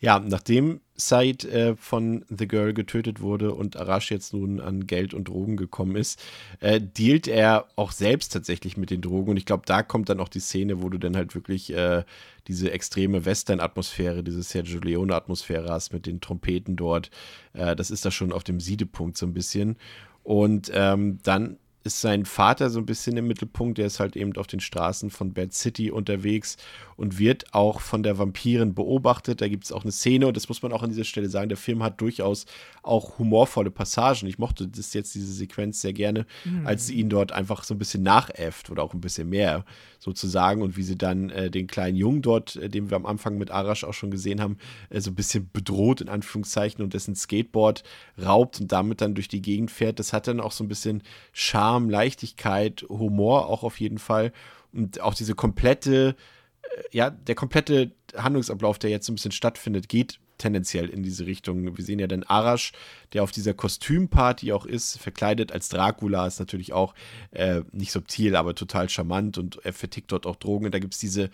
ja, 0.00 0.18
nachdem 0.18 0.80
Said 0.96 1.44
äh, 1.44 1.76
von 1.76 2.24
The 2.28 2.46
Girl 2.46 2.74
getötet 2.74 3.20
wurde 3.20 3.54
und 3.54 3.76
Arash 3.76 4.10
jetzt 4.10 4.32
nun 4.32 4.60
an 4.60 4.86
Geld 4.86 5.14
und 5.14 5.28
Drogen 5.28 5.56
gekommen 5.56 5.96
ist, 5.96 6.22
äh, 6.60 6.80
dealt 6.80 7.26
er 7.26 7.66
auch 7.76 7.92
selbst 7.92 8.32
tatsächlich 8.32 8.76
mit 8.76 8.90
den 8.90 9.00
Drogen. 9.00 9.30
Und 9.30 9.36
ich 9.36 9.46
glaube, 9.46 9.62
da 9.66 9.82
kommt 9.82 10.08
dann 10.08 10.20
auch 10.20 10.28
die 10.28 10.40
Szene, 10.40 10.82
wo 10.82 10.88
du 10.88 10.98
dann 10.98 11.16
halt 11.16 11.34
wirklich 11.34 11.72
äh, 11.72 12.04
diese 12.48 12.70
extreme 12.70 13.24
Western-Atmosphäre, 13.24 14.22
diese 14.22 14.42
Sergio 14.42 14.80
Leone-Atmosphäre 14.80 15.70
hast 15.70 15.92
mit 15.92 16.06
den 16.06 16.20
Trompeten 16.20 16.76
dort. 16.76 17.10
Äh, 17.52 17.74
das 17.76 17.90
ist 17.90 18.04
da 18.04 18.10
schon 18.10 18.32
auf 18.32 18.44
dem 18.44 18.60
Siedepunkt 18.60 19.16
so 19.16 19.26
ein 19.26 19.34
bisschen. 19.34 19.76
Und 20.22 20.70
ähm, 20.74 21.18
dann 21.22 21.56
ist 21.82 22.00
sein 22.00 22.24
Vater 22.26 22.68
so 22.68 22.78
ein 22.78 22.86
bisschen 22.86 23.16
im 23.16 23.26
Mittelpunkt. 23.26 23.78
Der 23.78 23.86
ist 23.86 24.00
halt 24.00 24.16
eben 24.16 24.36
auf 24.36 24.46
den 24.46 24.60
Straßen 24.60 25.10
von 25.10 25.32
Bad 25.32 25.54
City 25.54 25.90
unterwegs 25.90 26.56
und 26.96 27.18
wird 27.18 27.54
auch 27.54 27.80
von 27.80 28.02
der 28.02 28.18
Vampirin 28.18 28.74
beobachtet. 28.74 29.40
Da 29.40 29.48
gibt 29.48 29.64
es 29.64 29.72
auch 29.72 29.84
eine 29.84 29.92
Szene 29.92 30.26
und 30.26 30.36
das 30.36 30.50
muss 30.50 30.60
man 30.60 30.72
auch 30.72 30.82
an 30.82 30.90
dieser 30.90 31.04
Stelle 31.04 31.30
sagen. 31.30 31.48
Der 31.48 31.56
Film 31.56 31.82
hat 31.82 31.98
durchaus 32.02 32.44
auch 32.82 33.18
humorvolle 33.18 33.70
Passagen. 33.70 34.28
Ich 34.28 34.38
mochte 34.38 34.68
das 34.68 34.92
jetzt, 34.92 35.14
diese 35.14 35.32
Sequenz 35.32 35.80
sehr 35.80 35.94
gerne, 35.94 36.26
mhm. 36.44 36.66
als 36.66 36.86
sie 36.86 36.94
ihn 36.94 37.08
dort 37.08 37.32
einfach 37.32 37.64
so 37.64 37.74
ein 37.74 37.78
bisschen 37.78 38.02
nachäfft 38.02 38.68
oder 38.68 38.82
auch 38.82 38.92
ein 38.92 39.00
bisschen 39.00 39.30
mehr 39.30 39.64
sozusagen 39.98 40.62
und 40.62 40.76
wie 40.76 40.82
sie 40.82 40.96
dann 40.96 41.30
äh, 41.30 41.50
den 41.50 41.66
kleinen 41.66 41.96
Jungen 41.96 42.22
dort, 42.22 42.56
äh, 42.56 42.68
den 42.68 42.90
wir 42.90 42.96
am 42.96 43.06
Anfang 43.06 43.38
mit 43.38 43.50
Arash 43.50 43.84
auch 43.84 43.94
schon 43.94 44.10
gesehen 44.10 44.40
haben, 44.40 44.58
äh, 44.90 45.00
so 45.00 45.10
ein 45.10 45.14
bisschen 45.14 45.48
bedroht 45.52 46.00
in 46.00 46.08
Anführungszeichen 46.08 46.82
und 46.82 46.94
dessen 46.94 47.14
Skateboard 47.14 47.82
raubt 48.22 48.60
und 48.60 48.72
damit 48.72 49.00
dann 49.00 49.14
durch 49.14 49.28
die 49.28 49.42
Gegend 49.42 49.70
fährt. 49.70 49.98
Das 49.98 50.12
hat 50.12 50.26
dann 50.26 50.40
auch 50.40 50.52
so 50.52 50.64
ein 50.64 50.68
bisschen 50.68 51.02
Charme, 51.32 51.60
Leichtigkeit, 51.78 52.84
Humor 52.88 53.48
auch 53.48 53.62
auf 53.62 53.80
jeden 53.80 53.98
Fall 53.98 54.32
und 54.72 55.00
auch 55.00 55.14
diese 55.14 55.34
komplette 55.34 56.16
äh, 56.62 56.82
ja, 56.92 57.10
der 57.10 57.34
komplette 57.34 57.92
Handlungsablauf, 58.16 58.78
der 58.78 58.90
jetzt 58.90 59.06
so 59.06 59.12
ein 59.12 59.16
bisschen 59.16 59.32
stattfindet, 59.32 59.88
geht 59.88 60.20
tendenziell 60.38 60.88
in 60.88 61.02
diese 61.02 61.26
Richtung. 61.26 61.76
Wir 61.76 61.84
sehen 61.84 61.98
ja 61.98 62.06
dann 62.06 62.22
Arash, 62.22 62.72
der 63.12 63.22
auf 63.22 63.30
dieser 63.30 63.54
Kostümparty 63.54 64.52
auch 64.52 64.64
ist, 64.64 64.98
verkleidet 64.98 65.52
als 65.52 65.68
Dracula, 65.68 66.26
ist 66.26 66.40
natürlich 66.40 66.72
auch 66.72 66.94
äh, 67.30 67.60
nicht 67.72 67.92
subtil, 67.92 68.34
aber 68.36 68.54
total 68.54 68.88
charmant 68.88 69.38
und 69.38 69.60
er 69.64 69.72
vertickt 69.72 70.10
dort 70.12 70.26
auch 70.26 70.36
Drogen. 70.36 70.66
Und 70.66 70.74
da 70.74 70.78
gibt 70.78 70.94
es 70.94 71.00
diese 71.00 71.30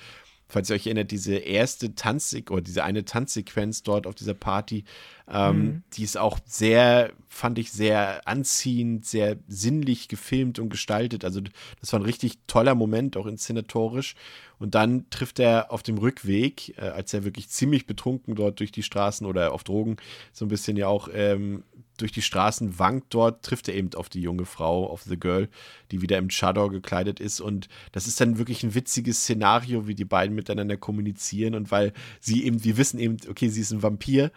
falls 0.48 0.70
ihr 0.70 0.76
euch 0.76 0.86
erinnert, 0.86 1.10
diese 1.10 1.36
erste 1.36 1.94
Tanzsequenz 1.94 2.50
oder 2.50 2.62
diese 2.62 2.84
eine 2.84 3.04
Tanzsequenz 3.04 3.82
dort 3.82 4.06
auf 4.06 4.14
dieser 4.14 4.34
Party, 4.34 4.84
ähm, 5.28 5.56
mhm. 5.56 5.82
die 5.94 6.04
ist 6.04 6.16
auch 6.16 6.38
sehr, 6.44 7.12
fand 7.28 7.58
ich 7.58 7.72
sehr 7.72 8.26
anziehend, 8.26 9.06
sehr 9.06 9.36
sinnlich 9.48 10.08
gefilmt 10.08 10.58
und 10.58 10.70
gestaltet. 10.70 11.24
Also 11.24 11.40
das 11.80 11.92
war 11.92 12.00
ein 12.00 12.06
richtig 12.06 12.38
toller 12.46 12.74
Moment, 12.74 13.16
auch 13.16 13.26
inszenatorisch. 13.26 14.14
Und 14.58 14.74
dann 14.74 15.08
trifft 15.10 15.38
er 15.38 15.70
auf 15.70 15.82
dem 15.82 15.98
Rückweg, 15.98 16.76
äh, 16.78 16.88
als 16.88 17.12
er 17.12 17.24
wirklich 17.24 17.48
ziemlich 17.48 17.86
betrunken 17.86 18.34
dort 18.34 18.60
durch 18.60 18.72
die 18.72 18.82
Straßen 18.82 19.26
oder 19.26 19.52
auf 19.52 19.64
Drogen 19.64 19.96
so 20.32 20.44
ein 20.44 20.48
bisschen 20.48 20.76
ja 20.76 20.88
auch 20.88 21.08
ähm, 21.12 21.62
durch 21.96 22.12
die 22.12 22.22
Straßen 22.22 22.78
wankt 22.78 23.14
dort, 23.14 23.44
trifft 23.44 23.68
er 23.68 23.74
eben 23.74 23.94
auf 23.94 24.08
die 24.08 24.20
junge 24.20 24.44
Frau, 24.44 24.86
auf 24.86 25.02
The 25.02 25.18
Girl, 25.18 25.48
die 25.90 26.02
wieder 26.02 26.18
im 26.18 26.30
Shadow 26.30 26.68
gekleidet 26.68 27.20
ist. 27.20 27.40
Und 27.40 27.68
das 27.92 28.06
ist 28.06 28.20
dann 28.20 28.38
wirklich 28.38 28.62
ein 28.62 28.74
witziges 28.74 29.20
Szenario, 29.20 29.86
wie 29.86 29.94
die 29.94 30.04
beiden 30.04 30.34
miteinander 30.34 30.76
kommunizieren. 30.76 31.54
Und 31.54 31.70
weil 31.70 31.92
sie 32.20 32.44
eben, 32.44 32.64
wir 32.64 32.76
wissen 32.76 32.98
eben, 32.98 33.16
okay, 33.28 33.48
sie 33.48 33.60
ist 33.60 33.72
ein 33.72 33.82
Vampir 33.82 34.30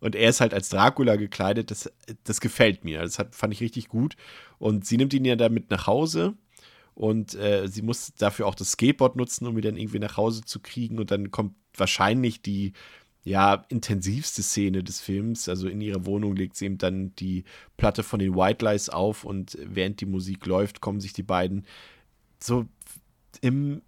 und 0.00 0.14
er 0.14 0.30
ist 0.30 0.40
halt 0.40 0.52
als 0.52 0.68
Dracula 0.68 1.16
gekleidet, 1.16 1.70
das, 1.70 1.90
das 2.24 2.40
gefällt 2.40 2.84
mir. 2.84 3.00
Das 3.00 3.18
hat, 3.18 3.34
fand 3.34 3.52
ich 3.54 3.60
richtig 3.60 3.88
gut. 3.88 4.16
Und 4.58 4.86
sie 4.86 4.96
nimmt 4.96 5.14
ihn 5.14 5.24
ja 5.24 5.36
damit 5.36 5.70
nach 5.70 5.86
Hause. 5.86 6.34
Und 6.96 7.34
äh, 7.34 7.68
sie 7.68 7.82
muss 7.82 8.14
dafür 8.14 8.46
auch 8.46 8.54
das 8.54 8.72
Skateboard 8.72 9.16
nutzen, 9.16 9.46
um 9.46 9.56
ihn 9.58 9.62
dann 9.62 9.76
irgendwie 9.76 9.98
nach 9.98 10.16
Hause 10.16 10.42
zu 10.44 10.60
kriegen. 10.60 10.98
Und 10.98 11.10
dann 11.10 11.30
kommt 11.30 11.54
wahrscheinlich 11.76 12.40
die 12.40 12.72
ja, 13.22 13.66
intensivste 13.68 14.42
Szene 14.42 14.82
des 14.82 15.00
Films. 15.02 15.46
Also 15.50 15.68
in 15.68 15.82
ihrer 15.82 16.06
Wohnung 16.06 16.34
legt 16.34 16.56
sie 16.56 16.64
eben 16.64 16.78
dann 16.78 17.14
die 17.16 17.44
Platte 17.76 18.02
von 18.02 18.18
den 18.18 18.34
White 18.34 18.64
Lies 18.64 18.88
auf 18.88 19.24
und 19.24 19.58
während 19.62 20.00
die 20.00 20.06
Musik 20.06 20.46
läuft, 20.46 20.80
kommen 20.80 21.00
sich 21.00 21.12
die 21.12 21.22
beiden 21.22 21.66
so 22.40 22.64
im 23.42 23.82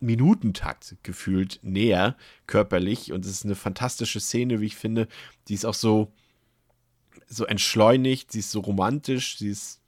Minutentakt 0.00 0.96
gefühlt 1.02 1.60
näher, 1.62 2.16
körperlich. 2.46 3.12
Und 3.12 3.26
es 3.26 3.32
ist 3.32 3.44
eine 3.44 3.56
fantastische 3.56 4.20
Szene, 4.20 4.62
wie 4.62 4.66
ich 4.66 4.76
finde. 4.76 5.06
Die 5.48 5.54
ist 5.54 5.66
auch 5.66 5.74
so, 5.74 6.12
so 7.26 7.44
entschleunigt, 7.44 8.32
sie 8.32 8.38
ist 8.38 8.52
so 8.52 8.60
romantisch, 8.60 9.36
sie 9.36 9.50
ist 9.50 9.82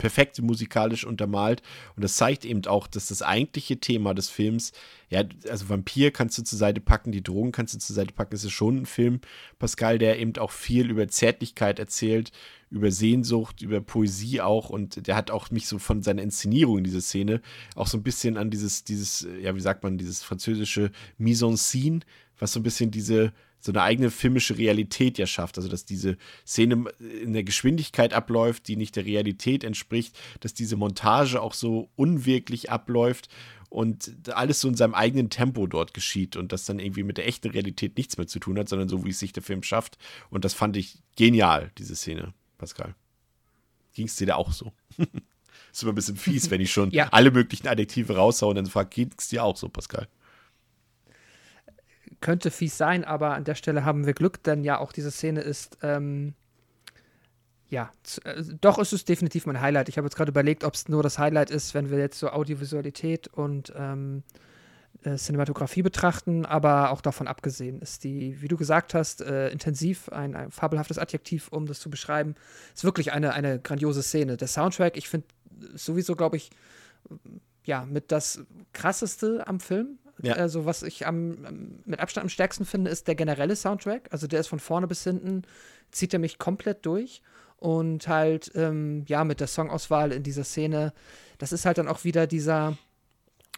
perfekt 0.00 0.40
musikalisch 0.40 1.04
untermalt. 1.04 1.62
Und 1.94 2.02
das 2.02 2.16
zeigt 2.16 2.46
eben 2.46 2.64
auch, 2.66 2.86
dass 2.86 3.08
das 3.08 3.20
eigentliche 3.20 3.78
Thema 3.78 4.14
des 4.14 4.30
Films, 4.30 4.72
ja, 5.10 5.24
also 5.48 5.68
Vampir 5.68 6.10
kannst 6.10 6.38
du 6.38 6.42
zur 6.42 6.58
Seite 6.58 6.80
packen, 6.80 7.12
die 7.12 7.22
Drogen 7.22 7.52
kannst 7.52 7.74
du 7.74 7.78
zur 7.78 7.94
Seite 7.94 8.14
packen. 8.14 8.34
Es 8.34 8.42
ist 8.42 8.52
schon 8.52 8.78
ein 8.78 8.86
Film, 8.86 9.20
Pascal, 9.58 9.98
der 9.98 10.18
eben 10.18 10.34
auch 10.38 10.52
viel 10.52 10.88
über 10.88 11.06
Zärtlichkeit 11.06 11.78
erzählt, 11.78 12.32
über 12.70 12.90
Sehnsucht, 12.90 13.60
über 13.60 13.82
Poesie 13.82 14.40
auch. 14.40 14.70
Und 14.70 15.06
der 15.06 15.16
hat 15.16 15.30
auch 15.30 15.50
mich 15.50 15.68
so 15.68 15.78
von 15.78 16.02
seiner 16.02 16.22
Inszenierung 16.22 16.78
in 16.78 16.84
dieser 16.84 17.02
Szene 17.02 17.42
auch 17.76 17.86
so 17.86 17.98
ein 17.98 18.02
bisschen 18.02 18.38
an 18.38 18.50
dieses, 18.50 18.84
dieses, 18.84 19.28
ja, 19.42 19.54
wie 19.54 19.60
sagt 19.60 19.82
man, 19.82 19.98
dieses 19.98 20.22
französische 20.22 20.92
Mise 21.18 21.44
en 21.44 21.56
scène, 21.56 22.00
was 22.38 22.52
so 22.54 22.60
ein 22.60 22.62
bisschen 22.62 22.90
diese 22.90 23.34
so 23.60 23.72
eine 23.72 23.82
eigene 23.82 24.10
filmische 24.10 24.58
Realität 24.58 25.18
ja 25.18 25.26
schafft. 25.26 25.58
Also, 25.58 25.68
dass 25.68 25.84
diese 25.84 26.16
Szene 26.46 26.84
in 27.22 27.32
der 27.32 27.44
Geschwindigkeit 27.44 28.12
abläuft, 28.12 28.68
die 28.68 28.76
nicht 28.76 28.96
der 28.96 29.04
Realität 29.04 29.64
entspricht, 29.64 30.18
dass 30.40 30.54
diese 30.54 30.76
Montage 30.76 31.40
auch 31.40 31.54
so 31.54 31.90
unwirklich 31.96 32.70
abläuft 32.70 33.28
und 33.68 34.28
alles 34.30 34.60
so 34.60 34.68
in 34.68 34.74
seinem 34.74 34.94
eigenen 34.94 35.30
Tempo 35.30 35.66
dort 35.66 35.94
geschieht 35.94 36.36
und 36.36 36.52
das 36.52 36.64
dann 36.64 36.80
irgendwie 36.80 37.04
mit 37.04 37.18
der 37.18 37.26
echten 37.26 37.50
Realität 37.50 37.96
nichts 37.96 38.18
mehr 38.18 38.26
zu 38.26 38.40
tun 38.40 38.58
hat, 38.58 38.68
sondern 38.68 38.88
so, 38.88 39.04
wie 39.04 39.10
es 39.10 39.18
sich 39.18 39.32
der 39.32 39.44
Film 39.44 39.62
schafft. 39.62 39.96
Und 40.28 40.44
das 40.44 40.54
fand 40.54 40.76
ich 40.76 40.98
genial, 41.16 41.70
diese 41.78 41.94
Szene, 41.94 42.34
Pascal. 42.58 42.94
Ging 43.94 44.06
es 44.06 44.16
dir 44.16 44.26
da 44.26 44.34
auch 44.36 44.52
so? 44.52 44.72
ist 45.72 45.82
immer 45.82 45.92
ein 45.92 45.94
bisschen 45.94 46.16
fies, 46.16 46.50
wenn 46.50 46.60
ich 46.60 46.72
schon 46.72 46.90
ja. 46.90 47.08
alle 47.10 47.30
möglichen 47.30 47.68
Adjektive 47.68 48.16
raushaue 48.16 48.50
und 48.50 48.56
dann 48.56 48.66
frage, 48.66 48.90
ging 48.90 49.10
es 49.16 49.28
dir 49.28 49.44
auch 49.44 49.56
so, 49.56 49.68
Pascal? 49.68 50.08
Könnte 52.20 52.50
fies 52.50 52.76
sein, 52.76 53.04
aber 53.04 53.34
an 53.34 53.44
der 53.44 53.54
Stelle 53.54 53.84
haben 53.84 54.06
wir 54.06 54.12
Glück, 54.12 54.42
denn 54.42 54.64
ja, 54.64 54.78
auch 54.78 54.92
diese 54.92 55.10
Szene 55.10 55.40
ist, 55.40 55.78
ähm, 55.82 56.34
ja, 57.68 57.90
äh, 58.24 58.42
doch 58.60 58.78
ist 58.78 58.92
es 58.92 59.04
definitiv 59.04 59.46
mein 59.46 59.60
Highlight. 59.60 59.88
Ich 59.88 59.96
habe 59.96 60.06
jetzt 60.06 60.16
gerade 60.16 60.30
überlegt, 60.30 60.64
ob 60.64 60.74
es 60.74 60.88
nur 60.88 61.02
das 61.02 61.18
Highlight 61.18 61.50
ist, 61.50 61.74
wenn 61.74 61.90
wir 61.90 61.98
jetzt 61.98 62.18
so 62.18 62.30
Audiovisualität 62.30 63.28
und 63.28 63.72
ähm, 63.76 64.22
äh, 65.04 65.16
Cinematografie 65.16 65.82
betrachten, 65.82 66.44
aber 66.44 66.90
auch 66.90 67.00
davon 67.00 67.26
abgesehen 67.26 67.80
ist 67.80 68.04
die, 68.04 68.42
wie 68.42 68.48
du 68.48 68.56
gesagt 68.56 68.92
hast, 68.92 69.22
äh, 69.22 69.48
intensiv, 69.48 70.08
ein, 70.10 70.34
ein, 70.34 70.50
fabelhaftes 70.50 70.98
Adjektiv, 70.98 71.48
um 71.48 71.66
das 71.66 71.80
zu 71.80 71.88
beschreiben. 71.88 72.34
Ist 72.74 72.84
wirklich 72.84 73.12
eine, 73.12 73.32
eine 73.32 73.60
grandiose 73.60 74.02
Szene. 74.02 74.36
Der 74.36 74.48
Soundtrack, 74.48 74.96
ich 74.96 75.08
finde 75.08 75.28
sowieso, 75.74 76.16
glaube 76.16 76.36
ich, 76.36 76.50
ja, 77.64 77.86
mit 77.86 78.12
das 78.12 78.42
krasseste 78.72 79.46
am 79.46 79.60
Film. 79.60 79.98
Ja. 80.22 80.34
Also, 80.34 80.66
was 80.66 80.82
ich 80.82 81.06
am, 81.06 81.78
mit 81.84 82.00
Abstand 82.00 82.24
am 82.24 82.28
stärksten 82.28 82.64
finde, 82.64 82.90
ist 82.90 83.08
der 83.08 83.14
generelle 83.14 83.56
Soundtrack. 83.56 84.08
Also, 84.10 84.26
der 84.26 84.40
ist 84.40 84.48
von 84.48 84.60
vorne 84.60 84.86
bis 84.86 85.04
hinten, 85.04 85.42
zieht 85.90 86.12
er 86.12 86.18
mich 86.18 86.38
komplett 86.38 86.84
durch. 86.86 87.22
Und 87.56 88.08
halt, 88.08 88.50
ähm, 88.54 89.04
ja, 89.06 89.24
mit 89.24 89.40
der 89.40 89.46
Songauswahl 89.46 90.12
in 90.12 90.22
dieser 90.22 90.44
Szene, 90.44 90.94
das 91.38 91.52
ist 91.52 91.66
halt 91.66 91.78
dann 91.78 91.88
auch 91.88 92.04
wieder 92.04 92.26
dieser 92.26 92.78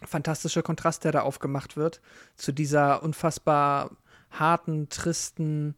fantastische 0.05 0.61
Kontrast, 0.63 1.05
der 1.05 1.13
da 1.13 1.21
aufgemacht 1.21 1.77
wird, 1.77 2.01
zu 2.35 2.51
dieser 2.51 3.03
unfassbar 3.03 3.91
harten, 4.29 4.89
tristen, 4.89 5.75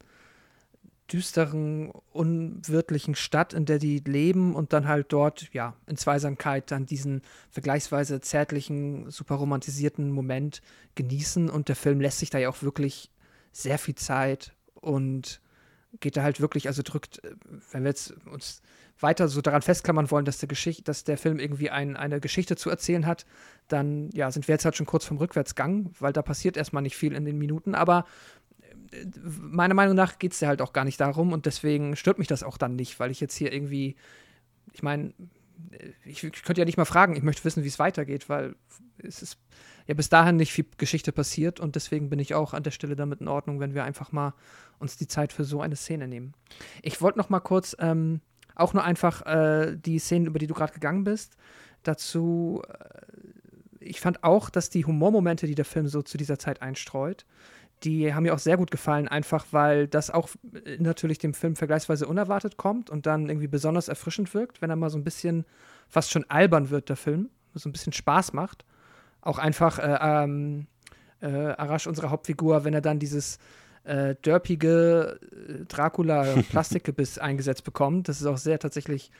düsteren, 1.12 1.92
unwirtlichen 2.12 3.14
Stadt, 3.14 3.52
in 3.52 3.64
der 3.64 3.78
die 3.78 4.00
leben 4.00 4.54
und 4.54 4.72
dann 4.72 4.88
halt 4.88 5.12
dort, 5.12 5.52
ja, 5.52 5.74
in 5.86 5.96
Zweisamkeit 5.96 6.70
dann 6.70 6.86
diesen 6.86 7.22
vergleichsweise 7.50 8.20
zärtlichen, 8.20 9.10
super 9.10 9.36
romantisierten 9.36 10.10
Moment 10.10 10.62
genießen. 10.94 11.48
Und 11.48 11.68
der 11.68 11.76
Film 11.76 12.00
lässt 12.00 12.18
sich 12.18 12.30
da 12.30 12.38
ja 12.38 12.48
auch 12.48 12.62
wirklich 12.62 13.10
sehr 13.52 13.78
viel 13.78 13.94
Zeit 13.94 14.52
und 14.74 15.40
geht 16.00 16.16
da 16.16 16.22
halt 16.22 16.40
wirklich, 16.40 16.66
also 16.66 16.82
drückt, 16.82 17.22
wenn 17.70 17.84
wir 17.84 17.90
jetzt 17.90 18.14
uns 18.26 18.62
weiter 19.00 19.28
so 19.28 19.40
daran 19.40 19.62
festklammern 19.62 20.10
wollen, 20.10 20.24
dass 20.24 20.38
der, 20.38 20.48
Geschicht 20.48 20.88
dass 20.88 21.04
der 21.04 21.18
Film 21.18 21.38
irgendwie 21.38 21.70
ein, 21.70 21.96
eine 21.96 22.20
Geschichte 22.20 22.56
zu 22.56 22.70
erzählen 22.70 23.06
hat, 23.06 23.26
dann 23.68 24.10
ja, 24.12 24.30
sind 24.30 24.48
wir 24.48 24.54
jetzt 24.54 24.64
halt 24.64 24.76
schon 24.76 24.86
kurz 24.86 25.04
vom 25.04 25.18
Rückwärtsgang, 25.18 25.90
weil 25.98 26.12
da 26.12 26.22
passiert 26.22 26.56
erstmal 26.56 26.82
nicht 26.82 26.96
viel 26.96 27.12
in 27.14 27.24
den 27.24 27.38
Minuten, 27.38 27.74
aber 27.74 28.00
äh, 28.00 28.04
meiner 29.24 29.74
Meinung 29.74 29.94
nach 29.94 30.18
geht 30.18 30.32
es 30.32 30.40
ja 30.40 30.48
halt 30.48 30.62
auch 30.62 30.72
gar 30.72 30.84
nicht 30.84 31.00
darum 31.00 31.32
und 31.32 31.46
deswegen 31.46 31.96
stört 31.96 32.18
mich 32.18 32.28
das 32.28 32.42
auch 32.42 32.58
dann 32.58 32.76
nicht, 32.76 32.98
weil 33.00 33.10
ich 33.10 33.20
jetzt 33.20 33.36
hier 33.36 33.52
irgendwie, 33.52 33.96
ich 34.72 34.82
meine, 34.82 35.12
äh, 35.70 35.92
ich, 36.04 36.24
ich 36.24 36.42
könnte 36.42 36.60
ja 36.60 36.64
nicht 36.64 36.78
mal 36.78 36.84
fragen, 36.84 37.16
ich 37.16 37.22
möchte 37.22 37.44
wissen, 37.44 37.64
wie 37.64 37.68
es 37.68 37.78
weitergeht, 37.78 38.28
weil 38.28 38.56
es 38.98 39.22
ist 39.22 39.38
ja 39.86 39.94
bis 39.94 40.08
dahin 40.08 40.36
nicht 40.36 40.52
viel 40.52 40.66
Geschichte 40.78 41.12
passiert 41.12 41.60
und 41.60 41.76
deswegen 41.76 42.10
bin 42.10 42.18
ich 42.18 42.34
auch 42.34 42.54
an 42.54 42.62
der 42.62 42.70
Stelle 42.70 42.96
damit 42.96 43.20
in 43.20 43.28
Ordnung, 43.28 43.60
wenn 43.60 43.74
wir 43.74 43.84
einfach 43.84 44.12
mal 44.12 44.34
uns 44.78 44.96
die 44.96 45.08
Zeit 45.08 45.32
für 45.32 45.44
so 45.44 45.60
eine 45.60 45.76
Szene 45.76 46.08
nehmen. 46.08 46.34
Ich 46.82 47.00
wollte 47.00 47.18
noch 47.18 47.28
mal 47.28 47.40
kurz 47.40 47.76
ähm, 47.78 48.20
auch 48.54 48.72
nur 48.72 48.82
einfach 48.82 49.24
äh, 49.26 49.76
die 49.76 49.98
Szenen, 49.98 50.26
über 50.26 50.38
die 50.38 50.46
du 50.46 50.54
gerade 50.54 50.72
gegangen 50.72 51.04
bist, 51.04 51.36
dazu. 51.82 52.62
Äh, 52.68 53.06
ich 53.80 54.00
fand 54.00 54.24
auch, 54.24 54.50
dass 54.50 54.68
die 54.68 54.84
Humormomente, 54.84 55.46
die 55.46 55.54
der 55.54 55.64
Film 55.64 55.86
so 55.86 56.02
zu 56.02 56.18
dieser 56.18 56.40
Zeit 56.40 56.60
einstreut, 56.60 57.24
die 57.84 58.14
haben 58.14 58.22
mir 58.22 58.34
auch 58.34 58.38
sehr 58.38 58.56
gut 58.56 58.70
gefallen, 58.70 59.08
einfach 59.08 59.46
weil 59.50 59.86
das 59.86 60.10
auch 60.10 60.28
äh, 60.64 60.78
natürlich 60.78 61.18
dem 61.18 61.34
Film 61.34 61.56
vergleichsweise 61.56 62.06
unerwartet 62.06 62.56
kommt 62.56 62.90
und 62.90 63.06
dann 63.06 63.28
irgendwie 63.28 63.48
besonders 63.48 63.88
erfrischend 63.88 64.32
wirkt, 64.34 64.62
wenn 64.62 64.70
er 64.70 64.76
mal 64.76 64.90
so 64.90 64.98
ein 64.98 65.04
bisschen 65.04 65.44
fast 65.88 66.10
schon 66.10 66.24
albern 66.28 66.70
wird, 66.70 66.88
der 66.88 66.96
Film, 66.96 67.30
so 67.54 67.68
ein 67.68 67.72
bisschen 67.72 67.92
Spaß 67.92 68.32
macht. 68.32 68.64
Auch 69.20 69.38
einfach 69.38 69.78
äh, 69.78 69.98
ähm, 70.00 70.66
äh, 71.20 71.26
Arash, 71.26 71.86
unsere 71.86 72.10
Hauptfigur, 72.10 72.64
wenn 72.64 72.74
er 72.74 72.80
dann 72.80 72.98
dieses 72.98 73.38
äh, 73.84 74.14
derpige 74.24 75.18
äh, 75.22 75.64
Dracula-Plastikgebiss 75.66 77.18
eingesetzt 77.18 77.64
bekommt. 77.64 78.08
Das 78.08 78.20
ist 78.20 78.26
auch 78.26 78.38
sehr 78.38 78.58
tatsächlich 78.58 79.10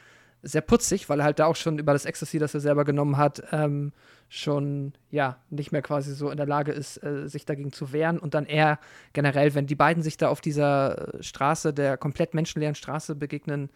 sehr 0.47 0.61
putzig, 0.61 1.09
weil 1.09 1.21
er 1.21 1.25
halt 1.25 1.39
da 1.39 1.47
auch 1.47 1.57
schon 1.57 1.79
über 1.79 1.93
das 1.93 2.05
Ecstasy, 2.05 2.39
das 2.39 2.55
er 2.55 2.61
selber 2.61 2.85
genommen 2.85 3.17
hat, 3.17 3.43
ähm, 3.53 3.93
schon 4.29 4.93
ja 5.11 5.39
nicht 5.51 5.73
mehr 5.73 5.83
quasi 5.83 6.15
so 6.15 6.31
in 6.31 6.37
der 6.37 6.47
Lage 6.47 6.73
ist, 6.73 7.03
äh, 7.03 7.29
sich 7.29 7.45
dagegen 7.45 7.73
zu 7.73 7.93
wehren. 7.93 8.19
Und 8.19 8.35
dann 8.35 8.47
eher 8.47 8.79
generell, 9.13 9.55
wenn 9.55 9.67
die 9.67 9.75
beiden 9.75 10.03
sich 10.03 10.17
da 10.17 10.29
auf 10.29 10.41
dieser 10.41 11.15
äh, 11.15 11.23
Straße, 11.23 11.73
der 11.73 11.97
komplett 11.97 12.35
menschenleeren 12.35 12.75
Straße 12.75 13.15
begegnen, 13.15 13.71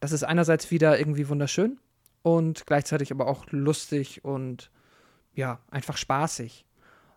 das 0.00 0.12
ist 0.12 0.24
einerseits 0.24 0.70
wieder 0.70 0.98
irgendwie 0.98 1.28
wunderschön 1.28 1.78
und 2.22 2.66
gleichzeitig 2.66 3.12
aber 3.12 3.26
auch 3.26 3.46
lustig 3.50 4.24
und 4.24 4.70
ja, 5.34 5.60
einfach 5.70 5.96
spaßig. 5.96 6.64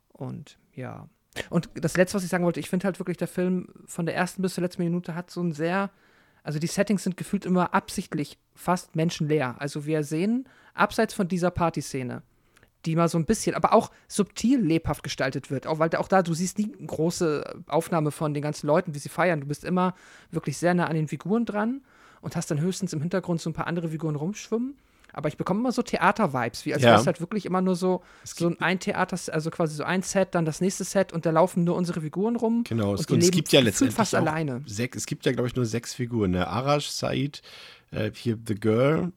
Und 0.09 0.57
ja, 0.73 1.07
und 1.49 1.69
das 1.73 1.97
Letzte, 1.97 2.15
was 2.15 2.23
ich 2.23 2.29
sagen 2.29 2.45
wollte, 2.45 2.59
ich 2.59 2.69
finde 2.69 2.85
halt 2.85 2.99
wirklich, 2.99 3.17
der 3.17 3.27
Film 3.27 3.67
von 3.85 4.05
der 4.05 4.15
ersten 4.15 4.41
bis 4.41 4.53
zur 4.53 4.63
letzten 4.63 4.83
Minute 4.83 5.15
hat 5.15 5.31
so 5.31 5.41
ein 5.41 5.51
sehr, 5.51 5.89
also 6.43 6.59
die 6.59 6.67
Settings 6.67 7.03
sind 7.03 7.17
gefühlt 7.17 7.45
immer 7.45 7.73
absichtlich 7.73 8.37
fast 8.53 8.95
menschenleer. 8.95 9.55
Also 9.59 9.85
wir 9.85 10.03
sehen, 10.03 10.47
abseits 10.73 11.13
von 11.13 11.27
dieser 11.27 11.51
Partyszene, 11.51 12.21
die 12.85 12.95
mal 12.95 13.07
so 13.07 13.17
ein 13.17 13.25
bisschen, 13.25 13.55
aber 13.55 13.73
auch 13.73 13.91
subtil 14.07 14.59
lebhaft 14.59 15.03
gestaltet 15.03 15.49
wird. 15.49 15.67
Auch 15.67 15.79
weil 15.79 15.95
auch 15.95 16.09
da, 16.09 16.21
du 16.21 16.33
siehst 16.33 16.59
nie 16.59 16.75
eine 16.77 16.87
große 16.87 17.63
Aufnahme 17.67 18.11
von 18.11 18.33
den 18.33 18.43
ganzen 18.43 18.67
Leuten, 18.67 18.93
wie 18.93 18.99
sie 18.99 19.09
feiern. 19.09 19.41
Du 19.41 19.47
bist 19.47 19.63
immer 19.63 19.95
wirklich 20.31 20.57
sehr 20.57 20.73
nah 20.73 20.87
an 20.87 20.95
den 20.95 21.07
Figuren 21.07 21.45
dran 21.45 21.81
und 22.21 22.35
hast 22.35 22.51
dann 22.51 22.59
höchstens 22.59 22.93
im 22.93 23.01
Hintergrund 23.01 23.41
so 23.41 23.49
ein 23.49 23.53
paar 23.53 23.67
andere 23.67 23.89
Figuren 23.89 24.15
rumschwimmen 24.15 24.75
aber 25.13 25.29
ich 25.29 25.37
bekomme 25.37 25.59
immer 25.59 25.71
so 25.71 25.83
Theater-Vibes, 25.83 26.65
wie 26.65 26.73
als 26.73 26.81
ja. 26.81 26.89
wäre 26.89 26.99
es 26.99 27.05
halt 27.05 27.19
wirklich 27.19 27.45
immer 27.45 27.61
nur 27.61 27.75
so, 27.75 28.01
so 28.23 28.53
ein 28.59 28.79
Theater, 28.79 29.17
also 29.31 29.51
quasi 29.51 29.75
so 29.75 29.83
ein 29.83 30.01
Set, 30.01 30.35
dann 30.35 30.43
das 30.43 30.59
nächste 30.59 30.83
Set 30.83 31.13
und 31.13 31.25
da 31.25 31.31
laufen 31.31 31.63
nur 31.63 31.75
unsere 31.75 32.01
Figuren 32.01 32.35
rum. 32.35 32.63
Genau, 32.67 32.91
und, 32.91 32.99
es, 32.99 33.05
und 33.05 33.21
es 33.21 33.31
gibt 33.31 33.51
ja 33.51 33.61
letztendlich 33.61 33.95
fast 33.95 34.15
alleine. 34.15 34.63
Sechs, 34.65 34.97
es 34.97 35.05
gibt 35.05 35.25
ja, 35.25 35.31
glaube 35.31 35.47
ich, 35.47 35.55
nur 35.55 35.65
sechs 35.65 35.93
Figuren. 35.93 36.31
Ne? 36.31 36.47
Arash, 36.47 36.89
Said, 36.89 37.41
äh, 37.91 38.11
hier 38.13 38.37
The 38.45 38.55
Girl, 38.55 39.11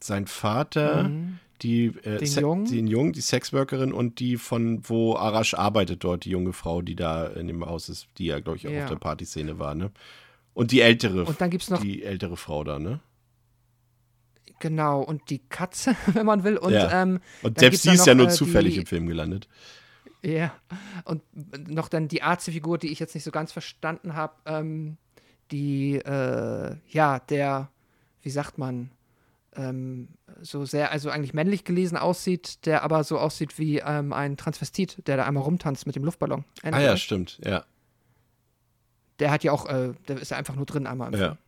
sein 0.00 0.26
Vater, 0.26 1.04
mhm. 1.04 1.38
die, 1.60 1.86
äh, 2.02 2.18
den, 2.18 2.40
Jungen. 2.40 2.64
den 2.64 2.86
Jungen, 2.86 3.12
die 3.12 3.20
Sexworkerin 3.20 3.92
und 3.92 4.20
die 4.20 4.38
von 4.38 4.80
wo 4.88 5.16
Arash 5.16 5.52
arbeitet 5.52 6.02
dort, 6.02 6.24
die 6.24 6.30
junge 6.30 6.54
Frau, 6.54 6.80
die 6.80 6.96
da 6.96 7.26
in 7.26 7.46
dem 7.46 7.64
Haus 7.66 7.90
ist, 7.90 8.08
die 8.16 8.26
ja, 8.26 8.40
glaube 8.40 8.56
ich, 8.56 8.66
auch 8.66 8.72
ja. 8.72 8.84
auf 8.84 8.90
der 8.90 8.96
Partyszene 8.96 9.58
war, 9.58 9.74
ne? 9.74 9.90
Und 10.54 10.70
die 10.70 10.82
ältere, 10.82 11.24
und 11.24 11.40
dann 11.40 11.48
gibt's 11.48 11.70
noch 11.70 11.80
die 11.80 12.02
ältere 12.02 12.36
Frau 12.36 12.62
da, 12.62 12.78
ne? 12.78 13.00
Genau, 14.62 15.02
und 15.02 15.28
die 15.28 15.40
Katze, 15.40 15.96
wenn 16.12 16.24
man 16.24 16.44
will. 16.44 16.56
Und, 16.56 16.72
ja. 16.72 17.02
ähm, 17.02 17.18
und 17.42 17.58
selbst 17.58 17.82
sie 17.82 17.90
ist 17.90 17.98
noch, 17.98 18.06
ja 18.06 18.14
nur 18.14 18.28
äh, 18.28 18.30
zufällig 18.30 18.74
die, 18.74 18.80
im 18.80 18.86
Film 18.86 19.08
gelandet. 19.08 19.48
Ja, 20.22 20.54
und 21.04 21.20
noch 21.68 21.88
dann 21.88 22.06
die 22.06 22.22
Arze-Figur, 22.22 22.78
die 22.78 22.92
ich 22.92 23.00
jetzt 23.00 23.16
nicht 23.16 23.24
so 23.24 23.32
ganz 23.32 23.50
verstanden 23.50 24.14
habe, 24.14 24.34
ähm, 24.46 24.98
die, 25.50 25.96
äh, 25.96 26.76
ja, 26.86 27.18
der, 27.18 27.70
wie 28.22 28.30
sagt 28.30 28.56
man, 28.56 28.92
ähm, 29.56 30.10
so 30.40 30.64
sehr, 30.64 30.92
also 30.92 31.10
eigentlich 31.10 31.34
männlich 31.34 31.64
gelesen 31.64 31.96
aussieht, 31.96 32.64
der 32.64 32.84
aber 32.84 33.02
so 33.02 33.18
aussieht 33.18 33.58
wie 33.58 33.78
ähm, 33.78 34.12
ein 34.12 34.36
Transvestit, 34.36 35.08
der 35.08 35.16
da 35.16 35.26
einmal 35.26 35.42
rumtanzt 35.42 35.88
mit 35.88 35.96
dem 35.96 36.04
Luftballon. 36.04 36.44
ah 36.62 36.80
ja, 36.80 36.96
stimmt, 36.96 37.40
ja. 37.44 37.64
Der 39.18 39.32
hat 39.32 39.42
ja 39.42 39.50
auch, 39.50 39.66
äh, 39.66 39.92
der 40.06 40.18
ist 40.18 40.30
ja 40.30 40.36
einfach 40.36 40.54
nur 40.54 40.66
drin 40.66 40.86
einmal 40.86 41.12
im 41.12 41.18
ja. 41.18 41.26
Film. 41.26 41.38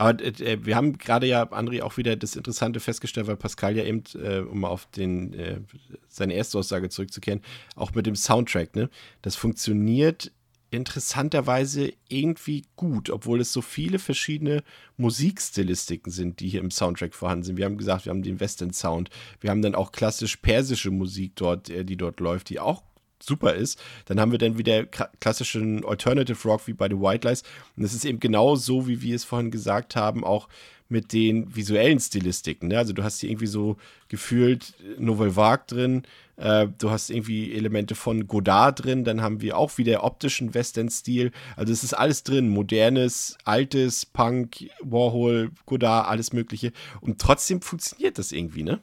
Aber 0.00 0.18
äh, 0.24 0.64
wir 0.64 0.76
haben 0.76 0.96
gerade 0.96 1.26
ja, 1.26 1.42
André, 1.52 1.82
auch 1.82 1.98
wieder 1.98 2.16
das 2.16 2.34
Interessante 2.34 2.80
festgestellt, 2.80 3.26
weil 3.26 3.36
Pascal 3.36 3.76
ja 3.76 3.84
eben, 3.84 4.02
äh, 4.14 4.38
um 4.38 4.64
auf 4.64 4.86
den, 4.86 5.34
äh, 5.34 5.60
seine 6.08 6.32
erste 6.32 6.56
Aussage 6.56 6.88
zurückzukehren, 6.88 7.42
auch 7.76 7.92
mit 7.92 8.06
dem 8.06 8.16
Soundtrack, 8.16 8.74
ne? 8.74 8.88
Das 9.20 9.36
funktioniert 9.36 10.32
interessanterweise 10.70 11.92
irgendwie 12.08 12.64
gut, 12.76 13.10
obwohl 13.10 13.42
es 13.42 13.52
so 13.52 13.60
viele 13.60 13.98
verschiedene 13.98 14.62
Musikstilistiken 14.96 16.10
sind, 16.10 16.40
die 16.40 16.48
hier 16.48 16.60
im 16.60 16.70
Soundtrack 16.70 17.14
vorhanden 17.14 17.44
sind. 17.44 17.56
Wir 17.58 17.66
haben 17.66 17.76
gesagt, 17.76 18.06
wir 18.06 18.10
haben 18.10 18.22
den 18.22 18.40
Western 18.40 18.72
Sound, 18.72 19.10
wir 19.40 19.50
haben 19.50 19.60
dann 19.60 19.74
auch 19.74 19.92
klassisch 19.92 20.36
persische 20.36 20.90
Musik 20.90 21.32
dort, 21.36 21.68
äh, 21.68 21.84
die 21.84 21.98
dort 21.98 22.20
läuft, 22.20 22.48
die 22.48 22.58
auch 22.58 22.84
super 23.22 23.54
ist. 23.54 23.80
Dann 24.06 24.20
haben 24.20 24.32
wir 24.32 24.38
dann 24.38 24.58
wieder 24.58 24.84
klassischen 24.86 25.84
Alternative 25.84 26.48
Rock 26.48 26.66
wie 26.66 26.72
bei 26.72 26.88
The 26.88 27.00
White 27.00 27.28
Lies. 27.28 27.42
Und 27.76 27.84
es 27.84 27.94
ist 27.94 28.04
eben 28.04 28.20
genau 28.20 28.56
so, 28.56 28.88
wie 28.88 29.02
wir 29.02 29.16
es 29.16 29.24
vorhin 29.24 29.50
gesagt 29.50 29.96
haben, 29.96 30.24
auch 30.24 30.48
mit 30.90 31.12
den 31.12 31.54
visuellen 31.54 32.00
Stilistiken. 32.00 32.68
Ne? 32.68 32.78
Also 32.78 32.92
du 32.92 33.04
hast 33.04 33.20
hier 33.20 33.30
irgendwie 33.30 33.46
so 33.46 33.76
gefühlt 34.08 34.74
Nouvelle 34.98 35.36
Vague 35.36 35.64
drin, 35.68 36.02
äh, 36.36 36.66
du 36.78 36.90
hast 36.90 37.10
irgendwie 37.10 37.54
Elemente 37.54 37.94
von 37.94 38.26
Godard 38.26 38.84
drin, 38.84 39.04
dann 39.04 39.22
haben 39.22 39.40
wir 39.40 39.56
auch 39.56 39.78
wieder 39.78 40.02
optischen 40.02 40.52
Western-Stil. 40.52 41.30
Also 41.56 41.72
es 41.72 41.84
ist 41.84 41.94
alles 41.94 42.24
drin, 42.24 42.48
modernes, 42.48 43.38
altes, 43.44 44.04
Punk, 44.04 44.68
Warhol, 44.80 45.52
Godard, 45.64 46.08
alles 46.08 46.32
mögliche. 46.32 46.72
Und 47.00 47.20
trotzdem 47.20 47.62
funktioniert 47.62 48.18
das 48.18 48.32
irgendwie, 48.32 48.64
ne? 48.64 48.80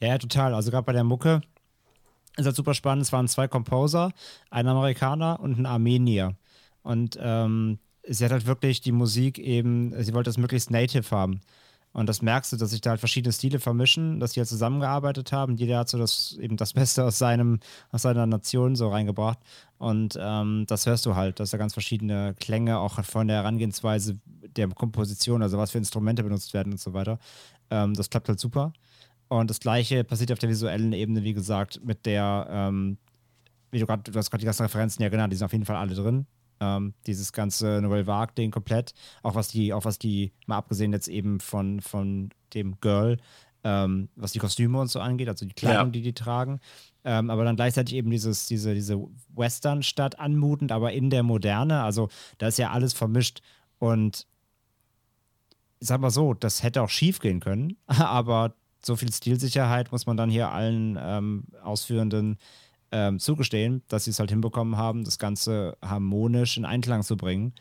Ja, 0.00 0.18
total. 0.18 0.54
Also 0.54 0.70
gerade 0.70 0.84
bei 0.84 0.92
der 0.92 1.04
Mucke, 1.04 1.40
ist 2.36 2.46
halt 2.46 2.56
super 2.56 2.74
spannend. 2.74 3.04
Es 3.04 3.12
waren 3.12 3.28
zwei 3.28 3.48
Composer, 3.48 4.12
ein 4.50 4.66
Amerikaner 4.66 5.40
und 5.40 5.58
ein 5.58 5.66
Armenier. 5.66 6.36
Und 6.82 7.18
ähm, 7.20 7.78
sie 8.06 8.24
hat 8.24 8.32
halt 8.32 8.46
wirklich 8.46 8.80
die 8.80 8.92
Musik 8.92 9.38
eben, 9.38 9.94
sie 10.02 10.14
wollte 10.14 10.28
das 10.28 10.38
möglichst 10.38 10.70
native 10.70 11.10
haben. 11.10 11.40
Und 11.94 12.08
das 12.08 12.22
merkst 12.22 12.52
du, 12.52 12.56
dass 12.56 12.72
sich 12.72 12.80
da 12.80 12.90
halt 12.90 12.98
verschiedene 12.98 13.32
Stile 13.32 13.60
vermischen, 13.60 14.18
dass 14.18 14.32
die 14.32 14.40
halt 14.40 14.48
zusammengearbeitet 14.48 15.30
haben. 15.30 15.54
Jeder 15.54 15.78
hat 15.78 15.88
so 15.88 15.96
das, 15.96 16.36
eben 16.40 16.56
das 16.56 16.72
Beste 16.72 17.04
aus, 17.04 17.18
seinem, 17.18 17.60
aus 17.92 18.02
seiner 18.02 18.26
Nation 18.26 18.74
so 18.74 18.88
reingebracht. 18.88 19.38
Und 19.78 20.18
ähm, 20.20 20.64
das 20.66 20.86
hörst 20.86 21.06
du 21.06 21.14
halt, 21.14 21.38
dass 21.38 21.50
da 21.50 21.56
ganz 21.56 21.72
verschiedene 21.72 22.34
Klänge, 22.40 22.80
auch 22.80 23.02
von 23.04 23.28
der 23.28 23.38
Herangehensweise 23.38 24.18
der 24.26 24.68
Komposition, 24.70 25.40
also 25.40 25.56
was 25.56 25.70
für 25.70 25.78
Instrumente 25.78 26.24
benutzt 26.24 26.52
werden 26.52 26.72
und 26.72 26.80
so 26.80 26.94
weiter. 26.94 27.20
Ähm, 27.70 27.94
das 27.94 28.10
klappt 28.10 28.28
halt 28.28 28.40
super. 28.40 28.72
Und 29.40 29.50
das 29.50 29.58
gleiche 29.58 30.04
passiert 30.04 30.30
auf 30.30 30.38
der 30.38 30.48
visuellen 30.48 30.92
Ebene, 30.92 31.24
wie 31.24 31.34
gesagt, 31.34 31.80
mit 31.84 32.06
der, 32.06 32.46
ähm, 32.50 32.98
wie 33.72 33.80
du 33.80 33.86
gerade, 33.86 34.08
du 34.10 34.16
hast 34.16 34.30
gerade 34.30 34.40
die 34.42 34.46
ganzen 34.46 34.62
Referenzen 34.62 35.02
ja 35.02 35.08
genannt, 35.08 35.32
die 35.32 35.36
sind 35.36 35.44
auf 35.44 35.52
jeden 35.52 35.64
Fall 35.64 35.74
alle 35.76 35.94
drin. 35.94 36.26
Ähm, 36.60 36.94
dieses 37.08 37.32
ganze 37.32 37.80
Nouvelle 37.82 38.06
Vague-Ding 38.06 38.52
komplett, 38.52 38.94
auch 39.24 39.34
was 39.34 39.48
die, 39.48 39.72
auch 39.72 39.84
was 39.84 39.98
die, 39.98 40.32
mal 40.46 40.56
abgesehen 40.58 40.92
jetzt 40.92 41.08
eben 41.08 41.40
von, 41.40 41.80
von 41.80 42.30
dem 42.54 42.78
Girl, 42.80 43.16
ähm, 43.64 44.08
was 44.14 44.30
die 44.30 44.38
Kostüme 44.38 44.78
und 44.78 44.86
so 44.86 45.00
angeht, 45.00 45.28
also 45.28 45.44
die 45.46 45.54
Kleidung, 45.54 45.86
Ja. 45.86 45.90
die 45.90 46.02
die 46.02 46.12
tragen. 46.14 46.60
Ähm, 47.02 47.28
aber 47.28 47.42
dann 47.44 47.56
gleichzeitig 47.56 47.96
eben 47.96 48.10
dieses, 48.10 48.46
diese, 48.46 48.72
diese 48.72 49.04
Western-Stadt 49.34 50.20
anmutend, 50.20 50.70
aber 50.70 50.92
in 50.92 51.10
der 51.10 51.24
Moderne. 51.24 51.82
Also 51.82 52.08
da 52.38 52.46
ist 52.46 52.58
ja 52.58 52.70
alles 52.70 52.92
vermischt. 52.92 53.40
Und 53.80 54.28
ich 55.80 55.88
sag 55.88 56.00
mal 56.00 56.10
so, 56.10 56.34
das 56.34 56.62
hätte 56.62 56.82
auch 56.82 56.88
schief 56.88 57.18
gehen 57.18 57.40
können, 57.40 57.76
aber 57.88 58.54
so 58.84 58.96
viel 58.96 59.12
Stilsicherheit 59.12 59.92
muss 59.92 60.06
man 60.06 60.16
dann 60.16 60.30
hier 60.30 60.50
allen 60.50 60.98
ähm, 61.00 61.44
Ausführenden 61.62 62.38
ähm, 62.92 63.18
zugestehen, 63.18 63.82
dass 63.88 64.04
sie 64.04 64.10
es 64.10 64.18
halt 64.18 64.30
hinbekommen 64.30 64.76
haben, 64.76 65.04
das 65.04 65.18
Ganze 65.18 65.76
harmonisch 65.82 66.56
in 66.56 66.64
Einklang 66.64 67.02
zu 67.02 67.16
bringen, 67.16 67.54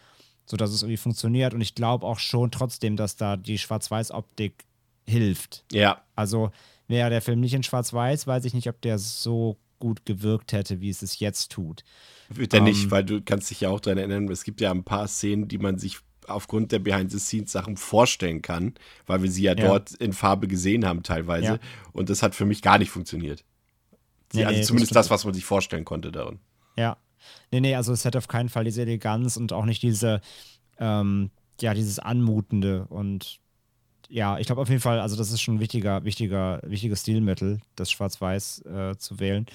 sodass 0.45 0.71
es 0.71 0.83
irgendwie 0.83 0.97
funktioniert. 0.97 1.53
Und 1.53 1.61
ich 1.61 1.75
glaube 1.75 2.05
auch 2.05 2.19
schon 2.19 2.51
trotzdem, 2.51 2.95
dass 2.97 3.15
da 3.15 3.37
die 3.37 3.57
Schwarz-Weiß-Optik 3.57 4.65
hilft. 5.07 5.65
Ja, 5.71 6.01
Also 6.15 6.51
wäre 6.87 7.09
der 7.09 7.21
Film 7.21 7.39
nicht 7.39 7.53
in 7.53 7.63
Schwarz-Weiß, 7.63 8.27
weiß 8.27 8.45
ich 8.45 8.53
nicht, 8.53 8.69
ob 8.69 8.81
der 8.81 8.99
so 8.99 9.57
gut 9.79 10.05
gewirkt 10.05 10.53
hätte, 10.53 10.79
wie 10.81 10.89
es 10.89 11.01
es 11.01 11.19
jetzt 11.19 11.51
tut. 11.51 11.83
wird 12.29 12.53
er 12.53 12.61
nicht, 12.61 12.85
Ähm. 12.85 12.91
weil 12.91 13.03
du 13.03 13.21
kannst 13.21 13.49
dich 13.49 13.61
ja 13.61 13.69
auch 13.69 13.79
daran 13.81 13.97
erinnern, 13.97 14.29
es 14.29 14.43
gibt 14.43 14.61
ja 14.61 14.71
ein 14.71 14.83
paar 14.83 15.07
Szenen, 15.07 15.47
die 15.47 15.57
man 15.57 15.77
sich 15.77 15.99
aufgrund 16.29 16.71
der 16.71 16.79
Behind-the-Scenes-Sachen 16.79 17.77
vorstellen 17.77 18.41
kann, 18.41 18.73
weil 19.05 19.23
wir 19.23 19.31
sie 19.31 19.43
ja, 19.43 19.55
Ja. 19.55 19.67
dort 19.67 19.91
in 19.93 20.13
Farbe 20.13 20.47
gesehen 20.47 20.85
haben 20.85 21.03
teilweise. 21.03 21.45
Ja. 21.45 21.59
Und 21.91 22.09
das 22.09 22.23
hat 22.23 22.35
für 22.35 22.45
mich 22.45 22.61
gar 22.61 22.77
nicht 22.77 22.89
funktioniert. 22.91 23.43
Nee, 24.33 24.43
also 24.45 24.51
nee, 24.53 24.57
das 24.59 24.67
zumindest 24.67 24.89
stimmt. 24.91 24.97
das, 24.97 25.09
was 25.09 25.25
man 25.25 25.33
sich 25.33 25.45
vorstellen 25.45 25.85
konnte 25.85 26.11
darin. 26.11 26.39
Ja. 26.75 26.97
Nee, 27.51 27.61
nee, 27.61 27.75
also 27.75 27.93
es 27.93 28.03
hat 28.05 28.15
auf 28.15 28.27
keinen 28.27 28.49
Fall 28.49 28.63
diese 28.65 28.81
Eleganz 28.81 29.37
und 29.37 29.53
auch 29.53 29.65
nicht 29.65 29.81
diese, 29.83 30.21
ähm, 30.79 31.29
ja, 31.61 31.73
dieses 31.73 31.99
Anmutende 31.99 32.85
und 32.89 33.39
ja, 34.09 34.37
ich 34.37 34.47
glaube 34.47 34.61
auf 34.61 34.69
jeden 34.69 34.81
Fall, 34.81 34.99
also 34.99 35.15
das 35.15 35.31
ist 35.31 35.41
schon 35.41 35.55
ein 35.55 35.59
wichtiger, 35.59 36.03
wichtiger, 36.03 36.61
wichtiges 36.63 37.01
Stilmittel, 37.01 37.61
das 37.75 37.89
Schwarz-Weiß 37.91 38.61
äh, 38.65 38.97
zu 38.97 39.19
wählen. 39.19 39.45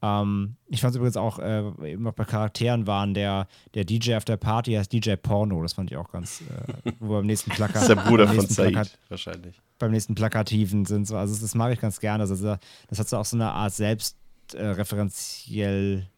Ähm, 0.00 0.54
ich 0.68 0.80
fand 0.80 0.92
es 0.92 0.96
übrigens 0.96 1.16
auch, 1.16 1.40
äh, 1.40 1.72
eben 1.90 2.06
auch 2.06 2.12
bei 2.12 2.24
Charakteren 2.24 2.86
waren, 2.86 3.14
der, 3.14 3.48
der 3.74 3.84
DJ 3.84 4.14
auf 4.14 4.24
der 4.24 4.36
Party 4.36 4.74
heißt 4.74 4.92
DJ 4.92 5.16
Porno, 5.16 5.60
das 5.62 5.72
fand 5.72 5.90
ich 5.90 5.96
auch 5.96 6.10
ganz, 6.10 6.42
äh, 6.42 6.92
wo 7.00 7.14
beim 7.14 7.26
nächsten 7.26 7.50
Plakat. 7.50 7.76
Das 7.76 7.82
ist 7.82 7.88
der 7.88 7.96
Bruder 7.96 8.28
von 8.28 8.46
Said, 8.46 8.72
Plakat, 8.72 8.96
wahrscheinlich. 9.08 9.60
beim 9.78 9.90
nächsten 9.90 10.14
Plakativen 10.14 10.84
sind. 10.84 11.06
So. 11.06 11.16
Also 11.16 11.40
das 11.40 11.54
mag 11.54 11.72
ich 11.72 11.80
ganz 11.80 11.98
gerne. 11.98 12.22
Also 12.22 12.58
das 12.88 12.98
hat 12.98 13.08
so 13.08 13.16
auch 13.16 13.24
so 13.24 13.36
eine 13.36 13.50
Art 13.50 13.72
Selbstreferenziellheit, 13.72 16.08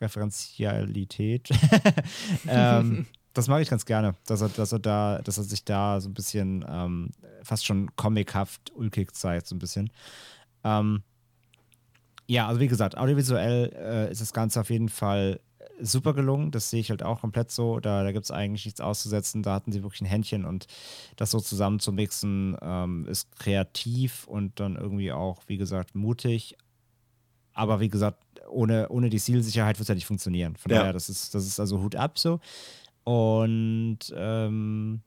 Referenzialität. 0.00 1.50
ähm, 2.48 3.06
das 3.34 3.48
mag 3.48 3.60
ich 3.60 3.68
ganz 3.68 3.84
gerne, 3.84 4.14
dass 4.26 4.40
er, 4.40 4.48
dass 4.48 4.72
er 4.72 4.78
da, 4.78 5.20
dass 5.22 5.36
er 5.36 5.44
sich 5.44 5.66
da 5.66 6.00
so 6.00 6.08
ein 6.08 6.14
bisschen 6.14 6.64
ähm, 6.66 7.10
fast 7.42 7.66
schon 7.66 7.94
comichaft 7.96 8.72
ulkig 8.74 9.14
zeigt, 9.14 9.46
so 9.46 9.54
ein 9.54 9.58
bisschen. 9.58 9.90
Ähm, 10.64 11.02
ja, 12.28 12.46
also 12.48 12.60
wie 12.60 12.68
gesagt, 12.68 12.96
audiovisuell 12.96 13.72
äh, 13.74 14.10
ist 14.10 14.20
das 14.20 14.32
Ganze 14.32 14.60
auf 14.60 14.70
jeden 14.70 14.88
Fall 14.88 15.40
super 15.80 16.14
gelungen. 16.14 16.50
Das 16.50 16.70
sehe 16.70 16.80
ich 16.80 16.90
halt 16.90 17.02
auch 17.02 17.20
komplett 17.20 17.50
so. 17.50 17.80
Da, 17.80 18.02
da 18.02 18.12
gibt 18.12 18.24
es 18.24 18.30
eigentlich 18.30 18.64
nichts 18.64 18.80
auszusetzen. 18.80 19.42
Da 19.42 19.54
hatten 19.54 19.72
sie 19.72 19.82
wirklich 19.82 20.00
ein 20.00 20.06
Händchen 20.06 20.44
und 20.44 20.66
das 21.16 21.30
so 21.30 21.38
zusammen 21.40 21.80
zu 21.80 21.92
mixen 21.92 22.56
ähm, 22.62 23.06
ist 23.08 23.36
kreativ 23.36 24.26
und 24.26 24.58
dann 24.58 24.76
irgendwie 24.76 25.12
auch, 25.12 25.42
wie 25.46 25.58
gesagt, 25.58 25.94
mutig. 25.94 26.56
Aber 27.52 27.80
wie 27.80 27.88
gesagt, 27.88 28.22
ohne, 28.48 28.88
ohne 28.88 29.10
die 29.10 29.18
Zielsicherheit 29.18 29.76
wird 29.78 29.82
es 29.84 29.88
ja 29.88 29.94
nicht 29.94 30.06
funktionieren. 30.06 30.56
Von 30.56 30.72
Ja. 30.72 30.78
daher, 30.80 30.92
das 30.92 31.08
ist, 31.08 31.34
das 31.34 31.46
ist 31.46 31.60
also 31.60 31.80
Hut 31.82 31.94
ab 31.96 32.18
so. 32.18 32.40
Und 33.04 33.98
ähm, 34.16 35.00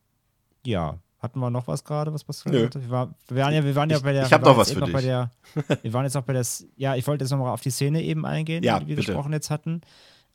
ja, 0.66 1.00
hatten 1.20 1.40
wir 1.40 1.50
noch 1.50 1.68
was 1.68 1.84
gerade, 1.84 2.14
was 2.14 2.24
passiert 2.24 2.54
Nö. 2.76 2.82
Wir, 2.82 2.90
war, 2.90 3.14
wir 3.28 3.44
waren 3.44 3.54
ja, 3.54 3.64
wir 3.64 3.76
waren 3.76 3.90
ja 3.90 3.98
Ich- 3.98 4.04
bei 4.04 4.14
der. 4.14 4.26
ich 4.26 4.34
hab 4.34 4.42
wir 4.42 4.46
waren 4.48 4.54
noch 4.54 4.62
was 4.62 4.72
für 4.72 4.82
auch 4.84 4.90
bei 4.90 5.00
dich. 5.02 5.06
der, 5.08 5.32
Wir 5.84 5.94
waren 5.94 6.06
jetzt 6.06 6.16
auch 6.18 6.24
bei 6.24 6.34
der. 6.34 6.46
Ja, 6.78 6.96
ich 6.96 7.06
wollte 7.08 7.24
jetzt 7.26 7.32
nochmal 7.32 7.52
auf 7.54 7.62
die 7.62 7.72
Szene 7.72 8.02
eben 8.04 8.26
eingehen, 8.26 8.64
Ja, 8.64 8.80
die 8.80 8.88
wir 8.88 8.96
bitte. 8.96 9.08
gesprochen 9.08 9.34
jetzt 9.34 9.50
hatten. 9.50 9.82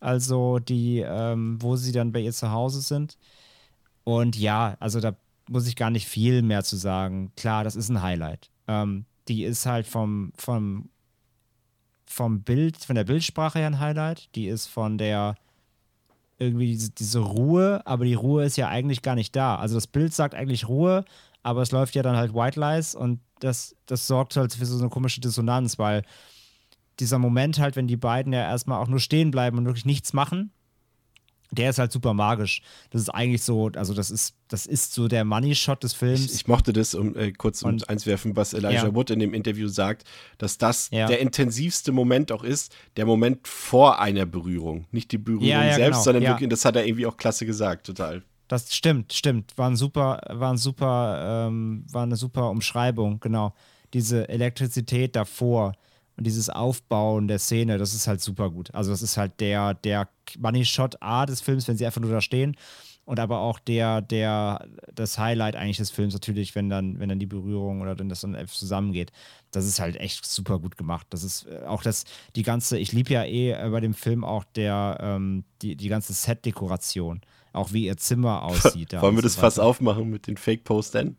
Also 0.00 0.58
die, 0.58 1.00
ähm, 1.00 1.56
wo 1.60 1.76
sie 1.76 1.92
dann 1.92 2.12
bei 2.12 2.20
ihr 2.20 2.32
zu 2.32 2.50
Hause 2.50 2.80
sind. 2.82 3.16
Und 4.04 4.36
ja, 4.36 4.76
also 4.80 5.00
da 5.00 5.14
muss 5.48 5.66
ich 5.66 5.76
gar 5.76 5.88
nicht 5.90 6.06
viel 6.06 6.42
mehr 6.42 6.62
zu 6.64 6.76
sagen. 6.76 7.32
Klar, 7.36 7.64
das 7.64 7.74
ist 7.76 7.88
ein 7.88 8.02
Highlight. 8.02 8.50
Ähm, 8.68 9.06
die 9.28 9.44
ist 9.44 9.64
halt 9.64 9.86
vom, 9.86 10.32
vom, 10.36 10.90
vom 12.06 12.42
Bild, 12.42 12.76
von 12.76 12.94
der 12.96 13.04
Bildsprache 13.04 13.58
her 13.58 13.66
ein 13.68 13.80
Highlight. 13.80 14.34
Die 14.34 14.46
ist 14.46 14.66
von 14.66 14.98
der 14.98 15.36
irgendwie 16.38 16.72
diese, 16.72 16.90
diese 16.90 17.20
Ruhe, 17.20 17.82
aber 17.84 18.04
die 18.04 18.14
Ruhe 18.14 18.44
ist 18.44 18.56
ja 18.56 18.68
eigentlich 18.68 19.02
gar 19.02 19.14
nicht 19.14 19.34
da. 19.36 19.56
Also 19.56 19.74
das 19.76 19.86
Bild 19.86 20.12
sagt 20.12 20.34
eigentlich 20.34 20.68
Ruhe, 20.68 21.04
aber 21.42 21.62
es 21.62 21.72
läuft 21.72 21.94
ja 21.94 22.02
dann 22.02 22.16
halt 22.16 22.34
White 22.34 22.58
Lies 22.58 22.94
und 22.94 23.20
das, 23.40 23.76
das 23.86 24.06
sorgt 24.06 24.36
halt 24.36 24.54
für 24.54 24.66
so 24.66 24.78
eine 24.78 24.88
komische 24.88 25.20
Dissonanz, 25.20 25.78
weil 25.78 26.02
dieser 27.00 27.18
Moment 27.18 27.58
halt, 27.58 27.76
wenn 27.76 27.86
die 27.86 27.96
beiden 27.96 28.32
ja 28.32 28.40
erstmal 28.40 28.80
auch 28.80 28.88
nur 28.88 29.00
stehen 29.00 29.30
bleiben 29.30 29.58
und 29.58 29.66
wirklich 29.66 29.84
nichts 29.84 30.12
machen, 30.12 30.52
der 31.50 31.70
ist 31.70 31.78
halt 31.78 31.92
super 31.92 32.14
magisch. 32.14 32.62
Das 32.90 33.00
ist 33.00 33.08
eigentlich 33.10 33.42
so, 33.42 33.70
also 33.76 33.94
das 33.94 34.10
ist, 34.10 34.34
das 34.48 34.66
ist 34.66 34.92
so 34.94 35.06
der 35.08 35.24
Money-Shot 35.24 35.82
des 35.84 35.92
Films. 35.94 36.24
Ich, 36.26 36.34
ich 36.34 36.48
mochte 36.48 36.72
das, 36.72 36.94
um 36.94 37.16
äh, 37.16 37.32
kurz 37.32 37.62
um 37.62 37.70
Und- 37.70 37.88
einzuwerfen, 37.88 38.34
was 38.36 38.54
Elijah 38.54 38.86
Ja. 38.86 38.94
Wood 38.94 39.10
in 39.10 39.18
dem 39.20 39.34
Interview 39.34 39.68
sagt, 39.68 40.04
dass 40.38 40.58
das 40.58 40.88
Ja. 40.90 41.06
der 41.06 41.20
intensivste 41.20 41.92
Moment 41.92 42.32
auch 42.32 42.42
ist, 42.44 42.74
der 42.96 43.06
Moment 43.06 43.46
vor 43.46 44.00
einer 44.00 44.26
Berührung. 44.26 44.86
Nicht 44.90 45.12
die 45.12 45.18
Berührung 45.18 45.44
Ja, 45.44 45.62
selbst, 45.74 45.98
genau. 45.98 46.02
sondern 46.02 46.22
wirklich, 46.24 46.48
das 46.50 46.64
hat 46.64 46.76
er 46.76 46.86
irgendwie 46.86 47.06
auch 47.06 47.16
klasse 47.16 47.46
gesagt, 47.46 47.86
total. 47.86 48.22
Das 48.48 48.74
stimmt, 48.74 49.12
stimmt. 49.12 49.56
War 49.56 49.70
ein 49.70 49.76
super, 49.76 50.20
war 50.28 50.52
ein 50.52 50.58
super, 50.58 51.46
ähm, 51.48 51.84
war 51.90 52.02
eine 52.02 52.16
super 52.16 52.50
Umschreibung, 52.50 53.20
genau. 53.20 53.54
Diese 53.94 54.28
Elektrizität 54.28 55.14
davor 55.16 55.72
und 56.16 56.26
dieses 56.26 56.48
Aufbauen 56.48 57.28
der 57.28 57.38
Szene, 57.38 57.78
das 57.78 57.94
ist 57.94 58.06
halt 58.06 58.20
super 58.20 58.50
gut. 58.50 58.72
Also 58.74 58.90
das 58.90 59.02
ist 59.02 59.16
halt 59.16 59.40
der, 59.40 59.74
der 59.74 60.08
Money 60.38 60.64
Shot 60.64 60.96
A 61.00 61.26
des 61.26 61.40
Films, 61.40 61.66
wenn 61.66 61.76
sie 61.76 61.86
einfach 61.86 62.00
nur 62.00 62.10
da 62.10 62.20
stehen. 62.20 62.56
Und 63.04 63.20
aber 63.20 63.40
auch 63.40 63.58
der, 63.58 64.00
der, 64.00 64.66
das 64.94 65.18
Highlight 65.18 65.56
eigentlich 65.56 65.76
des 65.76 65.90
Films 65.90 66.14
natürlich, 66.14 66.54
wenn 66.54 66.70
dann, 66.70 66.98
wenn 66.98 67.10
dann 67.10 67.18
die 67.18 67.26
Berührung 67.26 67.82
oder 67.82 67.98
wenn 67.98 68.08
das 68.08 68.22
dann 68.22 68.36
zusammengeht. 68.48 69.12
Das 69.50 69.66
ist 69.66 69.78
halt 69.78 69.96
echt 69.96 70.24
super 70.24 70.58
gut 70.58 70.78
gemacht. 70.78 71.06
Das 71.10 71.22
ist 71.22 71.46
äh, 71.46 71.64
auch 71.66 71.82
das, 71.82 72.04
die 72.34 72.42
ganze, 72.42 72.78
ich 72.78 72.92
liebe 72.92 73.12
ja 73.12 73.24
eh 73.24 73.50
äh, 73.50 73.68
bei 73.68 73.80
dem 73.80 73.92
Film 73.92 74.24
auch 74.24 74.44
der, 74.44 74.98
ähm, 75.00 75.44
die, 75.60 75.76
die 75.76 75.88
ganze 75.88 76.14
Set-Dekoration. 76.14 77.20
Auch 77.52 77.72
wie 77.72 77.84
ihr 77.84 77.96
Zimmer 77.98 78.42
aussieht. 78.44 78.94
Wollen 78.94 79.16
wir 79.16 79.22
das 79.22 79.34
so 79.34 79.40
fast 79.40 79.60
aufmachen 79.60 80.08
mit 80.08 80.26
den 80.26 80.38
Fake-Postern? 80.38 81.16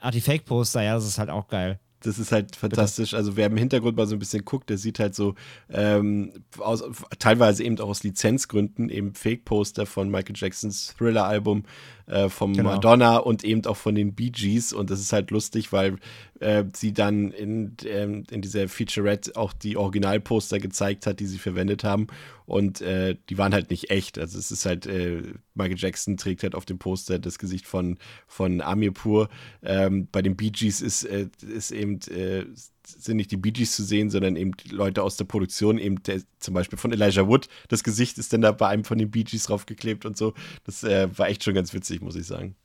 Ach, 0.00 0.10
die 0.10 0.20
Fake-Poster, 0.20 0.82
ja, 0.82 0.94
das 0.94 1.06
ist 1.06 1.16
halt 1.16 1.30
auch 1.30 1.48
geil. 1.48 1.80
Das 2.06 2.18
ist 2.18 2.32
halt 2.32 2.56
fantastisch. 2.56 3.14
Also 3.14 3.36
wer 3.36 3.46
im 3.46 3.56
Hintergrund 3.56 3.96
mal 3.96 4.06
so 4.06 4.14
ein 4.14 4.18
bisschen 4.18 4.44
guckt, 4.44 4.68
der 4.70 4.78
sieht 4.78 4.98
halt 4.98 5.14
so 5.14 5.34
ähm, 5.70 6.32
aus, 6.58 6.82
teilweise 7.18 7.64
eben 7.64 7.78
auch 7.80 7.88
aus 7.88 8.02
Lizenzgründen 8.02 8.90
eben 8.90 9.14
Fake-Poster 9.14 9.86
von 9.86 10.10
Michael 10.10 10.34
Jacksons 10.36 10.94
Thriller-Album, 10.98 11.64
äh, 12.06 12.28
vom 12.28 12.52
Genau. 12.52 12.70
Madonna 12.74 13.16
und 13.16 13.44
eben 13.44 13.64
auch 13.66 13.76
von 13.76 13.94
den 13.94 14.14
Bee 14.14 14.30
Gees. 14.30 14.72
Und 14.72 14.90
das 14.90 15.00
ist 15.00 15.12
halt 15.12 15.30
lustig, 15.30 15.72
weil 15.72 15.96
äh, 16.40 16.64
sie 16.74 16.92
dann 16.92 17.30
in, 17.30 17.76
ähm, 17.86 18.24
in 18.30 18.42
dieser 18.42 18.68
Featurette 18.68 19.36
auch 19.36 19.52
die 19.52 19.76
Originalposter 19.76 20.58
gezeigt 20.58 21.06
hat, 21.06 21.20
die 21.20 21.26
sie 21.26 21.38
verwendet 21.38 21.84
haben. 21.84 22.08
Und 22.46 22.82
äh, 22.82 23.16
die 23.30 23.38
waren 23.38 23.54
halt 23.54 23.70
nicht 23.70 23.90
echt. 23.90 24.18
Also 24.18 24.38
es 24.38 24.50
ist 24.50 24.66
halt, 24.66 24.86
äh, 24.86 25.22
Michael 25.54 25.78
Jackson 25.78 26.16
trägt 26.16 26.42
halt 26.42 26.54
auf 26.54 26.64
dem 26.64 26.78
Poster 26.78 27.18
das 27.18 27.38
Gesicht 27.38 27.66
von, 27.66 27.98
von 28.26 28.60
Amir 28.60 28.92
Pur. 28.92 29.28
Ähm, 29.62 30.08
bei 30.10 30.22
den 30.22 30.36
Bee 30.36 30.50
Gees 30.50 30.80
ist, 30.80 31.04
äh, 31.04 31.28
ist 31.40 31.70
eben, 31.70 32.00
äh, 32.10 32.44
sind 32.86 33.16
nicht 33.16 33.30
die 33.30 33.36
Bee 33.36 33.52
Gees 33.52 33.74
zu 33.74 33.84
sehen, 33.84 34.10
sondern 34.10 34.36
eben 34.36 34.52
Leute 34.70 35.02
aus 35.02 35.16
der 35.16 35.24
Produktion, 35.24 35.78
eben 35.78 36.02
der, 36.02 36.20
zum 36.40 36.54
Beispiel 36.54 36.78
von 36.78 36.92
Elijah 36.92 37.26
Wood. 37.26 37.48
Das 37.68 37.84
Gesicht 37.84 38.18
ist 38.18 38.32
dann 38.32 38.42
da 38.42 38.52
bei 38.52 38.68
einem 38.68 38.84
von 38.84 38.98
den 38.98 39.10
Bee 39.10 39.24
Gees 39.24 39.44
draufgeklebt 39.44 40.04
und 40.04 40.16
so. 40.16 40.34
Das 40.64 40.82
äh, 40.84 41.08
war 41.16 41.28
echt 41.28 41.44
schon 41.44 41.54
ganz 41.54 41.72
witzig, 41.72 42.00
muss 42.00 42.16
ich 42.16 42.26
sagen. 42.26 42.56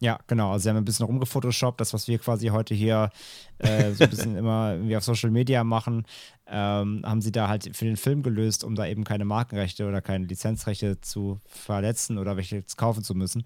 Ja, 0.00 0.18
genau. 0.28 0.52
Also 0.52 0.64
sie 0.64 0.68
haben 0.70 0.76
ein 0.76 0.84
bisschen 0.84 1.06
rumgefotoshoppt, 1.06 1.80
das, 1.80 1.92
was 1.92 2.06
wir 2.06 2.18
quasi 2.18 2.48
heute 2.48 2.72
hier 2.74 3.10
äh, 3.58 3.92
so 3.92 4.04
ein 4.04 4.10
bisschen 4.10 4.36
immer 4.38 4.74
irgendwie 4.74 4.96
auf 4.96 5.02
Social 5.02 5.30
Media 5.30 5.64
machen, 5.64 6.06
ähm, 6.46 7.02
haben 7.04 7.20
sie 7.20 7.32
da 7.32 7.48
halt 7.48 7.76
für 7.76 7.84
den 7.84 7.96
Film 7.96 8.22
gelöst, 8.22 8.62
um 8.62 8.76
da 8.76 8.86
eben 8.86 9.02
keine 9.02 9.24
Markenrechte 9.24 9.88
oder 9.88 10.00
keine 10.00 10.26
Lizenzrechte 10.26 11.00
zu 11.00 11.40
verletzen 11.46 12.18
oder 12.18 12.36
welche 12.36 12.56
jetzt 12.56 12.76
kaufen 12.76 13.02
zu 13.02 13.14
müssen. 13.14 13.42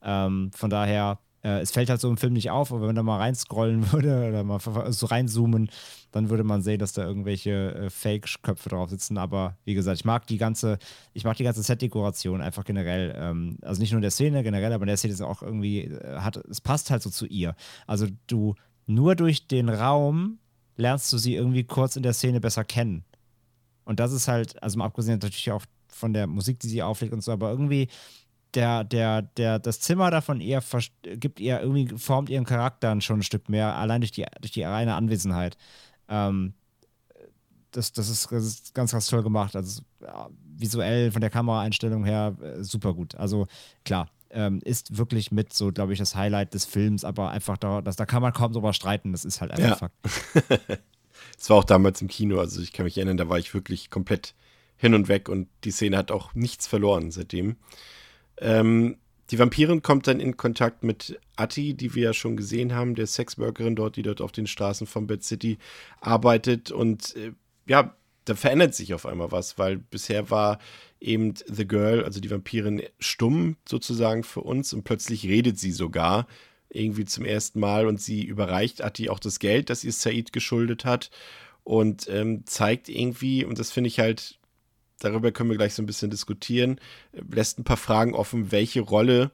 Ähm, 0.00 0.52
von 0.54 0.70
daher 0.70 1.18
Äh, 1.46 1.60
es 1.60 1.70
fällt 1.70 1.88
halt 1.88 2.00
so 2.00 2.08
im 2.08 2.16
Film 2.16 2.32
nicht 2.32 2.50
auf, 2.50 2.72
aber 2.72 2.80
wenn 2.80 2.88
man 2.88 2.96
da 2.96 3.02
mal 3.04 3.18
reinscrollen 3.18 3.92
würde 3.92 4.28
oder 4.28 4.42
mal 4.42 4.58
so 4.92 5.06
reinzoomen, 5.06 5.70
dann 6.10 6.28
würde 6.28 6.42
man 6.42 6.62
sehen, 6.62 6.80
dass 6.80 6.92
da 6.92 7.04
irgendwelche 7.04 7.74
äh, 7.74 7.90
Fake-Köpfe 7.90 8.68
drauf 8.68 8.90
sitzen. 8.90 9.16
Aber 9.16 9.56
wie 9.64 9.74
gesagt, 9.74 9.98
ich 9.98 10.04
mag 10.04 10.26
die 10.26 10.38
ganze, 10.38 10.78
ich 11.12 11.22
mag 11.22 11.36
die 11.36 11.44
ganze 11.44 11.62
Set-Dekoration 11.62 12.40
einfach 12.40 12.64
generell. 12.64 13.14
Ähm, 13.16 13.58
also 13.62 13.80
nicht 13.80 13.92
nur 13.92 13.98
in 13.98 14.02
der 14.02 14.10
Szene 14.10 14.42
generell, 14.42 14.72
aber 14.72 14.82
in 14.82 14.88
der 14.88 14.96
Szene 14.96 15.14
ist 15.14 15.20
auch 15.20 15.42
irgendwie, 15.42 15.84
äh, 15.84 16.18
hat, 16.18 16.36
es 16.36 16.60
passt 16.60 16.90
halt 16.90 17.02
so 17.02 17.10
zu 17.10 17.26
ihr. 17.26 17.54
Also 17.86 18.08
du 18.26 18.56
nur 18.86 19.14
durch 19.14 19.46
den 19.46 19.68
Raum 19.68 20.38
lernst 20.76 21.12
du 21.12 21.18
sie 21.18 21.36
irgendwie 21.36 21.64
kurz 21.64 21.94
in 21.94 22.02
der 22.02 22.12
Szene 22.12 22.40
besser 22.40 22.64
kennen. 22.64 23.04
Und 23.84 24.00
das 24.00 24.12
ist 24.12 24.26
halt, 24.26 24.60
also 24.62 24.78
mal 24.78 24.86
abgesehen 24.86 25.20
natürlich 25.20 25.52
auch 25.52 25.64
von 25.88 26.12
der 26.12 26.26
Musik, 26.26 26.58
die 26.58 26.68
sie 26.68 26.82
auflegt 26.82 27.12
und 27.12 27.22
so, 27.22 27.30
aber 27.30 27.50
irgendwie 27.50 27.88
der, 28.56 28.84
der, 28.84 29.22
der, 29.22 29.58
das 29.58 29.80
Zimmer 29.80 30.10
davon 30.10 30.40
eher 30.40 30.62
gibt 31.02 31.38
ihr 31.40 31.60
irgendwie, 31.60 31.96
formt 31.96 32.30
ihren 32.30 32.44
Charakter 32.44 32.98
schon 33.00 33.20
ein 33.20 33.22
Stück 33.22 33.48
mehr, 33.48 33.76
allein 33.76 34.00
durch 34.00 34.12
die, 34.12 34.24
durch 34.40 34.52
die 34.52 34.62
reine 34.62 34.94
Anwesenheit. 34.94 35.56
Ähm, 36.08 36.54
das, 37.70 37.92
das, 37.92 38.08
ist, 38.08 38.32
das 38.32 38.44
ist 38.44 38.74
ganz, 38.74 38.92
ganz 38.92 39.06
toll 39.06 39.22
gemacht. 39.22 39.54
Also 39.54 39.82
ja, 40.00 40.30
visuell 40.56 41.12
von 41.12 41.20
der 41.20 41.30
Kameraeinstellung 41.30 42.04
her 42.04 42.36
äh, 42.40 42.64
super 42.64 42.94
gut. 42.94 43.14
Also 43.16 43.46
klar, 43.84 44.08
ähm, 44.30 44.60
ist 44.64 44.96
wirklich 44.96 45.30
mit 45.30 45.52
so, 45.52 45.70
glaube 45.70 45.92
ich, 45.92 45.98
das 45.98 46.16
Highlight 46.16 46.54
des 46.54 46.64
Films, 46.64 47.04
aber 47.04 47.30
einfach 47.30 47.58
da, 47.58 47.82
das, 47.82 47.96
da 47.96 48.06
kann 48.06 48.22
man 48.22 48.32
kaum 48.32 48.52
drüber 48.52 48.72
streiten. 48.72 49.12
Das 49.12 49.24
ist 49.24 49.40
halt 49.40 49.52
einfach 49.52 49.68
ja. 49.68 49.76
Fakt. 49.76 50.82
Es 51.38 51.50
war 51.50 51.58
auch 51.58 51.64
damals 51.64 52.00
im 52.02 52.08
Kino, 52.08 52.38
also 52.38 52.60
ich 52.60 52.72
kann 52.72 52.84
mich 52.84 52.96
erinnern, 52.96 53.16
da 53.16 53.28
war 53.28 53.38
ich 53.38 53.52
wirklich 53.52 53.90
komplett 53.90 54.34
hin 54.76 54.94
und 54.94 55.08
weg 55.08 55.28
und 55.28 55.48
die 55.64 55.70
Szene 55.70 55.96
hat 55.96 56.10
auch 56.10 56.34
nichts 56.34 56.66
verloren 56.66 57.10
seitdem. 57.10 57.56
Ähm, 58.38 58.96
die 59.30 59.38
Vampirin 59.38 59.82
kommt 59.82 60.06
dann 60.06 60.20
in 60.20 60.36
Kontakt 60.36 60.84
mit 60.84 61.18
Atti, 61.34 61.74
die 61.74 61.94
wir 61.94 62.04
ja 62.04 62.12
schon 62.12 62.36
gesehen 62.36 62.74
haben, 62.74 62.94
der 62.94 63.06
Sexworkerin 63.06 63.74
dort, 63.74 63.96
die 63.96 64.02
dort 64.02 64.20
auf 64.20 64.32
den 64.32 64.46
Straßen 64.46 64.86
von 64.86 65.06
Bad 65.06 65.24
City 65.24 65.58
arbeitet. 66.00 66.70
Und 66.70 67.16
äh, 67.16 67.32
ja, 67.66 67.96
da 68.24 68.34
verändert 68.34 68.74
sich 68.74 68.94
auf 68.94 69.06
einmal 69.06 69.32
was, 69.32 69.58
weil 69.58 69.78
bisher 69.78 70.30
war 70.30 70.58
eben 71.00 71.34
The 71.46 71.66
Girl, 71.66 72.04
also 72.04 72.20
die 72.20 72.30
Vampirin, 72.30 72.82
stumm 72.98 73.56
sozusagen 73.68 74.22
für 74.22 74.40
uns 74.40 74.72
und 74.72 74.84
plötzlich 74.84 75.26
redet 75.26 75.58
sie 75.58 75.72
sogar 75.72 76.26
irgendwie 76.68 77.04
zum 77.04 77.24
ersten 77.24 77.60
Mal 77.60 77.86
und 77.86 78.00
sie 78.00 78.24
überreicht 78.24 78.82
Atti 78.82 79.08
auch 79.08 79.20
das 79.20 79.38
Geld, 79.38 79.70
das 79.70 79.84
ihr 79.84 79.92
Said 79.92 80.32
geschuldet 80.32 80.84
hat 80.84 81.10
und 81.64 82.08
ähm, 82.08 82.44
zeigt 82.46 82.88
irgendwie, 82.88 83.44
und 83.44 83.58
das 83.58 83.70
finde 83.70 83.88
ich 83.88 83.98
halt 83.98 84.38
darüber 85.00 85.32
können 85.32 85.50
wir 85.50 85.56
gleich 85.56 85.74
so 85.74 85.82
ein 85.82 85.86
bisschen 85.86 86.10
diskutieren, 86.10 86.80
lässt 87.12 87.58
ein 87.58 87.64
paar 87.64 87.76
Fragen 87.76 88.14
offen, 88.14 88.52
welche 88.52 88.80
Rolle 88.80 89.30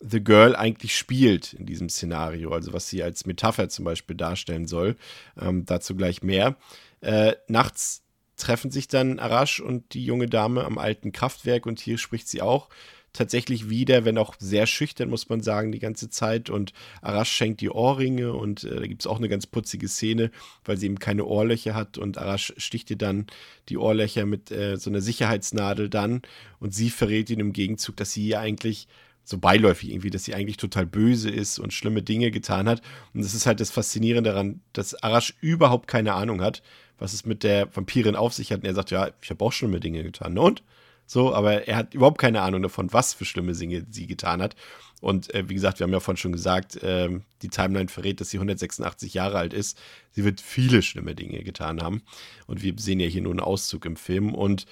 The 0.00 0.22
Girl 0.22 0.54
eigentlich 0.54 0.96
spielt 0.96 1.54
in 1.54 1.66
diesem 1.66 1.88
Szenario, 1.88 2.52
also 2.52 2.72
was 2.72 2.88
sie 2.88 3.02
als 3.02 3.24
Metapher 3.24 3.68
zum 3.68 3.84
Beispiel 3.84 4.16
darstellen 4.16 4.66
soll. 4.66 4.96
Ähm, 5.40 5.64
dazu 5.64 5.96
gleich 5.96 6.22
mehr. 6.22 6.56
Äh, 7.00 7.34
nachts 7.48 8.02
treffen 8.36 8.70
sich 8.70 8.88
dann 8.88 9.18
Arash 9.18 9.60
und 9.60 9.94
die 9.94 10.04
junge 10.04 10.26
Dame 10.26 10.64
am 10.64 10.78
alten 10.78 11.12
Kraftwerk 11.12 11.66
und 11.66 11.80
hier 11.80 11.98
spricht 11.98 12.28
sie 12.28 12.42
auch 12.42 12.68
tatsächlich 13.16 13.68
wieder, 13.68 14.04
wenn 14.04 14.18
auch 14.18 14.34
sehr 14.38 14.66
schüchtern, 14.66 15.10
muss 15.10 15.28
man 15.28 15.40
sagen, 15.40 15.72
die 15.72 15.78
ganze 15.78 16.08
Zeit. 16.10 16.50
Und 16.50 16.72
Arash 17.02 17.30
schenkt 17.30 17.60
die 17.60 17.70
Ohrringe 17.70 18.32
und 18.32 18.64
äh, 18.64 18.80
da 18.80 18.86
gibt 18.86 19.02
es 19.02 19.06
auch 19.06 19.18
eine 19.18 19.28
ganz 19.28 19.46
putzige 19.46 19.88
Szene, 19.88 20.30
weil 20.64 20.76
sie 20.76 20.86
eben 20.86 20.98
keine 20.98 21.24
Ohrlöcher 21.24 21.74
hat 21.74 21.98
und 21.98 22.18
Arash 22.18 22.52
sticht 22.56 22.90
ihr 22.90 22.96
dann 22.96 23.26
die 23.68 23.78
Ohrlöcher 23.78 24.26
mit 24.26 24.50
äh, 24.50 24.76
so 24.76 24.90
einer 24.90 25.00
Sicherheitsnadel 25.00 25.88
dann 25.88 26.22
und 26.60 26.74
sie 26.74 26.90
verrät 26.90 27.30
ihn 27.30 27.40
im 27.40 27.52
Gegenzug, 27.52 27.96
dass 27.96 28.12
sie 28.12 28.28
ja 28.28 28.40
eigentlich 28.40 28.88
so 29.24 29.38
beiläufig 29.38 29.90
irgendwie, 29.90 30.10
dass 30.10 30.24
sie 30.24 30.34
eigentlich 30.34 30.56
total 30.56 30.86
böse 30.86 31.30
ist 31.30 31.58
und 31.58 31.72
schlimme 31.72 32.02
Dinge 32.02 32.30
getan 32.30 32.68
hat. 32.68 32.80
Und 33.12 33.24
das 33.24 33.34
ist 33.34 33.44
halt 33.44 33.58
das 33.58 33.70
Faszinierende 33.70 34.30
daran, 34.30 34.60
dass 34.72 34.94
Arash 35.02 35.34
überhaupt 35.40 35.88
keine 35.88 36.14
Ahnung 36.14 36.40
hat, 36.40 36.62
was 36.98 37.12
es 37.12 37.26
mit 37.26 37.42
der 37.42 37.74
Vampirin 37.74 38.14
auf 38.14 38.32
sich 38.32 38.52
hat. 38.52 38.60
Und 38.60 38.66
er 38.66 38.74
sagt, 38.74 38.92
ja, 38.92 39.10
ich 39.20 39.30
habe 39.30 39.44
auch 39.44 39.52
schlimme 39.52 39.80
Dinge 39.80 40.04
getan. 40.04 40.38
Und? 40.38 40.62
So, 41.06 41.34
aber 41.34 41.68
er 41.68 41.76
hat 41.76 41.94
überhaupt 41.94 42.18
keine 42.18 42.42
Ahnung 42.42 42.62
davon, 42.62 42.92
was 42.92 43.14
für 43.14 43.24
schlimme 43.24 43.52
Dinge 43.52 43.86
sie 43.90 44.06
getan 44.06 44.42
hat. 44.42 44.56
Und 45.00 45.32
äh, 45.34 45.48
wie 45.48 45.54
gesagt, 45.54 45.78
wir 45.78 45.84
haben 45.84 45.92
ja 45.92 46.00
vorhin 46.00 46.16
schon 46.16 46.32
gesagt, 46.32 46.82
äh, 46.82 47.08
die 47.42 47.48
Timeline 47.48 47.88
verrät, 47.88 48.20
dass 48.20 48.30
sie 48.30 48.38
186 48.38 49.14
Jahre 49.14 49.38
alt 49.38 49.52
ist. 49.52 49.78
Sie 50.10 50.24
wird 50.24 50.40
viele 50.40 50.82
schlimme 50.82 51.14
Dinge 51.14 51.42
getan 51.44 51.82
haben. 51.82 52.02
Und 52.46 52.62
wir 52.62 52.74
sehen 52.78 52.98
ja 52.98 53.06
hier 53.06 53.22
nur 53.22 53.32
einen 53.32 53.40
Auszug 53.40 53.84
im 53.84 53.96
Film. 53.96 54.34
Und 54.34 54.66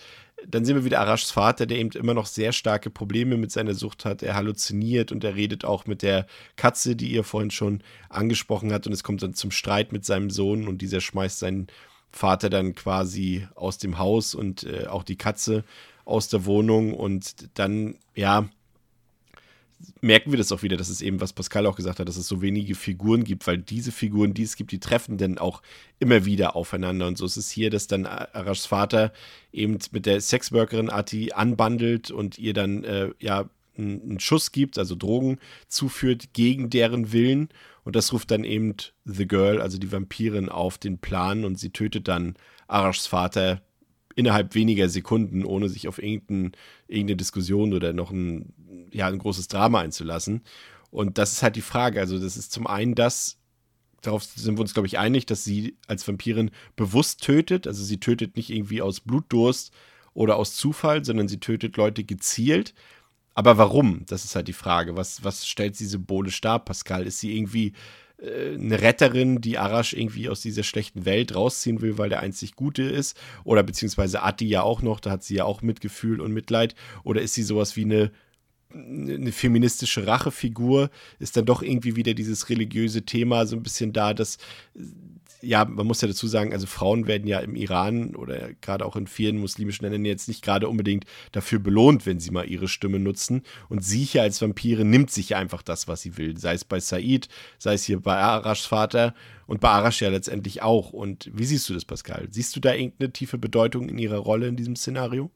dann 0.47 0.65
sehen 0.65 0.77
wir 0.77 0.85
wieder 0.85 1.01
Arashs 1.01 1.31
Vater, 1.31 1.67
der 1.67 1.79
eben 1.79 1.91
immer 1.91 2.15
noch 2.15 2.27
sehr 2.27 2.53
starke 2.53 2.91
Probleme 2.91 3.37
mit 3.37 3.53
seiner 3.53 3.75
Sucht 3.75 4.05
hat. 4.05 4.23
Er 4.23 4.35
halluziniert 4.35 5.13
und 5.13 5.25
er 5.25 5.37
redet 5.37 5.65
auch 5.65 5.87
mit 5.87 6.03
der 6.03 6.27
Katze, 6.57 6.97
die 6.97 7.13
ihr 7.13 7.23
vorhin 7.23 7.51
schon 7.51 7.83
angesprochen 8.09 8.73
hat. 8.73 8.87
Und 8.87 8.93
es 8.93 9.05
kommt 9.05 9.23
dann 9.23 9.35
zum 9.35 9.51
Streit 9.51 9.93
mit 9.93 10.05
seinem 10.05 10.31
Sohn 10.31 10.67
und 10.69 10.79
dieser 10.79 11.01
schmeißt 11.01 11.39
seinen 11.39 11.69
Vater 12.11 12.49
dann 12.49 12.75
quasi 12.75 13.47
aus 13.57 13.79
dem 13.79 13.99
Haus 13.99 14.35
und 14.35 14.65
äh, 14.65 14.87
auch 14.87 15.03
die 15.03 15.17
Katze 15.17 15.65
aus 16.05 16.29
der 16.29 16.45
Wohnung 16.45 16.95
und 16.95 17.49
dann, 17.59 17.97
ja, 18.15 18.49
merken 20.01 20.31
wir 20.31 20.39
das 20.39 20.53
auch 20.53 20.63
wieder, 20.63 20.77
dass 20.77 20.89
es 20.89 21.03
eben, 21.03 21.21
was 21.21 21.33
Pascal 21.33 21.67
auch 21.67 21.77
gesagt 21.77 21.99
hat, 21.99 22.09
dass 22.09 22.17
es 22.17 22.29
so 22.29 22.43
wenige 22.43 22.75
Figuren 22.75 23.25
gibt, 23.25 23.47
weil 23.47 23.59
diese 23.59 23.93
Figuren, 23.93 24.35
die 24.35 24.43
es 24.43 24.57
gibt, 24.57 24.73
die 24.73 24.81
treffen 24.81 25.19
dann 25.19 25.39
auch 25.39 25.63
immer 25.99 26.25
wieder 26.25 26.57
aufeinander. 26.57 27.07
Und 27.07 27.19
so 27.19 27.27
ist 27.27 27.37
es 27.37 27.51
hier, 27.51 27.71
dass 27.71 27.87
dann 27.87 28.07
Arashs 28.07 28.67
Vater 28.67 29.13
eben 29.53 29.79
mit 29.93 30.07
der 30.07 30.21
Sexworkerin 30.21 30.91
Ati 30.91 31.33
anbandelt 31.33 32.11
und 32.11 32.39
ihr 32.39 32.55
dann 32.55 32.85
äh, 32.85 33.11
ja 33.21 33.49
einen 33.77 34.21
Schuss 34.21 34.53
gibt, 34.53 34.79
also 34.79 34.95
Drogen 34.95 35.39
zuführt 35.69 36.33
gegen 36.33 36.71
deren 36.71 37.13
Willen. 37.13 37.49
Und 37.83 37.97
das 37.97 38.13
ruft 38.13 38.31
dann 38.31 38.45
eben 38.45 38.75
The 39.05 39.27
Girl, 39.27 39.61
also 39.61 39.79
die 39.79 39.91
Vampirin, 39.91 40.49
auf 40.49 40.79
den 40.79 40.99
Plan 40.99 41.45
und 41.45 41.59
sie 41.59 41.71
tötet 41.71 42.09
dann 42.09 42.37
Arashs 42.69 43.07
Vater 43.07 43.63
innerhalb 44.15 44.55
weniger 44.55 44.89
Sekunden, 44.89 45.45
ohne 45.45 45.69
sich 45.69 45.89
auf 45.89 46.03
irgendein, 46.03 46.53
irgendeine 46.89 47.17
Diskussion 47.17 47.73
oder 47.73 47.93
noch 47.93 48.11
ein, 48.11 48.89
ja, 48.93 49.09
ein 49.09 49.19
großes 49.19 49.49
Drama 49.49 49.81
einzulassen. 49.81 50.43
Und 50.91 51.19
das 51.19 51.33
ist 51.33 51.43
halt 51.43 51.57
die 51.57 51.61
Frage. 51.61 52.01
Also, 52.01 52.19
das 52.19 52.37
ist 52.37 52.53
zum 52.53 52.67
einen 52.67 52.95
das, 52.95 53.39
darauf 54.03 54.23
sind 54.25 54.57
wir 54.57 54.63
uns, 54.63 54.75
glaube 54.75 54.87
ich, 54.87 54.99
einig, 54.99 55.27
dass 55.27 55.45
sie 55.45 55.77
als 55.89 56.07
Vampirin 56.07 56.51
bewusst 56.77 57.23
tötet. 57.23 57.67
Also, 57.67 57.83
sie 57.83 57.99
tötet 57.99 58.37
nicht 58.37 58.51
irgendwie 58.51 58.83
aus 58.83 59.01
Blutdurst 59.01 59.73
oder 60.13 60.37
aus 60.37 60.55
Zufall, 60.55 61.05
sondern 61.05 61.29
sie 61.29 61.41
tötet 61.41 61.77
Leute 61.77 62.05
gezielt. 62.05 62.75
Aber 63.35 63.59
warum? 63.59 64.07
Das 64.07 64.25
ist 64.25 64.37
halt 64.37 64.47
die 64.47 64.53
Frage. 64.53 64.97
Was, 64.97 65.25
was 65.25 65.47
stellt 65.47 65.75
sie 65.75 65.87
symbolisch 65.87 66.41
dar, 66.41 66.65
Pascal? 66.65 67.07
Ist 67.07 67.19
sie 67.19 67.37
irgendwie 67.37 67.73
äh, 68.25 68.55
eine 68.55 68.81
Retterin, 68.81 69.41
die 69.41 69.59
Arash 69.59 69.93
irgendwie 69.93 70.29
aus 70.29 70.41
dieser 70.41 70.63
schlechten 70.63 71.05
Welt 71.05 71.35
rausziehen 71.35 71.81
will, 71.81 71.99
weil 71.99 72.09
der 72.09 72.21
einzig 72.21 72.55
Gute 72.55 72.83
ist. 72.83 73.17
Oder 73.45 73.63
beziehungsweise 73.63 74.23
Ati 74.23 74.47
ja 74.47 74.63
auch 74.63 74.83
noch, 74.83 75.01
da 75.01 75.11
hat 75.11 75.25
sie 75.25 75.37
ja 75.37 75.45
auch 75.45 75.63
Mitgefühl 75.63 76.21
und 76.21 76.33
Mitleid. 76.33 76.75
Oder 77.03 77.23
ist 77.23 77.35
sie 77.35 77.43
sowas 77.43 77.77
wie 77.77 77.85
eine, 77.85 78.11
eine 78.73 79.33
feministische 79.33 80.07
Rachefigur? 80.07 80.91
Ist 81.19 81.37
dann 81.37 81.47
doch 81.47 81.63
irgendwie 81.63 81.97
wieder 81.97 82.15
dieses 82.15 82.49
religiöse 82.49 83.03
Thema 83.03 83.47
so 83.47 83.57
ein 83.57 83.63
bisschen 83.63 83.93
da, 83.93 84.15
dass 84.15 84.39
ja, 85.45 85.65
man 85.65 85.87
muss 85.87 86.01
ja 86.01 86.09
dazu 86.09 86.27
sagen, 86.27 86.53
also 86.53 86.67
Frauen 86.67 87.07
werden 87.07 87.27
ja 87.27 87.39
im 87.41 87.55
Iran 87.57 88.15
oder 88.17 88.53
gerade 88.61 88.85
auch 88.85 88.97
in 88.97 89.07
vielen 89.07 89.39
muslimischen 89.39 89.85
Ländern 89.85 90.05
jetzt 90.05 90.29
nicht 90.29 90.43
gerade 90.43 90.69
unbedingt 90.69 91.05
dafür 91.33 91.59
belohnt, 91.59 92.07
wenn 92.07 92.21
sie 92.21 92.31
mal 92.31 92.49
ihre 92.49 92.69
Stimme 92.69 92.99
nutzen. 92.99 93.43
Und 93.69 93.85
sie 93.85 94.05
hier 94.05 94.23
als 94.23 94.41
Vampire 94.41 94.85
nimmt 94.85 95.11
sich 95.11 95.37
einfach 95.37 95.63
das, 95.63 95.89
was 95.89 96.03
sie 96.03 96.17
will. 96.17 96.37
Sei 96.39 96.55
es 96.55 96.65
bei 96.65 96.81
Said, 96.81 97.29
sei 97.59 97.75
es 97.75 97.85
hier 97.85 98.01
bei 98.01 98.17
Arashs 98.17 98.67
Vater 98.67 99.15
und 99.47 99.61
bei 99.61 99.69
Arash 99.69 100.03
ja 100.03 100.09
letztendlich 100.09 100.63
auch. 100.63 100.93
Und 100.93 101.31
wie 101.33 101.45
siehst 101.45 101.69
du 101.69 101.75
das, 101.75 101.85
Pascal? 101.85 102.29
Siehst 102.31 102.57
du 102.57 102.61
da 102.61 102.75
irgendeine 102.75 103.13
tiefe 103.13 103.39
Bedeutung 103.39 103.89
in 103.89 103.99
ihrer 103.99 104.19
Rolle 104.19 104.49
in 104.49 104.57
diesem 104.57 104.77
Szenario? 104.77 105.31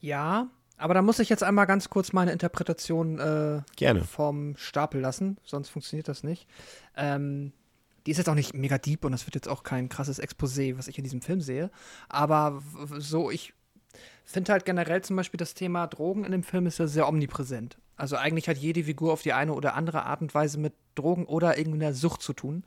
Ja, 0.00 0.50
aber 0.78 0.94
da 0.94 1.02
muss 1.02 1.18
ich 1.18 1.28
jetzt 1.28 1.42
einmal 1.42 1.66
ganz 1.66 1.88
kurz 1.88 2.12
meine 2.12 2.32
Interpretation 2.32 3.18
äh, 3.18 3.62
Gerne. 3.76 4.04
vom 4.04 4.56
Stapel 4.56 5.00
lassen, 5.00 5.38
sonst 5.42 5.70
funktioniert 5.70 6.08
das 6.08 6.22
nicht. 6.22 6.46
Ähm, 6.96 7.52
die 8.06 8.12
ist 8.12 8.18
jetzt 8.18 8.28
auch 8.28 8.34
nicht 8.34 8.54
mega 8.54 8.78
deep 8.78 9.04
und 9.04 9.12
das 9.12 9.26
wird 9.26 9.34
jetzt 9.34 9.48
auch 9.48 9.64
kein 9.64 9.88
krasses 9.88 10.22
Exposé, 10.22 10.78
was 10.78 10.88
ich 10.88 10.96
in 10.96 11.04
diesem 11.04 11.20
Film 11.20 11.40
sehe. 11.40 11.70
Aber 12.08 12.62
so, 12.98 13.30
ich 13.30 13.52
finde 14.24 14.52
halt 14.52 14.64
generell 14.64 15.02
zum 15.02 15.16
Beispiel 15.16 15.38
das 15.38 15.54
Thema 15.54 15.86
Drogen 15.86 16.24
in 16.24 16.32
dem 16.32 16.42
Film 16.42 16.66
ist 16.66 16.78
ja 16.78 16.86
sehr 16.86 17.08
omnipräsent. 17.08 17.78
Also 17.96 18.16
eigentlich 18.16 18.48
hat 18.48 18.58
jede 18.58 18.84
Figur 18.84 19.12
auf 19.12 19.22
die 19.22 19.32
eine 19.32 19.54
oder 19.54 19.74
andere 19.74 20.04
Art 20.04 20.20
und 20.20 20.34
Weise 20.34 20.58
mit 20.58 20.74
Drogen 20.94 21.24
oder 21.24 21.56
irgendeiner 21.56 21.94
Sucht 21.94 22.22
zu 22.22 22.32
tun. 22.32 22.64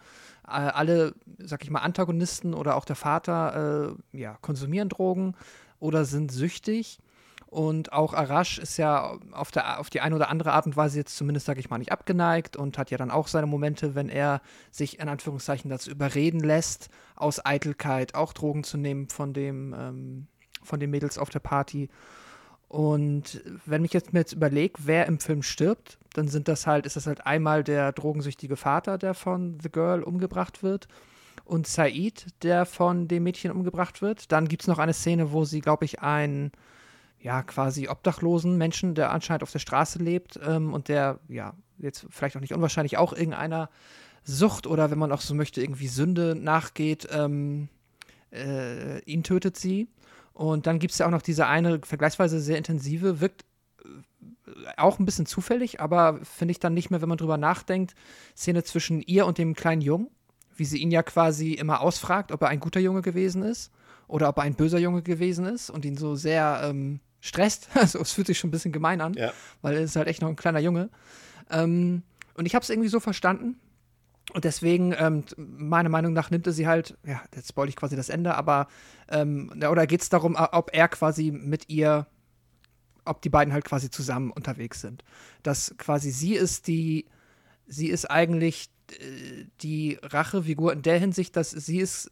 Äh, 0.48 0.52
alle, 0.52 1.14
sag 1.38 1.64
ich 1.64 1.70
mal, 1.70 1.80
Antagonisten 1.80 2.54
oder 2.54 2.76
auch 2.76 2.86
der 2.86 2.96
Vater, 2.96 3.96
äh, 4.14 4.18
ja, 4.18 4.38
konsumieren 4.42 4.90
Drogen 4.90 5.36
oder 5.80 6.06
sind 6.06 6.32
süchtig. 6.32 7.00
Und 7.50 7.94
auch 7.94 8.14
Arash 8.14 8.60
ist 8.60 8.78
ja 8.78 9.18
auf, 9.32 9.50
der, 9.50 9.80
auf 9.80 9.90
die 9.90 10.02
eine 10.02 10.16
oder 10.16 10.30
andere 10.30 10.54
Art 10.54 10.68
und 10.68 10.78
Weise 10.78 11.00
jetzt 11.00 11.18
zumindest, 11.18 11.48
sage 11.48 11.60
ich 11.60 11.72
mal, 11.72 11.80
nicht 11.80 11.92
abgeneigt 11.92 12.56
und 12.56 12.78
hat 12.78 12.92
ja 12.92 12.98
dann 13.00 13.10
auch 13.10 13.28
seine 13.28 13.48
Momente, 13.48 13.96
wenn 13.96 14.08
er 14.08 14.42
sich 14.70 15.00
in 15.00 15.10
Anführungszeichen 15.10 15.68
dazu 15.68 15.90
überreden 15.90 16.42
lässt, 16.42 16.90
aus 17.16 17.44
Eitelkeit 17.44 18.14
auch 18.14 18.34
Drogen 18.34 18.64
zu 18.64 18.78
nehmen 18.78 19.10
von 19.10 19.34
dem, 19.34 19.74
ähm, 19.76 20.28
von 20.62 20.80
den 20.80 20.92
Mädels 20.92 21.18
auf 21.18 21.32
der 21.32 21.40
Party. 21.40 21.90
Und 22.68 23.42
wenn 23.66 23.84
ich 23.84 23.94
jetzt 23.94 24.14
mir 24.14 24.20
jetzt 24.20 24.34
überlege, 24.34 24.76
wer 24.84 25.08
im 25.08 25.20
Film 25.20 25.42
stirbt, 25.42 25.98
dann 26.14 26.28
sind 26.28 26.48
das 26.48 26.68
halt, 26.68 26.86
ist 26.86 26.98
das 26.98 27.08
halt 27.08 27.26
einmal 27.26 27.64
der 27.64 27.94
drogensüchtige 27.94 28.58
Vater, 28.58 29.00
der 29.00 29.16
von 29.16 29.58
The 29.60 29.72
Girl 29.72 30.04
umgebracht 30.04 30.62
wird, 30.62 30.88
und 31.46 31.66
Said, 31.66 32.28
der 32.44 32.68
von 32.68 33.08
dem 33.08 33.24
Mädchen 33.24 33.50
umgebracht 33.52 34.04
wird. 34.04 34.32
Dann 34.32 34.48
gibt 34.48 34.62
es 34.62 34.68
noch 34.68 34.78
eine 34.78 34.94
Szene, 34.94 35.32
wo 35.32 35.46
sie, 35.46 35.62
glaube 35.62 35.86
ich, 35.86 36.02
einen 36.02 36.52
ja, 37.22 37.44
quasi 37.44 37.88
obdachlosen 37.88 38.58
Menschen, 38.58 38.96
der 38.96 39.12
anscheinend 39.12 39.44
auf 39.44 39.52
der 39.52 39.60
Straße 39.60 40.00
lebt 40.00 40.40
ähm, 40.46 40.74
und 40.74 40.88
der, 40.88 41.20
ja, 41.28 41.54
jetzt 41.78 42.06
vielleicht 42.10 42.36
auch 42.36 42.42
nicht 42.42 42.54
unwahrscheinlich 42.54 42.98
auch 42.98 43.14
irgendeiner 43.14 43.70
Sucht 44.24 44.68
oder 44.68 44.92
wenn 44.92 45.00
man 45.00 45.12
auch 45.12 45.22
so 45.22 45.34
möchte, 45.34 45.62
irgendwie 45.62 45.88
Sünde 45.88 46.36
nachgeht, 46.36 47.08
ähm, 47.12 47.70
äh, 48.32 49.00
ihn 49.04 49.24
tötet 49.24 49.58
sie. 49.58 49.88
Und 50.34 50.68
dann 50.68 50.80
gibt 50.80 50.94
es 50.94 51.00
ja 51.00 51.08
auch 51.08 51.12
noch 51.12 51.22
diese 51.22 51.48
eine 51.48 51.82
vergleichsweise 51.84 52.40
sehr 52.40 52.58
intensive, 52.58 53.20
wirkt 53.20 53.44
äh, 53.84 54.50
auch 54.78 55.00
ein 55.00 55.06
bisschen 55.06 55.26
zufällig, 55.26 55.82
aber 55.82 56.20
finde 56.24 56.54
ich 56.54 56.60
dann 56.60 56.74
nicht 56.74 56.90
mehr, 56.90 57.02
wenn 57.02 57.10
man 57.10 57.18
drüber 57.18 57.38
nachdenkt, 57.38 57.96
Szene 58.36 58.64
zwischen 58.64 59.02
ihr 59.02 59.26
und 59.26 59.38
dem 59.38 59.56
kleinen 59.56 59.82
Jungen, 59.82 60.10
wie 60.56 60.66
sie 60.66 60.78
ihn 60.78 60.92
ja 60.92 61.04
quasi 61.04 61.54
immer 61.54 61.82
ausfragt, 61.82 62.32
ob 62.32 62.42
er 62.42 62.50
ein 62.50 62.60
guter 62.62 62.80
Junge 62.80 63.02
gewesen 63.02 63.44
ist 63.44 63.72
oder 64.08 64.30
ob 64.30 64.38
er 64.38 64.44
ein 64.44 64.56
böser 64.56 64.80
Junge 64.80 65.02
gewesen 65.02 65.46
ist 65.46 65.70
und 65.70 65.84
ihn 65.84 65.98
so 65.98 66.16
sehr 66.16 66.62
ähm, 66.64 67.00
stresst. 67.20 67.70
Also 67.76 68.00
es 68.00 68.12
fühlt 68.12 68.28
sich 68.28 68.40
schon 68.40 68.50
ein 68.50 68.52
bisschen 68.52 68.72
gemein 68.72 69.02
an, 69.02 69.14
Ja. 69.14 69.32
weil 69.62 69.76
er 69.76 69.82
ist 69.82 69.96
halt 69.96 70.08
echt 70.08 70.22
noch 70.22 70.30
ein 70.30 70.36
kleiner 70.36 70.60
Junge. 70.60 70.90
Ähm, 71.50 72.04
und 72.36 72.46
ich 72.46 72.56
habe 72.56 72.64
es 72.64 72.70
irgendwie 72.70 72.90
so 72.90 73.00
verstanden. 73.00 73.60
Und 74.34 74.46
deswegen, 74.46 74.94
ähm, 74.98 75.24
meiner 75.38 75.90
Meinung 75.90 76.14
nach, 76.14 76.30
nimmt 76.30 76.46
er 76.46 76.54
sie 76.54 76.68
halt, 76.68 76.96
ja, 77.04 77.20
jetzt 77.36 77.50
spoil 77.50 77.68
ich 77.68 77.76
quasi 77.76 77.96
das 77.96 78.10
Ende, 78.10 78.36
aber, 78.36 78.68
ähm, 79.10 79.52
oder 79.70 79.88
geht 79.88 80.02
es 80.04 80.10
darum, 80.10 80.36
ob 80.38 80.70
er 80.72 80.88
quasi 80.88 81.32
mit 81.32 81.68
ihr, 81.70 82.06
ob 83.06 83.24
die 83.24 83.30
beiden 83.30 83.52
halt 83.54 83.66
quasi 83.66 83.90
zusammen 83.90 84.30
unterwegs 84.30 84.82
sind. 84.82 85.04
Dass 85.42 85.74
quasi 85.80 86.12
sie 86.12 86.36
ist 86.36 86.68
die, 86.68 87.08
sie 87.66 87.88
ist 87.88 88.06
eigentlich 88.06 88.70
äh, 89.00 89.46
die 89.62 89.98
Rachefigur 90.04 90.74
in 90.74 90.84
der 90.84 91.00
Hinsicht, 91.00 91.36
dass 91.36 91.50
sie 91.50 91.80
ist 91.80 92.12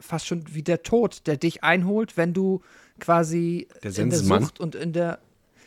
fast 0.00 0.26
schon 0.26 0.44
wie 0.54 0.62
der 0.62 0.82
Tod, 0.82 1.26
der 1.26 1.36
dich 1.36 1.62
einholt, 1.62 2.16
wenn 2.16 2.32
du 2.32 2.62
quasi 3.00 3.68
Der 3.82 3.96
in 3.98 4.10
der? 4.10 4.18
Sucht 4.18 4.60
und 4.60 4.74
in 4.74 4.92
der 4.92 5.18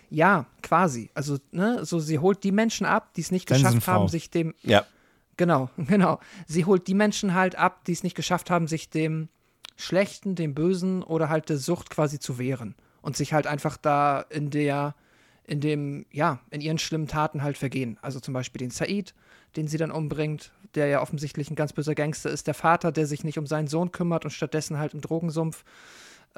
ja, 0.10 0.46
quasi. 0.62 1.10
Also, 1.14 1.38
ne, 1.52 1.84
so 1.86 2.00
sie 2.00 2.20
holt 2.20 2.44
die 2.44 2.52
Menschen 2.52 2.86
ab, 2.86 3.14
die 3.16 3.22
es 3.22 3.32
nicht 3.32 3.48
geschafft 3.48 3.64
Sensenfrau. 3.64 3.92
haben, 3.94 4.08
sich 4.08 4.30
dem 4.30 4.54
Ja. 4.62 4.86
Genau, 5.36 5.70
genau. 5.78 6.20
Sie 6.48 6.66
holt 6.66 6.88
die 6.88 6.94
Menschen 6.94 7.34
halt 7.34 7.56
ab, 7.56 7.84
die 7.86 7.92
es 7.92 8.04
nicht 8.04 8.16
geschafft 8.16 8.50
haben, 8.50 8.68
sich 8.68 8.90
dem 8.90 9.30
Schlechten, 9.76 10.36
dem 10.36 10.56
Bösen 10.56 11.04
oder 11.04 11.30
halt 11.30 11.50
der 11.50 11.58
Sucht 11.58 11.90
quasi 11.90 12.20
zu 12.20 12.40
wehren. 12.40 12.76
Und 13.02 13.16
sich 13.16 13.32
halt 13.34 13.48
einfach 13.48 13.78
da 13.78 14.22
in 14.22 14.50
der, 14.50 14.96
in 15.46 15.62
dem, 15.62 16.06
ja, 16.12 16.40
in 16.50 16.62
ihren 16.62 16.78
schlimmen 16.78 17.08
Taten 17.08 17.44
halt 17.44 17.58
vergehen. 17.58 17.98
Also 18.02 18.20
zum 18.20 18.34
Beispiel 18.34 18.60
den 18.60 18.72
Said, 18.72 19.14
den 19.56 19.68
sie 19.68 19.78
dann 19.78 19.92
umbringt, 19.92 20.52
der 20.76 20.88
ja 20.88 21.02
offensichtlich 21.02 21.50
ein 21.50 21.56
ganz 21.56 21.72
böser 21.74 21.96
Gangster 21.96 22.30
ist. 22.30 22.48
Der 22.48 22.54
Vater, 22.54 22.92
der 22.92 23.06
sich 23.06 23.24
nicht 23.24 23.38
um 23.38 23.46
seinen 23.46 23.68
Sohn 23.68 23.92
kümmert 23.92 24.26
und 24.26 24.32
stattdessen 24.32 24.78
halt 24.78 24.94
im 24.94 25.02
Drogensumpf 25.02 25.64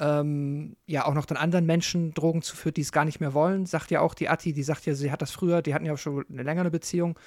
ähm, 0.00 0.76
ja 0.86 1.04
auch 1.04 1.14
noch 1.14 1.26
den 1.26 1.36
anderen 1.36 1.66
Menschen 1.66 2.14
Drogen 2.14 2.42
zuführt, 2.42 2.78
die 2.78 2.80
es 2.80 2.90
gar 2.90 3.04
nicht 3.04 3.20
mehr 3.20 3.34
wollen. 3.34 3.66
Sagt 3.66 3.90
ja 3.90 4.00
auch 4.00 4.14
die 4.14 4.28
Atti, 4.28 4.52
die 4.52 4.62
sagt 4.62 4.86
ja, 4.86 4.94
sie 4.94 5.12
hat 5.12 5.22
das 5.22 5.30
früher, 5.30 5.60
die 5.60 5.74
hatten 5.74 5.84
ja 5.84 5.96
schon 5.96 6.24
eine 6.30 6.42
längere 6.42 6.70
Beziehung. 6.70 7.18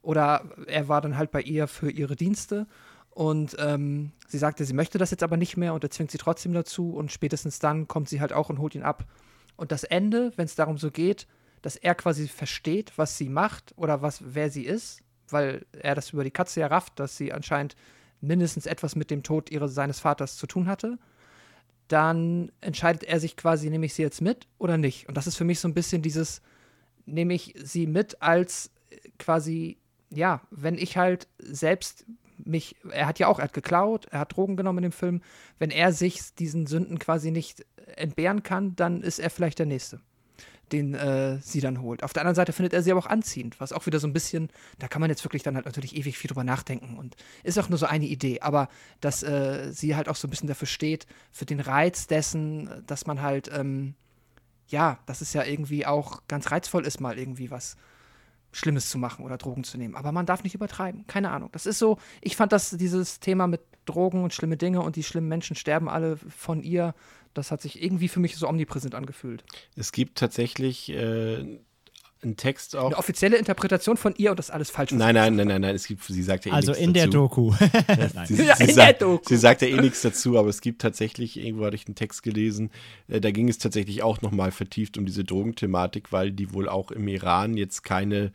Oder 0.00 0.42
er 0.66 0.88
war 0.88 1.00
dann 1.00 1.16
halt 1.16 1.30
bei 1.30 1.42
ihr 1.42 1.68
für 1.68 1.90
ihre 1.90 2.16
Dienste. 2.16 2.66
Und 3.10 3.54
ähm, 3.60 4.12
sie 4.26 4.38
sagte, 4.38 4.64
sie 4.64 4.72
möchte 4.72 4.96
das 4.96 5.10
jetzt 5.10 5.22
aber 5.22 5.36
nicht 5.36 5.58
mehr 5.58 5.74
und 5.74 5.84
er 5.84 5.90
zwingt 5.90 6.10
sie 6.10 6.18
trotzdem 6.18 6.54
dazu. 6.54 6.94
Und 6.94 7.12
spätestens 7.12 7.58
dann 7.58 7.86
kommt 7.86 8.08
sie 8.08 8.20
halt 8.20 8.32
auch 8.32 8.48
und 8.48 8.58
holt 8.58 8.74
ihn 8.74 8.82
ab. 8.82 9.04
Und 9.56 9.70
das 9.70 9.84
Ende, 9.84 10.32
wenn 10.36 10.46
es 10.46 10.54
darum 10.54 10.78
so 10.78 10.90
geht, 10.90 11.26
dass 11.60 11.76
er 11.76 11.94
quasi 11.94 12.26
versteht, 12.26 12.92
was 12.96 13.18
sie 13.18 13.28
macht 13.28 13.74
oder 13.76 14.00
was, 14.00 14.22
wer 14.24 14.50
sie 14.50 14.64
ist, 14.64 15.02
weil 15.28 15.66
er 15.72 15.94
das 15.94 16.10
über 16.10 16.24
die 16.24 16.30
Katze 16.30 16.60
ja 16.60 16.66
rafft, 16.68 16.98
dass 16.98 17.16
sie 17.16 17.32
anscheinend 17.32 17.76
mindestens 18.22 18.64
etwas 18.64 18.96
mit 18.96 19.10
dem 19.10 19.22
Tod 19.22 19.50
ihres, 19.50 19.74
seines 19.74 20.00
Vaters 20.00 20.36
zu 20.36 20.46
tun 20.46 20.66
hatte, 20.66 20.98
dann 21.92 22.50
entscheidet 22.62 23.04
er 23.04 23.20
sich 23.20 23.36
quasi, 23.36 23.68
nehme 23.68 23.84
ich 23.84 23.94
sie 23.94 24.02
jetzt 24.02 24.22
mit 24.22 24.48
oder 24.58 24.78
nicht. 24.78 25.08
Und 25.08 25.16
das 25.16 25.26
ist 25.26 25.36
für 25.36 25.44
mich 25.44 25.60
so 25.60 25.68
ein 25.68 25.74
bisschen 25.74 26.00
dieses, 26.00 26.40
nehme 27.04 27.34
ich 27.34 27.54
sie 27.62 27.86
mit 27.86 28.22
als 28.22 28.70
äh, 28.90 28.96
quasi, 29.18 29.76
ja, 30.10 30.40
wenn 30.50 30.78
ich 30.78 30.96
halt 30.96 31.28
selbst 31.38 32.06
mich, 32.44 32.76
er 32.90 33.06
hat 33.06 33.18
ja 33.18 33.28
auch, 33.28 33.38
er 33.38 33.44
hat 33.44 33.52
geklaut, 33.52 34.06
er 34.06 34.20
hat 34.20 34.34
Drogen 34.34 34.56
genommen 34.56 34.78
in 34.78 34.90
dem 34.90 34.92
Film, 34.92 35.20
wenn 35.58 35.70
er 35.70 35.92
sich 35.92 36.34
diesen 36.34 36.66
Sünden 36.66 36.98
quasi 36.98 37.30
nicht 37.30 37.64
entbehren 37.96 38.42
kann, 38.42 38.74
dann 38.74 39.02
ist 39.02 39.18
er 39.18 39.30
vielleicht 39.30 39.58
der 39.58 39.66
Nächste, 39.66 40.00
den 40.72 40.94
äh, 40.94 41.38
sie 41.40 41.60
dann 41.60 41.80
holt. 41.80 42.02
Auf 42.02 42.12
der 42.12 42.22
anderen 42.22 42.34
Seite 42.34 42.52
findet 42.52 42.72
er 42.72 42.82
sie 42.82 42.90
aber 42.90 43.00
auch 43.00 43.06
anziehend, 43.06 43.60
was 43.60 43.72
auch 43.72 43.86
wieder 43.86 43.98
so 43.98 44.06
ein 44.06 44.12
bisschen, 44.12 44.48
da 44.78 44.88
kann 44.88 45.00
man 45.00 45.10
jetzt 45.10 45.24
wirklich 45.24 45.42
dann 45.42 45.54
halt 45.54 45.66
natürlich 45.66 45.96
ewig 45.96 46.18
viel 46.18 46.28
drüber 46.28 46.44
nachdenken 46.44 46.96
und 46.96 47.16
ist 47.42 47.58
auch 47.58 47.68
nur 47.68 47.78
so 47.78 47.86
eine 47.86 48.06
Idee, 48.06 48.40
aber 48.40 48.68
dass 49.00 49.22
äh, 49.22 49.70
sie 49.72 49.96
halt 49.96 50.08
auch 50.08 50.16
so 50.16 50.26
ein 50.26 50.30
bisschen 50.30 50.48
dafür 50.48 50.68
steht, 50.68 51.06
für 51.30 51.44
den 51.44 51.60
Reiz 51.60 52.06
dessen, 52.06 52.82
dass 52.86 53.06
man 53.06 53.22
halt, 53.22 53.50
ähm, 53.54 53.94
ja, 54.68 54.98
dass 55.06 55.20
es 55.20 55.32
ja 55.32 55.44
irgendwie 55.44 55.86
auch 55.86 56.22
ganz 56.28 56.50
reizvoll 56.50 56.86
ist, 56.86 57.00
mal 57.00 57.18
irgendwie 57.18 57.50
was 57.50 57.76
Schlimmes 58.52 58.90
zu 58.90 58.98
machen 58.98 59.24
oder 59.24 59.38
Drogen 59.38 59.64
zu 59.64 59.78
nehmen. 59.78 59.96
Aber 59.96 60.12
man 60.12 60.26
darf 60.26 60.42
nicht 60.42 60.54
übertreiben. 60.54 61.06
Keine 61.06 61.30
Ahnung. 61.30 61.48
Das 61.52 61.66
ist 61.66 61.78
so, 61.78 61.98
ich 62.20 62.36
fand 62.36 62.52
das, 62.52 62.70
dieses 62.70 63.18
Thema 63.18 63.46
mit 63.46 63.62
Drogen 63.86 64.22
und 64.22 64.32
schlimme 64.32 64.56
Dinge 64.56 64.82
und 64.82 64.96
die 64.96 65.02
schlimmen 65.02 65.28
Menschen 65.28 65.56
sterben 65.56 65.88
alle 65.88 66.16
von 66.16 66.62
ihr, 66.62 66.94
das 67.34 67.50
hat 67.50 67.62
sich 67.62 67.82
irgendwie 67.82 68.08
für 68.08 68.20
mich 68.20 68.36
so 68.36 68.48
omnipräsent 68.48 68.94
angefühlt. 68.94 69.44
Es 69.76 69.92
gibt 69.92 70.18
tatsächlich 70.18 70.90
äh, 70.90 71.36
einen 72.22 72.36
Text 72.36 72.76
auch. 72.76 72.86
Eine 72.86 72.98
offizielle 72.98 73.36
Interpretation 73.36 73.96
von 73.96 74.14
ihr 74.16 74.30
und 74.30 74.38
das 74.38 74.46
ist 74.48 74.54
alles 74.54 74.70
falsch. 74.70 74.92
Nein, 74.92 75.08
sie 75.14 75.20
nein, 75.20 75.34
nein, 75.36 75.48
nein, 75.48 75.60
nein. 75.62 75.74
Es 75.74 75.86
gibt, 75.86 76.04
sie 76.04 76.22
sagt 76.22 76.46
ja 76.46 76.52
eh 76.52 76.54
Also 76.54 76.72
nichts 76.72 76.84
in 76.86 76.92
der 76.94 77.06
dazu. 77.06 77.18
Doku. 77.18 77.54
Nein. 78.14 78.26
Sie, 78.26 78.42
Ja, 78.44 78.56
sie, 78.56 78.64
in 78.64 78.74
sagt, 78.74 79.00
der 79.00 79.08
Doku. 79.08 79.24
sie 79.28 79.36
sagt 79.36 79.62
ja 79.62 79.68
eh 79.68 79.80
nichts 79.80 80.02
dazu, 80.02 80.38
aber 80.38 80.48
es 80.48 80.60
gibt 80.60 80.82
tatsächlich, 80.82 81.36
irgendwo 81.38 81.64
hatte 81.64 81.76
ich 81.76 81.86
einen 81.86 81.94
Text 81.96 82.22
gelesen, 82.22 82.70
äh, 83.08 83.20
da 83.20 83.30
ging 83.30 83.48
es 83.48 83.58
tatsächlich 83.58 84.02
auch 84.02 84.20
nochmal 84.22 84.52
vertieft 84.52 84.98
um 84.98 85.06
diese 85.06 85.24
Drogenthematik, 85.24 86.12
weil 86.12 86.30
die 86.32 86.52
wohl 86.52 86.68
auch 86.68 86.90
im 86.92 87.08
Iran 87.08 87.56
jetzt 87.56 87.82
keine 87.82 88.32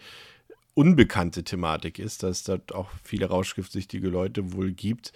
unbekannte 0.73 1.43
Thematik 1.43 1.97
ist, 1.97 2.23
dass 2.23 2.37
es 2.37 2.43
dort 2.43 2.75
auch 2.75 2.89
viele 3.03 3.27
rauschgiftsüchtige 3.27 4.09
Leute 4.09 4.53
wohl 4.53 4.71
gibt. 4.71 5.11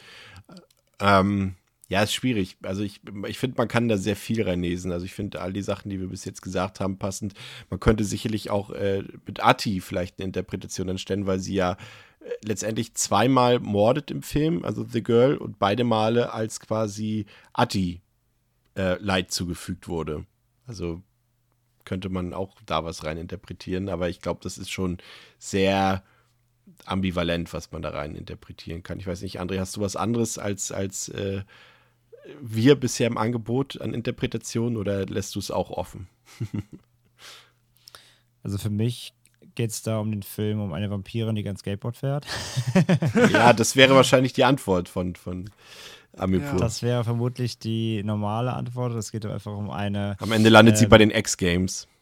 Ähm, 0.99 1.55
ja, 1.91 2.03
ist 2.03 2.13
schwierig. 2.13 2.55
Also 2.63 2.83
ich, 2.83 3.01
ich 3.27 3.37
finde, 3.37 3.57
man 3.57 3.67
kann 3.67 3.89
da 3.89 3.97
sehr 3.97 4.15
viel 4.15 4.41
reinlesen. 4.43 4.93
Also 4.93 5.05
ich 5.05 5.13
finde 5.13 5.41
all 5.41 5.51
die 5.51 5.61
Sachen, 5.61 5.89
die 5.89 5.99
wir 5.99 6.07
bis 6.07 6.23
jetzt 6.23 6.41
gesagt 6.41 6.79
haben, 6.79 6.97
passend. 6.97 7.33
Man 7.69 7.81
könnte 7.81 8.05
sicherlich 8.05 8.49
auch 8.49 8.69
äh, 8.69 9.03
mit 9.25 9.43
Ati 9.43 9.81
vielleicht 9.81 10.17
eine 10.17 10.27
Interpretation 10.27 10.89
anstellen, 10.89 11.27
weil 11.27 11.39
sie 11.39 11.53
ja 11.53 11.73
äh, 12.21 12.29
letztendlich 12.45 12.93
zweimal 12.93 13.59
mordet 13.59 14.09
im 14.09 14.21
Film, 14.21 14.63
also 14.63 14.85
The 14.85 15.03
Girl, 15.03 15.35
und 15.35 15.59
beide 15.59 15.83
Male 15.83 16.31
als 16.31 16.61
quasi 16.61 17.25
Ati 17.51 17.99
äh, 18.77 18.95
Leid 19.01 19.31
zugefügt 19.31 19.89
wurde. 19.89 20.25
Also 20.67 21.01
könnte 21.83 22.07
man 22.07 22.33
auch 22.33 22.55
da 22.65 22.85
was 22.85 23.03
rein 23.03 23.17
interpretieren, 23.17 23.89
aber 23.89 24.07
ich 24.07 24.21
glaube, 24.21 24.39
das 24.43 24.57
ist 24.57 24.71
schon 24.71 24.99
sehr 25.39 26.05
ambivalent, 26.85 27.51
was 27.51 27.73
man 27.73 27.81
da 27.81 27.89
rein 27.89 28.15
interpretieren 28.15 28.81
kann. 28.81 28.97
Ich 28.97 29.07
weiß 29.07 29.23
nicht, 29.23 29.41
André, 29.41 29.59
hast 29.59 29.75
du 29.75 29.81
was 29.81 29.97
anderes 29.97 30.37
als, 30.37 30.71
als 30.71 31.09
äh, 31.09 31.41
wir 32.41 32.75
bisher 32.75 33.07
im 33.07 33.17
Angebot 33.17 33.79
an 33.81 33.93
Interpretation 33.93 34.77
oder 34.77 35.05
lässt 35.05 35.35
du 35.35 35.39
es 35.39 35.51
auch 35.51 35.71
offen? 35.71 36.07
Also 38.43 38.57
für 38.57 38.71
mich 38.71 39.13
geht 39.55 39.69
es 39.71 39.81
da 39.81 39.99
um 39.99 40.11
den 40.11 40.23
Film 40.23 40.61
um 40.61 40.73
eine 40.73 40.89
Vampirin, 40.89 41.35
die 41.35 41.43
ganz 41.43 41.59
Skateboard 41.59 41.97
fährt. 41.97 42.25
ja, 43.31 43.53
das 43.53 43.75
wäre 43.75 43.95
wahrscheinlich 43.95 44.33
die 44.33 44.43
Antwort 44.43 44.89
von, 44.89 45.15
von 45.15 45.49
Amipur. 46.17 46.59
Das 46.59 46.81
wäre 46.81 47.03
vermutlich 47.03 47.59
die 47.59 48.03
normale 48.03 48.53
Antwort. 48.53 48.93
Es 48.93 49.11
geht 49.11 49.25
einfach 49.25 49.55
um 49.55 49.69
eine. 49.69 50.15
Am 50.19 50.31
Ende 50.31 50.49
landet 50.49 50.77
sie 50.77 50.85
Ähm, 50.85 50.89
bei 50.89 50.97
den 50.97 51.11
X-Games. 51.11 51.87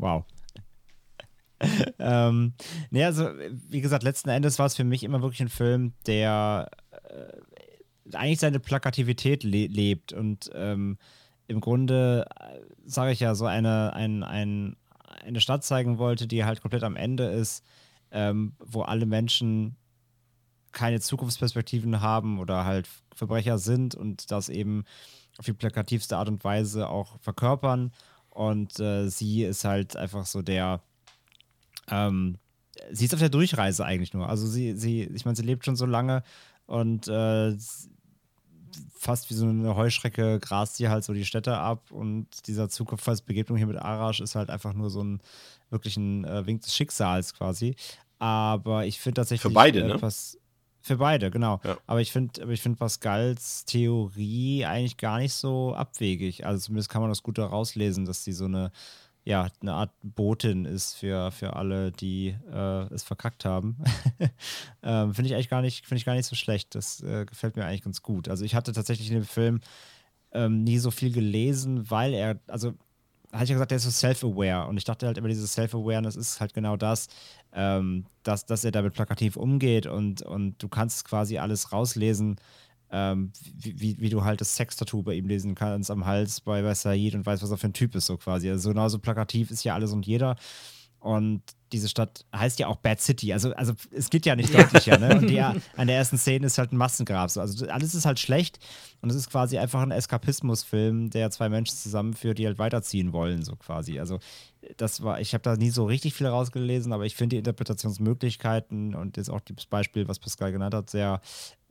Wow. 0.00 0.24
ähm, 1.98 2.52
nee, 2.90 3.02
also, 3.02 3.30
wie 3.68 3.80
gesagt, 3.80 4.04
letzten 4.04 4.28
Endes 4.28 4.60
war 4.60 4.66
es 4.66 4.76
für 4.76 4.84
mich 4.84 5.02
immer 5.02 5.22
wirklich 5.22 5.40
ein 5.40 5.48
Film, 5.48 5.92
der 6.06 6.70
äh, 6.92 7.32
eigentlich 8.12 8.40
seine 8.40 8.60
Plakativität 8.60 9.44
le 9.44 9.66
lebt 9.66 10.12
und 10.12 10.50
ähm, 10.54 10.98
im 11.46 11.60
Grunde, 11.60 12.26
äh, 12.38 12.60
sage 12.84 13.12
ich 13.12 13.20
ja, 13.20 13.34
so 13.34 13.46
eine, 13.46 13.94
ein, 13.94 14.22
ein, 14.22 14.76
eine 15.24 15.40
Stadt 15.40 15.64
zeigen 15.64 15.98
wollte, 15.98 16.26
die 16.26 16.44
halt 16.44 16.60
komplett 16.60 16.84
am 16.84 16.96
Ende 16.96 17.24
ist, 17.24 17.64
ähm, 18.10 18.52
wo 18.58 18.82
alle 18.82 19.06
Menschen 19.06 19.76
keine 20.72 21.00
Zukunftsperspektiven 21.00 22.00
haben 22.00 22.38
oder 22.38 22.64
halt 22.64 22.88
Verbrecher 23.14 23.58
sind 23.58 23.94
und 23.94 24.30
das 24.30 24.48
eben 24.48 24.84
auf 25.38 25.46
die 25.46 25.52
plakativste 25.52 26.16
Art 26.16 26.28
und 26.28 26.44
Weise 26.44 26.88
auch 26.88 27.18
verkörpern. 27.20 27.92
Und 28.30 28.78
äh, 28.78 29.08
sie 29.08 29.44
ist 29.44 29.64
halt 29.64 29.96
einfach 29.96 30.26
so 30.26 30.42
der, 30.42 30.80
ähm, 31.90 32.36
sie 32.92 33.06
ist 33.06 33.14
auf 33.14 33.20
der 33.20 33.30
Durchreise 33.30 33.84
eigentlich 33.84 34.12
nur. 34.12 34.28
Also 34.28 34.46
sie, 34.46 34.76
sie, 34.76 35.04
ich 35.04 35.24
meine, 35.24 35.36
sie 35.36 35.42
lebt 35.42 35.64
schon 35.64 35.76
so 35.76 35.86
lange 35.86 36.22
und 36.66 37.08
äh, 37.08 37.56
fast 38.94 39.30
wie 39.30 39.34
so 39.34 39.46
eine 39.46 39.76
Heuschrecke 39.76 40.38
grast 40.40 40.78
die 40.78 40.88
halt 40.88 41.04
so 41.04 41.12
die 41.12 41.24
Städte 41.24 41.56
ab 41.56 41.90
und 41.90 42.26
dieser 42.46 42.68
Zufallsbegegnung 42.68 43.56
hier 43.56 43.66
mit 43.66 43.78
Arash 43.78 44.20
ist 44.20 44.34
halt 44.34 44.50
einfach 44.50 44.74
nur 44.74 44.90
so 44.90 45.02
ein 45.02 45.20
wirklich 45.70 45.96
ein 45.96 46.24
äh, 46.24 46.46
Wink 46.46 46.62
des 46.62 46.74
Schicksals 46.74 47.34
quasi. 47.34 47.76
Aber 48.18 48.86
ich 48.86 48.98
finde 48.98 49.20
tatsächlich. 49.20 49.42
Für 49.42 49.50
beide, 49.50 49.80
äh, 49.80 49.86
ne? 49.86 50.10
für 50.80 50.96
beide, 50.96 51.30
genau. 51.30 51.60
Ja. 51.64 51.76
Aber 51.86 52.00
ich 52.00 52.12
finde, 52.12 52.42
aber 52.42 52.52
ich 52.52 52.62
finde 52.62 52.78
Pascals 52.78 53.64
Theorie 53.64 54.64
eigentlich 54.64 54.96
gar 54.96 55.18
nicht 55.18 55.34
so 55.34 55.74
abwegig. 55.74 56.46
Also 56.46 56.66
zumindest 56.66 56.88
kann 56.88 57.02
man 57.02 57.10
das 57.10 57.22
gut 57.22 57.38
daraus 57.38 57.74
lesen, 57.74 58.06
dass 58.06 58.24
sie 58.24 58.32
so 58.32 58.46
eine, 58.46 58.72
ja, 59.28 59.48
eine 59.60 59.74
Art 59.74 59.90
Botin 60.02 60.64
ist 60.64 60.94
für, 60.94 61.30
für 61.30 61.54
alle, 61.54 61.92
die 61.92 62.34
äh, 62.50 62.94
es 62.94 63.02
verkackt 63.02 63.44
haben. 63.44 63.76
ähm, 64.82 65.12
finde 65.12 65.28
ich 65.28 65.34
eigentlich 65.34 65.50
gar 65.50 65.60
nicht, 65.60 65.84
ich 65.92 66.04
gar 66.06 66.14
nicht 66.14 66.24
so 66.24 66.34
schlecht. 66.34 66.74
Das 66.74 67.02
äh, 67.02 67.26
gefällt 67.26 67.54
mir 67.54 67.66
eigentlich 67.66 67.82
ganz 67.82 68.00
gut. 68.00 68.30
Also 68.30 68.46
ich 68.46 68.54
hatte 68.54 68.72
tatsächlich 68.72 69.08
in 69.08 69.16
dem 69.16 69.26
Film 69.26 69.60
ähm, 70.32 70.64
nie 70.64 70.78
so 70.78 70.90
viel 70.90 71.12
gelesen, 71.12 71.90
weil 71.90 72.14
er, 72.14 72.40
also 72.46 72.72
hatte 73.30 73.44
ich 73.44 73.50
ja 73.50 73.56
gesagt, 73.56 73.70
der 73.70 73.76
ist 73.76 73.84
so 73.84 73.90
self-aware. 73.90 74.66
Und 74.66 74.78
ich 74.78 74.84
dachte 74.84 75.06
halt 75.06 75.18
immer, 75.18 75.28
dieses 75.28 75.52
Self-Awareness 75.52 76.16
ist 76.16 76.40
halt 76.40 76.54
genau 76.54 76.78
das, 76.78 77.08
ähm, 77.52 78.06
dass, 78.22 78.46
dass 78.46 78.64
er 78.64 78.70
damit 78.70 78.94
plakativ 78.94 79.36
umgeht 79.36 79.84
und, 79.84 80.22
und 80.22 80.62
du 80.62 80.68
kannst 80.68 81.04
quasi 81.04 81.36
alles 81.36 81.70
rauslesen, 81.70 82.36
ähm, 82.90 83.32
wie, 83.54 83.80
wie, 83.80 84.00
wie 84.00 84.08
du 84.08 84.24
halt 84.24 84.40
das 84.40 84.56
Sex-Tattoo 84.56 85.02
bei 85.02 85.14
ihm 85.14 85.26
lesen 85.26 85.54
kannst 85.54 85.90
am 85.90 86.06
Hals 86.06 86.40
bei, 86.40 86.62
Said 86.74 87.14
und 87.14 87.26
weißt, 87.26 87.42
was 87.42 87.50
er 87.50 87.58
für 87.58 87.68
ein 87.68 87.74
Typ 87.74 87.94
ist, 87.94 88.06
so 88.06 88.16
quasi. 88.16 88.48
Also 88.50 88.70
genauso 88.70 88.98
plakativ 88.98 89.50
ist 89.50 89.64
ja 89.64 89.74
alles 89.74 89.92
und 89.92 90.06
jeder. 90.06 90.36
Und 91.00 91.42
diese 91.72 91.88
Stadt 91.88 92.24
heißt 92.34 92.58
ja 92.58 92.66
auch 92.68 92.76
Bad 92.76 93.00
City. 93.00 93.32
Also, 93.32 93.52
also 93.54 93.74
es 93.90 94.10
geht 94.10 94.26
ja 94.26 94.36
nicht 94.36 94.54
deutlicher, 94.54 94.98
ne? 94.98 95.16
Und 95.18 95.28
die, 95.28 95.40
an 95.40 95.60
der 95.86 95.96
ersten 95.96 96.18
Szene 96.18 96.46
ist 96.46 96.58
halt 96.58 96.72
ein 96.72 96.76
Massengrab. 96.76 97.30
So. 97.30 97.40
Also 97.40 97.66
alles 97.68 97.94
ist 97.94 98.06
halt 98.06 98.18
schlecht 98.18 98.58
und 99.00 99.10
es 99.10 99.16
ist 99.16 99.30
quasi 99.30 99.58
einfach 99.58 99.82
ein 99.82 99.90
Eskapismusfilm, 99.90 101.10
der 101.10 101.30
zwei 101.30 101.48
Menschen 101.48 101.76
zusammenführt, 101.76 102.38
die 102.38 102.46
halt 102.46 102.58
weiterziehen 102.58 103.12
wollen, 103.12 103.42
so 103.42 103.56
quasi. 103.56 103.98
Also 103.98 104.18
das 104.76 105.02
war, 105.02 105.20
ich 105.20 105.34
habe 105.34 105.42
da 105.42 105.56
nie 105.56 105.70
so 105.70 105.84
richtig 105.84 106.14
viel 106.14 106.26
rausgelesen, 106.26 106.92
aber 106.92 107.06
ich 107.06 107.14
finde 107.16 107.34
die 107.34 107.38
Interpretationsmöglichkeiten 107.38 108.94
und 108.94 109.16
jetzt 109.16 109.30
auch 109.30 109.40
das 109.40 109.66
Beispiel, 109.66 110.08
was 110.08 110.18
Pascal 110.18 110.52
genannt 110.52 110.74
hat, 110.74 110.90
sehr, 110.90 111.20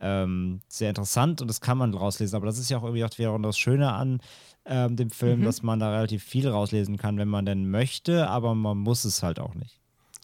ähm, 0.00 0.60
sehr 0.68 0.88
interessant 0.88 1.40
und 1.40 1.48
das 1.48 1.60
kann 1.60 1.78
man 1.78 1.94
rauslesen. 1.94 2.36
Aber 2.36 2.46
das 2.46 2.58
ist 2.58 2.70
ja 2.70 2.78
auch 2.78 2.84
irgendwie 2.84 3.04
auch 3.04 3.18
wiederum 3.18 3.42
das 3.42 3.58
Schöne 3.58 3.92
an 3.92 4.20
ähm, 4.64 4.96
dem 4.96 5.10
Film, 5.10 5.40
Mhm. 5.40 5.44
dass 5.44 5.62
man 5.62 5.80
da 5.80 5.90
relativ 5.92 6.22
viel 6.24 6.48
rauslesen 6.48 6.96
kann, 6.96 7.18
wenn 7.18 7.28
man 7.28 7.46
denn 7.46 7.70
möchte, 7.70 8.28
aber 8.28 8.54
man 8.54 8.78
muss 8.78 9.04
es 9.04 9.22
halt 9.22 9.38
auch 9.40 9.54
nicht. 9.54 9.77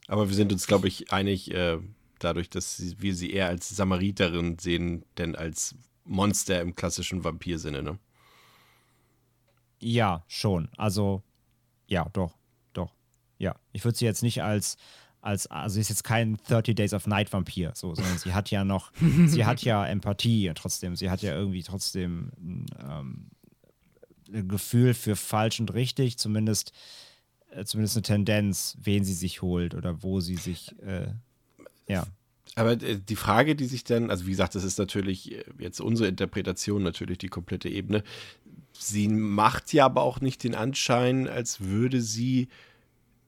Aber 0.06 0.28
wir 0.28 0.34
sind 0.34 0.52
uns, 0.52 0.66
glaube 0.66 0.88
ich, 0.88 1.12
einig, 1.12 1.50
äh, 1.52 1.78
dadurch, 2.18 2.50
dass 2.50 3.00
wir 3.00 3.14
sie 3.14 3.32
eher 3.32 3.48
als 3.48 3.68
Samariterin 3.70 4.58
sehen, 4.58 5.04
denn 5.18 5.36
als 5.36 5.76
Monster 6.04 6.60
im 6.60 6.74
klassischen 6.74 7.24
Vampirsinne, 7.24 7.82
ne? 7.82 7.98
Ja, 9.80 10.24
schon. 10.28 10.68
Also, 10.76 11.22
ja, 11.86 12.08
doch, 12.12 12.34
doch. 12.72 12.92
Ja. 13.38 13.56
Ich 13.72 13.84
würde 13.84 13.96
sie 13.96 14.04
jetzt 14.04 14.22
nicht 14.22 14.42
als, 14.42 14.76
als, 15.20 15.46
also 15.46 15.74
sie 15.74 15.80
ist 15.80 15.88
jetzt 15.88 16.04
kein 16.04 16.38
30 16.48 16.74
Days 16.74 16.94
of 16.94 17.06
Night 17.06 17.32
Vampir, 17.32 17.72
so, 17.74 17.94
sondern 17.94 18.18
sie 18.18 18.34
hat 18.34 18.50
ja 18.50 18.64
noch, 18.64 18.92
sie 19.26 19.44
hat 19.44 19.62
ja 19.62 19.86
Empathie 19.86 20.52
trotzdem, 20.54 20.96
sie 20.96 21.10
hat 21.10 21.22
ja 21.22 21.34
irgendwie 21.34 21.62
trotzdem 21.62 22.30
ähm, 22.78 23.30
ein 24.32 24.48
Gefühl 24.48 24.94
für 24.94 25.16
falsch 25.16 25.60
und 25.60 25.72
richtig, 25.74 26.18
zumindest, 26.18 26.70
äh, 26.70 27.03
zumindest 27.64 27.96
eine 27.96 28.02
Tendenz, 28.02 28.76
wen 28.82 29.04
sie 29.04 29.14
sich 29.14 29.42
holt 29.42 29.74
oder 29.74 30.02
wo 30.02 30.20
sie 30.20 30.36
sich, 30.36 30.74
äh, 30.82 31.08
ja. 31.88 32.06
Aber 32.56 32.72
äh, 32.72 32.98
die 32.98 33.16
Frage, 33.16 33.56
die 33.56 33.66
sich 33.66 33.84
dann, 33.84 34.10
also 34.10 34.26
wie 34.26 34.30
gesagt, 34.30 34.54
das 34.54 34.64
ist 34.64 34.78
natürlich 34.78 35.32
äh, 35.32 35.44
jetzt 35.58 35.80
unsere 35.80 36.08
Interpretation, 36.08 36.82
natürlich 36.82 37.18
die 37.18 37.28
komplette 37.28 37.68
Ebene. 37.68 38.02
Sie 38.72 39.08
macht 39.08 39.72
ja 39.72 39.86
aber 39.86 40.02
auch 40.02 40.20
nicht 40.20 40.42
den 40.42 40.54
Anschein, 40.54 41.28
als 41.28 41.60
würde 41.60 42.00
sie, 42.00 42.48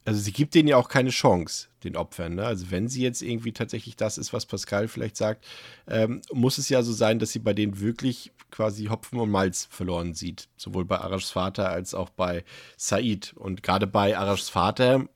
also 0.06 0.20
sie 0.20 0.32
gibt 0.32 0.54
denen 0.54 0.68
ja 0.68 0.76
auch 0.76 0.88
keine 0.88 1.10
Chance, 1.10 1.66
den 1.82 1.96
Opfern. 1.96 2.36
Ne? 2.36 2.46
Also 2.46 2.70
wenn 2.70 2.88
sie 2.88 3.02
jetzt 3.02 3.22
irgendwie 3.22 3.52
tatsächlich 3.52 3.96
das 3.96 4.18
ist, 4.18 4.32
was 4.32 4.46
Pascal 4.46 4.86
vielleicht 4.86 5.16
sagt, 5.16 5.44
ähm, 5.88 6.22
muss 6.32 6.58
es 6.58 6.68
ja 6.68 6.82
so 6.82 6.92
sein, 6.92 7.18
dass 7.18 7.32
sie 7.32 7.40
bei 7.40 7.52
denen 7.52 7.80
wirklich 7.80 8.32
quasi 8.52 8.86
Hopfen 8.86 9.18
und 9.18 9.30
Malz 9.30 9.66
verloren 9.68 10.14
sieht. 10.14 10.48
Sowohl 10.56 10.84
bei 10.84 10.98
Arashs 10.98 11.32
Vater 11.32 11.70
als 11.70 11.92
auch 11.92 12.10
bei 12.10 12.44
Said. 12.76 13.34
Und 13.34 13.64
gerade 13.64 13.88
bei 13.88 14.16
Arashs 14.16 14.48
Vater 14.48 15.08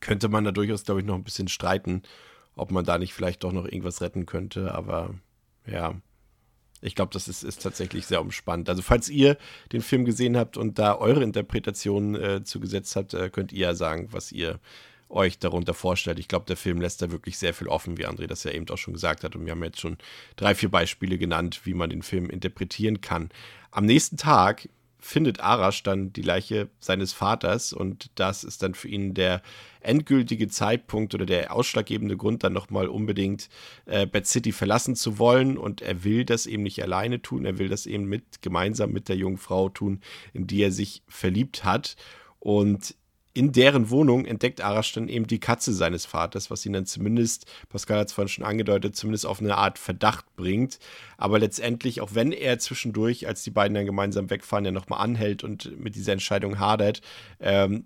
könnte 0.00 0.28
man 0.28 0.44
da 0.44 0.52
durchaus, 0.52 0.84
glaube 0.84 1.00
ich, 1.00 1.06
noch 1.06 1.16
ein 1.16 1.24
bisschen 1.24 1.48
streiten, 1.48 2.02
ob 2.54 2.70
man 2.70 2.84
da 2.84 2.98
nicht 2.98 3.14
vielleicht 3.14 3.42
doch 3.42 3.52
noch 3.52 3.64
irgendwas 3.64 4.00
retten 4.00 4.26
könnte. 4.26 4.72
Aber 4.74 5.14
ja, 5.66 5.96
ich 6.86 6.94
glaube, 6.94 7.12
das 7.12 7.28
ist, 7.28 7.42
ist 7.42 7.62
tatsächlich 7.62 8.06
sehr 8.06 8.20
umspannt. 8.20 8.68
Also 8.68 8.80
falls 8.80 9.08
ihr 9.08 9.36
den 9.72 9.82
Film 9.82 10.04
gesehen 10.04 10.36
habt 10.36 10.56
und 10.56 10.78
da 10.78 10.96
eure 10.96 11.22
Interpretation 11.22 12.14
äh, 12.14 12.44
zugesetzt 12.44 12.94
habt, 12.96 13.12
äh, 13.12 13.28
könnt 13.28 13.52
ihr 13.52 13.60
ja 13.68 13.74
sagen, 13.74 14.08
was 14.12 14.30
ihr 14.30 14.60
euch 15.08 15.38
darunter 15.38 15.74
vorstellt. 15.74 16.18
Ich 16.18 16.28
glaube, 16.28 16.46
der 16.46 16.56
Film 16.56 16.80
lässt 16.80 17.02
da 17.02 17.10
wirklich 17.10 17.38
sehr 17.38 17.54
viel 17.54 17.68
offen, 17.68 17.98
wie 17.98 18.06
André 18.06 18.26
das 18.26 18.44
ja 18.44 18.52
eben 18.52 18.68
auch 18.70 18.78
schon 18.78 18.94
gesagt 18.94 19.24
hat. 19.24 19.36
Und 19.36 19.44
wir 19.44 19.52
haben 19.52 19.62
jetzt 19.62 19.80
schon 19.80 19.98
drei, 20.36 20.54
vier 20.54 20.68
Beispiele 20.68 21.18
genannt, 21.18 21.60
wie 21.64 21.74
man 21.74 21.90
den 21.90 22.02
Film 22.02 22.30
interpretieren 22.30 23.00
kann. 23.00 23.30
Am 23.70 23.84
nächsten 23.84 24.16
Tag 24.16 24.68
findet 25.06 25.40
Arash 25.40 25.84
dann 25.84 26.12
die 26.12 26.22
Leiche 26.22 26.68
seines 26.80 27.12
Vaters 27.12 27.72
und 27.72 28.10
das 28.16 28.42
ist 28.42 28.62
dann 28.62 28.74
für 28.74 28.88
ihn 28.88 29.14
der 29.14 29.40
endgültige 29.80 30.48
Zeitpunkt 30.48 31.14
oder 31.14 31.24
der 31.24 31.54
ausschlaggebende 31.54 32.16
Grund, 32.16 32.42
dann 32.42 32.52
nochmal 32.52 32.88
unbedingt 32.88 33.48
äh, 33.86 34.06
Bad 34.06 34.26
City 34.26 34.50
verlassen 34.50 34.96
zu 34.96 35.18
wollen. 35.20 35.56
Und 35.56 35.80
er 35.80 36.02
will 36.02 36.24
das 36.24 36.46
eben 36.46 36.64
nicht 36.64 36.82
alleine 36.82 37.22
tun, 37.22 37.44
er 37.44 37.58
will 37.58 37.68
das 37.68 37.86
eben 37.86 38.06
mit 38.06 38.42
gemeinsam 38.42 38.90
mit 38.90 39.08
der 39.08 39.16
jungen 39.16 39.38
Frau 39.38 39.68
tun, 39.68 40.00
in 40.32 40.48
die 40.48 40.60
er 40.60 40.72
sich 40.72 41.02
verliebt 41.06 41.64
hat. 41.64 41.96
Und 42.40 42.96
in 43.36 43.52
deren 43.52 43.90
Wohnung 43.90 44.24
entdeckt 44.24 44.62
Arash 44.62 44.94
dann 44.94 45.08
eben 45.08 45.26
die 45.26 45.40
Katze 45.40 45.74
seines 45.74 46.06
Vaters, 46.06 46.50
was 46.50 46.64
ihn 46.64 46.72
dann 46.72 46.86
zumindest, 46.86 47.44
Pascal 47.68 47.98
hat 47.98 48.06
es 48.08 48.14
vorhin 48.14 48.30
schon 48.30 48.44
angedeutet, 48.44 48.96
zumindest 48.96 49.26
auf 49.26 49.40
eine 49.40 49.58
Art 49.58 49.78
Verdacht 49.78 50.24
bringt. 50.36 50.78
Aber 51.18 51.38
letztendlich, 51.38 52.00
auch 52.00 52.14
wenn 52.14 52.32
er 52.32 52.58
zwischendurch, 52.58 53.26
als 53.26 53.42
die 53.42 53.50
beiden 53.50 53.74
dann 53.74 53.84
gemeinsam 53.84 54.30
wegfahren, 54.30 54.64
ja 54.64 54.70
nochmal 54.70 55.02
anhält 55.02 55.44
und 55.44 55.78
mit 55.78 55.96
dieser 55.96 56.12
Entscheidung 56.12 56.58
hadert, 56.58 57.02
ähm, 57.38 57.84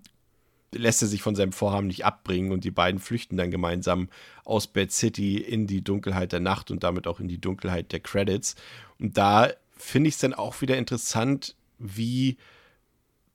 lässt 0.73 1.01
er 1.01 1.09
sich 1.09 1.21
von 1.21 1.35
seinem 1.35 1.51
Vorhaben 1.51 1.87
nicht 1.87 2.05
abbringen 2.05 2.53
und 2.53 2.63
die 2.63 2.71
beiden 2.71 3.01
flüchten 3.01 3.35
dann 3.35 3.51
gemeinsam 3.51 4.07
aus 4.45 4.67
Bad 4.67 4.93
City 4.93 5.35
in 5.37 5.67
die 5.67 5.83
Dunkelheit 5.83 6.31
der 6.31 6.39
Nacht 6.39 6.71
und 6.71 6.83
damit 6.83 7.07
auch 7.07 7.19
in 7.19 7.27
die 7.27 7.41
Dunkelheit 7.41 7.91
der 7.91 7.99
Credits. 7.99 8.55
Und 8.99 9.17
da 9.17 9.49
finde 9.75 10.07
ich 10.07 10.15
es 10.15 10.21
dann 10.21 10.33
auch 10.33 10.61
wieder 10.61 10.77
interessant, 10.77 11.57
wie, 11.77 12.37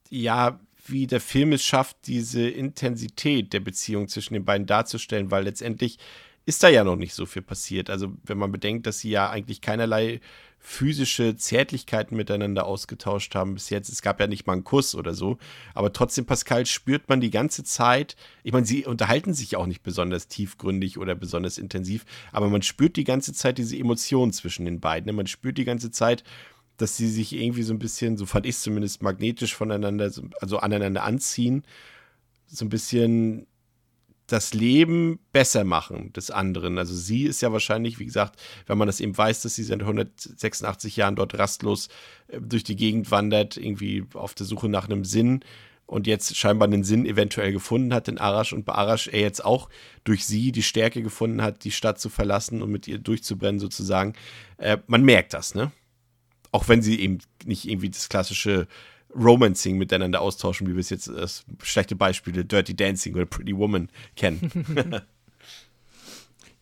ja, 0.09 0.59
wie 0.89 1.07
der 1.07 1.21
Film 1.21 1.53
es 1.53 1.63
schafft, 1.63 1.97
diese 2.07 2.47
Intensität 2.47 3.53
der 3.53 3.59
Beziehung 3.59 4.07
zwischen 4.07 4.33
den 4.33 4.45
beiden 4.45 4.67
darzustellen, 4.67 5.31
weil 5.31 5.43
letztendlich 5.43 5.97
ist 6.45 6.63
da 6.63 6.69
ja 6.69 6.83
noch 6.83 6.95
nicht 6.95 7.13
so 7.13 7.25
viel 7.25 7.41
passiert. 7.41 7.89
Also 7.89 8.13
wenn 8.23 8.37
man 8.37 8.51
bedenkt, 8.51 8.87
dass 8.87 8.99
sie 8.99 9.09
ja 9.09 9.29
eigentlich 9.29 9.59
keinerlei 9.59 10.21
physische 10.59 11.35
Zärtlichkeiten 11.35 12.17
miteinander 12.17 12.65
ausgetauscht 12.65 13.35
haben 13.35 13.53
bis 13.53 13.69
jetzt. 13.69 13.89
Es 13.89 14.01
gab 14.01 14.19
ja 14.19 14.27
nicht 14.27 14.47
mal 14.47 14.53
einen 14.53 14.63
Kuss 14.63 14.95
oder 14.95 15.13
so. 15.13 15.37
Aber 15.73 15.93
trotzdem, 15.93 16.25
Pascal, 16.25 16.65
spürt 16.65 17.09
man 17.09 17.21
die 17.21 17.29
ganze 17.29 17.63
Zeit, 17.63 18.15
ich 18.43 18.51
meine, 18.51 18.65
sie 18.65 18.85
unterhalten 18.85 19.33
sich 19.33 19.55
auch 19.55 19.65
nicht 19.65 19.83
besonders 19.83 20.27
tiefgründig 20.27 20.97
oder 20.97 21.15
besonders 21.15 21.57
intensiv, 21.57 22.05
aber 22.31 22.49
man 22.49 22.63
spürt 22.63 22.97
die 22.97 23.03
ganze 23.03 23.33
Zeit 23.33 23.57
diese 23.57 23.77
Emotionen 23.77 24.33
zwischen 24.33 24.65
den 24.65 24.79
beiden. 24.79 25.15
Man 25.15 25.27
spürt 25.27 25.57
die 25.57 25.65
ganze 25.65 25.91
Zeit, 25.91 26.23
dass 26.77 26.95
sie 26.95 27.07
sich 27.07 27.33
irgendwie 27.33 27.63
so 27.63 27.73
ein 27.73 27.79
bisschen, 27.79 28.17
so 28.17 28.25
fand 28.25 28.45
ich 28.45 28.55
es 28.55 28.61
zumindest, 28.61 29.01
magnetisch 29.01 29.55
voneinander, 29.55 30.11
also 30.39 30.57
aneinander 30.57 31.03
anziehen, 31.03 31.63
so 32.47 32.65
ein 32.65 32.69
bisschen 32.69 33.47
das 34.27 34.53
Leben 34.53 35.19
besser 35.31 35.63
machen 35.63 36.11
des 36.13 36.31
anderen. 36.31 36.77
Also 36.77 36.93
sie 36.93 37.23
ist 37.23 37.41
ja 37.41 37.53
wahrscheinlich, 37.53 37.97
wie 37.97 38.05
gesagt, 38.05 38.39
wenn 38.65 38.77
man 38.77 38.87
das 38.87 38.99
eben 38.99 39.17
weiß, 39.17 39.41
dass 39.41 39.55
sie 39.55 39.63
seit 39.63 39.81
186 39.81 40.97
Jahren 40.97 41.15
dort 41.15 41.37
rastlos 41.39 41.87
äh, 42.27 42.39
durch 42.41 42.63
die 42.63 42.75
Gegend 42.75 43.09
wandert, 43.09 43.57
irgendwie 43.57 44.03
auf 44.13 44.33
der 44.33 44.45
Suche 44.45 44.67
nach 44.67 44.85
einem 44.85 45.05
Sinn 45.05 45.39
und 45.85 46.05
jetzt 46.05 46.35
scheinbar 46.35 46.67
einen 46.67 46.83
Sinn 46.83 47.05
eventuell 47.05 47.53
gefunden 47.53 47.93
hat 47.93 48.09
in 48.09 48.17
Arash 48.17 48.51
und 48.51 48.65
bei 48.65 48.73
Arash 48.73 49.07
er 49.07 49.21
jetzt 49.21 49.43
auch 49.43 49.69
durch 50.03 50.25
sie 50.25 50.51
die 50.51 50.63
Stärke 50.63 51.01
gefunden 51.01 51.41
hat, 51.41 51.63
die 51.63 51.71
Stadt 51.71 51.97
zu 51.97 52.09
verlassen 52.09 52.61
und 52.61 52.69
mit 52.69 52.87
ihr 52.89 52.97
durchzubrennen 52.97 53.59
sozusagen. 53.59 54.13
Äh, 54.57 54.79
man 54.87 55.03
merkt 55.03 55.33
das, 55.33 55.55
ne? 55.55 55.71
Auch 56.57 56.67
wenn 56.67 56.81
sie 56.81 56.99
eben 56.99 57.19
nicht 57.45 57.69
irgendwie 57.69 57.91
das 57.91 58.09
klassische 58.09 58.67
Romancing 59.15 59.77
miteinander 59.77 60.21
austauschen, 60.21 60.65
wie 60.65 60.73
wir 60.73 60.79
es 60.79 60.89
jetzt 60.89 61.07
äh, 61.07 61.27
schlechte 61.61 61.95
Beispiele 61.95 62.45
Dirty 62.45 62.75
Dancing 62.75 63.13
oder 63.13 63.27
Pretty 63.27 63.55
Woman 63.55 63.89
kennen. 64.15 64.51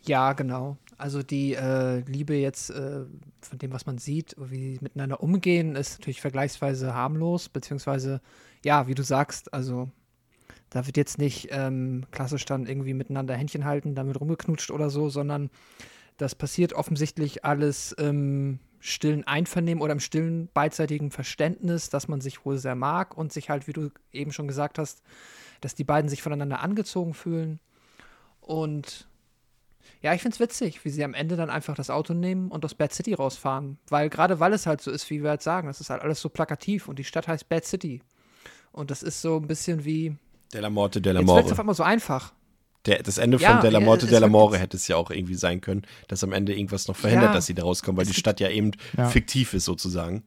Ja, 0.08 0.34
genau. 0.34 0.78
Also 1.00 1.24
die 1.24 1.56
äh, 1.56 2.02
Liebe 2.02 2.36
jetzt 2.36 2.70
äh, 2.70 3.06
von 3.42 3.58
dem, 3.58 3.72
was 3.72 3.88
man 3.88 3.98
sieht, 3.98 4.36
wie 4.38 4.74
sie 4.74 4.80
miteinander 4.80 5.24
umgehen, 5.24 5.76
ist 5.76 5.98
natürlich 5.98 6.22
vergleichsweise 6.22 6.94
harmlos, 6.94 7.50
beziehungsweise, 7.50 8.22
ja, 8.64 8.86
wie 8.86 8.94
du 8.94 9.02
sagst, 9.02 9.52
also 9.52 9.90
da 10.70 10.86
wird 10.86 10.98
jetzt 10.98 11.18
nicht 11.18 11.48
ähm, 11.50 12.06
klassisch 12.12 12.46
dann 12.46 12.68
irgendwie 12.68 12.94
miteinander 12.94 13.34
Händchen 13.34 13.66
halten, 13.66 13.96
damit 13.96 14.20
rumgeknutscht 14.22 14.70
oder 14.70 14.92
so, 14.92 15.10
sondern 15.10 15.50
das 16.18 16.36
passiert 16.36 16.74
offensichtlich 16.74 17.44
alles 17.44 17.96
ähm, 17.98 18.60
stillen 18.80 19.26
Einvernehmen 19.26 19.82
oder 19.82 19.94
im 19.94 20.00
stillen 20.00 20.50
beidseitigen 20.54 21.12
Verständnis, 21.12 21.90
dass 21.90 22.08
man 22.08 22.22
sich 22.22 22.46
wohl 22.46 22.58
sehr 22.58 22.76
mag 22.76 23.18
und 23.18 23.34
sich 23.34 23.50
halt, 23.50 23.68
wie 23.68 23.74
du 23.74 23.90
eben 24.12 24.32
schon 24.32 24.48
gesagt 24.48 24.78
hast, 24.80 25.02
dass 25.62 25.76
die 25.76 25.84
beiden 25.84 26.10
sich 26.10 26.22
voneinander 26.22 26.60
angezogen 26.60 27.14
fühlen. 27.14 27.60
Und 28.42 29.08
ja, 30.02 30.14
ich 30.14 30.22
finde 30.22 30.36
es 30.36 30.40
witzig, 30.40 30.86
wie 30.86 30.90
sie 30.90 31.04
am 31.04 31.14
Ende 31.14 31.36
dann 31.36 31.50
einfach 31.50 31.76
das 31.76 31.90
Auto 31.90 32.14
nehmen 32.14 32.52
und 32.52 32.64
aus 32.64 32.76
Bad 32.76 32.94
City 32.94 33.14
rausfahren. 33.14 33.80
Weil 33.90 34.10
gerade 34.10 34.40
weil 34.40 34.54
es 34.54 34.66
halt 34.66 34.82
so 34.82 34.92
ist, 34.92 35.10
wie 35.10 35.24
wir 35.24 35.32
halt 35.32 35.42
sagen, 35.42 35.68
das 35.68 35.82
ist 35.82 35.90
halt 35.90 36.02
alles 36.02 36.22
so 36.22 36.30
plakativ 36.30 36.88
und 36.88 37.00
die 37.00 37.04
Stadt 37.04 37.28
heißt 37.28 37.50
Bad 37.50 37.66
City. 37.66 38.02
Und 38.72 38.92
das 38.92 39.04
ist 39.04 39.22
so 39.22 39.38
ein 39.38 39.48
bisschen 39.48 39.86
wie. 39.86 40.16
Della 40.54 40.70
Morte, 40.70 41.02
Della 41.02 41.22
Jetzt 41.22 41.30
wird 41.30 41.38
es 41.38 41.44
More. 41.46 41.54
auf 41.54 41.60
einmal 41.60 41.76
so 41.76 41.84
einfach. 41.84 42.34
Der, 42.86 43.02
das 43.02 43.18
Ende 43.18 43.38
Ja, 43.38 43.54
von 43.54 43.62
Della 43.62 43.80
Morte, 43.80 44.06
es 44.06 44.12
Della 44.12 44.28
More 44.28 44.58
hätte 44.58 44.78
es 44.78 44.88
ja 44.88 44.96
auch 44.96 45.10
irgendwie 45.12 45.36
sein 45.36 45.60
können, 45.62 45.84
dass 46.08 46.24
am 46.24 46.32
Ende 46.34 46.54
irgendwas 46.54 46.88
noch 46.88 46.96
verhindert, 46.96 47.30
Ja. 47.30 47.34
dass 47.34 47.46
sie 47.48 47.54
da 47.56 47.64
rauskommen, 47.64 47.98
weil 47.98 48.04
Es 48.04 48.10
die 48.12 48.20
Stadt 48.20 48.40
ja 48.40 48.50
eben 48.50 48.72
Ja. 48.98 49.10
fiktiv 49.10 49.54
ist 49.54 49.66
sozusagen. 49.66 50.24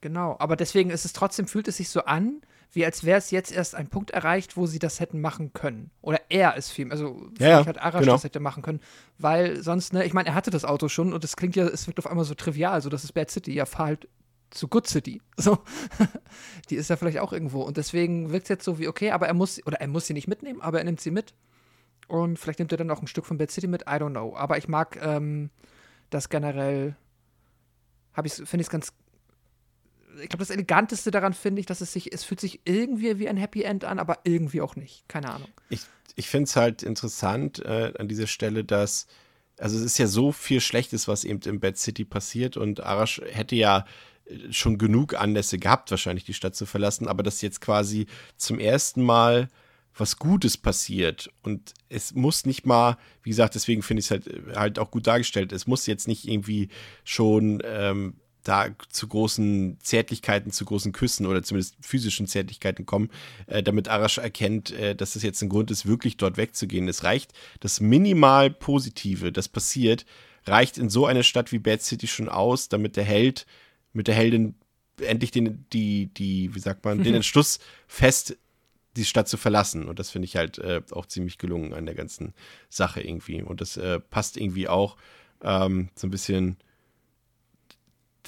Genau, 0.00 0.36
aber 0.38 0.54
deswegen 0.56 0.90
ist 0.90 1.04
es 1.04 1.12
trotzdem, 1.12 1.48
fühlt 1.48 1.66
es 1.66 1.78
sich 1.78 1.88
so 1.88 2.04
an, 2.04 2.40
wie 2.72 2.84
als 2.84 3.02
wäre 3.02 3.18
es 3.18 3.30
jetzt 3.30 3.50
erst 3.50 3.74
ein 3.74 3.88
Punkt 3.88 4.10
erreicht, 4.10 4.56
wo 4.56 4.66
sie 4.66 4.78
das 4.78 5.00
hätten 5.00 5.20
machen 5.20 5.52
können. 5.54 5.90
Oder 6.02 6.20
er 6.28 6.56
ist 6.56 6.70
viel, 6.70 6.90
also 6.92 7.14
vielleicht 7.34 7.40
Ja, 7.40 7.60
ja, 7.60 7.66
hat 7.66 7.78
Arash 7.82 8.00
genau. 8.02 8.12
das 8.12 8.24
hätte 8.24 8.40
machen 8.40 8.62
können, 8.62 8.80
weil 9.18 9.62
sonst, 9.62 9.92
ne, 9.94 10.04
ich 10.04 10.12
meine, 10.12 10.28
er 10.28 10.34
hatte 10.34 10.50
das 10.50 10.64
Auto 10.64 10.88
schon 10.88 11.12
und 11.12 11.24
es 11.24 11.34
klingt 11.34 11.56
ja, 11.56 11.64
es 11.66 11.86
wirkt 11.86 11.98
auf 11.98 12.06
einmal 12.06 12.26
so 12.26 12.34
trivial, 12.34 12.80
so 12.82 12.90
das 12.90 13.04
ist 13.04 13.12
Bad 13.12 13.30
City, 13.30 13.52
ja, 13.54 13.64
fahr 13.66 13.86
halt 13.86 14.08
zu 14.50 14.68
Good 14.68 14.86
City. 14.86 15.20
So, 15.40 15.58
die 16.68 16.74
ist 16.74 16.90
ja 16.90 16.96
vielleicht 16.96 17.20
auch 17.20 17.32
irgendwo 17.32 17.62
und 17.62 17.76
deswegen 17.76 18.32
wirkt 18.32 18.46
es 18.46 18.48
jetzt 18.48 18.64
so 18.64 18.78
wie, 18.78 18.88
okay, 18.88 19.12
aber 19.12 19.28
er 19.28 19.34
muss, 19.34 19.64
oder 19.66 19.80
er 19.80 19.86
muss 19.86 20.06
sie 20.06 20.14
nicht 20.14 20.26
mitnehmen, 20.26 20.60
aber 20.60 20.78
er 20.78 20.84
nimmt 20.84 21.00
sie 21.00 21.12
mit 21.12 21.32
und 22.08 22.38
vielleicht 22.38 22.58
nimmt 22.58 22.72
er 22.72 22.78
dann 22.78 22.90
auch 22.90 23.00
ein 23.00 23.06
Stück 23.06 23.24
von 23.24 23.38
Bad 23.38 23.50
City 23.50 23.68
mit, 23.68 23.82
I 23.82 23.94
don't 23.94 24.10
know. 24.10 24.34
Aber 24.34 24.58
ich 24.58 24.66
mag 24.66 24.98
ähm, 25.00 25.50
das 26.10 26.28
generell, 26.28 26.96
finde 28.14 28.60
ich 28.60 28.66
es 28.66 28.70
ganz 28.70 28.92
ich 30.22 30.28
glaube, 30.28 30.38
das 30.38 30.50
Eleganteste 30.50 31.10
daran 31.10 31.32
finde 31.32 31.60
ich, 31.60 31.66
dass 31.66 31.80
es 31.80 31.92
sich, 31.92 32.12
es 32.12 32.24
fühlt 32.24 32.40
sich 32.40 32.60
irgendwie 32.64 33.18
wie 33.18 33.28
ein 33.28 33.36
Happy 33.36 33.62
End 33.62 33.84
an, 33.84 33.98
aber 33.98 34.18
irgendwie 34.24 34.60
auch 34.60 34.76
nicht. 34.76 35.08
Keine 35.08 35.32
Ahnung. 35.32 35.48
Ich, 35.68 35.82
ich 36.16 36.28
finde 36.28 36.44
es 36.44 36.56
halt 36.56 36.82
interessant 36.82 37.60
äh, 37.60 37.92
an 37.98 38.08
dieser 38.08 38.26
Stelle, 38.26 38.64
dass, 38.64 39.06
also 39.58 39.76
es 39.76 39.84
ist 39.84 39.98
ja 39.98 40.06
so 40.06 40.32
viel 40.32 40.60
Schlechtes, 40.60 41.08
was 41.08 41.24
eben 41.24 41.40
im 41.42 41.60
Bad 41.60 41.76
City 41.78 42.04
passiert 42.04 42.56
und 42.56 42.80
Arash 42.80 43.20
hätte 43.30 43.56
ja 43.56 43.84
schon 44.50 44.78
genug 44.78 45.14
Anlässe 45.14 45.58
gehabt, 45.58 45.90
wahrscheinlich 45.90 46.24
die 46.24 46.34
Stadt 46.34 46.54
zu 46.54 46.66
verlassen, 46.66 47.08
aber 47.08 47.22
dass 47.22 47.42
jetzt 47.42 47.60
quasi 47.60 48.06
zum 48.36 48.58
ersten 48.58 49.02
Mal 49.02 49.48
was 49.96 50.18
Gutes 50.18 50.56
passiert 50.56 51.30
und 51.42 51.74
es 51.88 52.14
muss 52.14 52.46
nicht 52.46 52.66
mal, 52.66 52.96
wie 53.22 53.30
gesagt, 53.30 53.54
deswegen 53.54 53.82
finde 53.82 54.00
ich 54.00 54.06
es 54.06 54.10
halt, 54.10 54.56
halt 54.56 54.78
auch 54.78 54.90
gut 54.90 55.06
dargestellt, 55.06 55.52
es 55.52 55.66
muss 55.66 55.86
jetzt 55.86 56.06
nicht 56.06 56.28
irgendwie 56.28 56.68
schon 57.04 57.62
ähm, 57.64 58.14
da 58.44 58.68
zu 58.88 59.08
großen 59.08 59.78
Zärtlichkeiten, 59.82 60.52
zu 60.52 60.64
großen 60.64 60.92
Küssen 60.92 61.26
oder 61.26 61.42
zumindest 61.42 61.76
physischen 61.80 62.26
Zärtlichkeiten 62.26 62.86
kommen, 62.86 63.10
äh, 63.46 63.62
damit 63.62 63.88
Arash 63.88 64.18
erkennt, 64.18 64.70
äh, 64.70 64.94
dass 64.94 65.16
es 65.16 65.22
jetzt 65.22 65.42
ein 65.42 65.48
Grund 65.48 65.70
ist, 65.70 65.86
wirklich 65.86 66.16
dort 66.16 66.36
wegzugehen. 66.36 66.88
Es 66.88 67.04
reicht, 67.04 67.32
das 67.60 67.80
minimal 67.80 68.50
Positive, 68.50 69.32
das 69.32 69.48
passiert, 69.48 70.06
reicht 70.46 70.78
in 70.78 70.88
so 70.88 71.06
einer 71.06 71.24
Stadt 71.24 71.52
wie 71.52 71.58
Bad 71.58 71.82
City 71.82 72.06
schon 72.06 72.28
aus, 72.28 72.68
damit 72.68 72.96
der 72.96 73.04
Held 73.04 73.46
mit 73.92 74.08
der 74.08 74.14
Heldin 74.14 74.54
endlich 75.00 75.30
den, 75.30 75.66
die, 75.72 76.06
die, 76.06 76.54
wie 76.54 76.60
sagt 76.60 76.84
man, 76.84 77.02
den 77.02 77.14
Entschluss 77.16 77.58
fest, 77.86 78.36
die 78.96 79.04
Stadt 79.04 79.28
zu 79.28 79.36
verlassen. 79.36 79.88
Und 79.88 79.98
das 79.98 80.10
finde 80.10 80.26
ich 80.26 80.36
halt 80.36 80.58
äh, 80.58 80.82
auch 80.90 81.06
ziemlich 81.06 81.38
gelungen 81.38 81.72
an 81.72 81.86
der 81.86 81.94
ganzen 81.94 82.34
Sache 82.68 83.00
irgendwie. 83.00 83.42
Und 83.42 83.60
das 83.60 83.76
äh, 83.76 84.00
passt 84.00 84.36
irgendwie 84.36 84.68
auch 84.68 84.96
ähm, 85.42 85.88
so 85.94 86.06
ein 86.06 86.10
bisschen 86.10 86.56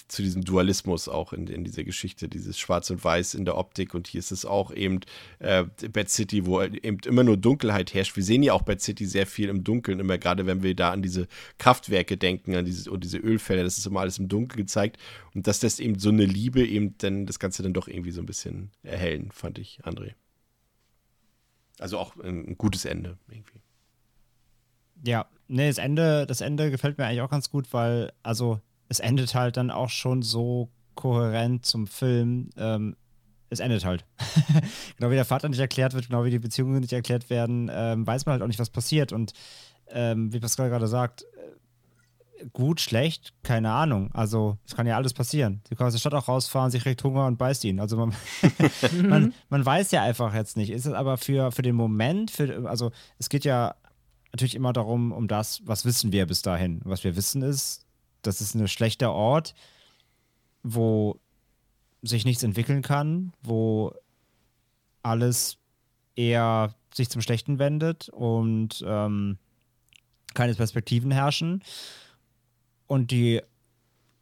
zu 0.08 0.22
diesem 0.22 0.44
Dualismus 0.44 1.08
auch 1.08 1.32
in, 1.32 1.46
in 1.46 1.64
dieser 1.64 1.84
Geschichte, 1.84 2.28
dieses 2.28 2.58
Schwarz 2.58 2.90
und 2.90 3.04
Weiß 3.04 3.34
in 3.34 3.44
der 3.44 3.56
Optik. 3.56 3.94
Und 3.94 4.06
hier 4.08 4.20
ist 4.20 4.30
es 4.30 4.44
auch 4.44 4.72
eben 4.72 5.00
äh, 5.38 5.64
Bad 5.92 6.08
City, 6.08 6.46
wo 6.46 6.62
eben 6.62 6.98
immer 7.06 7.24
nur 7.24 7.36
Dunkelheit 7.36 7.92
herrscht. 7.94 8.16
Wir 8.16 8.24
sehen 8.24 8.42
ja 8.42 8.52
auch 8.52 8.62
Bad 8.62 8.80
City 8.80 9.06
sehr 9.06 9.26
viel 9.26 9.48
im 9.48 9.64
Dunkeln, 9.64 10.00
immer 10.00 10.18
gerade 10.18 10.46
wenn 10.46 10.62
wir 10.62 10.74
da 10.74 10.90
an 10.90 11.02
diese 11.02 11.28
Kraftwerke 11.58 12.16
denken, 12.16 12.54
an 12.54 12.64
diese, 12.64 12.90
und 12.90 13.04
diese 13.04 13.18
Ölfelder, 13.18 13.64
das 13.64 13.78
ist 13.78 13.86
immer 13.86 14.00
alles 14.00 14.18
im 14.18 14.28
Dunkeln 14.28 14.58
gezeigt. 14.58 14.98
Und 15.34 15.46
dass 15.46 15.60
das 15.60 15.80
eben 15.80 15.98
so 15.98 16.08
eine 16.08 16.24
Liebe 16.24 16.66
eben 16.66 16.96
dann 16.98 17.26
das 17.26 17.38
Ganze 17.38 17.62
dann 17.62 17.72
doch 17.72 17.88
irgendwie 17.88 18.12
so 18.12 18.20
ein 18.20 18.26
bisschen 18.26 18.70
erhellen, 18.82 19.30
fand 19.32 19.58
ich, 19.58 19.80
André. 19.84 20.14
Also 21.78 21.98
auch 21.98 22.16
ein, 22.16 22.56
gutes 22.58 22.84
Ende 22.84 23.18
irgendwie. 23.28 23.60
Ja, 25.04 25.26
nee, 25.48 25.68
das 25.68 25.78
Ende, 25.78 26.26
das 26.26 26.42
Ende 26.42 26.70
gefällt 26.70 26.98
mir 26.98 27.06
eigentlich 27.06 27.22
auch 27.22 27.30
ganz 27.30 27.50
gut, 27.50 27.72
weil, 27.72 28.12
also, 28.22 28.60
es 28.90 28.98
endet 28.98 29.34
halt 29.34 29.56
dann 29.56 29.70
auch 29.70 29.88
schon 29.88 30.20
so 30.20 30.68
kohärent 30.96 31.64
zum 31.64 31.86
Film. 31.86 32.50
Ähm, 32.58 32.96
es 33.48 33.60
endet 33.60 33.84
halt. 33.84 34.04
genau 34.96 35.10
wie 35.10 35.14
der 35.14 35.24
Vater 35.24 35.48
nicht 35.48 35.60
erklärt 35.60 35.94
wird, 35.94 36.08
genau 36.08 36.24
wie 36.24 36.30
die 36.30 36.38
Beziehungen 36.38 36.80
nicht 36.80 36.92
erklärt 36.92 37.30
werden, 37.30 37.70
ähm, 37.72 38.06
weiß 38.06 38.26
man 38.26 38.34
halt 38.34 38.42
auch 38.42 38.48
nicht, 38.48 38.58
was 38.58 38.70
passiert. 38.70 39.12
Und 39.12 39.32
ähm, 39.88 40.32
wie 40.32 40.40
Pascal 40.40 40.70
gerade 40.70 40.88
sagt, 40.88 41.22
äh, 41.22 42.46
gut, 42.52 42.80
schlecht, 42.80 43.32
keine 43.44 43.70
Ahnung. 43.70 44.10
Also, 44.12 44.58
es 44.66 44.74
kann 44.74 44.88
ja 44.88 44.96
alles 44.96 45.14
passieren. 45.14 45.62
Sie 45.68 45.76
kann 45.76 45.86
aus 45.86 45.92
der 45.92 46.00
Stadt 46.00 46.14
auch 46.14 46.26
rausfahren, 46.26 46.72
sie 46.72 46.80
kriegt 46.80 47.02
Hunger 47.04 47.26
und 47.26 47.38
beißt 47.38 47.64
ihn. 47.64 47.78
Also, 47.78 47.96
man, 47.96 48.14
man, 49.08 49.34
man 49.48 49.64
weiß 49.64 49.92
ja 49.92 50.02
einfach 50.02 50.34
jetzt 50.34 50.56
nicht. 50.56 50.70
Ist 50.70 50.86
es 50.86 50.92
aber 50.92 51.16
für, 51.16 51.52
für 51.52 51.62
den 51.62 51.76
Moment, 51.76 52.32
für, 52.32 52.68
also, 52.68 52.90
es 53.18 53.28
geht 53.28 53.44
ja 53.44 53.76
natürlich 54.32 54.56
immer 54.56 54.72
darum, 54.72 55.12
um 55.12 55.28
das, 55.28 55.62
was 55.64 55.84
wissen 55.84 56.10
wir 56.10 56.26
bis 56.26 56.42
dahin. 56.42 56.80
Was 56.84 57.04
wir 57.04 57.14
wissen 57.14 57.42
ist, 57.42 57.86
das 58.22 58.40
ist 58.40 58.54
ein 58.54 58.68
schlechter 58.68 59.12
Ort, 59.12 59.54
wo 60.62 61.18
sich 62.02 62.24
nichts 62.24 62.42
entwickeln 62.42 62.82
kann, 62.82 63.32
wo 63.42 63.92
alles 65.02 65.58
eher 66.16 66.74
sich 66.94 67.08
zum 67.08 67.22
Schlechten 67.22 67.58
wendet 67.58 68.08
und 68.08 68.82
ähm, 68.86 69.38
keine 70.34 70.54
Perspektiven 70.54 71.10
herrschen. 71.10 71.62
Und 72.86 73.10
die 73.10 73.40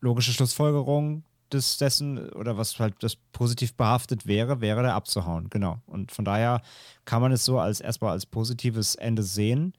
logische 0.01 0.33
Schlussfolgerung 0.33 1.25
des, 1.53 1.79
dessen, 1.79 2.31
oder 2.31 2.59
was 2.59 2.79
halt 2.79 2.95
das 3.01 3.17
positiv 3.17 3.75
behaftet 3.75 4.27
wäre, 4.27 4.61
wäre 4.61 4.83
da 4.83 4.95
abzuhauen. 4.95 5.49
Genau. 5.51 5.81
Und 5.87 6.13
von 6.13 6.25
daher 6.25 6.61
kann 7.05 7.23
man 7.23 7.33
es 7.33 7.45
so 7.45 7.59
als 7.59 7.81
erstmal 7.81 8.13
als 8.13 8.27
positives 8.27 8.95
Ende 8.95 9.23
sehen. 9.23 9.73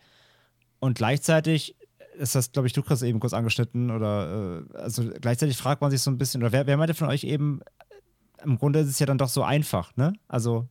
Und 0.79 0.97
gleichzeitig 0.97 1.75
ist 2.19 2.35
das, 2.35 2.51
glaube 2.51 2.67
ich, 2.67 2.73
du 2.73 2.83
hast 2.87 3.01
eben 3.01 3.19
kurz 3.19 3.33
angeschnitten 3.33 3.91
oder 3.91 4.61
äh, 4.73 4.77
also 4.77 5.03
gleichzeitig 5.21 5.57
fragt 5.57 5.81
man 5.81 5.89
sich 5.91 6.01
so 6.01 6.11
ein 6.11 6.17
bisschen, 6.17 6.41
oder 6.43 6.51
wer, 6.51 6.67
wer 6.67 6.77
meinte 6.77 6.93
von 6.93 7.07
euch 7.09 7.23
eben, 7.23 7.61
äh, 7.61 8.43
im 8.43 8.57
Grunde 8.57 8.79
ist 8.79 8.89
es 8.89 8.99
ja 8.99 9.05
dann 9.05 9.17
doch 9.17 9.29
so 9.29 9.43
einfach, 9.43 9.95
ne? 9.97 10.13
Also 10.27 10.67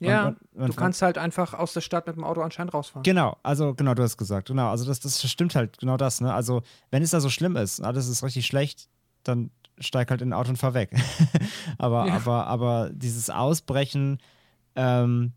man- 0.00 0.10
Ja, 0.10 0.24
man- 0.24 0.36
man- 0.54 0.66
du 0.70 0.76
kannst 0.76 1.00
halt 1.02 1.18
einfach 1.18 1.54
aus 1.54 1.72
der 1.72 1.80
Stadt 1.80 2.06
mit 2.06 2.16
dem 2.16 2.24
Auto 2.24 2.40
anscheinend 2.42 2.74
rausfahren. 2.74 3.02
Genau, 3.04 3.36
also 3.42 3.74
genau, 3.74 3.94
du 3.94 4.02
hast 4.02 4.16
gesagt, 4.16 4.48
genau, 4.48 4.68
also 4.70 4.84
das, 4.84 5.00
das 5.00 5.22
stimmt 5.30 5.54
halt, 5.54 5.78
genau 5.78 5.96
das, 5.96 6.20
ne? 6.20 6.32
Also, 6.34 6.62
wenn 6.90 7.02
es 7.02 7.10
da 7.10 7.20
so 7.20 7.28
schlimm 7.30 7.56
ist, 7.56 7.80
alles 7.80 8.08
ist 8.08 8.22
richtig 8.22 8.46
schlecht, 8.46 8.88
dann 9.24 9.50
steig 9.78 10.10
halt 10.10 10.20
in 10.22 10.28
ein 10.30 10.32
Auto 10.34 10.50
und 10.50 10.56
fahr 10.56 10.74
weg. 10.74 10.90
aber, 11.78 12.06
Ja. 12.06 12.14
aber, 12.16 12.46
aber 12.46 12.90
dieses 12.92 13.30
Ausbrechen 13.30 14.18
ähm, 14.76 15.32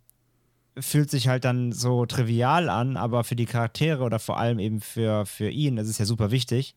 fühlt 0.78 1.10
sich 1.10 1.28
halt 1.28 1.46
dann 1.46 1.72
so 1.72 2.06
trivial 2.06 2.70
an, 2.70 2.98
aber 2.98 3.24
für 3.24 3.36
die 3.36 3.46
Charaktere 3.46 4.04
oder 4.04 4.20
vor 4.20 4.38
allem 4.38 4.60
eben 4.60 4.82
für, 4.82 5.26
für 5.26 5.50
ihn, 5.50 5.76
das 5.78 5.88
ist 5.88 6.00
ja 6.00 6.06
super 6.06 6.32
wichtig. 6.32 6.76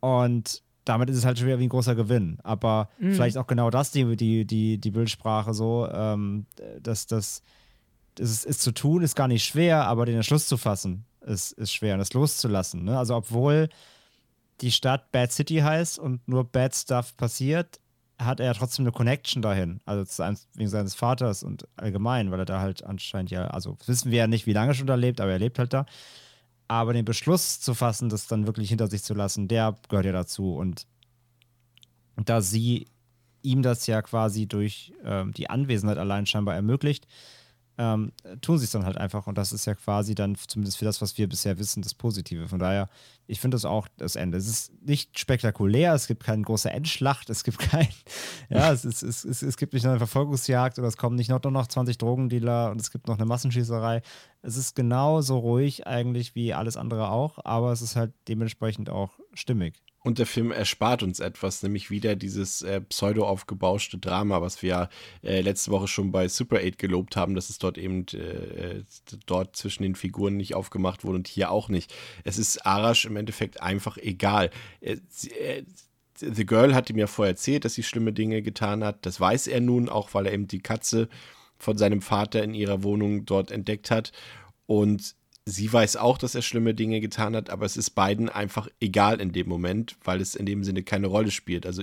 Und 0.00 0.62
damit 0.84 1.10
ist 1.10 1.16
es 1.18 1.24
halt 1.24 1.38
schon 1.38 1.46
wieder 1.48 1.58
wie 1.58 1.64
ein 1.64 1.68
großer 1.70 1.94
Gewinn. 1.94 2.38
Aber 2.42 2.88
Mhm. 2.98 3.12
vielleicht 3.12 3.36
auch 3.36 3.46
genau 3.46 3.70
das, 3.70 3.90
die, 3.90 4.16
die, 4.16 4.44
die, 4.46 4.78
die 4.78 4.90
Bildsprache 4.90 5.52
so, 5.54 5.88
ähm, 5.92 6.46
dass 6.80 7.06
das 7.06 7.42
das 8.14 8.30
ist, 8.30 8.44
ist 8.46 8.62
zu 8.62 8.72
tun, 8.72 9.02
ist 9.02 9.14
gar 9.14 9.28
nicht 9.28 9.44
schwer, 9.44 9.86
aber 9.86 10.04
den 10.04 10.16
Entschluss 10.16 10.48
zu 10.48 10.56
fassen, 10.56 11.04
ist, 11.20 11.52
ist 11.52 11.72
schwer 11.72 11.94
und 11.94 12.00
das 12.00 12.12
loszulassen. 12.14 12.82
Ne? 12.82 12.98
Also, 12.98 13.14
obwohl 13.14 13.68
die 14.60 14.72
Stadt 14.72 15.12
Bad 15.12 15.30
City 15.30 15.58
heißt 15.58 16.00
und 16.00 16.26
nur 16.26 16.42
Bad 16.42 16.74
Stuff 16.74 17.16
passiert, 17.16 17.78
hat 18.18 18.40
er 18.40 18.46
ja 18.46 18.54
trotzdem 18.54 18.84
eine 18.84 18.92
Connection 18.92 19.42
dahin. 19.42 19.80
Also 19.84 20.04
seinem, 20.04 20.36
wegen 20.54 20.68
seines 20.68 20.94
Vaters 20.94 21.42
und 21.42 21.68
allgemein, 21.76 22.30
weil 22.30 22.40
er 22.40 22.44
da 22.44 22.60
halt 22.60 22.82
anscheinend 22.84 23.30
ja, 23.30 23.46
also 23.48 23.76
wissen 23.86 24.10
wir 24.10 24.18
ja 24.18 24.26
nicht, 24.26 24.46
wie 24.46 24.52
lange 24.52 24.74
schon 24.74 24.86
da 24.86 24.96
lebt, 24.96 25.20
aber 25.20 25.32
er 25.32 25.38
lebt 25.38 25.58
halt 25.58 25.72
da. 25.72 25.86
Aber 26.66 26.92
den 26.92 27.04
Beschluss 27.04 27.60
zu 27.60 27.74
fassen, 27.74 28.08
das 28.08 28.26
dann 28.26 28.46
wirklich 28.46 28.68
hinter 28.68 28.88
sich 28.88 29.02
zu 29.02 29.14
lassen, 29.14 29.48
der 29.48 29.76
gehört 29.88 30.06
ja 30.06 30.12
dazu. 30.12 30.54
Und 30.54 30.86
da 32.16 32.40
sie 32.40 32.86
ihm 33.42 33.62
das 33.62 33.86
ja 33.86 34.02
quasi 34.02 34.46
durch 34.46 34.92
ähm, 35.04 35.32
die 35.32 35.48
Anwesenheit 35.48 35.98
allein 35.98 36.26
scheinbar 36.26 36.54
ermöglicht, 36.54 37.06
ähm, 37.78 38.12
tun 38.40 38.58
sie 38.58 38.64
es 38.64 38.72
dann 38.72 38.84
halt 38.84 38.98
einfach. 38.98 39.26
Und 39.28 39.38
das 39.38 39.52
ist 39.52 39.64
ja 39.64 39.74
quasi 39.74 40.14
dann, 40.14 40.34
zumindest 40.34 40.78
für 40.78 40.84
das, 40.84 41.00
was 41.00 41.16
wir 41.16 41.28
bisher 41.28 41.58
wissen, 41.58 41.80
das 41.80 41.94
Positive. 41.94 42.48
Von 42.48 42.58
daher, 42.58 42.88
ich 43.28 43.40
finde 43.40 43.54
das 43.54 43.64
auch 43.64 43.86
das 43.96 44.16
Ende. 44.16 44.36
Es 44.36 44.48
ist 44.48 44.72
nicht 44.84 45.18
spektakulär, 45.18 45.94
es 45.94 46.08
gibt 46.08 46.24
keine 46.24 46.42
große 46.42 46.70
Endschlacht, 46.70 47.30
es 47.30 47.44
gibt 47.44 47.58
kein, 47.58 47.88
ja, 48.50 48.72
es, 48.72 48.84
ist, 48.84 49.02
es, 49.02 49.24
es, 49.24 49.42
es 49.42 49.56
gibt 49.56 49.74
nicht 49.74 49.84
noch 49.84 49.90
eine 49.90 49.98
Verfolgungsjagd 49.98 50.78
oder 50.78 50.88
es 50.88 50.96
kommen 50.96 51.14
nicht 51.14 51.30
noch, 51.30 51.42
noch 51.42 51.66
20 51.68 51.96
Drogendealer 51.98 52.72
und 52.72 52.80
es 52.80 52.90
gibt 52.90 53.06
noch 53.06 53.16
eine 53.16 53.26
Massenschießerei. 53.26 54.02
Es 54.42 54.56
ist 54.56 54.74
genauso 54.74 55.38
ruhig 55.38 55.86
eigentlich 55.86 56.34
wie 56.34 56.54
alles 56.54 56.76
andere 56.76 57.10
auch, 57.10 57.38
aber 57.44 57.70
es 57.70 57.80
ist 57.80 57.94
halt 57.94 58.12
dementsprechend 58.26 58.90
auch 58.90 59.18
stimmig. 59.34 59.80
Und 60.04 60.18
der 60.18 60.26
Film 60.26 60.52
erspart 60.52 61.02
uns 61.02 61.18
etwas, 61.18 61.62
nämlich 61.62 61.90
wieder 61.90 62.14
dieses 62.14 62.62
äh, 62.62 62.80
pseudo 62.82 63.26
aufgebauschte 63.26 63.98
Drama, 63.98 64.40
was 64.40 64.62
wir 64.62 64.68
ja 64.68 64.88
äh, 65.22 65.40
letzte 65.40 65.72
Woche 65.72 65.88
schon 65.88 66.12
bei 66.12 66.28
Super 66.28 66.58
8 66.58 66.78
gelobt 66.78 67.16
haben, 67.16 67.34
dass 67.34 67.50
es 67.50 67.58
dort 67.58 67.78
eben 67.78 68.06
äh, 68.08 68.84
dort 69.26 69.56
zwischen 69.56 69.82
den 69.82 69.96
Figuren 69.96 70.36
nicht 70.36 70.54
aufgemacht 70.54 71.04
wurde 71.04 71.16
und 71.16 71.28
hier 71.28 71.50
auch 71.50 71.68
nicht. 71.68 71.92
Es 72.22 72.38
ist 72.38 72.64
Arash 72.64 73.06
im 73.06 73.16
Endeffekt 73.16 73.60
einfach 73.60 73.96
egal. 73.96 74.50
Äh, 74.80 74.98
sie, 75.08 75.32
äh, 75.32 75.64
The 76.20 76.46
Girl 76.46 76.74
hat 76.74 76.90
ihm 76.90 76.98
ja 76.98 77.06
vorher 77.06 77.32
erzählt, 77.32 77.64
dass 77.64 77.74
sie 77.74 77.82
schlimme 77.82 78.12
Dinge 78.12 78.42
getan 78.42 78.84
hat. 78.84 79.04
Das 79.06 79.20
weiß 79.20 79.46
er 79.46 79.60
nun, 79.60 79.88
auch 79.88 80.14
weil 80.14 80.26
er 80.26 80.32
eben 80.32 80.48
die 80.48 80.60
Katze 80.60 81.08
von 81.58 81.76
seinem 81.76 82.02
Vater 82.02 82.42
in 82.42 82.54
ihrer 82.54 82.82
Wohnung 82.82 83.24
dort 83.24 83.50
entdeckt 83.50 83.90
hat. 83.90 84.12
Und 84.66 85.14
sie 85.48 85.72
weiß 85.72 85.96
auch, 85.96 86.18
dass 86.18 86.34
er 86.34 86.42
schlimme 86.42 86.74
Dinge 86.74 87.00
getan 87.00 87.34
hat, 87.34 87.50
aber 87.50 87.64
es 87.64 87.76
ist 87.76 87.90
beiden 87.90 88.28
einfach 88.28 88.68
egal 88.80 89.20
in 89.20 89.32
dem 89.32 89.48
Moment, 89.48 89.96
weil 90.04 90.20
es 90.20 90.34
in 90.34 90.46
dem 90.46 90.64
Sinne 90.64 90.82
keine 90.82 91.06
Rolle 91.06 91.30
spielt. 91.30 91.66
Also 91.66 91.82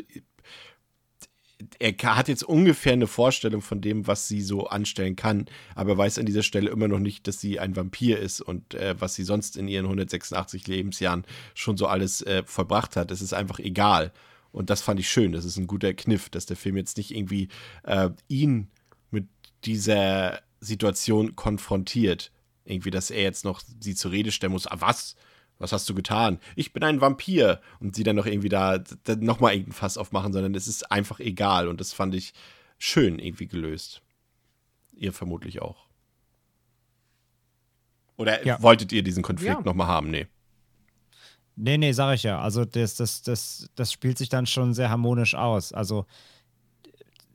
er 1.79 1.93
hat 2.15 2.27
jetzt 2.27 2.43
ungefähr 2.43 2.93
eine 2.93 3.07
Vorstellung 3.07 3.61
von 3.61 3.81
dem, 3.81 4.07
was 4.07 4.27
sie 4.27 4.41
so 4.41 4.67
anstellen 4.67 5.15
kann, 5.15 5.45
aber 5.73 5.91
er 5.91 5.97
weiß 5.97 6.19
an 6.19 6.25
dieser 6.25 6.43
Stelle 6.43 6.69
immer 6.69 6.87
noch 6.87 6.99
nicht, 6.99 7.27
dass 7.27 7.39
sie 7.39 7.59
ein 7.59 7.75
Vampir 7.75 8.19
ist 8.19 8.41
und 8.41 8.73
äh, 8.73 8.95
was 8.99 9.15
sie 9.15 9.23
sonst 9.23 9.57
in 9.57 9.67
ihren 9.67 9.85
186 9.85 10.67
Lebensjahren 10.67 11.25
schon 11.53 11.77
so 11.77 11.87
alles 11.87 12.21
äh, 12.21 12.43
vollbracht 12.45 12.95
hat. 12.95 13.09
Es 13.09 13.21
ist 13.21 13.33
einfach 13.33 13.59
egal. 13.59 14.11
Und 14.51 14.69
das 14.69 14.81
fand 14.81 14.99
ich 14.99 15.09
schön. 15.09 15.31
Das 15.31 15.43
ist 15.43 15.57
ein 15.57 15.67
guter 15.67 15.93
Kniff, 15.93 16.29
dass 16.29 16.45
der 16.45 16.55
Film 16.55 16.77
jetzt 16.77 16.97
nicht 16.97 17.15
irgendwie 17.15 17.49
äh, 17.83 18.09
ihn 18.27 18.67
mit 19.11 19.27
dieser 19.65 20.41
Situation 20.59 21.35
konfrontiert. 21.35 22.31
Irgendwie, 22.65 22.91
dass 22.91 23.11
er 23.11 23.21
jetzt 23.21 23.45
noch 23.45 23.61
sie 23.79 23.95
zur 23.95 24.11
Rede 24.11 24.31
stellen 24.31 24.53
muss. 24.53 24.67
Ah, 24.67 24.77
was? 24.79 25.15
Was 25.57 25.71
hast 25.71 25.87
du 25.87 25.95
getan? 25.95 26.39
Ich 26.55 26.73
bin 26.73 26.83
ein 26.83 26.99
Vampir. 26.99 27.61
Und 27.79 27.95
sie 27.95 28.03
dann 28.03 28.15
noch 28.15 28.25
irgendwie 28.25 28.49
da, 28.49 28.79
da 28.79 29.15
nochmal 29.15 29.53
irgendein 29.53 29.73
Fass 29.73 29.97
aufmachen, 29.97 30.33
sondern 30.33 30.53
es 30.55 30.67
ist 30.67 30.91
einfach 30.91 31.19
egal. 31.19 31.67
Und 31.67 31.79
das 31.79 31.93
fand 31.93 32.13
ich 32.15 32.33
schön 32.77 33.19
irgendwie 33.19 33.47
gelöst. 33.47 34.01
Ihr 34.93 35.13
vermutlich 35.13 35.61
auch. 35.61 35.85
Oder 38.17 38.45
ja. 38.45 38.61
wolltet 38.61 38.91
ihr 38.91 39.03
diesen 39.03 39.23
Konflikt 39.23 39.59
ja. 39.59 39.61
nochmal 39.61 39.87
haben? 39.87 40.09
Nee. 40.09 40.27
Nee, 41.55 41.77
nee, 41.77 41.91
sag 41.93 42.15
ich 42.15 42.23
ja. 42.23 42.39
Also 42.39 42.65
das, 42.65 42.95
das, 42.95 43.21
das, 43.21 43.69
das 43.75 43.91
spielt 43.91 44.17
sich 44.17 44.29
dann 44.29 44.45
schon 44.45 44.73
sehr 44.73 44.89
harmonisch 44.89 45.35
aus. 45.35 45.71
Also 45.71 46.05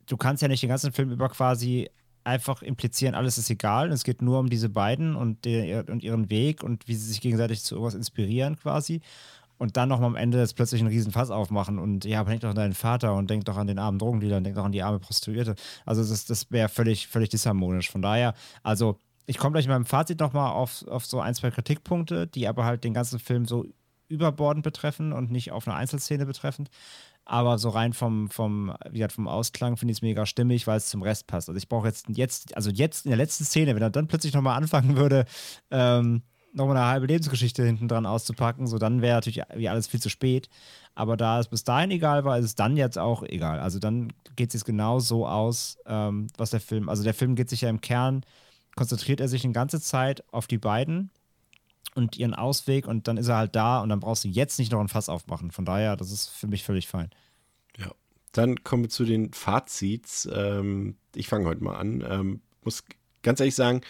du 0.06 0.16
kannst 0.16 0.42
ja 0.42 0.48
nicht 0.48 0.62
den 0.62 0.68
ganzen 0.68 0.92
Film 0.92 1.10
über 1.10 1.28
quasi 1.28 1.90
einfach 2.24 2.62
implizieren, 2.62 3.14
alles 3.14 3.38
ist 3.38 3.50
egal. 3.50 3.90
Es 3.90 4.04
geht 4.04 4.22
nur 4.22 4.38
um 4.38 4.50
diese 4.50 4.68
beiden 4.68 5.16
und, 5.16 5.44
der, 5.44 5.88
und 5.88 6.02
ihren 6.02 6.30
Weg 6.30 6.62
und 6.62 6.86
wie 6.88 6.94
sie 6.94 7.06
sich 7.06 7.20
gegenseitig 7.20 7.62
zu 7.62 7.74
irgendwas 7.74 7.94
inspirieren 7.94 8.56
quasi. 8.56 9.00
Und 9.58 9.76
dann 9.76 9.90
nochmal 9.90 10.08
am 10.08 10.16
Ende 10.16 10.38
jetzt 10.38 10.56
plötzlich 10.56 10.80
einen 10.80 10.88
riesen 10.88 11.12
Fass 11.12 11.30
aufmachen 11.30 11.78
und 11.78 12.06
ja, 12.06 12.20
aber 12.20 12.30
denk 12.30 12.40
doch 12.40 12.48
an 12.48 12.56
deinen 12.56 12.72
Vater 12.72 13.14
und 13.14 13.28
denk 13.28 13.44
doch 13.44 13.58
an 13.58 13.66
den 13.66 13.78
armen 13.78 13.98
Drogendealer 13.98 14.38
und 14.38 14.44
denk 14.44 14.56
doch 14.56 14.64
an 14.64 14.72
die 14.72 14.82
arme 14.82 14.98
Prostituierte. 14.98 15.54
Also 15.84 16.02
das, 16.02 16.24
das 16.24 16.50
wäre 16.50 16.70
völlig, 16.70 17.08
völlig 17.08 17.28
disharmonisch. 17.28 17.90
Von 17.90 18.00
daher, 18.00 18.32
also 18.62 18.98
ich 19.26 19.36
komme 19.36 19.52
gleich 19.52 19.66
in 19.66 19.70
meinem 19.70 19.84
Fazit 19.84 20.18
nochmal 20.18 20.50
auf, 20.50 20.86
auf 20.88 21.04
so 21.04 21.20
ein, 21.20 21.34
zwei 21.34 21.50
Kritikpunkte, 21.50 22.26
die 22.26 22.48
aber 22.48 22.64
halt 22.64 22.84
den 22.84 22.94
ganzen 22.94 23.18
Film 23.18 23.44
so 23.44 23.66
überbordend 24.08 24.64
betreffen 24.64 25.12
und 25.12 25.30
nicht 25.30 25.52
auf 25.52 25.68
eine 25.68 25.76
Einzelszene 25.76 26.26
betreffend. 26.26 26.70
Aber 27.30 27.58
so 27.58 27.68
rein 27.68 27.92
vom, 27.92 28.28
vom, 28.28 28.74
wie 28.90 28.98
gesagt, 28.98 29.12
vom 29.12 29.28
Ausklang 29.28 29.76
finde 29.76 29.92
ich 29.92 29.98
es 29.98 30.02
mega 30.02 30.26
stimmig, 30.26 30.66
weil 30.66 30.78
es 30.78 30.88
zum 30.88 31.00
Rest 31.00 31.28
passt. 31.28 31.48
Also 31.48 31.56
ich 31.58 31.68
brauche 31.68 31.86
jetzt, 31.86 32.08
jetzt, 32.08 32.56
also 32.56 32.70
jetzt 32.72 33.06
in 33.06 33.10
der 33.10 33.18
letzten 33.18 33.44
Szene, 33.44 33.76
wenn 33.76 33.82
er 33.82 33.90
dann 33.90 34.08
plötzlich 34.08 34.34
nochmal 34.34 34.56
anfangen 34.56 34.96
würde, 34.96 35.26
ähm, 35.70 36.22
nochmal 36.52 36.76
eine 36.76 36.86
halbe 36.86 37.06
Lebensgeschichte 37.06 37.64
hinten 37.64 37.86
dran 37.86 38.04
auszupacken, 38.04 38.66
so 38.66 38.78
dann 38.78 39.00
wäre 39.00 39.14
natürlich 39.14 39.42
wie 39.54 39.68
alles 39.68 39.86
viel 39.86 40.00
zu 40.00 40.08
spät. 40.08 40.48
Aber 40.96 41.16
da 41.16 41.38
es 41.38 41.46
bis 41.46 41.62
dahin 41.62 41.92
egal 41.92 42.24
war, 42.24 42.36
ist 42.36 42.46
es 42.46 42.54
dann 42.56 42.76
jetzt 42.76 42.98
auch 42.98 43.22
egal. 43.22 43.60
Also 43.60 43.78
dann 43.78 44.12
geht 44.34 44.48
es 44.48 44.54
jetzt 44.54 44.64
genau 44.64 44.98
so 44.98 45.24
aus, 45.24 45.78
ähm, 45.86 46.26
was 46.36 46.50
der 46.50 46.60
Film, 46.60 46.88
also 46.88 47.04
der 47.04 47.14
Film 47.14 47.36
geht 47.36 47.48
sich 47.48 47.60
ja 47.60 47.70
im 47.70 47.80
Kern, 47.80 48.24
konzentriert 48.74 49.20
er 49.20 49.28
sich 49.28 49.44
eine 49.44 49.52
ganze 49.52 49.80
Zeit 49.80 50.24
auf 50.32 50.48
die 50.48 50.58
beiden 50.58 51.12
und 51.94 52.16
ihren 52.16 52.34
Ausweg 52.34 52.86
und 52.86 53.08
dann 53.08 53.16
ist 53.16 53.28
er 53.28 53.36
halt 53.36 53.56
da 53.56 53.80
und 53.80 53.88
dann 53.88 54.00
brauchst 54.00 54.24
du 54.24 54.28
jetzt 54.28 54.58
nicht 54.58 54.72
noch 54.72 54.80
ein 54.80 54.88
Fass 54.88 55.08
aufmachen. 55.08 55.50
Von 55.50 55.64
daher, 55.64 55.96
das 55.96 56.12
ist 56.12 56.28
für 56.28 56.46
mich 56.46 56.64
völlig 56.64 56.86
fein. 56.88 57.10
Ja. 57.76 57.92
Dann 58.32 58.62
kommen 58.62 58.84
wir 58.84 58.90
zu 58.90 59.04
den 59.04 59.32
Fazits. 59.32 60.28
Ähm, 60.32 60.96
ich 61.14 61.28
fange 61.28 61.46
heute 61.46 61.64
mal 61.64 61.76
an. 61.76 62.04
Ähm, 62.08 62.42
muss 62.62 62.84
ganz 63.22 63.40
ehrlich 63.40 63.56
sagen, 63.56 63.80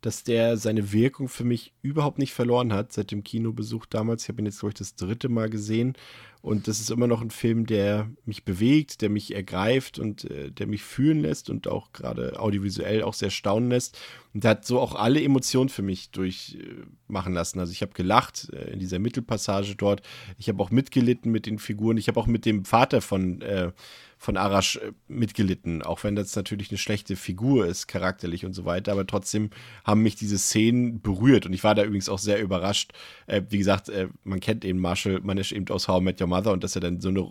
dass 0.00 0.22
der 0.22 0.56
seine 0.56 0.92
Wirkung 0.92 1.28
für 1.28 1.44
mich 1.44 1.72
überhaupt 1.82 2.18
nicht 2.18 2.32
verloren 2.32 2.72
hat 2.72 2.92
seit 2.92 3.10
dem 3.10 3.24
Kinobesuch 3.24 3.86
damals. 3.86 4.22
Ich 4.22 4.28
habe 4.28 4.40
ihn 4.40 4.46
jetzt, 4.46 4.60
glaube 4.60 4.70
ich, 4.70 4.78
das 4.78 4.94
dritte 4.94 5.28
Mal 5.28 5.50
gesehen. 5.50 5.94
Und 6.40 6.68
das 6.68 6.78
ist 6.78 6.90
immer 6.90 7.08
noch 7.08 7.20
ein 7.20 7.30
Film, 7.30 7.66
der 7.66 8.08
mich 8.24 8.44
bewegt, 8.44 9.02
der 9.02 9.10
mich 9.10 9.34
ergreift 9.34 9.98
und 9.98 10.24
äh, 10.30 10.52
der 10.52 10.68
mich 10.68 10.84
fühlen 10.84 11.20
lässt 11.20 11.50
und 11.50 11.66
auch 11.66 11.92
gerade 11.92 12.38
audiovisuell 12.38 13.02
auch 13.02 13.14
sehr 13.14 13.30
staunen 13.30 13.70
lässt. 13.70 13.98
Und 14.32 14.44
der 14.44 14.52
hat 14.52 14.64
so 14.64 14.78
auch 14.78 14.94
alle 14.94 15.20
Emotionen 15.20 15.68
für 15.68 15.82
mich 15.82 16.12
durchmachen 16.12 17.32
äh, 17.32 17.34
lassen. 17.34 17.58
Also 17.58 17.72
ich 17.72 17.82
habe 17.82 17.92
gelacht 17.92 18.50
äh, 18.52 18.70
in 18.70 18.78
dieser 18.78 19.00
Mittelpassage 19.00 19.74
dort. 19.74 20.02
Ich 20.38 20.48
habe 20.48 20.62
auch 20.62 20.70
mitgelitten 20.70 21.32
mit 21.32 21.46
den 21.46 21.58
Figuren. 21.58 21.96
Ich 21.96 22.06
habe 22.06 22.20
auch 22.20 22.28
mit 22.28 22.46
dem 22.46 22.64
Vater 22.64 23.00
von 23.00 23.42
äh, 23.42 23.72
von 24.18 24.36
Arash 24.36 24.76
äh, 24.76 24.92
mitgelitten, 25.06 25.82
auch 25.82 26.04
wenn 26.04 26.16
das 26.16 26.34
natürlich 26.36 26.70
eine 26.70 26.78
schlechte 26.78 27.16
Figur 27.16 27.66
ist, 27.66 27.86
charakterlich 27.86 28.44
und 28.44 28.52
so 28.52 28.64
weiter. 28.64 28.92
Aber 28.92 29.06
trotzdem 29.06 29.50
haben 29.84 30.02
mich 30.02 30.16
diese 30.16 30.38
Szenen 30.38 31.00
berührt 31.00 31.46
und 31.46 31.52
ich 31.52 31.64
war 31.64 31.74
da 31.74 31.84
übrigens 31.84 32.08
auch 32.08 32.18
sehr 32.18 32.40
überrascht. 32.40 32.92
Äh, 33.26 33.42
wie 33.48 33.58
gesagt, 33.58 33.88
äh, 33.88 34.08
man 34.24 34.40
kennt 34.40 34.64
eben 34.64 34.80
Marshall, 34.80 35.20
man 35.20 35.38
ist 35.38 35.52
eben 35.52 35.68
aus 35.68 35.88
How 35.88 36.00
I 36.00 36.04
Met 36.04 36.20
Your 36.20 36.26
Mother 36.26 36.52
und 36.52 36.64
dass 36.64 36.76
er 36.76 36.80
dann 36.80 37.00
so 37.00 37.08
eine 37.08 37.30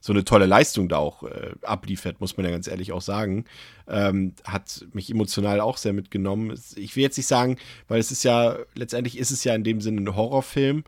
so 0.00 0.12
eine 0.12 0.24
tolle 0.24 0.46
Leistung 0.46 0.88
da 0.88 0.98
auch 0.98 1.22
äh, 1.22 1.54
abliefert, 1.62 2.20
muss 2.20 2.36
man 2.36 2.44
ja 2.44 2.52
ganz 2.52 2.68
ehrlich 2.68 2.92
auch 2.92 3.00
sagen. 3.00 3.46
Ähm, 3.88 4.34
hat 4.44 4.86
mich 4.92 5.10
emotional 5.10 5.60
auch 5.60 5.78
sehr 5.78 5.94
mitgenommen. 5.94 6.54
Ich 6.76 6.94
will 6.94 7.02
jetzt 7.02 7.16
nicht 7.16 7.26
sagen, 7.26 7.56
weil 7.88 7.98
es 7.98 8.12
ist 8.12 8.22
ja, 8.22 8.58
letztendlich 8.74 9.16
ist 9.16 9.30
es 9.30 9.44
ja 9.44 9.54
in 9.54 9.64
dem 9.64 9.80
Sinne 9.80 10.02
ein 10.02 10.14
Horrorfilm. 10.14 10.84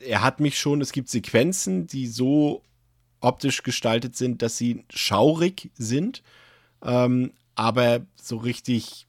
Er 0.00 0.22
hat 0.22 0.38
mich 0.38 0.58
schon, 0.58 0.80
es 0.80 0.92
gibt 0.92 1.08
Sequenzen, 1.08 1.88
die 1.88 2.06
so 2.06 2.62
optisch 3.20 3.62
gestaltet 3.62 4.16
sind, 4.16 4.42
dass 4.42 4.56
sie 4.56 4.84
schaurig 4.90 5.70
sind, 5.74 6.22
ähm, 6.82 7.32
aber 7.54 8.06
so 8.16 8.36
richtig 8.36 9.06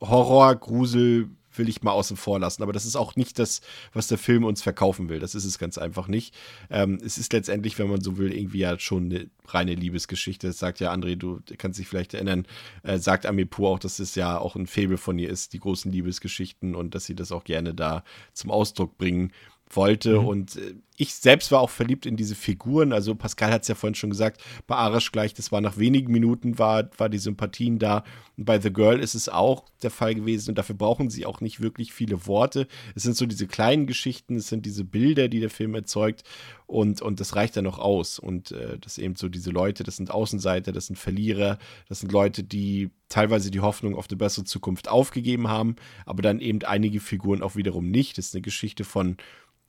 Horror, 0.00 0.54
Grusel 0.56 1.30
will 1.58 1.68
ich 1.68 1.82
mal 1.82 1.92
außen 1.92 2.16
vor 2.16 2.38
lassen. 2.38 2.62
Aber 2.62 2.72
das 2.72 2.84
ist 2.84 2.96
auch 2.96 3.16
nicht 3.16 3.38
das, 3.38 3.60
was 3.92 4.08
der 4.08 4.18
Film 4.18 4.44
uns 4.44 4.62
verkaufen 4.62 5.08
will. 5.08 5.18
Das 5.18 5.34
ist 5.34 5.44
es 5.44 5.58
ganz 5.58 5.78
einfach 5.78 6.08
nicht. 6.08 6.34
Ähm, 6.70 6.98
es 7.04 7.18
ist 7.18 7.32
letztendlich, 7.32 7.78
wenn 7.78 7.88
man 7.88 8.00
so 8.00 8.18
will, 8.18 8.32
irgendwie 8.32 8.58
ja 8.58 8.78
schon 8.78 9.06
eine 9.06 9.30
reine 9.46 9.74
Liebesgeschichte. 9.74 10.46
Das 10.48 10.58
sagt 10.58 10.80
ja 10.80 10.92
André, 10.92 11.16
du 11.16 11.40
kannst 11.58 11.78
dich 11.78 11.88
vielleicht 11.88 12.14
erinnern, 12.14 12.46
äh, 12.82 12.98
sagt 12.98 13.26
Amipur 13.26 13.70
auch, 13.70 13.78
dass 13.78 13.98
es 13.98 14.14
ja 14.14 14.38
auch 14.38 14.56
ein 14.56 14.66
Faible 14.66 14.98
von 14.98 15.18
ihr 15.18 15.30
ist, 15.30 15.52
die 15.52 15.60
großen 15.60 15.90
Liebesgeschichten 15.90 16.74
und 16.74 16.94
dass 16.94 17.04
sie 17.04 17.14
das 17.14 17.32
auch 17.32 17.44
gerne 17.44 17.74
da 17.74 18.04
zum 18.32 18.50
Ausdruck 18.50 18.98
bringen 18.98 19.32
wollte. 19.70 20.20
Mhm. 20.20 20.26
Und 20.26 20.56
äh, 20.56 20.74
ich 20.96 21.14
selbst 21.14 21.52
war 21.52 21.60
auch 21.60 21.70
verliebt 21.70 22.06
in 22.06 22.16
diese 22.16 22.34
Figuren. 22.34 22.92
Also 22.92 23.14
Pascal 23.14 23.52
hat 23.52 23.62
es 23.62 23.68
ja 23.68 23.74
vorhin 23.74 23.94
schon 23.94 24.10
gesagt, 24.10 24.42
bei 24.66 24.76
Arash 24.76 25.12
gleich, 25.12 25.34
das 25.34 25.52
war 25.52 25.60
nach 25.60 25.76
wenigen 25.76 26.12
Minuten, 26.12 26.58
war, 26.58 26.88
war 26.98 27.08
die 27.08 27.18
Sympathien 27.18 27.78
da. 27.78 28.04
Und 28.36 28.44
bei 28.44 28.60
The 28.60 28.72
Girl 28.72 29.00
ist 29.00 29.14
es 29.14 29.28
auch 29.28 29.64
der 29.82 29.90
Fall 29.90 30.14
gewesen 30.14 30.50
und 30.50 30.58
dafür 30.58 30.74
brauchen 30.74 31.10
sie 31.10 31.26
auch 31.26 31.40
nicht 31.40 31.60
wirklich 31.60 31.92
viele 31.92 32.26
Worte. 32.26 32.66
Es 32.94 33.02
sind 33.02 33.16
so 33.16 33.26
diese 33.26 33.46
kleinen 33.46 33.86
Geschichten, 33.86 34.36
es 34.36 34.48
sind 34.48 34.66
diese 34.66 34.84
Bilder, 34.84 35.28
die 35.28 35.40
der 35.40 35.50
Film 35.50 35.74
erzeugt 35.74 36.24
und, 36.66 37.00
und 37.02 37.20
das 37.20 37.36
reicht 37.36 37.56
dann 37.56 37.64
noch 37.64 37.78
aus. 37.78 38.18
Und 38.18 38.52
äh, 38.52 38.78
das 38.78 38.98
eben 38.98 39.16
so 39.16 39.28
diese 39.28 39.50
Leute, 39.50 39.84
das 39.84 39.96
sind 39.96 40.10
Außenseiter, 40.10 40.72
das 40.72 40.86
sind 40.86 40.96
Verlierer, 40.96 41.58
das 41.88 42.00
sind 42.00 42.12
Leute, 42.12 42.42
die 42.42 42.90
teilweise 43.08 43.50
die 43.50 43.60
Hoffnung 43.60 43.94
auf 43.94 44.06
eine 44.08 44.16
bessere 44.16 44.44
Zukunft 44.44 44.88
aufgegeben 44.88 45.48
haben, 45.48 45.76
aber 46.06 46.22
dann 46.22 46.40
eben 46.40 46.62
einige 46.64 47.00
Figuren 47.00 47.42
auch 47.42 47.54
wiederum 47.56 47.88
nicht. 47.90 48.18
Das 48.18 48.26
ist 48.28 48.34
eine 48.34 48.42
Geschichte 48.42 48.84
von 48.84 49.16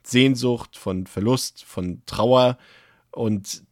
Sehnsucht, 0.08 0.78
von 0.78 1.08
Verlust, 1.08 1.64
von 1.64 2.02
Trauer 2.06 2.58
und 3.12 3.64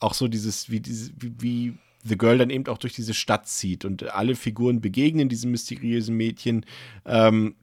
auch 0.00 0.14
so 0.14 0.28
dieses, 0.28 0.70
wie, 0.70 0.80
diese, 0.80 1.12
wie, 1.18 1.32
wie 1.38 1.74
The 2.02 2.16
Girl 2.16 2.38
dann 2.38 2.50
eben 2.50 2.66
auch 2.66 2.78
durch 2.78 2.94
diese 2.94 3.14
Stadt 3.14 3.46
zieht 3.46 3.84
und 3.84 4.10
alle 4.10 4.34
Figuren 4.34 4.80
begegnen 4.80 5.28
diesem 5.28 5.50
mysteriösen 5.50 6.16
Mädchen. 6.16 6.64
Ähm, 7.04 7.54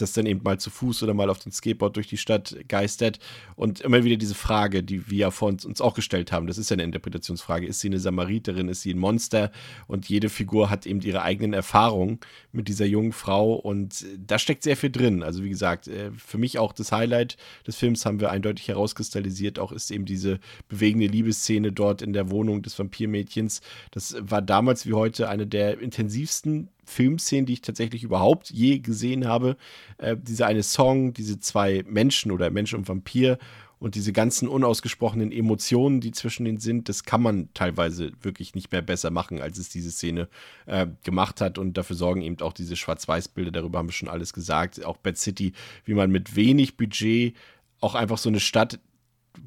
das 0.00 0.12
dann 0.12 0.26
eben 0.26 0.42
mal 0.42 0.58
zu 0.58 0.70
Fuß 0.70 1.02
oder 1.02 1.14
mal 1.14 1.30
auf 1.30 1.38
dem 1.38 1.52
Skateboard 1.52 1.96
durch 1.96 2.06
die 2.06 2.16
Stadt 2.16 2.56
geistert. 2.68 3.18
Und 3.56 3.80
immer 3.80 4.04
wieder 4.04 4.16
diese 4.16 4.34
Frage, 4.34 4.82
die 4.82 5.10
wir 5.10 5.18
ja 5.18 5.30
vor 5.30 5.48
uns, 5.48 5.64
uns 5.64 5.80
auch 5.80 5.94
gestellt 5.94 6.32
haben, 6.32 6.46
das 6.46 6.58
ist 6.58 6.70
ja 6.70 6.74
eine 6.74 6.84
Interpretationsfrage, 6.84 7.66
ist 7.66 7.80
sie 7.80 7.88
eine 7.88 7.98
Samariterin, 7.98 8.68
ist 8.68 8.82
sie 8.82 8.94
ein 8.94 8.98
Monster? 8.98 9.50
Und 9.86 10.08
jede 10.08 10.28
Figur 10.28 10.70
hat 10.70 10.86
eben 10.86 11.00
ihre 11.00 11.22
eigenen 11.22 11.52
Erfahrungen 11.52 12.18
mit 12.52 12.68
dieser 12.68 12.86
jungen 12.86 13.12
Frau 13.12 13.54
und 13.54 14.04
da 14.16 14.38
steckt 14.38 14.62
sehr 14.62 14.76
viel 14.76 14.90
drin. 14.90 15.22
Also 15.22 15.42
wie 15.42 15.48
gesagt, 15.48 15.88
äh, 15.88 16.10
für 16.16 16.38
mich 16.38 16.58
auch 16.58 16.72
das 16.72 16.92
Highlight 16.92 17.36
des 17.66 17.76
Films 17.76 18.06
haben 18.06 18.20
wir 18.20 18.30
eindeutig 18.30 18.68
herauskristallisiert, 18.68 19.58
auch 19.58 19.72
ist 19.72 19.90
eben 19.90 20.04
diese 20.04 20.38
bewegende 20.68 21.06
Liebesszene 21.06 21.72
dort 21.72 22.02
in 22.02 22.12
der 22.12 22.30
Wohnung 22.30 22.62
des 22.62 22.78
Vampirmädchens. 22.78 23.60
Das 23.90 24.16
war 24.20 24.42
damals 24.42 24.86
wie 24.86 24.94
heute 24.94 25.28
eine 25.28 25.46
der 25.46 25.80
intensivsten 25.80 26.68
Filmszenen, 26.88 27.46
die 27.46 27.54
ich 27.54 27.62
tatsächlich 27.62 28.02
überhaupt 28.02 28.50
je 28.50 28.78
gesehen 28.78 29.26
habe. 29.26 29.56
Äh, 29.98 30.16
dieser 30.16 30.46
eine 30.46 30.62
Song, 30.62 31.12
diese 31.12 31.38
zwei 31.40 31.84
Menschen 31.86 32.32
oder 32.32 32.50
Mensch 32.50 32.74
und 32.74 32.88
Vampir 32.88 33.38
und 33.78 33.94
diese 33.94 34.12
ganzen 34.12 34.48
unausgesprochenen 34.48 35.30
Emotionen, 35.30 36.00
die 36.00 36.10
zwischen 36.10 36.44
denen 36.44 36.58
sind, 36.58 36.88
das 36.88 37.04
kann 37.04 37.22
man 37.22 37.48
teilweise 37.54 38.12
wirklich 38.22 38.54
nicht 38.54 38.72
mehr 38.72 38.82
besser 38.82 39.10
machen, 39.10 39.40
als 39.40 39.58
es 39.58 39.68
diese 39.68 39.90
Szene 39.90 40.28
äh, 40.66 40.86
gemacht 41.04 41.40
hat. 41.40 41.58
Und 41.58 41.76
dafür 41.78 41.94
sorgen 41.94 42.22
eben 42.22 42.40
auch 42.40 42.52
diese 42.52 42.74
Schwarz-Weiß-Bilder, 42.74 43.52
darüber 43.52 43.78
haben 43.78 43.88
wir 43.88 43.92
schon 43.92 44.08
alles 44.08 44.32
gesagt. 44.32 44.84
Auch 44.84 44.96
Bad 44.96 45.16
City, 45.16 45.52
wie 45.84 45.94
man 45.94 46.10
mit 46.10 46.34
wenig 46.34 46.76
Budget 46.76 47.36
auch 47.80 47.94
einfach 47.94 48.18
so 48.18 48.28
eine 48.28 48.40
Stadt 48.40 48.80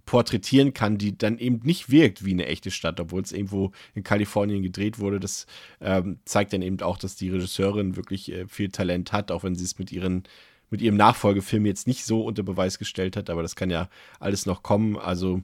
porträtieren 0.05 0.73
kann, 0.73 0.97
die 0.97 1.17
dann 1.17 1.37
eben 1.37 1.61
nicht 1.63 1.89
wirkt 1.89 2.25
wie 2.25 2.33
eine 2.33 2.45
echte 2.45 2.71
Stadt, 2.71 2.99
obwohl 2.99 3.21
es 3.21 3.31
irgendwo 3.31 3.71
in 3.93 4.03
Kalifornien 4.03 4.63
gedreht 4.63 4.99
wurde. 4.99 5.19
Das 5.19 5.45
ähm, 5.79 6.19
zeigt 6.25 6.53
dann 6.53 6.61
eben 6.61 6.81
auch, 6.81 6.97
dass 6.97 7.15
die 7.15 7.29
Regisseurin 7.29 7.95
wirklich 7.95 8.31
äh, 8.31 8.47
viel 8.47 8.69
Talent 8.69 9.11
hat, 9.11 9.31
auch 9.31 9.43
wenn 9.43 9.55
sie 9.55 9.65
es 9.65 9.79
mit 9.79 9.91
ihren 9.91 10.23
mit 10.71 10.81
ihrem 10.81 10.95
Nachfolgefilm 10.95 11.65
jetzt 11.65 11.85
nicht 11.85 12.05
so 12.05 12.23
unter 12.23 12.43
Beweis 12.43 12.79
gestellt 12.79 13.17
hat, 13.17 13.29
aber 13.29 13.41
das 13.41 13.57
kann 13.57 13.69
ja 13.69 13.89
alles 14.21 14.45
noch 14.45 14.63
kommen. 14.63 14.97
Also 14.97 15.41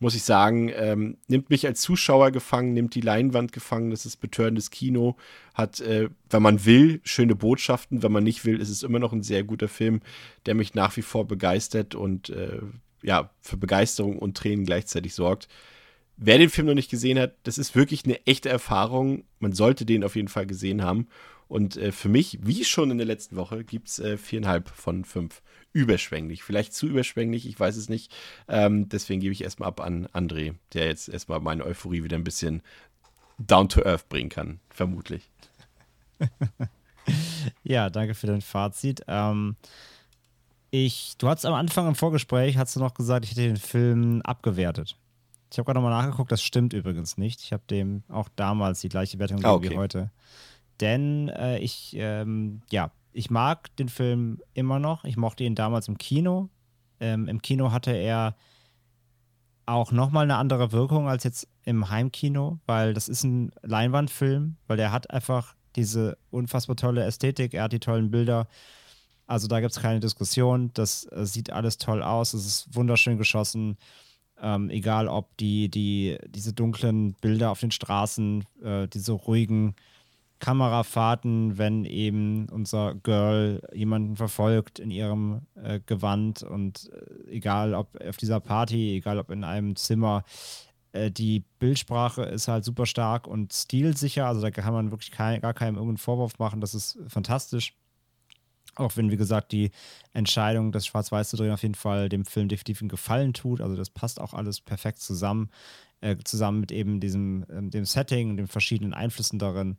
muss 0.00 0.14
ich 0.14 0.22
sagen, 0.22 0.72
ähm, 0.74 1.18
nimmt 1.28 1.50
mich 1.50 1.66
als 1.66 1.82
Zuschauer 1.82 2.30
gefangen, 2.30 2.72
nimmt 2.72 2.94
die 2.94 3.02
Leinwand 3.02 3.52
gefangen, 3.52 3.90
das 3.90 4.06
ist 4.06 4.16
betörendes 4.16 4.70
Kino, 4.70 5.16
hat, 5.54 5.80
äh, 5.80 6.08
wenn 6.30 6.42
man 6.42 6.64
will, 6.64 7.00
schöne 7.04 7.36
Botschaften, 7.36 8.02
wenn 8.02 8.10
man 8.10 8.24
nicht 8.24 8.46
will, 8.46 8.60
ist 8.60 8.70
es 8.70 8.82
immer 8.82 8.98
noch 8.98 9.12
ein 9.12 9.22
sehr 9.22 9.44
guter 9.44 9.68
Film, 9.68 10.00
der 10.46 10.54
mich 10.54 10.74
nach 10.74 10.96
wie 10.96 11.02
vor 11.02 11.28
begeistert 11.28 11.94
und 11.94 12.30
äh, 12.30 12.60
ja, 13.02 13.30
für 13.40 13.56
Begeisterung 13.56 14.18
und 14.18 14.36
Tränen 14.36 14.64
gleichzeitig 14.64 15.14
sorgt. 15.14 15.48
Wer 16.16 16.38
den 16.38 16.50
Film 16.50 16.66
noch 16.66 16.74
nicht 16.74 16.90
gesehen 16.90 17.18
hat, 17.18 17.34
das 17.44 17.56
ist 17.56 17.74
wirklich 17.74 18.04
eine 18.04 18.26
echte 18.26 18.48
Erfahrung. 18.50 19.24
Man 19.38 19.52
sollte 19.52 19.86
den 19.86 20.04
auf 20.04 20.16
jeden 20.16 20.28
Fall 20.28 20.46
gesehen 20.46 20.82
haben. 20.82 21.08
Und 21.48 21.76
äh, 21.76 21.92
für 21.92 22.08
mich, 22.08 22.38
wie 22.42 22.62
schon 22.64 22.90
in 22.90 22.98
der 22.98 23.06
letzten 23.06 23.36
Woche, 23.36 23.64
gibt 23.64 23.88
es 23.88 23.98
äh, 23.98 24.16
viereinhalb 24.16 24.68
von 24.68 25.04
fünf. 25.04 25.42
Überschwänglich. 25.72 26.42
Vielleicht 26.42 26.74
zu 26.74 26.86
überschwänglich, 26.86 27.46
ich 27.48 27.58
weiß 27.58 27.76
es 27.76 27.88
nicht. 27.88 28.14
Ähm, 28.48 28.88
deswegen 28.88 29.20
gebe 29.20 29.32
ich 29.32 29.42
erstmal 29.42 29.68
ab 29.68 29.80
an 29.80 30.06
André, 30.08 30.54
der 30.74 30.86
jetzt 30.86 31.08
erstmal 31.08 31.40
meine 31.40 31.64
Euphorie 31.64 32.04
wieder 32.04 32.16
ein 32.16 32.24
bisschen 32.24 32.62
down 33.38 33.68
to 33.68 33.82
earth 33.82 34.08
bringen 34.08 34.28
kann, 34.28 34.60
vermutlich. 34.68 35.30
ja, 37.62 37.90
danke 37.90 38.14
für 38.14 38.26
dein 38.26 38.42
Fazit. 38.42 39.02
Ähm, 39.08 39.56
ich, 40.70 41.14
du 41.18 41.28
hast 41.28 41.44
am 41.46 41.54
Anfang 41.54 41.88
im 41.88 41.94
Vorgespräch, 41.94 42.56
hast 42.56 42.76
du 42.76 42.80
noch 42.80 42.94
gesagt, 42.94 43.24
ich 43.24 43.32
hätte 43.32 43.42
den 43.42 43.56
Film 43.56 44.22
abgewertet. 44.22 44.96
Ich 45.50 45.58
habe 45.58 45.66
gerade 45.66 45.80
nochmal 45.80 46.02
nachgeguckt, 46.02 46.30
das 46.30 46.42
stimmt 46.42 46.72
übrigens 46.72 47.18
nicht. 47.18 47.42
Ich 47.42 47.52
habe 47.52 47.62
dem 47.68 48.04
auch 48.08 48.28
damals 48.36 48.80
die 48.80 48.88
gleiche 48.88 49.18
Wertung 49.18 49.44
ah, 49.44 49.52
okay. 49.52 49.70
wie 49.70 49.76
heute. 49.76 50.10
Denn 50.80 51.28
äh, 51.28 51.58
ich, 51.58 51.94
ähm, 51.98 52.62
ja, 52.70 52.92
ich 53.12 53.30
mag 53.30 53.74
den 53.76 53.88
Film 53.88 54.40
immer 54.54 54.78
noch. 54.78 55.04
Ich 55.04 55.16
mochte 55.16 55.44
ihn 55.44 55.56
damals 55.56 55.88
im 55.88 55.98
Kino. 55.98 56.48
Ähm, 57.00 57.26
Im 57.28 57.42
Kino 57.42 57.72
hatte 57.72 57.92
er 57.92 58.36
auch 59.66 59.90
nochmal 59.92 60.24
eine 60.24 60.36
andere 60.36 60.72
Wirkung 60.72 61.08
als 61.08 61.24
jetzt 61.24 61.48
im 61.64 61.90
Heimkino, 61.90 62.58
weil 62.66 62.94
das 62.94 63.08
ist 63.08 63.24
ein 63.24 63.52
Leinwandfilm, 63.62 64.56
weil 64.66 64.76
der 64.76 64.92
hat 64.92 65.10
einfach 65.10 65.54
diese 65.76 66.18
unfassbar 66.30 66.76
tolle 66.76 67.04
Ästhetik, 67.04 67.54
er 67.54 67.64
hat 67.64 67.72
die 67.72 67.80
tollen 67.80 68.10
Bilder. 68.10 68.48
Also 69.30 69.46
da 69.46 69.60
gibt 69.60 69.70
es 69.72 69.80
keine 69.80 70.00
Diskussion. 70.00 70.72
Das 70.74 71.04
äh, 71.12 71.24
sieht 71.24 71.52
alles 71.52 71.78
toll 71.78 72.02
aus. 72.02 72.34
Es 72.34 72.46
ist 72.46 72.74
wunderschön 72.74 73.16
geschossen. 73.16 73.76
Ähm, 74.42 74.70
egal 74.70 75.06
ob 75.06 75.36
die, 75.36 75.68
die, 75.68 76.18
diese 76.26 76.52
dunklen 76.52 77.14
Bilder 77.20 77.52
auf 77.52 77.60
den 77.60 77.70
Straßen, 77.70 78.44
äh, 78.62 78.88
diese 78.88 79.12
ruhigen 79.12 79.76
Kamerafahrten, 80.40 81.58
wenn 81.58 81.84
eben 81.84 82.48
unser 82.48 82.94
Girl 82.94 83.60
jemanden 83.72 84.16
verfolgt 84.16 84.80
in 84.80 84.90
ihrem 84.90 85.42
äh, 85.54 85.78
Gewand 85.86 86.42
und 86.42 86.90
äh, 86.92 87.30
egal 87.30 87.74
ob 87.74 87.88
auf 88.02 88.16
dieser 88.16 88.40
Party, 88.40 88.96
egal 88.96 89.18
ob 89.18 89.30
in 89.30 89.44
einem 89.44 89.76
Zimmer, 89.76 90.24
äh, 90.92 91.10
die 91.10 91.44
Bildsprache 91.60 92.22
ist 92.22 92.48
halt 92.48 92.64
super 92.64 92.86
stark 92.86 93.26
und 93.28 93.52
stilsicher, 93.52 94.26
also 94.26 94.40
da 94.40 94.50
kann 94.50 94.72
man 94.72 94.90
wirklich 94.90 95.10
kein, 95.10 95.40
gar 95.42 95.54
keinem 95.54 95.76
irgendeinen 95.76 95.98
Vorwurf 95.98 96.38
machen, 96.38 96.60
das 96.60 96.74
ist 96.74 96.98
fantastisch. 97.06 97.74
Auch 98.80 98.96
wenn, 98.96 99.10
wie 99.10 99.16
gesagt, 99.16 99.52
die 99.52 99.70
Entscheidung, 100.12 100.72
das 100.72 100.86
Schwarz-Weiß 100.86 101.30
zu 101.30 101.36
drehen, 101.36 101.52
auf 101.52 101.62
jeden 101.62 101.74
Fall 101.74 102.08
dem 102.08 102.24
Film 102.24 102.48
definitiv 102.48 102.80
einen 102.80 102.88
Gefallen 102.88 103.32
tut. 103.32 103.60
Also 103.60 103.76
das 103.76 103.90
passt 103.90 104.20
auch 104.20 104.34
alles 104.34 104.60
perfekt 104.60 104.98
zusammen, 104.98 105.50
äh, 106.00 106.16
zusammen 106.24 106.60
mit 106.60 106.72
eben 106.72 107.00
diesem 107.00 107.44
ähm, 107.50 107.70
dem 107.70 107.84
Setting 107.84 108.30
und 108.30 108.36
den 108.36 108.48
verschiedenen 108.48 108.94
Einflüssen 108.94 109.38
darin 109.38 109.76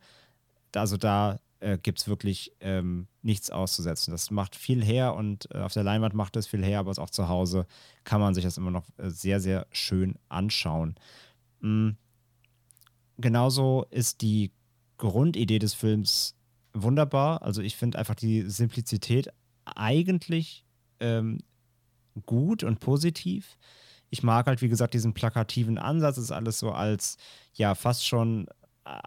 also 0.76 0.98
da 0.98 1.40
äh, 1.60 1.78
gibt 1.78 2.00
es 2.00 2.08
wirklich 2.08 2.54
ähm, 2.60 3.08
nichts 3.22 3.50
auszusetzen. 3.52 4.12
Das 4.12 4.32
macht 4.32 4.56
viel 4.56 4.84
her 4.84 5.16
und 5.16 5.48
äh, 5.54 5.60
auf 5.60 5.74
der 5.74 5.84
Leinwand 5.84 6.14
macht 6.14 6.36
es 6.36 6.48
viel 6.48 6.64
her, 6.64 6.80
aber 6.80 6.92
auch 6.98 7.10
zu 7.10 7.28
Hause 7.28 7.68
kann 8.04 8.22
man 8.22 8.34
sich 8.34 8.44
das 8.44 8.58
immer 8.58 8.72
noch 8.72 8.88
äh, 8.98 9.10
sehr, 9.10 9.40
sehr 9.40 9.68
schön 9.72 10.16
anschauen. 10.30 10.96
Mhm. 11.60 11.98
Genauso 13.18 13.86
ist 13.92 14.22
die 14.22 14.52
Grundidee 14.98 15.60
des 15.60 15.74
Films 15.74 16.36
wunderbar. 16.74 17.42
Also 17.42 17.62
ich 17.62 17.76
finde 17.76 18.00
einfach 18.00 18.16
die 18.16 18.44
Simplizität 18.50 19.30
eigentlich 19.66 20.66
ähm, 21.00 21.40
gut 22.26 22.64
und 22.64 22.80
positiv. 22.80 23.58
Ich 24.10 24.24
mag 24.24 24.48
halt, 24.48 24.62
wie 24.62 24.70
gesagt, 24.70 24.94
diesen 24.94 25.14
plakativen 25.14 25.78
Ansatz. 25.78 26.18
Es 26.18 26.26
ist 26.26 26.32
alles 26.32 26.60
so 26.60 26.72
als, 26.72 27.18
ja, 27.54 27.76
fast 27.76 28.06
schon 28.06 28.48
äh, 28.86 29.00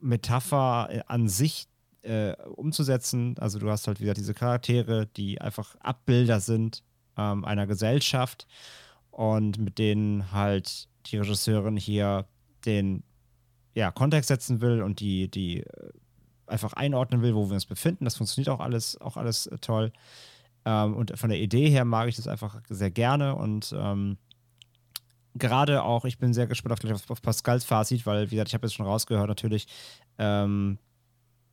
Metapher 0.00 1.04
an 1.06 1.28
sich 1.28 1.68
äh, 2.02 2.34
umzusetzen. 2.56 3.36
Also 3.38 3.58
du 3.58 3.70
hast 3.70 3.86
halt 3.86 4.00
wieder 4.00 4.14
diese 4.14 4.34
Charaktere, 4.34 5.06
die 5.06 5.40
einfach 5.40 5.76
Abbilder 5.76 6.40
sind 6.40 6.82
ähm, 7.16 7.44
einer 7.44 7.66
Gesellschaft 7.66 8.46
und 9.10 9.58
mit 9.58 9.78
denen 9.78 10.32
halt 10.32 10.88
die 11.06 11.18
Regisseurin 11.18 11.76
hier 11.76 12.26
den 12.64 13.02
ja, 13.74 13.90
Kontext 13.90 14.28
setzen 14.28 14.60
will 14.60 14.82
und 14.82 15.00
die, 15.00 15.30
die 15.30 15.60
äh, 15.60 15.90
einfach 16.52 16.74
einordnen 16.74 17.22
will, 17.22 17.34
wo 17.34 17.48
wir 17.48 17.54
uns 17.54 17.66
befinden. 17.66 18.04
Das 18.04 18.16
funktioniert 18.16 18.48
auch 18.48 18.60
alles, 18.60 19.00
auch 19.00 19.16
alles 19.16 19.46
äh, 19.46 19.58
toll. 19.58 19.92
Ähm, 20.64 20.94
und 20.94 21.18
von 21.18 21.30
der 21.30 21.40
Idee 21.40 21.68
her 21.68 21.84
mag 21.84 22.08
ich 22.08 22.16
das 22.16 22.28
einfach 22.28 22.60
sehr 22.68 22.90
gerne 22.90 23.34
und 23.34 23.74
ähm, 23.76 24.18
gerade 25.34 25.82
auch, 25.82 26.04
ich 26.04 26.18
bin 26.18 26.34
sehr 26.34 26.46
gespannt 26.46 26.84
auf, 26.92 27.10
auf 27.10 27.22
Pascals 27.22 27.64
Fazit, 27.64 28.06
weil, 28.06 28.30
wie 28.30 28.36
gesagt, 28.36 28.48
ich 28.48 28.54
habe 28.54 28.66
jetzt 28.66 28.74
schon 28.74 28.86
rausgehört, 28.86 29.28
natürlich 29.28 29.66
ähm, 30.18 30.78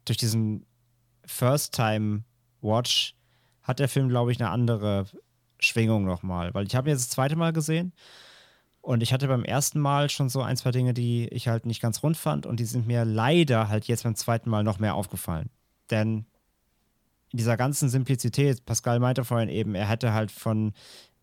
durch 0.05 0.17
diesen 0.17 0.65
First-Time-Watch 1.25 3.15
hat 3.63 3.79
der 3.79 3.89
Film, 3.89 4.09
glaube 4.09 4.31
ich, 4.31 4.39
eine 4.39 4.49
andere 4.49 5.05
Schwingung 5.59 6.05
nochmal. 6.05 6.53
Weil 6.53 6.65
ich 6.67 6.75
habe 6.75 6.89
ihn 6.89 6.93
jetzt 6.93 7.05
das 7.05 7.09
zweite 7.09 7.35
Mal 7.35 7.53
gesehen 7.53 7.93
und 8.81 9.03
ich 9.03 9.13
hatte 9.13 9.27
beim 9.27 9.43
ersten 9.43 9.79
Mal 9.79 10.09
schon 10.09 10.29
so 10.29 10.41
ein, 10.41 10.57
zwei 10.57 10.71
Dinge, 10.71 10.93
die 10.93 11.27
ich 11.27 11.47
halt 11.47 11.65
nicht 11.65 11.81
ganz 11.81 12.01
rund 12.03 12.17
fand 12.17 12.45
und 12.45 12.59
die 12.59 12.65
sind 12.65 12.87
mir 12.87 13.05
leider 13.05 13.69
halt 13.69 13.85
jetzt 13.85 14.03
beim 14.03 14.15
zweiten 14.15 14.49
Mal 14.49 14.63
noch 14.63 14.79
mehr 14.79 14.95
aufgefallen. 14.95 15.49
Denn 15.89 16.25
in 17.31 17.37
dieser 17.37 17.57
ganzen 17.57 17.89
Simplizität, 17.89 18.65
Pascal 18.65 18.99
meinte 18.99 19.23
vorhin 19.23 19.49
eben, 19.49 19.75
er 19.75 19.87
hätte 19.87 20.13
halt 20.13 20.31
von 20.31 20.73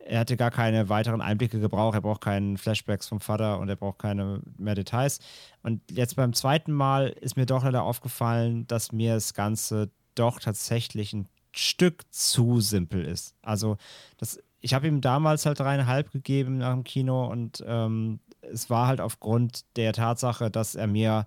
er 0.09 0.21
hätte 0.21 0.37
gar 0.37 0.51
keine 0.51 0.89
weiteren 0.89 1.21
Einblicke 1.21 1.59
gebraucht, 1.59 1.95
er 1.95 2.01
braucht 2.01 2.21
keinen 2.21 2.59
Flashbacks 2.59 3.09
vom 3.09 3.21
Vater 3.21 3.59
und 3.59 3.69
er 3.69 3.77
braucht 3.77 3.99
keine 3.99 4.41
mehr 4.57 4.75
Details. 4.75 5.19
Und 5.63 5.83
jetzt 5.91 6.17
beim 6.17 6.33
zweiten 6.33 6.73
Mal 6.73 7.09
ist 7.09 7.37
mir 7.37 7.47
doch 7.47 7.65
leider 7.65 7.83
aufgefallen, 7.83 8.67
dass 8.69 8.93
mir 8.93 9.15
das 9.15 9.35
Ganze 9.35 9.91
doch 10.15 10.39
tatsächlich 10.39 11.13
ein 11.13 11.29
Stück 11.53 12.03
zu 12.11 12.61
simpel 12.61 13.05
ist. 13.05 13.35
Also 13.43 13.79
das, 14.19 14.39
ich 14.61 14.75
habe 14.75 14.87
ihm 14.89 15.01
damals 15.01 15.47
halt 15.47 15.61
dreieinhalb 15.61 16.11
gegeben 16.11 16.59
nach 16.59 16.73
dem 16.73 16.85
Kino 16.85 17.27
und 17.27 17.63
ähm, 17.67 18.21
es 18.41 18.71
war 18.71 18.87
halt 18.87 19.01
aufgrund 19.01 19.65
der 19.77 19.93
Tatsache, 19.93 20.51
dass 20.51 20.75
er 20.75 20.87
mir 20.87 21.27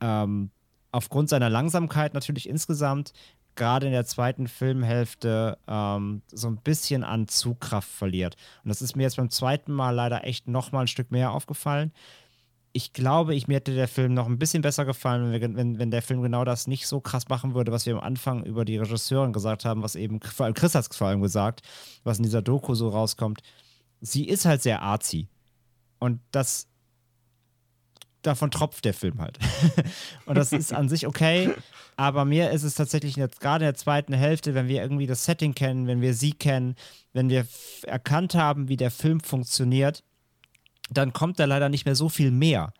ähm, 0.00 0.50
aufgrund 0.92 1.28
seiner 1.28 1.50
Langsamkeit 1.50 2.14
natürlich 2.14 2.48
insgesamt 2.48 3.12
gerade 3.56 3.86
in 3.86 3.92
der 3.92 4.06
zweiten 4.06 4.48
Filmhälfte 4.48 5.58
ähm, 5.66 6.22
so 6.28 6.48
ein 6.48 6.56
bisschen 6.56 7.04
an 7.04 7.28
Zugkraft 7.28 7.88
verliert. 7.88 8.36
Und 8.64 8.68
das 8.68 8.80
ist 8.80 8.96
mir 8.96 9.02
jetzt 9.02 9.16
beim 9.16 9.30
zweiten 9.30 9.72
Mal 9.72 9.90
leider 9.90 10.24
echt 10.24 10.48
noch 10.48 10.72
mal 10.72 10.82
ein 10.82 10.88
Stück 10.88 11.10
mehr 11.10 11.32
aufgefallen. 11.32 11.92
Ich 12.72 12.92
glaube, 12.92 13.34
ich, 13.34 13.48
mir 13.48 13.56
hätte 13.56 13.74
der 13.74 13.88
Film 13.88 14.14
noch 14.14 14.26
ein 14.26 14.38
bisschen 14.38 14.62
besser 14.62 14.84
gefallen, 14.84 15.32
wenn, 15.32 15.40
wir, 15.40 15.56
wenn, 15.56 15.78
wenn 15.78 15.90
der 15.90 16.02
Film 16.02 16.22
genau 16.22 16.44
das 16.44 16.68
nicht 16.68 16.86
so 16.86 17.00
krass 17.00 17.28
machen 17.28 17.54
würde, 17.54 17.72
was 17.72 17.84
wir 17.84 17.94
am 17.94 18.00
Anfang 18.00 18.44
über 18.44 18.64
die 18.64 18.76
Regisseurin 18.76 19.32
gesagt 19.32 19.64
haben, 19.64 19.82
was 19.82 19.96
eben, 19.96 20.20
vor 20.20 20.46
allem 20.46 20.54
Chris 20.54 20.74
hat 20.74 20.88
es 20.88 20.96
vor 20.96 21.08
allem 21.08 21.20
gesagt, 21.20 21.62
was 22.04 22.18
in 22.18 22.24
dieser 22.24 22.42
Doku 22.42 22.74
so 22.74 22.88
rauskommt. 22.88 23.40
Sie 24.00 24.28
ist 24.28 24.44
halt 24.44 24.62
sehr 24.62 24.82
arzi. 24.82 25.28
Und 25.98 26.20
das 26.30 26.68
davon 28.22 28.50
tropft 28.50 28.84
der 28.84 28.94
Film 28.94 29.20
halt. 29.20 29.38
und 30.26 30.36
das 30.36 30.52
ist 30.52 30.72
an 30.72 30.88
sich 30.88 31.06
okay, 31.06 31.54
aber 31.96 32.24
mir 32.24 32.50
ist 32.50 32.62
es 32.62 32.74
tatsächlich 32.74 33.16
jetzt 33.16 33.40
gerade 33.40 33.64
in 33.64 33.72
der 33.72 33.74
zweiten 33.74 34.12
Hälfte, 34.12 34.54
wenn 34.54 34.68
wir 34.68 34.82
irgendwie 34.82 35.06
das 35.06 35.24
Setting 35.24 35.54
kennen, 35.54 35.86
wenn 35.86 36.00
wir 36.00 36.14
sie 36.14 36.32
kennen, 36.32 36.74
wenn 37.12 37.28
wir 37.28 37.46
erkannt 37.86 38.34
haben, 38.34 38.68
wie 38.68 38.76
der 38.76 38.90
Film 38.90 39.20
funktioniert, 39.20 40.02
dann 40.90 41.12
kommt 41.12 41.38
da 41.38 41.44
leider 41.44 41.68
nicht 41.68 41.84
mehr 41.84 41.94
so 41.94 42.08
viel 42.08 42.30
mehr. 42.30 42.72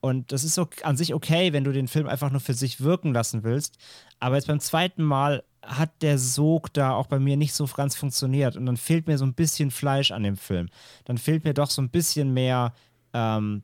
Und 0.00 0.30
das 0.30 0.44
ist 0.44 0.54
so 0.54 0.68
an 0.82 0.96
sich 0.96 1.14
okay, 1.14 1.52
wenn 1.52 1.64
du 1.64 1.72
den 1.72 1.88
Film 1.88 2.06
einfach 2.06 2.30
nur 2.30 2.40
für 2.40 2.54
sich 2.54 2.80
wirken 2.80 3.12
lassen 3.12 3.42
willst. 3.42 3.78
Aber 4.20 4.36
jetzt 4.36 4.46
beim 4.46 4.60
zweiten 4.60 5.02
Mal 5.02 5.42
hat 5.62 6.02
der 6.02 6.18
Sog 6.18 6.72
da 6.74 6.92
auch 6.92 7.06
bei 7.06 7.18
mir 7.18 7.36
nicht 7.36 7.54
so 7.54 7.66
ganz 7.66 7.96
funktioniert. 7.96 8.56
Und 8.56 8.66
dann 8.66 8.76
fehlt 8.76 9.08
mir 9.08 9.18
so 9.18 9.24
ein 9.24 9.34
bisschen 9.34 9.70
Fleisch 9.70 10.12
an 10.12 10.22
dem 10.22 10.36
Film. 10.36 10.68
Dann 11.04 11.18
fehlt 11.18 11.44
mir 11.44 11.54
doch 11.54 11.70
so 11.70 11.82
ein 11.82 11.90
bisschen 11.90 12.32
mehr 12.32 12.72
ähm, 13.14 13.62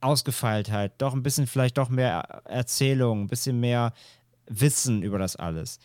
Ausgefeiltheit, 0.00 0.94
doch 0.98 1.12
ein 1.12 1.22
bisschen 1.22 1.46
vielleicht 1.46 1.78
doch 1.78 1.88
mehr 1.88 2.42
Erzählung, 2.44 3.22
ein 3.22 3.28
bisschen 3.28 3.60
mehr 3.60 3.92
Wissen 4.46 5.02
über 5.02 5.18
das 5.18 5.36
alles. 5.36 5.78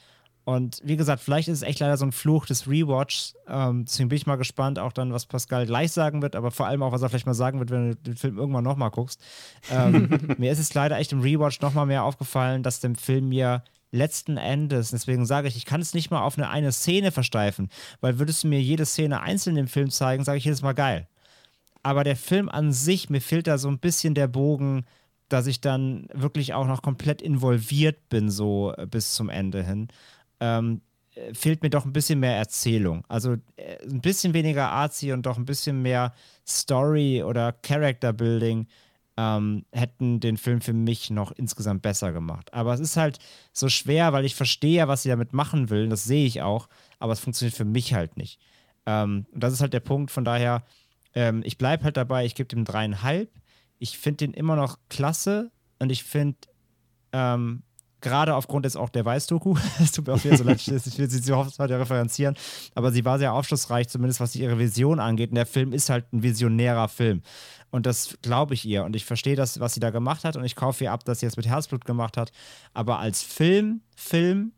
Und 0.48 0.80
wie 0.82 0.95
gesagt, 0.95 1.22
vielleicht 1.22 1.49
ist 1.49 1.57
es 1.57 1.68
echt 1.68 1.82
leider 1.82 1.98
so 1.98 2.06
ein 2.06 2.14
Fluch 2.14 2.45
des 2.45 2.69
Rewatchs. 2.69 3.36
Ähm, 3.49 3.84
deswegen 3.84 4.07
bin 4.07 4.15
ich 4.15 4.28
mal 4.28 4.38
gespannt, 4.38 4.80
auch 4.80 4.94
dann, 4.94 5.11
was 5.11 5.26
Pascal 5.26 5.65
gleich 5.65 5.91
sagen 5.91 6.22
wird, 6.22 6.38
aber 6.38 6.52
vor 6.52 6.68
allem 6.68 6.84
auch, 6.84 6.94
was 6.94 7.02
er 7.02 7.10
vielleicht 7.10 7.26
mal 7.26 7.34
sagen 7.34 7.60
wird, 7.60 7.69
wenn 7.69 7.90
du 7.90 7.95
den 7.98 8.15
Film 8.15 8.38
irgendwann 8.38 8.64
nochmal 8.64 8.90
guckst. 8.90 9.22
Ähm, 9.69 10.07
mir 10.38 10.49
ist 10.49 10.60
es 10.60 10.74
leider 10.74 10.98
echt 10.99 11.11
im 11.11 11.19
Rewatch 11.19 11.60
nochmal 11.60 11.86
mehr 11.86 12.06
aufgefallen, 12.06 12.64
dass 12.64 12.80
dem 12.80 12.95
Film 12.95 13.28
mir 13.28 13.61
letzten 13.91 14.38
Endes, 14.38 14.91
deswegen 14.91 15.26
sage 15.26 15.49
ich, 15.49 15.57
ich 15.57 15.65
kann 15.65 15.82
es 15.82 15.94
nicht 15.94 16.11
mal 16.11 16.22
auf 16.22 16.38
eine, 16.38 16.49
eine 16.49 16.72
Szene 16.72 17.11
versteifen, 17.11 17.68
weil 17.99 18.18
würdest 18.18 18.45
du 18.45 18.48
mir 18.48 18.61
jede 18.61 18.86
Szene 18.86 19.19
einzeln 19.19 19.57
im 19.57 19.68
Film 19.68 19.90
zeigen, 19.90 20.24
sage 20.24 20.38
ich 20.38 20.45
jedes 20.45 20.61
Mal 20.61 20.72
geil. 20.72 21.10
Aber 21.84 22.06
der 22.06 22.15
Film 22.15 22.48
an 22.48 22.72
sich, 22.72 23.10
mir 23.10 23.19
fehlt 23.19 23.48
da 23.48 23.57
so 23.57 23.68
ein 23.68 23.80
bisschen 23.80 24.14
der 24.14 24.30
Bogen, 24.30 24.86
dass 25.28 25.45
ich 25.45 25.60
dann 25.60 26.07
wirklich 26.14 26.53
auch 26.53 26.68
noch 26.68 26.82
komplett 26.82 27.22
involviert 27.22 28.07
bin, 28.07 28.30
so 28.30 28.74
äh, 28.78 28.86
bis 28.86 29.14
zum 29.14 29.28
Ende 29.28 29.61
hin 29.61 29.90
ähm, 30.39 30.81
fehlt 31.34 31.64
mir 31.64 31.69
doch 31.69 31.85
ein 31.85 31.93
bisschen 31.93 32.19
mehr 32.19 32.38
Erzählung. 32.38 33.03
Also 33.07 33.34
äh, 33.55 33.77
ein 33.84 34.01
bisschen 34.01 34.34
weniger 34.34 34.69
Arzi 34.69 35.11
und 35.11 35.26
doch 35.26 35.38
ein 35.38 35.45
bisschen 35.45 35.81
mehr 35.81 36.14
Story 36.45 37.23
oder 37.23 37.53
Character 37.53 38.14
Building 38.14 38.68
ähm, 39.18 39.65
hätten 39.72 40.19
den 40.19 40.38
Film 40.38 40.61
für 40.61 40.73
mich 40.73 41.09
noch 41.09 41.31
insgesamt 41.31 41.81
besser 41.81 42.11
gemacht. 42.11 42.53
Aber 42.53 42.73
es 42.73 42.80
ist 42.80 42.97
halt 42.97 43.18
so 43.51 43.68
schwer, 43.68 44.14
weil 44.14 44.26
ich 44.26 44.35
verstehe, 44.35 44.88
was 44.88 45.03
sie 45.03 45.09
damit 45.09 45.34
machen 45.34 45.69
will. 45.69 45.89
Das 45.89 46.03
sehe 46.03 46.26
ich 46.26 46.41
auch. 46.43 46.69
Aber 46.99 47.14
es 47.14 47.19
funktioniert 47.19 47.57
für 47.57 47.65
mich 47.65 47.93
halt 47.93 48.15
nicht. 48.15 48.39
Ähm, 48.85 49.26
und 49.31 49.43
das 49.43 49.53
ist 49.53 49.61
halt 49.61 49.73
der 49.73 49.80
Punkt. 49.80 50.11
Von 50.11 50.23
daher, 50.23 50.64
ähm, 51.15 51.41
ich 51.43 51.57
bleibe 51.57 51.84
halt 51.84 51.97
dabei. 51.97 52.26
Ich 52.26 52.35
gebe 52.35 52.47
dem 52.47 52.64
dreieinhalb. 52.64 53.31
Ich 53.80 53.97
finde 53.97 54.18
den 54.18 54.34
immer 54.34 54.55
noch 54.55 54.77
klasse. 54.88 55.51
Und 55.80 55.91
ich 55.91 56.03
finde, 56.03 56.38
ähm, 57.11 57.64
gerade 58.02 58.36
aufgrund 58.36 58.65
jetzt 58.65 58.78
auch 58.78 58.90
der 58.90 59.06
Weiß-Doku, 59.06 59.56
es 59.80 59.91
tut 59.91 60.07
mir 60.07 60.14
auch 60.14 60.24
wieder 60.24 60.38
so 60.38 60.44
leid, 60.44 60.60
ich 60.60 60.98
will 60.98 61.10
sie 61.10 61.19
so 61.19 61.36
oft 61.36 61.57
heute 61.60 61.80
referenzieren, 61.80 62.36
aber 62.76 62.91
sie 62.91 63.06
war 63.06 63.19
sehr 63.19 63.34
aufschlussreich, 63.34 63.88
zumindest 63.88 64.19
was 64.19 64.36
ihre 64.36 64.60
Vision 64.60 64.99
angeht. 64.99 65.30
Und 65.30 65.36
der 65.36 65.45
Film 65.45 65.74
ist 65.74 65.90
halt 65.90 66.11
ein 66.14 66.24
visionärer 66.24 66.88
Film. 66.88 67.22
Und 67.69 67.86
das 67.86 68.18
glaube 68.22 68.53
ich 68.53 68.65
ihr. 68.65 68.84
Und 68.84 68.95
ich 68.95 69.06
verstehe 69.06 69.36
das, 69.36 69.60
was 69.60 69.74
sie 69.74 69.80
da 69.80 69.90
gemacht 69.90 70.24
hat. 70.24 70.36
Und 70.36 70.45
ich 70.45 70.56
kaufe 70.56 70.86
ihr 70.86 70.91
ab, 70.91 71.03
dass 71.03 71.19
sie 71.19 71.26
es 71.26 71.38
mit 71.38 71.48
Herzblut 71.48 71.86
gemacht 71.86 72.18
hat. 72.18 72.32
Aber 72.74 72.99
als 72.99 73.24
Film, 73.24 73.82
Film, 73.95 74.53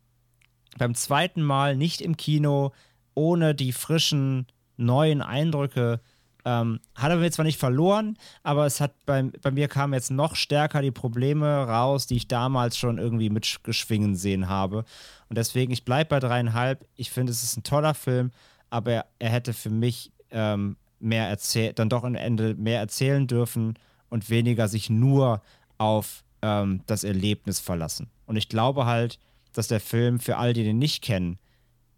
beim 0.77 0.93
zweiten 0.93 1.41
Mal 1.41 1.75
nicht 1.75 2.01
im 2.01 2.17
Kino, 2.17 2.71
ohne 3.15 3.55
die 3.55 3.73
frischen, 3.73 4.47
neuen 4.77 5.21
Eindrücke, 5.21 6.01
ähm, 6.45 6.79
hat 6.95 7.11
er 7.11 7.17
mir 7.17 7.31
zwar 7.31 7.45
nicht 7.45 7.59
verloren, 7.59 8.17
aber 8.43 8.65
es 8.65 8.79
hat 8.79 8.93
bei, 9.05 9.23
bei 9.23 9.51
mir 9.51 9.67
kamen 9.67 9.93
jetzt 9.93 10.11
noch 10.11 10.35
stärker 10.35 10.81
die 10.81 10.91
Probleme 10.91 11.67
raus, 11.67 12.07
die 12.07 12.15
ich 12.15 12.27
damals 12.27 12.77
schon 12.77 12.97
irgendwie 12.97 13.29
mitgeschwingen 13.29 14.15
sehen 14.15 14.47
habe. 14.47 14.85
Und 15.29 15.37
deswegen, 15.37 15.71
ich 15.71 15.85
bleibe 15.85 16.09
bei 16.09 16.19
dreieinhalb. 16.19 16.85
Ich 16.95 17.11
finde, 17.11 17.31
es 17.31 17.43
ist 17.43 17.57
ein 17.57 17.63
toller 17.63 17.93
Film, 17.93 18.31
aber 18.69 18.91
er, 18.91 19.05
er 19.19 19.29
hätte 19.29 19.53
für 19.53 19.69
mich 19.69 20.11
ähm, 20.31 20.77
mehr 20.99 21.27
erzählt, 21.27 21.79
dann 21.79 21.89
doch 21.89 22.03
am 22.03 22.15
Ende 22.15 22.55
mehr 22.55 22.79
erzählen 22.79 23.27
dürfen 23.27 23.77
und 24.09 24.29
weniger 24.29 24.67
sich 24.67 24.89
nur 24.89 25.41
auf 25.77 26.23
ähm, 26.41 26.81
das 26.87 27.03
Erlebnis 27.03 27.59
verlassen. 27.59 28.09
Und 28.25 28.35
ich 28.35 28.49
glaube 28.49 28.85
halt, 28.85 29.19
dass 29.53 29.67
der 29.67 29.79
Film 29.79 30.19
für 30.19 30.37
all 30.37 30.53
die, 30.53 30.63
den 30.63 30.77
nicht 30.77 31.03
kennen, 31.03 31.39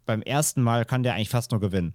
beim 0.05 0.21
ersten 0.21 0.61
Mal 0.61 0.85
kann 0.85 1.03
der 1.03 1.13
eigentlich 1.13 1.29
fast 1.29 1.51
nur 1.51 1.59
gewinnen. 1.59 1.93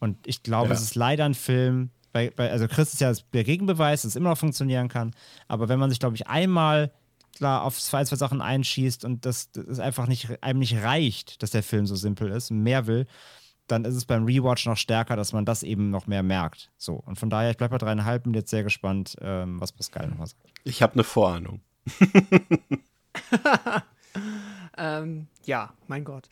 Und 0.00 0.26
ich 0.26 0.42
glaube, 0.42 0.70
ja. 0.70 0.74
es 0.74 0.82
ist 0.82 0.94
leider 0.96 1.24
ein 1.24 1.34
Film, 1.34 1.90
bei, 2.12 2.30
bei, 2.30 2.50
also 2.50 2.66
Chris 2.66 2.92
ist 2.92 3.00
ja 3.00 3.12
der 3.32 3.44
Gegenbeweis, 3.44 4.02
dass 4.02 4.10
es 4.10 4.16
immer 4.16 4.30
noch 4.30 4.38
funktionieren 4.38 4.88
kann. 4.88 5.14
Aber 5.46 5.68
wenn 5.68 5.78
man 5.78 5.90
sich, 5.90 6.00
glaube 6.00 6.16
ich, 6.16 6.26
einmal 6.26 6.90
klar 7.36 7.62
auf 7.62 7.78
zwei, 7.78 8.04
zwei 8.04 8.16
Sachen 8.16 8.40
einschießt 8.40 9.04
und 9.04 9.24
das, 9.24 9.52
das 9.52 9.78
einfach 9.78 10.08
nicht, 10.08 10.42
einem 10.42 10.58
nicht 10.58 10.76
reicht, 10.82 11.42
dass 11.42 11.50
der 11.50 11.62
Film 11.62 11.86
so 11.86 11.94
simpel 11.94 12.30
ist, 12.30 12.50
mehr 12.50 12.86
will, 12.86 13.06
dann 13.68 13.84
ist 13.84 13.94
es 13.94 14.04
beim 14.04 14.24
Rewatch 14.24 14.66
noch 14.66 14.76
stärker, 14.76 15.14
dass 15.16 15.32
man 15.32 15.44
das 15.44 15.62
eben 15.62 15.90
noch 15.90 16.06
mehr 16.06 16.22
merkt. 16.22 16.70
So. 16.76 16.94
Und 16.94 17.18
von 17.18 17.30
daher, 17.30 17.50
ich 17.52 17.56
bleibe 17.56 17.72
bei 17.72 17.78
dreieinhalb 17.78 18.26
und 18.26 18.34
jetzt 18.34 18.50
sehr 18.50 18.64
gespannt, 18.64 19.16
ähm, 19.20 19.60
was 19.60 19.72
Pascal 19.72 20.08
nochmal 20.08 20.26
sagt. 20.26 20.42
Ich 20.64 20.82
habe 20.82 20.94
eine 20.94 21.04
Vorahnung. 21.04 21.60
ähm, 24.76 25.28
ja, 25.44 25.72
mein 25.86 26.04
Gott. 26.04 26.28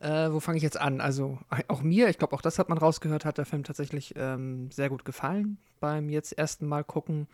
Äh, 0.00 0.32
wo 0.32 0.40
fange 0.40 0.56
ich 0.58 0.62
jetzt 0.62 0.80
an? 0.80 1.00
Also 1.00 1.38
auch 1.68 1.82
mir, 1.82 2.08
ich 2.08 2.18
glaube, 2.18 2.34
auch 2.34 2.42
das 2.42 2.58
hat 2.58 2.68
man 2.68 2.78
rausgehört, 2.78 3.24
hat 3.24 3.38
der 3.38 3.46
Film 3.46 3.64
tatsächlich 3.64 4.14
ähm, 4.16 4.70
sehr 4.70 4.88
gut 4.88 5.04
gefallen 5.04 5.58
beim 5.80 6.08
jetzt 6.08 6.32
ersten 6.32 6.66
Mal 6.66 6.84
gucken. 6.84 7.26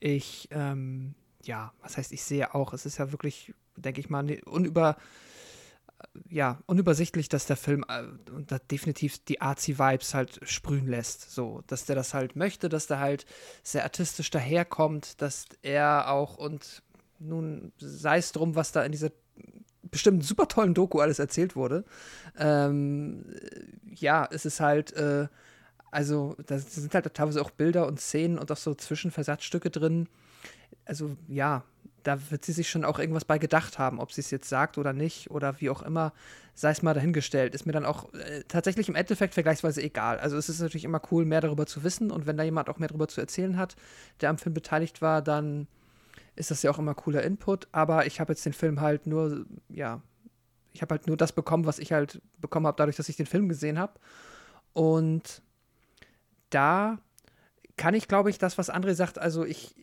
Ich, 0.00 0.48
ähm, 0.50 1.14
ja, 1.42 1.72
was 1.80 1.96
heißt, 1.96 2.12
ich 2.12 2.22
sehe 2.22 2.54
auch, 2.54 2.72
es 2.72 2.86
ist 2.86 2.98
ja 2.98 3.12
wirklich, 3.12 3.54
denke 3.76 4.00
ich 4.00 4.10
mal, 4.10 4.38
unüber, 4.44 4.96
ja, 6.28 6.58
unübersichtlich, 6.66 7.28
dass 7.28 7.46
der 7.46 7.56
Film 7.56 7.84
äh, 7.88 8.04
und 8.30 8.50
definitiv 8.70 9.24
die 9.24 9.40
Arzi-Vibes 9.40 10.14
halt 10.14 10.40
sprühen 10.42 10.86
lässt. 10.86 11.30
So, 11.30 11.62
dass 11.66 11.86
der 11.86 11.96
das 11.96 12.14
halt 12.14 12.36
möchte, 12.36 12.68
dass 12.68 12.86
der 12.86 12.98
halt 12.98 13.26
sehr 13.62 13.84
artistisch 13.84 14.30
daherkommt, 14.30 15.20
dass 15.22 15.46
er 15.62 16.10
auch 16.10 16.36
und 16.36 16.82
nun 17.18 17.72
sei 17.78 18.18
es 18.18 18.32
drum, 18.32 18.54
was 18.54 18.72
da 18.72 18.84
in 18.84 18.92
dieser 18.92 19.10
bestimmt 19.90 20.24
super 20.24 20.48
tollen 20.48 20.74
Doku 20.74 21.00
alles 21.00 21.18
erzählt 21.18 21.56
wurde. 21.56 21.84
Ähm, 22.38 23.24
ja, 23.94 24.28
es 24.30 24.44
ist 24.44 24.60
halt, 24.60 24.92
äh, 24.94 25.28
also 25.90 26.36
da 26.46 26.58
sind 26.58 26.94
halt 26.94 27.12
teilweise 27.14 27.40
auch 27.40 27.50
Bilder 27.50 27.86
und 27.86 28.00
Szenen 28.00 28.38
und 28.38 28.50
auch 28.50 28.56
so 28.56 28.74
Zwischenversatzstücke 28.74 29.70
drin. 29.70 30.08
Also 30.84 31.16
ja, 31.28 31.64
da 32.04 32.18
wird 32.30 32.44
sie 32.44 32.52
sich 32.52 32.68
schon 32.68 32.84
auch 32.84 32.98
irgendwas 32.98 33.24
bei 33.24 33.38
gedacht 33.38 33.78
haben, 33.78 33.98
ob 33.98 34.12
sie 34.12 34.20
es 34.20 34.30
jetzt 34.30 34.48
sagt 34.48 34.78
oder 34.78 34.92
nicht 34.92 35.30
oder 35.30 35.60
wie 35.60 35.70
auch 35.70 35.82
immer, 35.82 36.12
sei 36.54 36.70
es 36.70 36.82
mal 36.82 36.94
dahingestellt. 36.94 37.54
Ist 37.54 37.66
mir 37.66 37.72
dann 37.72 37.86
auch 37.86 38.12
äh, 38.14 38.44
tatsächlich 38.46 38.88
im 38.88 38.94
Endeffekt 38.94 39.34
vergleichsweise 39.34 39.82
egal. 39.82 40.18
Also 40.18 40.36
es 40.36 40.48
ist 40.48 40.60
natürlich 40.60 40.84
immer 40.84 41.00
cool, 41.10 41.24
mehr 41.24 41.40
darüber 41.40 41.66
zu 41.66 41.82
wissen 41.82 42.10
und 42.10 42.26
wenn 42.26 42.36
da 42.36 42.44
jemand 42.44 42.68
auch 42.68 42.78
mehr 42.78 42.88
darüber 42.88 43.08
zu 43.08 43.20
erzählen 43.20 43.56
hat, 43.56 43.74
der 44.20 44.30
am 44.30 44.38
Film 44.38 44.54
beteiligt 44.54 45.00
war, 45.00 45.22
dann 45.22 45.66
ist 46.36 46.50
das 46.50 46.62
ja 46.62 46.70
auch 46.70 46.78
immer 46.78 46.94
cooler 46.94 47.22
Input. 47.22 47.68
Aber 47.72 48.06
ich 48.06 48.20
habe 48.20 48.32
jetzt 48.32 48.44
den 48.44 48.52
Film 48.52 48.80
halt 48.80 49.06
nur, 49.06 49.46
ja, 49.68 50.02
ich 50.72 50.82
habe 50.82 50.94
halt 50.94 51.06
nur 51.06 51.16
das 51.16 51.32
bekommen, 51.32 51.66
was 51.66 51.78
ich 51.78 51.92
halt 51.92 52.20
bekommen 52.38 52.66
habe, 52.66 52.76
dadurch, 52.76 52.96
dass 52.96 53.08
ich 53.08 53.16
den 53.16 53.26
Film 53.26 53.48
gesehen 53.48 53.78
habe. 53.78 53.94
Und 54.72 55.42
da 56.50 56.98
kann 57.76 57.94
ich, 57.94 58.08
glaube 58.08 58.30
ich, 58.30 58.38
das, 58.38 58.58
was 58.58 58.72
André 58.72 58.94
sagt, 58.94 59.18
also 59.18 59.44
ich, 59.44 59.74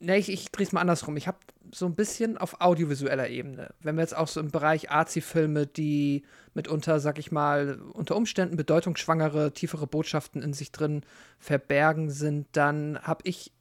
ne, 0.00 0.16
ich, 0.16 0.30
ich 0.30 0.50
drehe 0.50 0.66
es 0.66 0.72
mal 0.72 0.80
andersrum. 0.80 1.16
Ich 1.16 1.26
habe 1.26 1.38
so 1.72 1.86
ein 1.86 1.94
bisschen 1.94 2.38
auf 2.38 2.60
audiovisueller 2.60 3.28
Ebene, 3.28 3.74
wenn 3.80 3.96
wir 3.96 4.02
jetzt 4.02 4.16
auch 4.16 4.28
so 4.28 4.40
im 4.40 4.50
Bereich 4.50 4.90
Arzi-Filme, 4.90 5.66
die 5.66 6.24
mitunter, 6.54 6.98
sag 7.00 7.18
ich 7.18 7.30
mal, 7.30 7.78
unter 7.92 8.16
Umständen 8.16 8.56
bedeutungsschwangere, 8.56 9.52
tiefere 9.52 9.86
Botschaften 9.86 10.42
in 10.42 10.54
sich 10.54 10.72
drin 10.72 11.02
verbergen 11.38 12.10
sind, 12.10 12.46
dann 12.52 12.98
habe 13.02 13.20
ich 13.24 13.52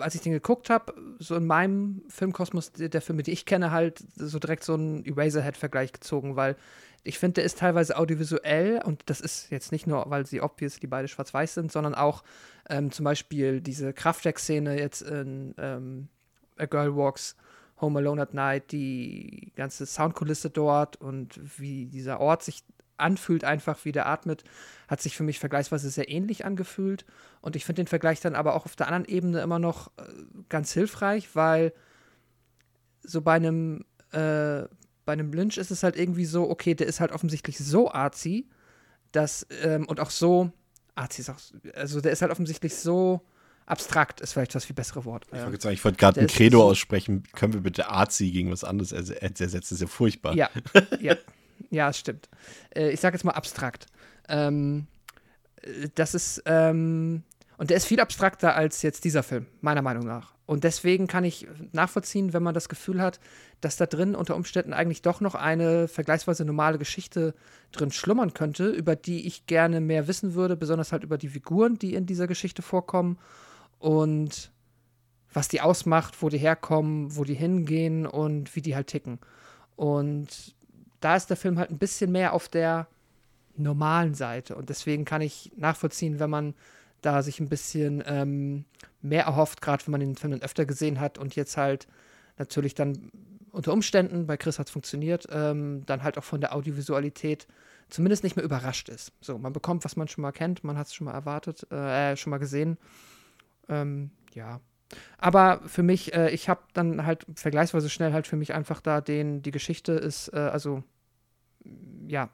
als 0.00 0.14
ich 0.14 0.22
den 0.22 0.32
geguckt 0.32 0.70
habe, 0.70 0.94
so 1.18 1.36
in 1.36 1.46
meinem 1.46 2.02
Filmkosmos 2.08 2.72
der, 2.72 3.00
Filme, 3.00 3.22
die 3.22 3.32
ich 3.32 3.46
kenne, 3.46 3.70
halt 3.70 4.02
so 4.16 4.38
direkt 4.38 4.64
so 4.64 4.74
einen 4.74 5.04
Eraserhead-Vergleich 5.04 5.92
gezogen, 5.92 6.36
weil 6.36 6.56
ich 7.02 7.18
finde, 7.18 7.34
der 7.34 7.44
ist 7.44 7.58
teilweise 7.58 7.98
audiovisuell 7.98 8.80
und 8.82 9.02
das 9.06 9.20
ist 9.20 9.50
jetzt 9.50 9.72
nicht 9.72 9.86
nur, 9.86 10.08
weil 10.08 10.24
sie 10.24 10.40
obviously 10.40 10.88
beide 10.88 11.08
schwarz-weiß 11.08 11.54
sind, 11.54 11.70
sondern 11.70 11.94
auch 11.94 12.24
ähm, 12.68 12.90
zum 12.90 13.04
Beispiel 13.04 13.60
diese 13.60 13.92
Kraftwerk-Szene 13.92 14.78
jetzt 14.78 15.02
in 15.02 15.54
ähm, 15.58 16.08
A 16.56 16.64
Girl 16.64 16.96
Walks 16.96 17.36
Home 17.80 17.98
Alone 17.98 18.22
at 18.22 18.32
Night, 18.32 18.72
die 18.72 19.52
ganze 19.56 19.84
Soundkulisse 19.84 20.48
dort 20.48 20.96
und 20.96 21.38
wie 21.58 21.86
dieser 21.86 22.20
Ort 22.20 22.42
sich 22.42 22.62
anfühlt, 22.96 23.44
einfach 23.44 23.84
wie 23.84 23.92
der 23.92 24.06
atmet, 24.06 24.44
hat 24.88 25.00
sich 25.00 25.16
für 25.16 25.22
mich 25.22 25.38
vergleichsweise 25.38 25.90
sehr 25.90 26.08
ähnlich 26.08 26.44
angefühlt. 26.44 27.04
Und 27.40 27.56
ich 27.56 27.64
finde 27.64 27.82
den 27.82 27.88
Vergleich 27.88 28.20
dann 28.20 28.34
aber 28.34 28.54
auch 28.54 28.66
auf 28.66 28.76
der 28.76 28.86
anderen 28.86 29.04
Ebene 29.06 29.40
immer 29.40 29.58
noch 29.58 29.88
äh, 29.98 30.02
ganz 30.48 30.72
hilfreich, 30.72 31.34
weil 31.34 31.72
so 33.02 33.20
bei 33.20 33.34
einem, 33.34 33.84
äh, 34.12 34.62
bei 35.04 35.12
einem 35.12 35.32
Lynch 35.32 35.58
ist 35.58 35.70
es 35.70 35.82
halt 35.82 35.96
irgendwie 35.96 36.24
so, 36.24 36.48
okay, 36.48 36.74
der 36.74 36.86
ist 36.86 37.00
halt 37.00 37.12
offensichtlich 37.12 37.58
so 37.58 37.90
arzi, 37.90 38.48
dass, 39.12 39.46
ähm, 39.62 39.86
und 39.86 40.00
auch 40.00 40.10
so, 40.10 40.50
arzi 40.94 41.20
ist 41.20 41.30
auch, 41.30 41.38
also 41.74 42.00
der 42.00 42.12
ist 42.12 42.22
halt 42.22 42.32
offensichtlich 42.32 42.74
so 42.74 43.20
abstrakt, 43.66 44.20
ist 44.20 44.32
vielleicht 44.32 44.54
das 44.54 44.64
viel 44.64 44.74
bessere 44.74 45.04
Wort. 45.04 45.26
Ich 45.32 45.42
wollte 45.42 45.84
wollt 45.84 45.98
gerade 45.98 46.20
ein 46.20 46.26
Credo 46.26 46.58
so 46.58 46.64
aussprechen, 46.64 47.22
können 47.32 47.54
wir 47.54 47.60
bitte 47.60 47.88
arzi 47.88 48.30
gegen 48.30 48.50
was 48.50 48.64
anderes 48.64 48.92
ersetzen, 48.92 49.60
das 49.60 49.72
ist 49.72 49.80
ja 49.80 49.86
furchtbar. 49.86 50.34
Ja, 50.34 50.50
ja. 51.00 51.16
Ja, 51.70 51.88
es 51.88 51.98
stimmt. 51.98 52.28
Äh, 52.74 52.90
ich 52.90 53.00
sage 53.00 53.16
jetzt 53.16 53.24
mal 53.24 53.32
abstrakt. 53.32 53.86
Ähm, 54.28 54.86
das 55.94 56.14
ist, 56.14 56.42
ähm, 56.46 57.22
Und 57.56 57.70
der 57.70 57.76
ist 57.76 57.86
viel 57.86 58.00
abstrakter 58.00 58.54
als 58.54 58.82
jetzt 58.82 59.04
dieser 59.04 59.22
Film, 59.22 59.46
meiner 59.60 59.82
Meinung 59.82 60.04
nach. 60.04 60.34
Und 60.46 60.64
deswegen 60.64 61.06
kann 61.06 61.24
ich 61.24 61.46
nachvollziehen, 61.72 62.34
wenn 62.34 62.42
man 62.42 62.52
das 62.52 62.68
Gefühl 62.68 63.00
hat, 63.00 63.18
dass 63.62 63.76
da 63.76 63.86
drin 63.86 64.14
unter 64.14 64.36
Umständen 64.36 64.74
eigentlich 64.74 65.00
doch 65.00 65.22
noch 65.22 65.34
eine 65.34 65.88
vergleichsweise 65.88 66.44
normale 66.44 66.76
Geschichte 66.78 67.34
drin 67.72 67.90
schlummern 67.90 68.34
könnte, 68.34 68.68
über 68.68 68.94
die 68.94 69.26
ich 69.26 69.46
gerne 69.46 69.80
mehr 69.80 70.06
wissen 70.06 70.34
würde, 70.34 70.56
besonders 70.56 70.92
halt 70.92 71.02
über 71.02 71.16
die 71.16 71.28
Figuren, 71.28 71.78
die 71.78 71.94
in 71.94 72.04
dieser 72.04 72.26
Geschichte 72.26 72.60
vorkommen 72.60 73.18
und 73.78 74.52
was 75.32 75.48
die 75.48 75.62
ausmacht, 75.62 76.20
wo 76.20 76.28
die 76.28 76.38
herkommen, 76.38 77.16
wo 77.16 77.24
die 77.24 77.34
hingehen 77.34 78.06
und 78.06 78.54
wie 78.54 78.60
die 78.60 78.74
halt 78.76 78.88
ticken. 78.88 79.20
Und 79.76 80.53
da 81.04 81.16
ist 81.16 81.28
der 81.28 81.36
Film 81.36 81.58
halt 81.58 81.70
ein 81.70 81.78
bisschen 81.78 82.10
mehr 82.10 82.32
auf 82.32 82.48
der 82.48 82.88
normalen 83.56 84.14
Seite. 84.14 84.56
Und 84.56 84.70
deswegen 84.70 85.04
kann 85.04 85.20
ich 85.20 85.52
nachvollziehen, 85.56 86.18
wenn 86.18 86.30
man 86.30 86.54
da 87.02 87.22
sich 87.22 87.40
ein 87.40 87.48
bisschen 87.48 88.02
ähm, 88.06 88.64
mehr 89.02 89.24
erhofft, 89.24 89.60
gerade 89.60 89.86
wenn 89.86 89.92
man 89.92 90.00
den 90.00 90.16
Film 90.16 90.32
dann 90.32 90.42
öfter 90.42 90.64
gesehen 90.64 91.00
hat 91.00 91.18
und 91.18 91.36
jetzt 91.36 91.56
halt 91.56 91.86
natürlich 92.38 92.74
dann 92.74 93.10
unter 93.50 93.72
Umständen, 93.72 94.26
bei 94.26 94.36
Chris 94.36 94.58
hat 94.58 94.66
es 94.68 94.72
funktioniert, 94.72 95.26
ähm, 95.30 95.82
dann 95.86 96.02
halt 96.02 96.18
auch 96.18 96.24
von 96.24 96.40
der 96.40 96.54
Audiovisualität 96.54 97.46
zumindest 97.88 98.24
nicht 98.24 98.36
mehr 98.36 98.44
überrascht 98.44 98.88
ist. 98.88 99.12
So, 99.20 99.38
man 99.38 99.52
bekommt, 99.52 99.84
was 99.84 99.96
man 99.96 100.08
schon 100.08 100.22
mal 100.22 100.32
kennt, 100.32 100.64
man 100.64 100.78
hat 100.78 100.86
es 100.86 100.94
schon 100.94 101.04
mal 101.04 101.12
erwartet, 101.12 101.70
äh, 101.70 102.16
schon 102.16 102.30
mal 102.30 102.38
gesehen. 102.38 102.78
Ähm, 103.68 104.10
ja. 104.32 104.60
Aber 105.18 105.60
für 105.66 105.82
mich, 105.82 106.14
äh, 106.14 106.30
ich 106.30 106.48
habe 106.48 106.62
dann 106.72 107.04
halt 107.04 107.26
vergleichsweise 107.34 107.90
schnell 107.90 108.12
halt 108.12 108.26
für 108.26 108.36
mich 108.36 108.54
einfach 108.54 108.80
da 108.80 109.00
den, 109.00 109.42
die 109.42 109.50
Geschichte 109.50 109.92
ist, 109.92 110.32
äh, 110.32 110.38
also 110.38 110.82
ja, 112.08 112.30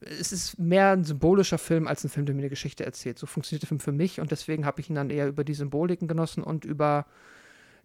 es 0.00 0.32
ist 0.32 0.58
mehr 0.58 0.90
ein 0.90 1.04
symbolischer 1.04 1.58
Film 1.58 1.86
als 1.86 2.04
ein 2.04 2.10
Film, 2.10 2.26
der 2.26 2.34
mir 2.34 2.42
eine 2.42 2.50
Geschichte 2.50 2.84
erzählt. 2.84 3.18
So 3.18 3.26
funktioniert 3.26 3.62
der 3.62 3.68
Film 3.68 3.80
für 3.80 3.92
mich 3.92 4.20
und 4.20 4.30
deswegen 4.30 4.66
habe 4.66 4.80
ich 4.80 4.90
ihn 4.90 4.94
dann 4.94 5.10
eher 5.10 5.28
über 5.28 5.44
die 5.44 5.54
Symboliken 5.54 6.06
genossen 6.08 6.42
und 6.42 6.64
über 6.64 7.06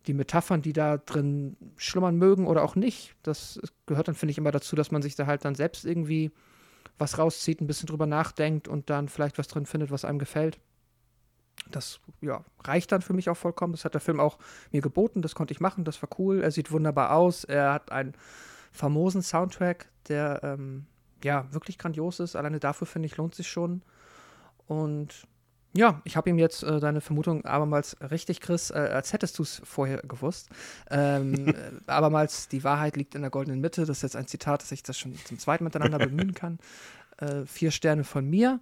die 0.07 0.14
Metaphern, 0.14 0.61
die 0.61 0.73
da 0.73 0.98
drin 0.98 1.56
schlummern 1.77 2.18
mögen 2.18 2.48
oder 2.48 2.64
auch 2.64 2.76
nicht. 2.76 3.15
Das 3.23 3.60
gehört 3.85 4.07
dann, 4.07 4.15
finde 4.15 4.31
ich, 4.31 4.38
immer 4.38 4.52
dazu, 4.52 4.76
dass 4.76 4.91
man 4.91 5.02
sich 5.02 5.15
da 5.15 5.27
halt 5.27 5.45
dann 5.45 5.56
selbst 5.56 5.85
irgendwie 5.85 6.31
was 6.98 7.18
rauszieht, 7.18 7.61
ein 7.61 7.68
bisschen 7.68 7.88
drüber 7.88 8.07
nachdenkt 8.07 8.68
und 8.68 8.89
dann 8.89 9.10
vielleicht 9.10 9.38
was 9.38 9.48
drin 9.48 9.65
findet, 9.65 9.91
was 9.91 10.06
einem 10.06 10.19
gefällt. 10.19 10.60
Das 11.69 11.99
ja, 12.22 12.43
reicht 12.64 12.91
dann 12.91 13.02
für 13.02 13.14
mich 13.14 13.30
auch 13.30 13.38
vollkommen. 13.38 13.73
Das 13.73 13.85
hat 13.85 13.93
der 13.93 14.02
Film 14.02 14.19
auch 14.19 14.38
mir 14.72 14.81
geboten, 14.81 15.22
das 15.22 15.35
konnte 15.35 15.53
ich 15.53 15.60
machen, 15.60 15.84
das 15.84 16.02
war 16.02 16.10
cool. 16.18 16.41
Er 16.41 16.52
sieht 16.52 16.72
wunderbar 16.72 17.15
aus, 17.15 17.43
er 17.43 17.73
hat 17.73 17.91
einen 17.91 18.14
famosen 18.72 19.22
Soundtrack, 19.22 19.89
der 20.07 20.41
ähm, 20.43 20.85
ja, 21.23 21.45
wirklich 21.52 21.77
grandios 21.77 22.19
ist. 22.19 22.35
Alleine 22.35 22.60
dafür, 22.60 22.88
finde 22.88 23.06
ich, 23.06 23.18
lohnt 23.18 23.35
sich 23.35 23.48
schon. 23.48 23.81
Und 24.68 25.27
ja, 25.73 26.02
ich 26.03 26.18
habe 26.18 26.30
ihm 26.30 26.38
jetzt 26.38 26.64
äh, 26.64 26.80
deine 26.80 26.99
Vermutung 26.99 27.45
abermals 27.45 27.95
richtig, 28.02 28.41
Chris, 28.41 28.72
äh, 28.72 28.89
als 28.91 29.14
hättest 29.14 29.39
du 29.39 29.43
es 29.43 29.61
vorher 29.64 29.99
gewusst. 29.99 30.49
Ähm, 30.89 31.48
äh, 31.48 31.72
abermals, 31.88 32.48
die 32.49 32.64
Wahrheit 32.64 32.98
liegt 32.98 33.15
in 33.15 33.22
der 33.22 33.31
goldenen 33.31 33.61
Mitte. 33.61 33.85
Das 33.85 33.98
ist 33.98 34.03
jetzt 34.03 34.15
ein 34.15 34.27
Zitat, 34.27 34.61
dass 34.61 34.72
ich 34.72 34.84
das 34.84 34.98
schon 34.98 35.15
zum 35.26 35.39
zweiten 35.39 35.64
miteinander 35.64 35.99
bemühen 35.99 36.34
kann. 36.34 36.60
Äh, 37.18 37.45
vier 37.45 37.72
Sterne 37.72 38.03
von 38.03 38.30
mir. 38.30 38.60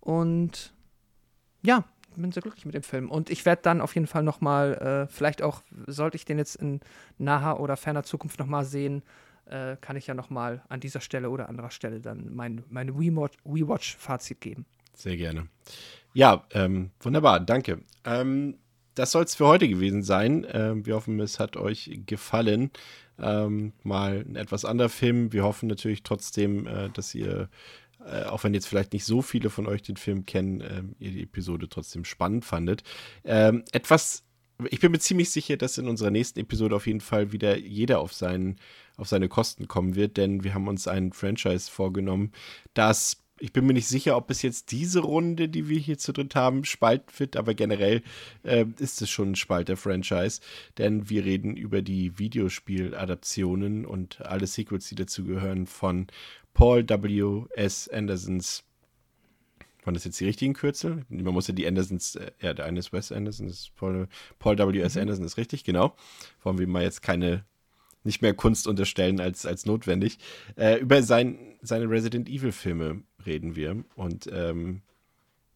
Und 0.00 0.74
ja, 1.62 1.84
bin 2.16 2.32
sehr 2.32 2.42
glücklich 2.42 2.66
mit 2.66 2.74
dem 2.74 2.82
Film. 2.82 3.10
Und 3.10 3.30
ich 3.30 3.46
werde 3.46 3.62
dann 3.62 3.80
auf 3.80 3.94
jeden 3.94 4.06
Fall 4.06 4.22
nochmal, 4.22 5.06
äh, 5.08 5.12
vielleicht 5.12 5.42
auch, 5.42 5.62
sollte 5.86 6.16
ich 6.16 6.24
den 6.24 6.38
jetzt 6.38 6.56
in 6.56 6.80
naher 7.18 7.60
oder 7.60 7.76
ferner 7.76 8.02
Zukunft 8.02 8.38
nochmal 8.38 8.64
sehen, 8.64 9.02
äh, 9.52 9.76
kann 9.80 9.96
ich 9.96 10.06
ja 10.06 10.14
nochmal 10.14 10.62
an 10.68 10.80
dieser 10.80 11.00
Stelle 11.00 11.28
oder 11.28 11.48
anderer 11.48 11.70
Stelle 11.70 12.00
dann 12.00 12.34
mein, 12.34 12.64
meine 12.70 12.98
WeWatch-Fazit 12.98 14.40
geben. 14.40 14.64
Sehr 14.94 15.16
gerne. 15.16 15.48
Ja, 16.14 16.44
ähm, 16.52 16.90
wunderbar, 17.00 17.40
danke. 17.40 17.82
Ähm, 18.04 18.58
das 18.94 19.12
soll 19.12 19.24
es 19.24 19.34
für 19.34 19.46
heute 19.46 19.68
gewesen 19.68 20.02
sein. 20.02 20.46
Ähm, 20.50 20.86
wir 20.86 20.94
hoffen, 20.94 21.20
es 21.20 21.38
hat 21.38 21.56
euch 21.56 22.00
gefallen. 22.06 22.70
Ähm, 23.18 23.72
mal 23.82 24.24
ein 24.26 24.36
etwas 24.36 24.64
anderer 24.64 24.88
Film. 24.88 25.32
Wir 25.32 25.44
hoffen 25.44 25.68
natürlich 25.68 26.02
trotzdem, 26.02 26.66
äh, 26.66 26.88
dass 26.90 27.14
ihr, 27.14 27.48
äh, 28.04 28.24
auch 28.24 28.44
wenn 28.44 28.54
jetzt 28.54 28.66
vielleicht 28.66 28.92
nicht 28.92 29.04
so 29.04 29.22
viele 29.22 29.50
von 29.50 29.66
euch 29.66 29.82
den 29.82 29.96
Film 29.96 30.26
kennen, 30.26 30.60
äh, 30.60 30.82
ihr 30.98 31.12
die 31.12 31.22
Episode 31.22 31.68
trotzdem 31.68 32.04
spannend 32.04 32.44
fandet. 32.44 32.82
Ähm, 33.24 33.64
etwas 33.72 34.24
ich 34.70 34.80
bin 34.80 34.92
mir 34.92 34.98
ziemlich 34.98 35.30
sicher, 35.30 35.56
dass 35.56 35.78
in 35.78 35.88
unserer 35.88 36.10
nächsten 36.10 36.40
Episode 36.40 36.76
auf 36.76 36.86
jeden 36.86 37.00
Fall 37.00 37.32
wieder 37.32 37.56
jeder 37.56 38.00
auf, 38.00 38.12
seinen, 38.12 38.56
auf 38.96 39.08
seine 39.08 39.28
Kosten 39.28 39.68
kommen 39.68 39.94
wird, 39.94 40.16
denn 40.16 40.44
wir 40.44 40.54
haben 40.54 40.68
uns 40.68 40.88
ein 40.88 41.12
Franchise 41.12 41.70
vorgenommen, 41.70 42.32
das 42.74 43.18
ich 43.42 43.52
bin 43.52 43.66
mir 43.66 43.72
nicht 43.72 43.88
sicher, 43.88 44.16
ob 44.16 44.30
es 44.30 44.42
jetzt 44.42 44.70
diese 44.70 45.00
Runde, 45.00 45.48
die 45.48 45.68
wir 45.68 45.78
hier 45.78 45.98
zu 45.98 46.12
dritt 46.12 46.36
haben, 46.36 46.64
Spalt 46.64 47.02
wird, 47.18 47.36
aber 47.36 47.54
generell 47.54 48.02
äh, 48.44 48.66
ist 48.78 49.02
es 49.02 49.10
schon 49.10 49.32
ein 49.32 49.36
Spalt 49.36 49.68
der 49.68 49.76
Franchise, 49.76 50.40
denn 50.78 51.10
wir 51.10 51.24
reden 51.24 51.56
über 51.56 51.82
die 51.82 52.20
Videospieladaptionen 52.20 53.84
und 53.84 54.20
alle 54.20 54.46
Sequels, 54.46 54.88
die 54.88 54.94
dazugehören 54.94 55.66
von 55.66 56.06
Paul 56.54 56.88
W. 56.88 57.46
S. 57.56 57.88
Andersons 57.88 58.62
waren 59.84 59.94
das 59.94 60.04
jetzt 60.04 60.20
die 60.20 60.26
richtigen 60.26 60.54
Kürzel? 60.54 61.04
Man 61.08 61.34
muss 61.34 61.48
ja 61.48 61.54
die 61.54 61.66
Andersons, 61.66 62.16
äh, 62.16 62.30
ja, 62.40 62.54
der 62.54 62.66
eine 62.66 62.78
ist 62.78 62.92
Wes 62.92 63.12
Anderson, 63.12 63.48
das 63.48 63.60
ist 63.60 63.74
Paul, 63.76 64.08
Paul 64.38 64.58
W.S. 64.58 64.94
Mhm. 64.94 65.02
Anderson 65.02 65.24
ist 65.24 65.36
richtig, 65.36 65.64
genau. 65.64 65.96
Wollen 66.42 66.58
wir 66.58 66.66
mal 66.66 66.82
jetzt 66.82 67.02
keine, 67.02 67.44
nicht 68.04 68.22
mehr 68.22 68.34
Kunst 68.34 68.66
unterstellen 68.66 69.20
als, 69.20 69.46
als 69.46 69.66
notwendig. 69.66 70.18
Äh, 70.56 70.78
über 70.78 71.02
sein, 71.02 71.38
seine 71.62 71.88
Resident 71.90 72.28
Evil-Filme 72.28 73.02
reden 73.26 73.56
wir. 73.56 73.84
Und 73.94 74.28
ähm, 74.32 74.82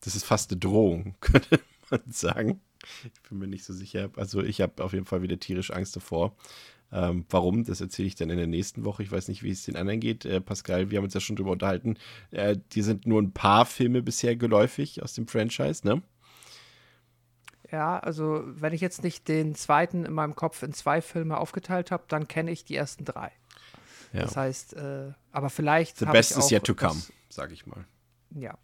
das 0.00 0.16
ist 0.16 0.24
fast 0.24 0.50
eine 0.50 0.60
Drohung, 0.60 1.14
könnte 1.20 1.60
man 1.90 2.00
sagen. 2.08 2.60
Ich 3.04 3.28
bin 3.28 3.38
mir 3.38 3.48
nicht 3.48 3.64
so 3.64 3.72
sicher. 3.72 4.10
Also 4.16 4.42
ich 4.42 4.60
habe 4.60 4.84
auf 4.84 4.92
jeden 4.92 5.06
Fall 5.06 5.22
wieder 5.22 5.40
tierisch 5.40 5.70
Angst 5.70 5.96
davor. 5.96 6.36
Ähm, 6.92 7.24
warum, 7.30 7.64
das 7.64 7.80
erzähle 7.80 8.08
ich 8.08 8.14
dann 8.14 8.30
in 8.30 8.38
der 8.38 8.46
nächsten 8.46 8.84
Woche. 8.84 9.02
Ich 9.02 9.10
weiß 9.10 9.28
nicht, 9.28 9.42
wie 9.42 9.50
es 9.50 9.64
den 9.64 9.76
anderen 9.76 10.00
geht. 10.00 10.24
Äh, 10.24 10.40
Pascal, 10.40 10.90
wir 10.90 10.98
haben 10.98 11.04
uns 11.04 11.14
ja 11.14 11.20
schon 11.20 11.36
drüber 11.36 11.50
unterhalten. 11.52 11.96
Äh, 12.30 12.56
die 12.72 12.82
sind 12.82 13.06
nur 13.06 13.20
ein 13.20 13.32
paar 13.32 13.66
Filme 13.66 14.02
bisher 14.02 14.36
geläufig 14.36 15.02
aus 15.02 15.14
dem 15.14 15.26
Franchise, 15.26 15.86
ne? 15.86 16.02
Ja, 17.72 17.98
also 17.98 18.42
wenn 18.46 18.72
ich 18.72 18.80
jetzt 18.80 19.02
nicht 19.02 19.26
den 19.26 19.56
zweiten 19.56 20.04
in 20.04 20.12
meinem 20.12 20.36
Kopf 20.36 20.62
in 20.62 20.72
zwei 20.72 21.02
Filme 21.02 21.38
aufgeteilt 21.38 21.90
habe, 21.90 22.04
dann 22.06 22.28
kenne 22.28 22.52
ich 22.52 22.64
die 22.64 22.76
ersten 22.76 23.04
drei. 23.04 23.32
Ja. 24.12 24.22
Das 24.22 24.36
heißt, 24.36 24.74
äh, 24.74 25.12
aber 25.32 25.50
vielleicht. 25.50 25.98
The 25.98 26.06
best 26.06 26.36
is 26.36 26.50
yet 26.50 26.64
to 26.64 26.74
come, 26.74 27.00
sage 27.28 27.52
ich 27.52 27.66
mal. 27.66 27.84
Ja, 28.34 28.56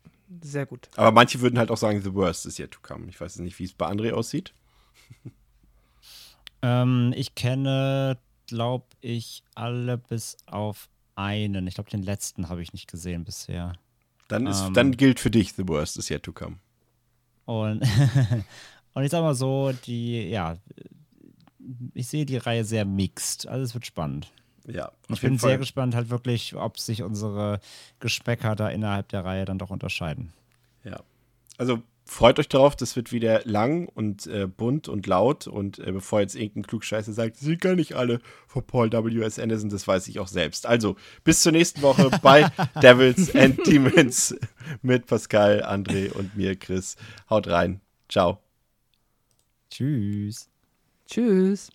sehr 0.42 0.66
gut. 0.66 0.88
Aber 0.96 1.10
manche 1.10 1.40
würden 1.40 1.58
halt 1.58 1.70
auch 1.70 1.76
sagen, 1.76 2.00
the 2.02 2.14
worst 2.14 2.46
is 2.46 2.58
yet 2.58 2.70
to 2.70 2.78
come. 2.80 3.06
Ich 3.08 3.20
weiß 3.20 3.38
nicht, 3.40 3.58
wie 3.58 3.64
es 3.64 3.72
bei 3.72 3.86
André 3.86 4.12
aussieht. 4.12 4.54
Ähm, 6.62 7.12
ich 7.16 7.34
kenne, 7.34 8.18
glaube 8.46 8.86
ich, 9.00 9.42
alle 9.54 9.98
bis 9.98 10.36
auf 10.46 10.88
einen. 11.14 11.66
Ich 11.66 11.74
glaube, 11.74 11.90
den 11.90 12.02
letzten 12.02 12.48
habe 12.48 12.62
ich 12.62 12.72
nicht 12.72 12.90
gesehen 12.90 13.24
bisher. 13.24 13.74
Dann, 14.28 14.46
ist, 14.46 14.62
ähm, 14.66 14.74
dann 14.74 14.96
gilt 14.96 15.20
für 15.20 15.30
dich 15.30 15.54
The 15.54 15.68
Worst 15.68 15.96
is 15.98 16.08
yet 16.08 16.22
to 16.22 16.32
come. 16.32 16.56
Und, 17.44 17.82
und 18.94 19.02
ich 19.02 19.10
sag 19.10 19.22
mal 19.22 19.34
so, 19.34 19.72
die, 19.84 20.28
ja, 20.28 20.56
ich 21.94 22.08
sehe 22.08 22.24
die 22.24 22.36
Reihe 22.36 22.64
sehr 22.64 22.84
mixed. 22.84 23.46
Also 23.46 23.64
es 23.64 23.74
wird 23.74 23.86
spannend. 23.86 24.32
Ja. 24.66 24.92
Ich 25.08 25.20
bin 25.20 25.38
sehr 25.38 25.58
gespannt, 25.58 25.94
halt 25.94 26.08
wirklich, 26.08 26.54
ob 26.54 26.78
sich 26.78 27.02
unsere 27.02 27.60
Geschmäcker 27.98 28.54
da 28.54 28.68
innerhalb 28.68 29.08
der 29.08 29.24
Reihe 29.24 29.44
dann 29.44 29.58
doch 29.58 29.70
unterscheiden. 29.70 30.32
Ja. 30.84 31.00
Also 31.58 31.82
freut 32.12 32.38
euch 32.38 32.48
drauf, 32.48 32.76
das 32.76 32.94
wird 32.96 33.12
wieder 33.12 33.42
lang 33.44 33.88
und 33.88 34.26
äh, 34.26 34.46
bunt 34.46 34.88
und 34.88 35.06
laut. 35.06 35.46
Und 35.46 35.78
äh, 35.78 35.92
bevor 35.92 36.20
jetzt 36.20 36.34
irgendein 36.34 36.66
Klugscheißer 36.66 37.12
sagt, 37.12 37.36
sie 37.36 37.46
sind 37.46 37.60
gar 37.60 37.74
nicht 37.74 37.94
alle 37.94 38.20
von 38.46 38.64
Paul 38.64 38.92
W.S. 38.92 39.38
Anderson, 39.38 39.70
das 39.70 39.88
weiß 39.88 40.08
ich 40.08 40.20
auch 40.20 40.28
selbst. 40.28 40.66
Also, 40.66 40.96
bis 41.24 41.42
zur 41.42 41.52
nächsten 41.52 41.82
Woche 41.82 42.10
bei 42.22 42.50
Devils 42.82 43.34
and 43.34 43.66
Demons 43.66 44.34
mit 44.82 45.06
Pascal, 45.06 45.64
André 45.64 46.12
und 46.12 46.36
mir, 46.36 46.56
Chris. 46.56 46.96
Haut 47.28 47.48
rein. 47.48 47.80
Ciao. 48.08 48.38
Tschüss. 49.70 50.48
Tschüss. 51.06 51.70